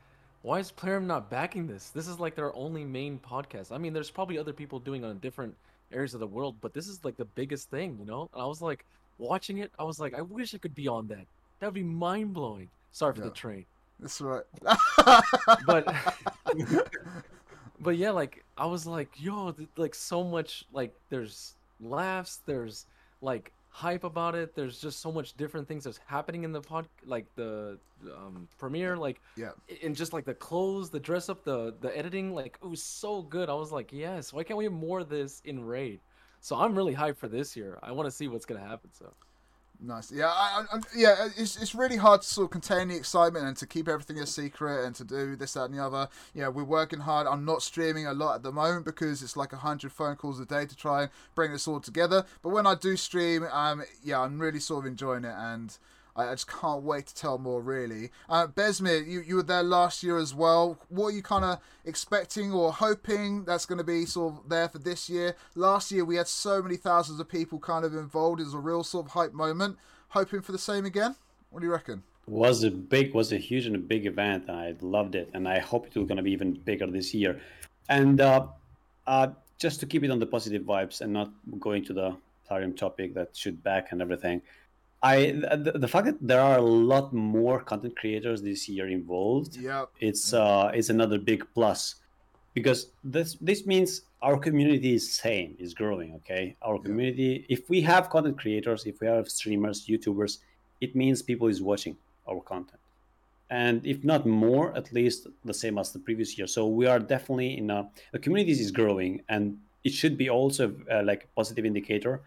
why 0.47 0.61
is 0.61 0.71
Plarium 0.71 1.09
not 1.09 1.29
backing 1.29 1.67
this? 1.67 1.91
This 1.91 2.07
is 2.07 2.21
like 2.21 2.37
their 2.37 2.55
only 2.55 2.85
main 2.85 3.19
podcast. 3.19 3.73
I 3.73 3.79
mean, 3.79 3.93
there's 3.93 4.13
probably 4.13 4.39
other 4.39 4.53
people 4.53 4.79
doing 4.79 5.05
on 5.05 5.19
different 5.19 5.57
areas 5.93 6.15
of 6.15 6.21
the 6.21 6.27
world, 6.29 6.55
but 6.61 6.73
this 6.73 6.87
is 6.87 7.05
like 7.05 7.17
the 7.17 7.25
biggest 7.25 7.69
thing, 7.69 7.97
you 7.99 8.07
know? 8.07 8.31
And 8.33 8.41
I 8.41 8.47
was 8.47 8.63
like, 8.63 8.85
watching 9.19 9.59
it, 9.59 9.73
I 9.77 9.83
was 9.83 9.99
like, 9.99 10.15
I 10.15 10.21
wish 10.21 10.55
I 10.55 10.59
could 10.59 10.77
be 10.77 10.87
on 10.87 11.09
that. 11.09 11.27
That 11.59 11.67
would 11.67 11.75
be 11.75 11.83
mind 11.83 12.33
blowing. 12.33 12.69
Sorry 12.93 13.13
for 13.13 13.23
yeah. 13.23 13.25
the 13.25 13.33
train. 13.33 13.65
That's 13.99 14.21
right. 14.21 14.45
but 15.67 15.93
but 17.81 17.97
yeah, 17.97 18.13
like 18.13 18.45
I 18.57 18.67
was 18.67 18.87
like, 18.87 19.09
yo, 19.17 19.53
like 19.77 19.97
so 19.97 20.23
much 20.23 20.65
like 20.73 20.95
there's 21.11 21.55
laughs, 21.81 22.39
there's 22.47 22.87
like 23.21 23.51
hype 23.77 24.05
about 24.05 24.35
it. 24.35 24.55
There's 24.55 24.81
just 24.81 25.01
so 25.01 25.13
much 25.13 25.37
different 25.37 25.69
things 25.69 25.85
that's 25.85 26.01
happening 26.07 26.45
in 26.45 26.53
the 26.53 26.63
pod, 26.63 26.89
like 27.05 27.27
the 27.35 27.79
um, 28.17 28.49
premiere, 28.57 28.97
like 28.97 29.21
yeah, 29.37 29.51
and 29.83 29.95
just 29.95 30.15
like 30.15 30.25
the 30.25 30.33
clothes, 30.33 30.89
the 30.89 30.99
dress 30.99 31.29
up, 31.29 31.45
the 31.45 31.75
the 31.83 31.97
editing, 31.97 32.35
like 32.35 32.59
it 32.63 32.67
was 32.67 32.83
so 32.83 33.21
good. 33.21 33.51
I 33.51 33.55
was 33.55 33.73
like, 33.73 33.93
yes, 33.93 34.33
why 34.33 34.45
can't 34.45 34.57
we 34.57 34.65
have 34.65 34.73
more 34.73 35.01
of 35.01 35.11
this 35.11 35.43
in 35.45 35.63
Raid? 35.63 36.01
So 36.41 36.57
I'm 36.57 36.75
really 36.75 36.95
hyped 36.95 37.19
for 37.19 37.29
this 37.29 37.55
year. 37.55 37.79
I 37.83 37.93
want 37.93 38.07
to 38.07 38.11
see 38.11 38.29
what's 38.29 38.47
gonna 38.47 38.67
happen. 38.67 38.91
So. 38.93 39.13
Nice. 39.81 40.11
Yeah, 40.11 40.29
I, 40.29 40.65
I, 40.73 40.79
yeah. 40.97 41.29
It's, 41.37 41.61
it's 41.61 41.75
really 41.75 41.97
hard 41.97 42.23
to 42.23 42.27
sort 42.27 42.47
of 42.47 42.51
contain 42.51 42.89
the 42.89 42.97
excitement 42.97 43.47
and 43.47 43.57
to 43.59 43.67
keep 43.67 43.89
everything 43.89 44.19
a 44.19 44.27
secret 44.27 44.85
and 44.85 44.95
to 44.97 45.05
do 45.05 45.37
this, 45.37 45.53
that, 45.53 45.65
and 45.65 45.75
the 45.75 45.83
other. 45.85 46.09
Yeah, 46.35 46.49
we're 46.49 46.65
working 46.65 47.01
hard. 47.01 47.27
I'm 47.27 47.45
not 47.45 47.63
streaming 47.63 48.07
a 48.07 48.15
lot 48.15 48.37
at 48.37 48.43
the 48.43 48.53
moment 48.53 48.85
because 48.85 49.23
it's 49.23 49.37
like 49.37 49.53
hundred 49.53 49.93
phone 49.93 50.17
calls 50.17 50.41
a 50.41 50.47
day 50.47 50.67
to 50.67 50.77
try 50.77 51.03
and 51.03 51.11
bring 51.35 51.53
this 51.53 51.69
all 51.69 51.81
together. 51.81 52.25
But 52.43 52.51
when 52.51 52.67
I 52.67 52.75
do 52.75 52.97
stream, 52.97 53.45
um, 53.53 53.83
yeah, 54.03 54.21
I'm 54.21 54.41
really 54.41 54.61
sort 54.61 54.85
of 54.85 54.91
enjoying 54.91 55.25
it 55.25 55.35
and 55.37 55.77
I, 56.17 56.33
just 56.33 56.49
can't 56.49 56.83
wait 56.83 57.07
to 57.07 57.15
tell 57.15 57.39
more, 57.39 57.61
really. 57.61 58.11
Uh, 58.29 58.47
Besmir, 58.47 59.07
you, 59.07 59.21
you 59.21 59.37
were 59.37 59.43
there 59.43 59.63
last 59.63 60.03
year 60.03 60.17
as 60.17 60.35
well. 60.35 60.79
What 60.89 61.09
are 61.09 61.13
you 61.13 61.23
kind 61.23 61.45
of 61.45 61.61
expecting 61.85 62.53
or 62.53 62.73
hoping 62.73 63.45
that's 63.45 63.67
going 63.67 63.79
to 63.79 63.85
be 63.85 64.07
sort 64.07 64.35
of 64.35 64.49
there 64.49 64.69
for 64.69 64.79
this 64.79 65.11
year? 65.11 65.37
Last 65.55 65.93
year, 65.93 66.05
we 66.05 66.17
had 66.17 66.29
so 66.29 66.63
many 66.63 66.77
thousands 66.77 67.21
of 67.21 67.29
people 67.29 67.59
kind 67.59 67.85
of 67.85 67.95
involved. 67.95 68.41
It 68.41 68.45
was 68.45 68.55
a 68.55 68.59
real 68.59 68.83
sort 68.83 69.07
of 69.07 69.13
hype 69.13 69.33
moment. 69.33 69.77
Hoping 70.09 70.41
for 70.41 70.53
the 70.53 70.59
same 70.59 70.85
again? 70.85 71.17
What 71.51 71.61
do 71.61 71.67
you 71.67 71.73
reckon? 71.73 72.03
was 72.29 72.65
a 72.65 72.71
big 72.73 73.15
was 73.15 73.33
a 73.33 73.37
huge 73.37 73.67
and 73.67 73.77
a 73.77 73.79
big 73.79 74.05
event 74.05 74.47
and 74.49 74.57
i 74.57 74.75
loved 74.81 75.15
it 75.15 75.31
and 75.33 75.47
i 75.47 75.61
hope 75.61 75.87
it's 75.87 75.95
going 75.95 76.17
to 76.17 76.23
be 76.23 76.33
even 76.33 76.53
bigger 76.53 76.85
this 76.85 77.15
year 77.15 77.41
and 77.89 78.21
uh, 78.21 78.45
uh, 79.07 79.29
just 79.59 79.81
to 79.81 79.87
keep 79.87 80.03
it 80.05 80.11
on 80.11 80.19
the 80.19 80.27
positive 80.27 80.63
vibes 80.63 81.01
and 81.01 81.13
not 81.13 81.31
going 81.61 81.85
to 81.85 81.93
the 81.93 82.17
Plarium 82.47 82.75
topic 82.75 83.15
that 83.15 83.37
shoot 83.37 83.61
back 83.63 83.93
and 83.93 84.01
everything 84.01 84.41
I 85.03 85.33
the, 85.33 85.73
the, 85.77 85.89
fact 85.89 86.07
that 86.07 86.19
there 86.21 86.41
are 86.41 86.59
a 86.59 86.63
lot 86.63 87.13
more 87.13 87.61
content 87.63 87.97
creators 87.97 88.43
this 88.43 88.69
year 88.69 88.89
involved. 88.89 89.57
Yeah, 89.57 89.85
it's 90.01 90.33
uh 90.33 90.71
it's 90.75 90.89
another 90.89 91.19
big 91.19 91.47
plus. 91.55 91.97
because 92.57 92.89
this 93.05 93.37
this 93.49 93.67
means 93.67 93.91
our 94.23 94.39
community 94.39 94.95
is 94.95 95.05
same 95.13 95.55
is 95.65 95.75
growing 95.75 96.11
okay 96.19 96.57
our 96.63 96.79
community 96.79 97.45
if 97.57 97.69
we 97.73 97.79
have 97.83 98.09
content 98.09 98.37
creators 98.43 98.87
if 98.87 98.97
we 99.01 99.07
have 99.07 99.29
streamers 99.29 99.87
youtubers 99.87 100.39
it 100.81 100.97
means 100.97 101.17
people 101.31 101.49
is 101.55 101.61
watching 101.71 101.95
our 102.27 102.41
content 102.53 102.81
and 103.51 103.87
if 103.87 104.03
not 104.13 104.23
more 104.27 104.67
at 104.81 104.91
least 104.99 105.21
the 105.45 105.57
same 105.63 105.77
as 105.83 105.93
the 105.93 105.99
previous 106.09 106.31
year 106.39 106.49
so 106.57 106.67
we 106.67 106.87
are 106.87 106.99
definitely 106.99 107.59
in 107.59 107.71
a 107.71 107.81
the 108.15 108.19
community 108.19 108.53
is 108.53 108.71
growing 108.81 109.13
and 109.29 109.59
it 109.85 109.93
should 109.93 110.17
be 110.17 110.29
also 110.31 110.75
uh, 110.91 111.03
like 111.11 111.25
a 111.25 111.31
positive 111.37 111.65
indicator 111.67 112.23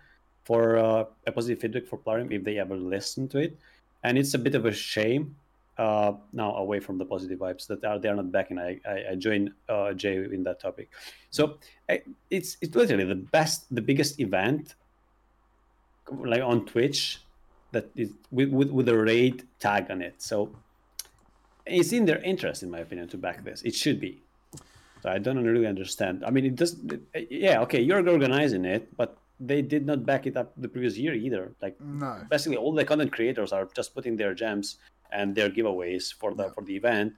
for 0.49 0.63
uh, 0.77 1.03
a 1.29 1.31
positive 1.31 1.59
feedback 1.61 1.85
for 1.85 1.97
Plarium 2.05 2.31
if 2.31 2.43
they 2.43 2.57
ever 2.57 2.75
listen 2.75 3.27
to 3.33 3.37
it 3.37 3.53
and 4.03 4.17
it's 4.17 4.33
a 4.33 4.41
bit 4.47 4.55
of 4.55 4.65
a 4.65 4.71
shame 4.71 5.35
uh, 5.77 6.13
now 6.33 6.55
away 6.55 6.79
from 6.79 6.97
the 6.97 7.05
positive 7.05 7.39
vibes 7.39 7.67
that 7.67 7.83
are 7.85 7.99
they 7.99 8.09
are 8.09 8.15
not 8.15 8.31
back 8.31 8.49
and 8.51 8.59
I 8.59 8.79
I, 8.85 8.95
I 9.11 9.15
join 9.15 9.53
uh, 9.69 9.93
Jay 9.93 10.15
in 10.17 10.43
that 10.43 10.59
topic. 10.59 10.89
So 11.29 11.41
I, 11.87 12.01
it's 12.29 12.57
it's 12.61 12.75
literally 12.75 13.05
the 13.05 13.21
best, 13.37 13.73
the 13.73 13.81
biggest 13.81 14.19
event 14.19 14.75
like 16.31 16.41
on 16.41 16.65
Twitch 16.65 17.21
that 17.71 17.85
is 17.95 18.09
with 18.31 18.49
with, 18.49 18.71
with 18.71 18.89
a 18.89 18.97
raid 18.97 19.47
tag 19.59 19.89
on 19.89 20.01
it. 20.01 20.15
So 20.17 20.49
it's 21.65 21.93
in 21.93 22.05
their 22.05 22.21
interest, 22.23 22.63
in 22.63 22.71
my 22.71 22.79
opinion, 22.79 23.07
to 23.09 23.17
back 23.17 23.43
this. 23.45 23.61
It 23.61 23.75
should 23.75 23.99
be. 24.01 24.21
So 25.01 25.09
I 25.09 25.17
don't 25.17 25.41
really 25.45 25.67
understand. 25.67 26.25
I 26.25 26.31
mean, 26.31 26.45
it 26.45 26.55
does. 26.55 26.75
Yeah, 27.29 27.61
okay, 27.61 27.79
you're 27.79 28.03
organizing 28.09 28.65
it, 28.65 28.97
but 28.97 29.15
they 29.39 29.61
did 29.61 29.85
not 29.85 30.05
back 30.05 30.27
it 30.27 30.35
up 30.35 30.53
the 30.57 30.67
previous 30.67 30.97
year 30.97 31.13
either. 31.13 31.53
Like, 31.61 31.79
no. 31.79 32.21
basically, 32.29 32.57
all 32.57 32.73
the 32.73 32.83
content 32.83 33.11
creators 33.11 33.53
are 33.53 33.67
just 33.73 33.95
putting 33.95 34.17
their 34.17 34.33
gems 34.33 34.77
and 35.11 35.33
their 35.33 35.49
giveaways 35.49 36.13
for 36.13 36.33
the 36.33 36.51
for 36.51 36.63
the 36.63 36.75
event, 36.75 37.13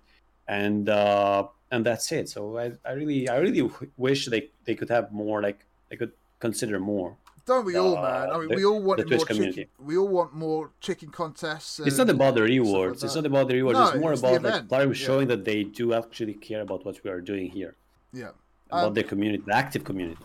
and 0.48 0.90
uh, 0.90 1.48
and 1.72 1.86
that's 1.86 2.12
it. 2.12 2.30
So 2.30 2.58
I, 2.58 2.74
I 2.86 2.94
really 2.94 3.28
I 3.28 3.38
really 3.38 3.70
wish 3.98 4.28
they 4.28 4.50
they 4.66 4.76
could 4.76 4.90
have 4.90 5.12
more 5.12 5.42
like 5.42 5.66
they 5.90 5.96
could 5.96 6.14
consider 6.40 6.80
more. 6.80 7.18
Don't 7.46 7.66
we 7.66 7.76
all, 7.76 7.96
man? 7.96 8.30
I 8.30 8.38
mean, 8.38 8.50
the, 8.50 8.56
we 8.56 8.66
all 8.66 8.82
want 8.82 9.10
more 9.10 9.26
chicken. 9.26 9.66
We 9.80 9.98
all 9.98 10.08
want 10.08 10.34
more 10.34 10.72
chicken 10.80 11.10
contests. 11.10 11.80
It's 11.80 11.98
not 11.98 12.10
about 12.10 12.36
the 12.36 12.44
rewards. 12.44 13.02
Like 13.02 13.08
it's 13.08 13.16
not 13.16 13.26
about 13.26 13.48
the 13.48 13.56
rewards. 13.56 13.80
No, 13.80 13.88
it's 13.88 13.98
more 13.98 14.14
it's 14.14 14.22
about 14.22 14.44
like 14.44 14.68
Plarium 14.68 14.94
showing 14.94 15.28
that 15.30 15.44
they 15.44 15.64
do 15.64 15.94
actually 15.94 16.36
care 16.36 16.62
about 16.62 16.86
what 16.86 17.04
we 17.04 17.10
are 17.10 17.20
doing 17.20 17.50
here. 17.50 17.76
Yeah, 18.14 18.30
about 18.70 18.90
um, 18.90 18.94
the 18.94 19.04
community, 19.04 19.44
the 19.46 19.56
active 19.56 19.84
community. 19.84 20.24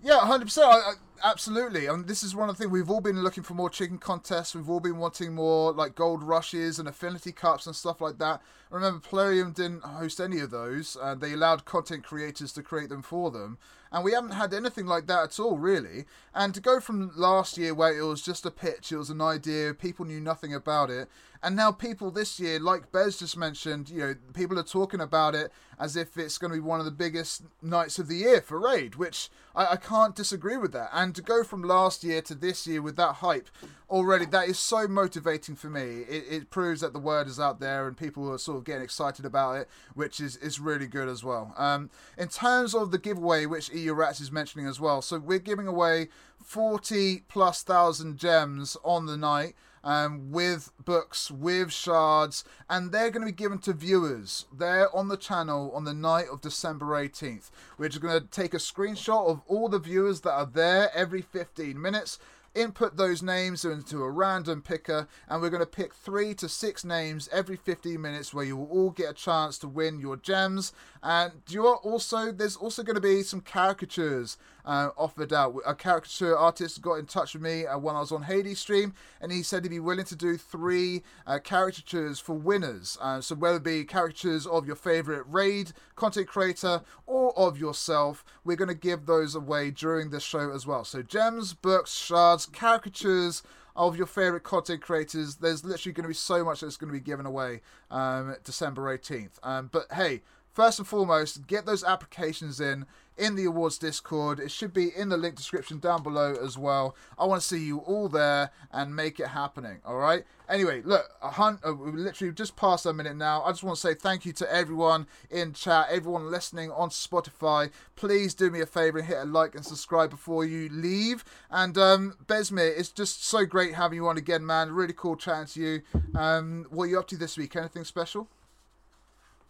Yeah, 0.00 0.20
hundred 0.20 0.46
percent. 0.46 0.98
Absolutely. 1.22 1.86
and 1.86 2.06
this 2.06 2.22
is 2.22 2.34
one 2.34 2.48
of 2.48 2.56
the 2.56 2.62
things 2.62 2.72
we've 2.72 2.90
all 2.90 3.00
been 3.00 3.22
looking 3.22 3.42
for 3.42 3.54
more 3.54 3.70
chicken 3.70 3.98
contests. 3.98 4.54
We've 4.54 4.68
all 4.68 4.80
been 4.80 4.98
wanting 4.98 5.34
more 5.34 5.72
like 5.72 5.94
gold 5.94 6.22
rushes 6.22 6.78
and 6.78 6.88
affinity 6.88 7.32
cups 7.32 7.66
and 7.66 7.74
stuff 7.74 8.00
like 8.00 8.18
that. 8.18 8.40
I 8.70 8.74
Remember, 8.74 9.00
Plarium 9.00 9.52
didn't 9.52 9.82
host 9.82 10.20
any 10.20 10.40
of 10.40 10.50
those. 10.50 10.96
and 11.00 11.20
they 11.20 11.32
allowed 11.32 11.64
content 11.64 12.04
creators 12.04 12.52
to 12.54 12.62
create 12.62 12.88
them 12.88 13.02
for 13.02 13.30
them 13.30 13.58
and 13.90 14.04
we 14.04 14.12
haven't 14.12 14.32
had 14.32 14.52
anything 14.52 14.86
like 14.86 15.06
that 15.06 15.24
at 15.24 15.40
all, 15.40 15.58
really. 15.58 16.04
And 16.34 16.54
to 16.54 16.60
go 16.60 16.80
from 16.80 17.12
last 17.16 17.56
year, 17.56 17.74
where 17.74 17.96
it 17.96 18.02
was 18.02 18.22
just 18.22 18.46
a 18.46 18.50
pitch, 18.50 18.92
it 18.92 18.98
was 18.98 19.10
an 19.10 19.20
idea, 19.20 19.74
people 19.74 20.04
knew 20.04 20.20
nothing 20.20 20.54
about 20.54 20.90
it, 20.90 21.08
and 21.42 21.54
now 21.54 21.70
people 21.70 22.10
this 22.10 22.40
year, 22.40 22.58
like 22.58 22.90
Bez 22.92 23.18
just 23.18 23.36
mentioned, 23.36 23.88
you 23.88 24.00
know, 24.00 24.14
people 24.34 24.58
are 24.58 24.64
talking 24.64 25.00
about 25.00 25.34
it 25.34 25.52
as 25.78 25.96
if 25.96 26.18
it's 26.18 26.36
going 26.36 26.50
to 26.50 26.56
be 26.56 26.60
one 26.60 26.80
of 26.80 26.84
the 26.84 26.92
biggest 26.92 27.44
nights 27.62 27.98
of 27.98 28.08
the 28.08 28.16
year 28.16 28.40
for 28.40 28.58
Raid, 28.58 28.96
which 28.96 29.30
I, 29.54 29.66
I 29.72 29.76
can't 29.76 30.16
disagree 30.16 30.56
with 30.56 30.72
that. 30.72 30.90
And 30.92 31.07
to 31.12 31.22
go 31.22 31.44
from 31.44 31.62
last 31.62 32.04
year 32.04 32.22
to 32.22 32.34
this 32.34 32.66
year 32.66 32.82
with 32.82 32.96
that 32.96 33.16
hype 33.16 33.48
already, 33.90 34.26
that 34.26 34.48
is 34.48 34.58
so 34.58 34.86
motivating 34.86 35.54
for 35.54 35.68
me. 35.68 36.02
It, 36.08 36.24
it 36.30 36.50
proves 36.50 36.80
that 36.80 36.92
the 36.92 36.98
word 36.98 37.26
is 37.26 37.40
out 37.40 37.60
there 37.60 37.86
and 37.86 37.96
people 37.96 38.30
are 38.32 38.38
sort 38.38 38.58
of 38.58 38.64
getting 38.64 38.82
excited 38.82 39.24
about 39.24 39.56
it, 39.56 39.68
which 39.94 40.20
is, 40.20 40.36
is 40.36 40.60
really 40.60 40.86
good 40.86 41.08
as 41.08 41.24
well. 41.24 41.54
Um, 41.56 41.90
in 42.16 42.28
terms 42.28 42.74
of 42.74 42.90
the 42.90 42.98
giveaway, 42.98 43.46
which 43.46 43.70
EU 43.70 43.94
Rats 43.94 44.20
is 44.20 44.32
mentioning 44.32 44.66
as 44.66 44.80
well, 44.80 45.02
so 45.02 45.18
we're 45.18 45.38
giving 45.38 45.66
away 45.66 46.08
40 46.42 47.24
plus 47.28 47.62
thousand 47.62 48.18
gems 48.18 48.76
on 48.84 49.06
the 49.06 49.16
night 49.16 49.54
um, 49.84 50.30
with 50.30 50.72
books, 50.84 51.30
with 51.30 51.72
shards, 51.72 52.44
and 52.68 52.92
they're 52.92 53.10
going 53.10 53.26
to 53.26 53.32
be 53.32 53.36
given 53.36 53.58
to 53.58 53.72
viewers. 53.72 54.46
They're 54.52 54.94
on 54.94 55.08
the 55.08 55.16
channel 55.16 55.72
on 55.74 55.84
the 55.84 55.94
night 55.94 56.26
of 56.32 56.40
December 56.40 56.86
18th. 56.86 57.50
We're 57.76 57.88
just 57.88 58.02
going 58.02 58.20
to 58.20 58.26
take 58.26 58.54
a 58.54 58.58
screenshot 58.58 59.28
of 59.28 59.42
all 59.46 59.68
the 59.68 59.78
viewers 59.78 60.20
that 60.22 60.32
are 60.32 60.46
there 60.46 60.90
every 60.94 61.22
15 61.22 61.80
minutes 61.80 62.18
input 62.54 62.96
those 62.96 63.22
names 63.22 63.64
into 63.64 64.02
a 64.02 64.10
random 64.10 64.62
picker 64.62 65.06
and 65.28 65.40
we're 65.40 65.50
going 65.50 65.60
to 65.60 65.66
pick 65.66 65.94
three 65.94 66.34
to 66.34 66.48
six 66.48 66.84
names 66.84 67.28
every 67.30 67.56
15 67.56 68.00
minutes 68.00 68.32
where 68.32 68.44
you 68.44 68.56
will 68.56 68.68
all 68.68 68.90
get 68.90 69.10
a 69.10 69.14
chance 69.14 69.58
to 69.58 69.68
win 69.68 70.00
your 70.00 70.16
gems 70.16 70.72
and 71.02 71.32
you 71.48 71.66
are 71.66 71.76
also 71.76 72.32
there's 72.32 72.56
also 72.56 72.82
going 72.82 72.96
to 72.96 73.00
be 73.00 73.22
some 73.22 73.40
caricatures 73.40 74.38
uh, 74.64 74.90
offered 74.96 75.32
out. 75.32 75.54
A 75.66 75.74
caricature 75.74 76.36
artist 76.36 76.80
got 76.82 76.94
in 76.94 77.06
touch 77.06 77.34
with 77.34 77.42
me 77.42 77.66
uh, 77.66 77.78
when 77.78 77.96
I 77.96 78.00
was 78.00 78.12
on 78.12 78.22
Hades 78.22 78.58
stream, 78.58 78.94
and 79.20 79.32
he 79.32 79.42
said 79.42 79.64
he'd 79.64 79.70
be 79.70 79.80
willing 79.80 80.04
to 80.06 80.16
do 80.16 80.36
three 80.36 81.02
uh, 81.26 81.38
caricatures 81.42 82.18
for 82.18 82.34
winners. 82.34 82.98
Uh, 83.00 83.20
so 83.20 83.34
whether 83.34 83.56
it 83.56 83.64
be 83.64 83.84
caricatures 83.84 84.46
of 84.46 84.66
your 84.66 84.76
favorite 84.76 85.24
raid 85.28 85.72
content 85.96 86.28
creator 86.28 86.82
or 87.06 87.36
of 87.38 87.58
yourself, 87.58 88.24
we're 88.44 88.56
going 88.56 88.68
to 88.68 88.74
give 88.74 89.06
those 89.06 89.34
away 89.34 89.70
during 89.70 90.10
the 90.10 90.20
show 90.20 90.50
as 90.50 90.66
well. 90.66 90.84
So 90.84 91.02
gems, 91.02 91.54
books, 91.54 91.92
shards, 91.92 92.46
caricatures 92.46 93.42
of 93.78 93.96
your 93.96 94.06
favorite 94.06 94.42
content 94.42 94.82
creators. 94.82 95.36
There's 95.36 95.64
literally 95.64 95.92
going 95.92 96.02
to 96.02 96.08
be 96.08 96.14
so 96.14 96.44
much 96.44 96.60
that's 96.60 96.76
going 96.76 96.92
to 96.92 96.98
be 96.98 97.04
given 97.04 97.24
away 97.24 97.60
um, 97.90 98.34
December 98.44 98.96
18th. 98.98 99.38
Um, 99.42 99.70
but 99.72 99.86
hey, 99.92 100.22
first 100.58 100.80
and 100.80 100.88
foremost, 100.88 101.46
get 101.46 101.66
those 101.66 101.84
applications 101.84 102.60
in 102.60 102.84
in 103.16 103.36
the 103.36 103.44
awards 103.44 103.78
Discord. 103.78 104.40
It 104.40 104.50
should 104.50 104.72
be 104.72 104.90
in 104.96 105.08
the 105.08 105.16
link 105.16 105.36
description 105.36 105.78
down 105.78 106.02
below 106.02 106.34
as 106.34 106.58
well. 106.58 106.96
I 107.16 107.26
want 107.26 107.42
to 107.42 107.46
see 107.46 107.64
you 107.64 107.78
all 107.78 108.08
there 108.08 108.50
and 108.72 108.94
make 108.94 109.20
it 109.20 109.28
happening. 109.28 109.78
All 109.84 109.98
right. 109.98 110.24
Anyway, 110.48 110.82
look, 110.84 111.08
a 111.22 111.30
hunt. 111.30 111.60
Uh, 111.64 111.74
we 111.74 111.92
literally 111.92 112.32
just 112.32 112.56
past 112.56 112.86
a 112.86 112.92
minute 112.92 113.14
now. 113.14 113.42
I 113.44 113.50
just 113.50 113.62
want 113.62 113.76
to 113.76 113.80
say 113.80 113.94
thank 113.94 114.26
you 114.26 114.32
to 114.32 114.52
everyone 114.52 115.06
in 115.30 115.52
chat, 115.52 115.86
everyone 115.92 116.28
listening 116.28 116.72
on 116.72 116.90
Spotify. 116.90 117.70
Please 117.94 118.34
do 118.34 118.50
me 118.50 118.60
a 118.60 118.66
favor 118.66 118.98
and 118.98 119.06
hit 119.06 119.18
a 119.18 119.24
like 119.26 119.54
and 119.54 119.64
subscribe 119.64 120.10
before 120.10 120.44
you 120.44 120.68
leave. 120.70 121.24
And 121.52 121.78
um, 121.78 122.16
Besmir, 122.26 122.76
it's 122.76 122.90
just 122.90 123.24
so 123.24 123.44
great 123.44 123.74
having 123.74 123.96
you 123.96 124.08
on 124.08 124.16
again, 124.16 124.44
man. 124.44 124.72
Really 124.72 124.94
cool 124.96 125.14
chatting 125.14 125.46
to 125.46 125.60
you. 125.60 125.82
Um, 126.18 126.66
what 126.70 126.84
are 126.84 126.88
you 126.88 126.98
up 126.98 127.06
to 127.08 127.16
this 127.16 127.36
week? 127.36 127.54
Anything 127.54 127.84
special? 127.84 128.28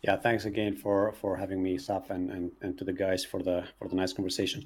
Yeah, 0.02 0.16
thanks 0.16 0.44
again 0.44 0.76
for 0.76 1.12
for 1.12 1.36
having 1.36 1.60
me, 1.60 1.76
Saf, 1.76 2.10
and, 2.10 2.30
and 2.30 2.52
and 2.62 2.78
to 2.78 2.84
the 2.84 2.92
guys 2.92 3.24
for 3.24 3.42
the 3.42 3.64
for 3.78 3.88
the 3.88 3.96
nice 3.96 4.12
conversation. 4.12 4.64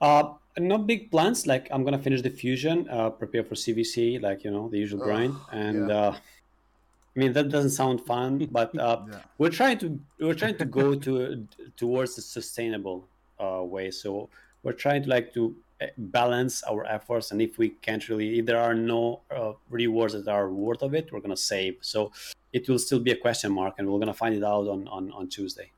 Uh, 0.00 0.34
no 0.58 0.76
big 0.76 1.10
plans. 1.10 1.46
Like 1.46 1.68
I'm 1.70 1.84
gonna 1.84 1.98
finish 1.98 2.20
the 2.20 2.30
fusion, 2.30 2.86
uh, 2.90 3.08
prepare 3.10 3.44
for 3.44 3.54
CVC, 3.54 4.20
like 4.20 4.44
you 4.44 4.50
know 4.50 4.68
the 4.68 4.78
usual 4.78 5.00
grind, 5.00 5.34
and 5.52 5.88
yeah. 5.88 5.96
uh, 5.96 6.16
I 7.16 7.18
mean 7.18 7.32
that 7.32 7.48
doesn't 7.48 7.70
sound 7.70 8.04
fun, 8.04 8.46
but 8.52 8.78
uh, 8.78 9.00
yeah. 9.10 9.20
we're 9.38 9.50
trying 9.50 9.78
to 9.78 9.98
we're 10.20 10.34
trying 10.34 10.58
to 10.58 10.66
go 10.66 10.94
to 10.94 11.46
towards 11.78 12.18
a 12.18 12.22
sustainable 12.22 13.08
uh, 13.40 13.62
way. 13.62 13.90
So 13.90 14.28
we're 14.62 14.72
trying 14.72 15.02
to 15.04 15.08
like 15.08 15.32
to 15.32 15.56
eh, 15.80 15.88
balance 15.96 16.62
our 16.64 16.84
efforts, 16.84 17.30
and 17.30 17.40
if 17.40 17.56
we 17.56 17.70
can't 17.70 18.06
really, 18.10 18.38
if 18.38 18.44
there 18.44 18.60
are 18.60 18.74
no 18.74 19.22
uh, 19.34 19.52
rewards 19.70 20.12
that 20.12 20.28
are 20.28 20.50
worth 20.50 20.82
of 20.82 20.92
it, 20.92 21.10
we're 21.10 21.20
gonna 21.20 21.38
save. 21.38 21.78
So 21.80 22.12
it 22.54 22.68
will 22.68 22.78
still 22.78 23.00
be 23.00 23.10
a 23.10 23.16
question 23.16 23.52
mark, 23.52 23.74
and 23.78 23.90
we're 23.90 23.98
gonna 23.98 24.14
find 24.14 24.34
it 24.34 24.44
out 24.44 24.68
on 24.68 24.88
on, 24.88 25.10
on 25.12 25.28
Tuesday. 25.28 25.72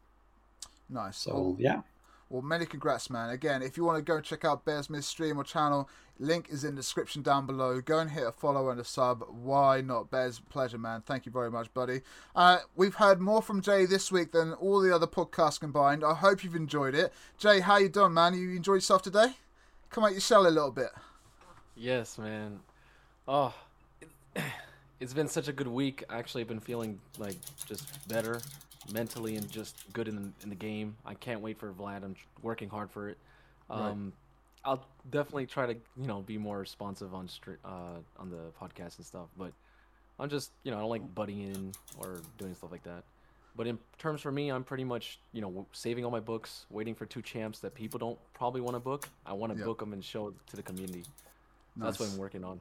Nice. 0.88 1.16
So 1.16 1.32
well, 1.34 1.56
yeah. 1.58 1.80
Well, 2.28 2.42
many 2.42 2.66
congrats, 2.66 3.08
man. 3.08 3.30
Again, 3.30 3.62
if 3.62 3.76
you 3.76 3.84
want 3.84 3.98
to 3.98 4.02
go 4.02 4.16
and 4.16 4.24
check 4.24 4.44
out 4.44 4.64
Besmir's 4.64 5.06
stream 5.06 5.38
or 5.38 5.44
channel, 5.44 5.88
link 6.18 6.48
is 6.50 6.64
in 6.64 6.74
the 6.74 6.80
description 6.80 7.22
down 7.22 7.46
below. 7.46 7.80
Go 7.80 8.00
and 8.00 8.10
hit 8.10 8.26
a 8.26 8.32
follow 8.32 8.68
and 8.68 8.80
a 8.80 8.84
sub. 8.84 9.24
Why 9.28 9.80
not? 9.80 10.10
Bears, 10.10 10.40
pleasure, 10.50 10.76
man. 10.76 11.02
Thank 11.02 11.24
you 11.24 11.30
very 11.30 11.52
much, 11.52 11.72
buddy. 11.72 12.00
Uh, 12.34 12.58
we've 12.74 12.96
heard 12.96 13.20
more 13.20 13.42
from 13.42 13.62
Jay 13.62 13.86
this 13.86 14.10
week 14.10 14.32
than 14.32 14.54
all 14.54 14.80
the 14.80 14.92
other 14.92 15.06
podcasts 15.06 15.60
combined. 15.60 16.02
I 16.02 16.14
hope 16.14 16.42
you've 16.42 16.56
enjoyed 16.56 16.96
it. 16.96 17.12
Jay, 17.38 17.60
how 17.60 17.76
you 17.76 17.88
doing, 17.88 18.12
man? 18.12 18.34
You 18.34 18.56
enjoyed 18.56 18.76
yourself 18.76 19.02
today? 19.02 19.36
Come 19.90 20.02
out 20.02 20.12
your 20.12 20.20
shell 20.20 20.48
a 20.48 20.50
little 20.50 20.72
bit. 20.72 20.90
Yes, 21.76 22.18
man. 22.18 22.58
Oh, 23.28 23.54
it's 25.00 25.12
been 25.12 25.28
such 25.28 25.48
a 25.48 25.52
good 25.52 25.68
week. 25.68 26.04
Actually, 26.10 26.42
I've 26.42 26.48
been 26.48 26.60
feeling 26.60 26.98
like 27.18 27.36
just 27.66 28.08
better 28.08 28.40
mentally 28.92 29.36
and 29.36 29.50
just 29.50 29.76
good 29.92 30.08
in 30.08 30.16
the, 30.16 30.28
in 30.42 30.48
the 30.48 30.56
game. 30.56 30.96
I 31.04 31.14
can't 31.14 31.40
wait 31.40 31.58
for 31.58 31.72
Vlad. 31.72 32.04
I'm 32.04 32.16
working 32.42 32.68
hard 32.68 32.90
for 32.90 33.08
it. 33.10 33.18
Um, 33.68 33.80
right. 34.04 34.12
I'll 34.64 34.84
definitely 35.10 35.46
try 35.46 35.66
to 35.66 35.74
you 35.74 36.06
know 36.06 36.22
be 36.22 36.38
more 36.38 36.58
responsive 36.58 37.14
on 37.14 37.28
stri- 37.28 37.58
uh, 37.64 38.00
on 38.18 38.30
the 38.30 38.50
podcast 38.60 38.96
and 38.98 39.06
stuff. 39.06 39.26
But 39.36 39.52
I'm 40.18 40.28
just 40.28 40.50
you 40.64 40.70
know 40.70 40.78
I 40.78 40.80
don't 40.80 40.90
like 40.90 41.14
butting 41.14 41.40
in 41.40 41.72
or 41.98 42.20
doing 42.38 42.54
stuff 42.54 42.72
like 42.72 42.84
that. 42.84 43.04
But 43.56 43.66
in 43.66 43.78
terms 43.98 44.20
for 44.20 44.30
me, 44.30 44.50
I'm 44.50 44.64
pretty 44.64 44.84
much 44.84 45.18
you 45.32 45.40
know 45.40 45.66
saving 45.72 46.04
all 46.04 46.10
my 46.10 46.20
books, 46.20 46.66
waiting 46.70 46.94
for 46.94 47.06
two 47.06 47.22
champs 47.22 47.58
that 47.60 47.74
people 47.74 47.98
don't 47.98 48.18
probably 48.34 48.60
want 48.60 48.74
to 48.74 48.80
book. 48.80 49.08
I 49.24 49.32
want 49.34 49.52
to 49.52 49.58
yep. 49.58 49.66
book 49.66 49.78
them 49.78 49.92
and 49.92 50.04
show 50.04 50.28
it 50.28 50.34
to 50.50 50.56
the 50.56 50.62
community. 50.62 51.04
Nice. 51.76 51.86
That's 51.86 52.00
what 52.00 52.10
I'm 52.10 52.18
working 52.18 52.44
on. 52.44 52.60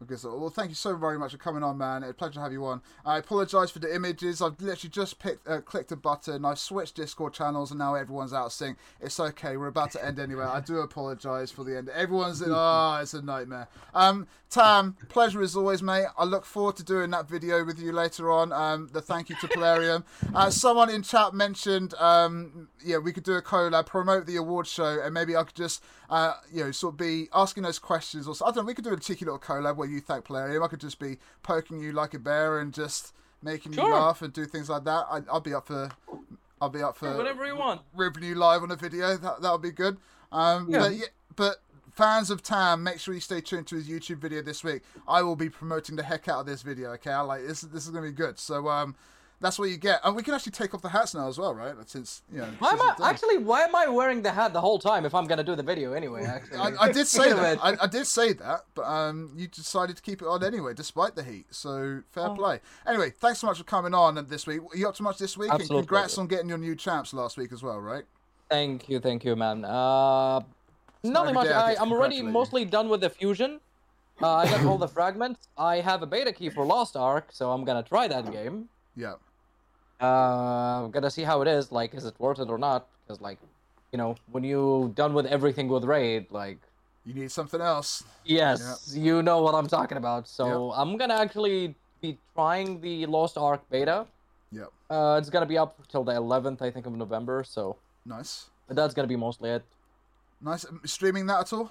Okay, 0.00 0.14
so 0.14 0.36
well, 0.36 0.50
thank 0.50 0.68
you 0.68 0.76
so 0.76 0.94
very 0.96 1.18
much 1.18 1.32
for 1.32 1.38
coming 1.38 1.64
on, 1.64 1.76
man. 1.76 2.04
It's 2.04 2.12
a 2.12 2.14
pleasure 2.14 2.34
to 2.34 2.40
have 2.40 2.52
you 2.52 2.64
on. 2.64 2.82
I 3.04 3.18
apologise 3.18 3.72
for 3.72 3.80
the 3.80 3.92
images. 3.92 4.40
I've 4.40 4.60
literally 4.60 4.90
just 4.90 5.18
picked, 5.18 5.48
uh, 5.48 5.60
clicked 5.60 5.90
a 5.90 5.96
button. 5.96 6.44
I've 6.44 6.60
switched 6.60 6.94
Discord 6.94 7.34
channels, 7.34 7.72
and 7.72 7.78
now 7.78 7.96
everyone's 7.96 8.32
out 8.32 8.46
of 8.46 8.52
sync. 8.52 8.78
It's 9.00 9.18
okay. 9.18 9.56
We're 9.56 9.66
about 9.66 9.90
to 9.92 10.04
end 10.04 10.20
anyway. 10.20 10.44
I 10.44 10.60
do 10.60 10.78
apologise 10.78 11.50
for 11.50 11.64
the 11.64 11.76
end. 11.76 11.88
Everyone's 11.88 12.40
in. 12.42 12.52
Oh, 12.52 12.98
it's 13.02 13.14
a 13.14 13.22
nightmare. 13.22 13.66
Um, 13.92 14.28
Tam, 14.50 14.96
pleasure 15.10 15.42
as 15.42 15.54
always, 15.54 15.82
mate. 15.82 16.06
I 16.16 16.24
look 16.24 16.46
forward 16.46 16.76
to 16.76 16.82
doing 16.82 17.10
that 17.10 17.28
video 17.28 17.64
with 17.66 17.78
you 17.78 17.92
later 17.92 18.30
on. 18.30 18.50
Um, 18.50 18.88
the 18.92 19.02
thank 19.02 19.28
you 19.28 19.36
to 19.42 19.48
Plarium. 19.48 20.04
Uh, 20.34 20.48
someone 20.48 20.88
in 20.88 21.02
chat 21.02 21.34
mentioned, 21.34 21.92
um, 21.98 22.68
yeah, 22.82 22.96
we 22.96 23.12
could 23.12 23.24
do 23.24 23.34
a 23.34 23.42
collab, 23.42 23.84
promote 23.84 24.24
the 24.24 24.36
award 24.36 24.66
show, 24.66 25.02
and 25.02 25.12
maybe 25.12 25.36
I 25.36 25.42
could 25.42 25.54
just, 25.54 25.84
uh, 26.08 26.32
you 26.50 26.64
know, 26.64 26.70
sort 26.70 26.94
of 26.94 26.98
be 26.98 27.28
asking 27.34 27.64
those 27.64 27.78
questions. 27.78 28.26
Or 28.26 28.34
so. 28.34 28.46
I 28.46 28.48
don't 28.48 28.64
know. 28.64 28.68
We 28.68 28.74
could 28.74 28.84
do 28.84 28.92
a 28.94 28.98
cheeky 28.98 29.26
little 29.26 29.38
collab 29.38 29.76
where 29.76 29.87
you 29.88 30.00
thank 30.00 30.24
Plarium. 30.24 30.62
I 30.62 30.68
could 30.68 30.80
just 30.80 30.98
be 30.98 31.18
poking 31.42 31.80
you 31.80 31.92
like 31.92 32.14
a 32.14 32.18
bear 32.18 32.58
and 32.58 32.72
just 32.72 33.14
making 33.42 33.72
sure. 33.72 33.86
you 33.86 33.94
laugh 33.94 34.22
and 34.22 34.32
do 34.32 34.44
things 34.44 34.68
like 34.68 34.84
that. 34.84 35.06
I, 35.10 35.20
will 35.32 35.40
be 35.40 35.54
up 35.54 35.66
for. 35.66 35.90
I'll 36.60 36.68
be 36.68 36.82
up 36.82 36.96
for 36.96 37.16
whatever 37.16 37.46
you 37.46 37.56
want. 37.56 37.82
Ripping 37.94 38.24
you 38.24 38.34
live 38.34 38.62
on 38.62 38.70
a 38.70 38.76
video. 38.76 39.16
That 39.16 39.42
that'll 39.42 39.58
be 39.58 39.70
good. 39.70 39.98
Um, 40.32 40.68
yeah. 40.68 40.78
But, 40.78 40.92
yeah, 40.92 41.06
but 41.36 41.56
fans 41.92 42.30
of 42.30 42.42
Tam, 42.42 42.82
make 42.82 42.98
sure 42.98 43.14
you 43.14 43.20
stay 43.20 43.40
tuned 43.40 43.66
to 43.68 43.76
his 43.76 43.88
YouTube 43.88 44.18
video 44.18 44.42
this 44.42 44.62
week. 44.62 44.82
I 45.06 45.22
will 45.22 45.36
be 45.36 45.48
promoting 45.48 45.96
the 45.96 46.02
heck 46.02 46.28
out 46.28 46.40
of 46.40 46.46
this 46.46 46.62
video. 46.62 46.90
Okay, 46.92 47.10
I 47.10 47.20
like 47.20 47.46
this. 47.46 47.62
This 47.62 47.84
is 47.84 47.90
gonna 47.90 48.06
be 48.06 48.12
good. 48.12 48.38
So 48.38 48.68
um, 48.68 48.96
that's 49.40 49.58
what 49.58 49.70
you 49.70 49.76
get. 49.76 50.00
And 50.02 50.16
we 50.16 50.22
can 50.22 50.34
actually 50.34 50.52
take 50.52 50.74
off 50.74 50.82
the 50.82 50.88
hats 50.88 51.14
now 51.14 51.28
as 51.28 51.38
well, 51.38 51.54
right? 51.54 51.74
Since 51.86 52.22
you 52.32 52.38
know. 52.38 52.48
Why 52.58 52.72
am 52.72 52.82
I 52.82 52.94
actually? 53.10 53.38
Why 53.38 53.62
am 53.62 53.74
I 53.74 53.86
wearing 53.86 54.22
the 54.22 54.32
hat 54.32 54.52
the 54.52 54.60
whole 54.60 54.78
time 54.78 55.04
if 55.04 55.14
I'm 55.14 55.26
gonna 55.26 55.44
do 55.44 55.54
the 55.54 55.62
video 55.62 55.92
anyway? 55.92 56.24
Actually, 56.24 56.58
I, 56.58 56.72
I 56.80 56.92
did 56.92 57.06
say 57.18 57.32
that. 57.32 57.58
I, 57.62 57.76
I, 57.80 57.86
did 57.86 58.06
say 58.06 58.32
that, 58.32 58.64
but 58.74 58.82
um, 58.82 59.32
you 59.36 59.46
decided 59.46 59.96
to 59.96 60.02
keep 60.02 60.22
it 60.22 60.28
on 60.28 60.42
anyway, 60.42 60.74
despite 60.74 61.14
the 61.14 61.22
heat. 61.22 61.46
So 61.50 62.02
fair 62.10 62.28
oh. 62.28 62.34
play. 62.34 62.60
Anyway, 62.86 63.10
thanks 63.10 63.38
so 63.38 63.46
much 63.46 63.58
for 63.58 63.64
coming 63.64 63.94
on 63.94 64.26
this 64.28 64.46
week. 64.46 64.60
Are 64.72 64.76
you 64.76 64.88
up 64.88 64.96
to 64.96 65.02
much 65.04 65.18
this 65.18 65.36
week? 65.36 65.50
Absolutely. 65.50 65.78
And 65.78 65.86
congrats 65.86 66.18
on 66.18 66.26
getting 66.26 66.48
your 66.48 66.58
new 66.58 66.74
champs 66.74 67.14
last 67.14 67.36
week 67.36 67.52
as 67.52 67.62
well, 67.62 67.78
right? 67.78 68.04
Thank 68.50 68.88
you, 68.88 68.98
thank 68.98 69.24
you, 69.24 69.36
man. 69.36 69.64
Uh, 69.64 70.40
nothing 71.04 71.34
much. 71.34 71.48
I, 71.48 71.76
I'm 71.78 71.92
already 71.92 72.22
mostly 72.22 72.64
done 72.64 72.88
with 72.88 73.02
the 73.02 73.10
fusion. 73.10 73.60
Uh, 74.20 74.34
I 74.34 74.46
got 74.46 74.64
all 74.64 74.78
the 74.78 74.88
fragments. 74.88 75.46
I 75.56 75.76
have 75.76 76.02
a 76.02 76.06
beta 76.06 76.32
key 76.32 76.48
for 76.48 76.64
Lost 76.64 76.96
Ark, 76.96 77.28
so 77.30 77.52
I'm 77.52 77.64
gonna 77.64 77.84
try 77.84 78.08
that 78.08 78.32
game. 78.32 78.68
Yeah. 78.96 79.14
Uh, 80.00 80.84
I'm 80.84 80.90
gonna 80.90 81.10
see 81.10 81.22
how 81.22 81.42
it 81.42 81.48
is. 81.48 81.72
Like, 81.72 81.94
is 81.94 82.04
it 82.04 82.14
worth 82.18 82.38
it 82.38 82.48
or 82.48 82.58
not? 82.58 82.86
Because, 83.06 83.20
like, 83.20 83.38
you 83.92 83.98
know, 83.98 84.16
when 84.30 84.44
you 84.44 84.92
done 84.94 85.14
with 85.14 85.26
everything 85.26 85.68
with 85.68 85.84
raid, 85.84 86.26
like, 86.30 86.58
you 87.04 87.14
need 87.14 87.30
something 87.32 87.60
else. 87.60 88.04
Yes, 88.24 88.92
yep. 88.94 89.04
you 89.04 89.22
know 89.22 89.42
what 89.42 89.54
I'm 89.54 89.66
talking 89.66 89.98
about. 89.98 90.28
So 90.28 90.68
yep. 90.68 90.78
I'm 90.78 90.96
gonna 90.96 91.14
actually 91.14 91.74
be 92.00 92.18
trying 92.34 92.80
the 92.80 93.06
Lost 93.06 93.38
Ark 93.38 93.62
beta. 93.70 94.06
Yep. 94.52 94.70
Uh, 94.90 95.16
it's 95.18 95.30
gonna 95.30 95.46
be 95.46 95.58
up 95.58 95.80
till 95.88 96.04
the 96.04 96.12
11th, 96.12 96.62
I 96.62 96.70
think, 96.70 96.86
of 96.86 96.92
November. 96.92 97.44
So. 97.44 97.76
Nice. 98.04 98.50
But 98.66 98.76
that's 98.76 98.94
gonna 98.94 99.08
be 99.08 99.16
mostly 99.16 99.50
it. 99.50 99.64
Nice. 100.40 100.66
Streaming 100.84 101.26
that 101.26 101.40
at 101.40 101.52
all? 101.52 101.70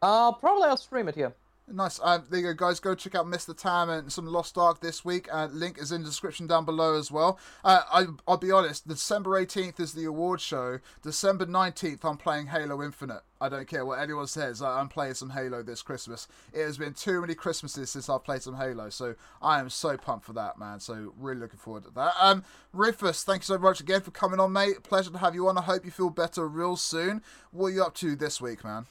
Uh, 0.00 0.32
probably 0.32 0.68
I'll 0.68 0.76
stream 0.76 1.08
it 1.08 1.14
here. 1.14 1.32
Nice. 1.68 2.00
Uh, 2.02 2.18
there 2.28 2.40
you 2.40 2.46
go, 2.54 2.66
guys. 2.66 2.80
Go 2.80 2.94
check 2.94 3.14
out 3.14 3.26
Mr. 3.26 3.56
Tam 3.56 3.88
and 3.88 4.12
some 4.12 4.26
Lost 4.26 4.58
Ark 4.58 4.80
this 4.80 5.04
week. 5.04 5.28
Uh, 5.32 5.46
link 5.52 5.78
is 5.78 5.92
in 5.92 6.02
the 6.02 6.08
description 6.08 6.46
down 6.46 6.64
below 6.64 6.98
as 6.98 7.10
well. 7.10 7.38
Uh, 7.64 7.82
I, 7.90 8.06
I'll 8.26 8.36
be 8.36 8.50
honest. 8.50 8.88
December 8.88 9.30
18th 9.42 9.78
is 9.78 9.92
the 9.92 10.04
award 10.04 10.40
show. 10.40 10.80
December 11.02 11.46
19th, 11.46 12.00
I'm 12.04 12.16
playing 12.16 12.48
Halo 12.48 12.82
Infinite. 12.82 13.22
I 13.40 13.48
don't 13.48 13.66
care 13.66 13.86
what 13.86 14.00
anyone 14.00 14.26
says. 14.26 14.60
I'm 14.60 14.88
playing 14.88 15.14
some 15.14 15.30
Halo 15.30 15.62
this 15.62 15.82
Christmas. 15.82 16.26
It 16.52 16.62
has 16.62 16.78
been 16.78 16.94
too 16.94 17.20
many 17.20 17.34
Christmases 17.34 17.90
since 17.90 18.08
I've 18.08 18.24
played 18.24 18.42
some 18.42 18.56
Halo, 18.56 18.90
so 18.90 19.14
I 19.40 19.60
am 19.60 19.70
so 19.70 19.96
pumped 19.96 20.26
for 20.26 20.32
that, 20.34 20.58
man. 20.58 20.80
So 20.80 21.12
really 21.16 21.40
looking 21.40 21.58
forward 21.58 21.84
to 21.84 21.90
that. 21.90 22.14
Um, 22.20 22.44
Rufus, 22.72 23.24
thank 23.24 23.42
you 23.42 23.46
so 23.46 23.58
much 23.58 23.80
again 23.80 24.00
for 24.00 24.10
coming 24.10 24.40
on, 24.40 24.52
mate. 24.52 24.82
Pleasure 24.82 25.10
to 25.10 25.18
have 25.18 25.34
you 25.34 25.48
on. 25.48 25.56
I 25.56 25.62
hope 25.62 25.84
you 25.84 25.90
feel 25.90 26.10
better 26.10 26.46
real 26.46 26.76
soon. 26.76 27.22
What 27.50 27.68
are 27.68 27.70
you 27.70 27.82
up 27.82 27.94
to 27.96 28.14
this 28.14 28.40
week, 28.40 28.64
man? 28.64 28.86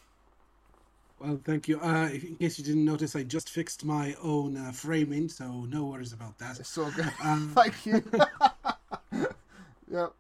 Well, 1.22 1.39
thank 1.43 1.68
you. 1.68 1.80
Uh, 1.80 2.10
in 2.11 2.35
case 2.38 2.57
you 2.57 2.64
didn't 2.64 2.84
notice, 2.84 3.15
I 3.15 3.22
just 3.22 3.49
fixed 3.49 3.85
my 3.85 4.15
own 4.23 4.57
uh, 4.57 4.72
framing, 4.72 5.30
so 5.30 5.65
no 5.69 5.85
worries 5.85 6.14
about 6.14 6.39
that. 6.39 6.60
It's 6.60 6.76
all 6.80 6.89
good. 6.89 7.11
Um, 7.23 7.52
thank 7.56 7.85
you. 7.85 8.03
yep. 9.91 10.14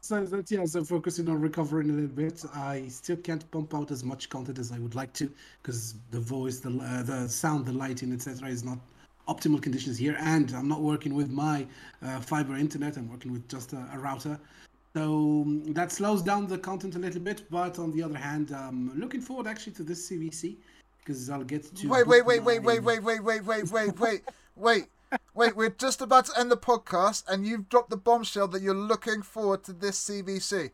So 0.00 0.24
that 0.24 0.50
yeah, 0.50 0.64
so 0.64 0.82
focusing 0.82 1.28
on 1.28 1.42
recovering 1.42 1.90
a 1.90 1.92
little 1.92 2.08
bit. 2.08 2.42
I 2.54 2.88
still 2.88 3.16
can't 3.16 3.48
pump 3.50 3.74
out 3.74 3.90
as 3.90 4.02
much 4.02 4.30
content 4.30 4.58
as 4.58 4.72
I 4.72 4.78
would 4.78 4.94
like 4.94 5.12
to 5.14 5.30
because 5.62 5.96
the 6.10 6.20
voice, 6.20 6.60
the 6.60 6.70
uh, 6.70 7.02
the 7.02 7.28
sound, 7.28 7.66
the 7.66 7.72
lighting, 7.72 8.10
etc., 8.14 8.48
is 8.48 8.64
not 8.64 8.78
optimal 9.28 9.60
conditions 9.60 9.98
here, 9.98 10.16
and 10.20 10.50
I'm 10.52 10.68
not 10.68 10.80
working 10.80 11.12
with 11.12 11.28
my 11.28 11.66
uh, 12.02 12.20
fiber 12.20 12.56
internet. 12.56 12.96
I'm 12.96 13.10
working 13.10 13.30
with 13.30 13.46
just 13.46 13.74
a, 13.74 13.86
a 13.92 13.98
router. 13.98 14.40
So 14.98 15.42
um, 15.46 15.62
that 15.74 15.92
slows 15.92 16.22
down 16.22 16.48
the 16.48 16.58
content 16.58 16.96
a 16.96 16.98
little 16.98 17.20
bit, 17.20 17.44
but 17.50 17.78
on 17.78 17.92
the 17.92 18.02
other 18.02 18.18
hand, 18.18 18.50
I'm 18.50 18.98
looking 18.98 19.20
forward 19.20 19.46
actually 19.46 19.74
to 19.74 19.84
this 19.84 20.10
CVC 20.10 20.56
because 20.98 21.30
I'll 21.30 21.44
get 21.44 21.72
to. 21.76 21.88
Wait, 21.88 22.04
wait, 22.04 22.26
wait, 22.26 22.42
wait, 22.42 22.58
wait, 22.64 22.80
wait, 22.82 23.00
wait, 23.00 23.22
wait, 23.22 23.44
wait, 23.44 23.70
wait, 23.70 24.00
wait, 24.00 24.22
wait, 24.56 24.86
wait. 25.34 25.56
We're 25.56 25.70
just 25.70 26.00
about 26.00 26.24
to 26.26 26.40
end 26.40 26.50
the 26.50 26.56
podcast, 26.56 27.22
and 27.28 27.46
you've 27.46 27.68
dropped 27.68 27.90
the 27.90 27.96
bombshell 27.96 28.48
that 28.48 28.60
you're 28.60 28.74
looking 28.74 29.22
forward 29.22 29.62
to 29.64 29.72
this 29.72 30.02
CVC. 30.10 30.72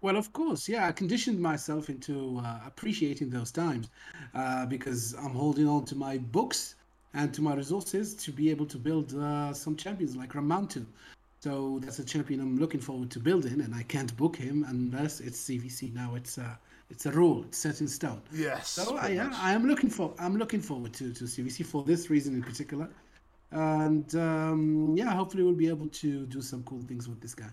Well, 0.00 0.16
of 0.16 0.32
course, 0.32 0.66
yeah. 0.66 0.86
I 0.86 0.92
conditioned 0.92 1.38
myself 1.38 1.90
into 1.90 2.40
uh, 2.42 2.60
appreciating 2.66 3.28
those 3.28 3.52
times 3.52 3.90
uh, 4.34 4.64
because 4.64 5.12
I'm 5.22 5.34
holding 5.34 5.68
on 5.68 5.84
to 5.84 5.94
my 5.94 6.16
books 6.16 6.76
and 7.12 7.34
to 7.34 7.42
my 7.42 7.54
resources 7.54 8.14
to 8.14 8.32
be 8.32 8.48
able 8.48 8.64
to 8.66 8.78
build 8.78 9.14
uh, 9.14 9.52
some 9.52 9.76
champions 9.76 10.16
like 10.16 10.32
Ramantu. 10.32 10.86
So 11.40 11.80
that's 11.82 11.98
a 11.98 12.04
champion 12.04 12.40
I'm 12.40 12.58
looking 12.58 12.80
forward 12.80 13.10
to 13.12 13.18
building, 13.18 13.62
and 13.62 13.74
I 13.74 13.82
can't 13.84 14.14
book 14.18 14.36
him 14.36 14.64
unless 14.68 15.20
it's 15.20 15.42
CVC. 15.42 15.94
Now 15.94 16.14
it's 16.14 16.36
a 16.36 16.58
it's 16.90 17.06
a 17.06 17.10
rule. 17.12 17.44
It's 17.44 17.56
set 17.56 17.80
in 17.80 17.88
stone. 17.88 18.20
Yes. 18.30 18.68
So 18.68 18.98
I, 18.98 19.08
yeah, 19.08 19.32
I 19.36 19.52
am 19.52 19.66
looking 19.66 19.88
for 19.88 20.12
I'm 20.18 20.36
looking 20.36 20.60
forward 20.60 20.92
to 20.94 21.14
to 21.14 21.24
CVC 21.24 21.64
for 21.64 21.82
this 21.82 22.10
reason 22.10 22.34
in 22.34 22.42
particular, 22.42 22.90
and 23.52 24.14
um, 24.16 24.94
yeah, 24.96 25.14
hopefully 25.14 25.42
we'll 25.42 25.54
be 25.54 25.68
able 25.68 25.88
to 25.88 26.26
do 26.26 26.42
some 26.42 26.62
cool 26.64 26.82
things 26.82 27.08
with 27.08 27.22
this 27.22 27.34
guy. 27.34 27.48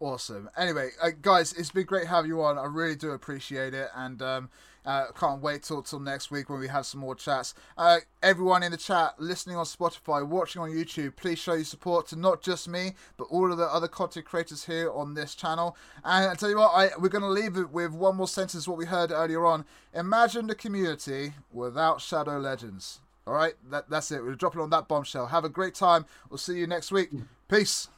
Awesome. 0.00 0.50
Anyway, 0.56 0.90
uh, 1.00 1.10
guys, 1.22 1.52
it's 1.52 1.70
been 1.70 1.84
great 1.84 2.08
having 2.08 2.30
you 2.30 2.42
on. 2.42 2.58
I 2.58 2.64
really 2.64 2.96
do 2.96 3.10
appreciate 3.10 3.74
it, 3.74 3.90
and 3.94 4.20
um, 4.22 4.50
uh, 4.84 5.06
can't 5.18 5.42
wait 5.42 5.62
till 5.62 5.82
till 5.82 6.00
next 6.00 6.30
week 6.30 6.48
when 6.48 6.60
we 6.60 6.68
have 6.68 6.86
some 6.86 7.00
more 7.00 7.14
chats. 7.14 7.54
Uh, 7.76 7.98
everyone 8.22 8.62
in 8.62 8.72
the 8.72 8.78
chat, 8.78 9.14
listening 9.18 9.56
on 9.56 9.64
Spotify, 9.64 10.26
watching 10.26 10.62
on 10.62 10.70
YouTube, 10.70 11.16
please 11.16 11.38
show 11.38 11.54
your 11.54 11.64
support 11.64 12.08
to 12.08 12.16
not 12.16 12.42
just 12.42 12.68
me, 12.68 12.94
but 13.16 13.24
all 13.24 13.50
of 13.52 13.58
the 13.58 13.64
other 13.66 13.88
content 13.88 14.26
creators 14.26 14.64
here 14.64 14.90
on 14.90 15.14
this 15.14 15.34
channel. 15.34 15.76
And 16.04 16.30
I 16.30 16.34
tell 16.34 16.50
you 16.50 16.58
what, 16.58 16.72
I, 16.74 16.90
we're 16.98 17.08
going 17.08 17.22
to 17.22 17.28
leave 17.28 17.56
it 17.56 17.70
with 17.70 17.92
one 17.92 18.16
more 18.16 18.28
sentence. 18.28 18.66
What 18.66 18.78
we 18.78 18.86
heard 18.86 19.10
earlier 19.10 19.44
on. 19.46 19.64
Imagine 19.94 20.46
the 20.46 20.54
community 20.54 21.32
without 21.52 22.00
Shadow 22.00 22.38
Legends. 22.38 23.00
All 23.26 23.34
right, 23.34 23.54
that, 23.70 23.90
that's 23.90 24.10
it. 24.10 24.22
We're 24.22 24.34
dropping 24.34 24.60
on 24.60 24.70
that 24.70 24.88
bombshell. 24.88 25.26
Have 25.26 25.44
a 25.44 25.48
great 25.48 25.74
time. 25.74 26.06
We'll 26.28 26.38
see 26.38 26.58
you 26.58 26.66
next 26.66 26.90
week. 26.90 27.10
Peace. 27.48 27.88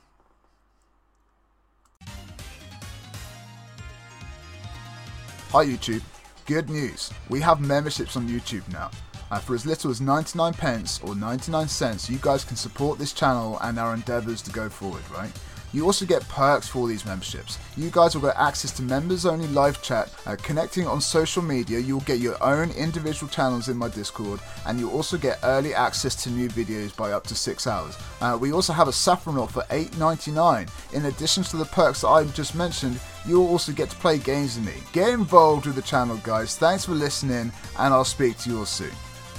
Hi 5.53 5.67
YouTube. 5.67 6.03
Good 6.47 6.69
news, 6.69 7.13
we 7.29 7.41
have 7.41 7.61
memberships 7.61 8.17
on 8.17 8.29
YouTube 8.29 8.69
now. 8.73 8.91
And 9.31 9.41
for 9.41 9.55
as 9.55 9.65
little 9.65 9.93
as 9.93 10.01
99 10.01 10.55
pence 10.55 11.01
or 11.05 11.15
99 11.15 11.69
cents, 11.69 12.11
you 12.11 12.19
guys 12.21 12.45
can 12.45 12.57
support 12.57 12.99
this 12.99 13.13
channel 13.13 13.59
and 13.63 13.79
our 13.79 13.95
endeavours 13.95 14.43
to 14.43 14.51
go 14.51 14.69
forward, 14.69 15.03
right? 15.15 15.31
You 15.73 15.87
also 15.87 16.05
get 16.05 16.27
perks 16.29 16.69
for 16.69 16.87
these 16.87 17.07
memberships. 17.07 17.59
You 17.77 17.91
guys 17.91 18.15
will 18.15 18.23
get 18.23 18.37
access 18.37 18.73
to 18.73 18.83
members 18.83 19.25
only 19.25 19.49
live 19.49 19.81
chat, 19.83 20.13
uh, 20.27 20.37
connecting 20.43 20.87
on 20.87 21.01
social 21.01 21.43
media, 21.43 21.79
you'll 21.79 22.01
get 22.01 22.19
your 22.19 22.43
own 22.43 22.71
individual 22.73 23.31
channels 23.31 23.69
in 23.69 23.77
my 23.77 23.89
Discord, 23.89 24.41
and 24.67 24.79
you'll 24.79 24.93
also 24.93 25.17
get 25.17 25.39
early 25.43 25.75
access 25.75 26.15
to 26.23 26.31
new 26.31 26.49
videos 26.49 26.95
by 26.95 27.13
up 27.13 27.27
to 27.27 27.35
6 27.35 27.67
hours. 27.67 27.97
Uh, 28.21 28.37
we 28.41 28.53
also 28.53 28.73
have 28.73 28.89
a 28.89 28.93
Saffron 28.93 29.37
Lot 29.37 29.51
for 29.51 29.63
$8.99. 29.71 30.69
In 30.93 31.07
addition 31.07 31.43
to 31.45 31.57
the 31.57 31.65
perks 31.67 32.03
that 32.03 32.09
I 32.09 32.25
just 32.25 32.55
mentioned, 32.55 33.01
you'll 33.27 33.49
also 33.49 33.73
get 33.73 33.91
to 33.91 33.97
play 33.97 34.19
games 34.19 34.57
with 34.57 34.67
me. 34.67 34.75
Get 34.93 35.11
involved 35.11 35.67
with 35.67 35.77
the 35.77 35.83
channel, 35.83 36.21
guys. 36.23 36.57
Thanks 36.57 36.85
for 36.85 36.93
listening, 36.93 37.53
and 37.79 37.95
I'll 37.95 38.05
speak 38.05 38.39
to 38.39 38.51
you 38.51 38.59
all 38.59 38.67
soon. 38.67 38.93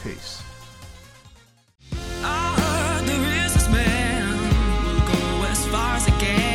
Peace. 0.03 0.42
again. 6.23 6.52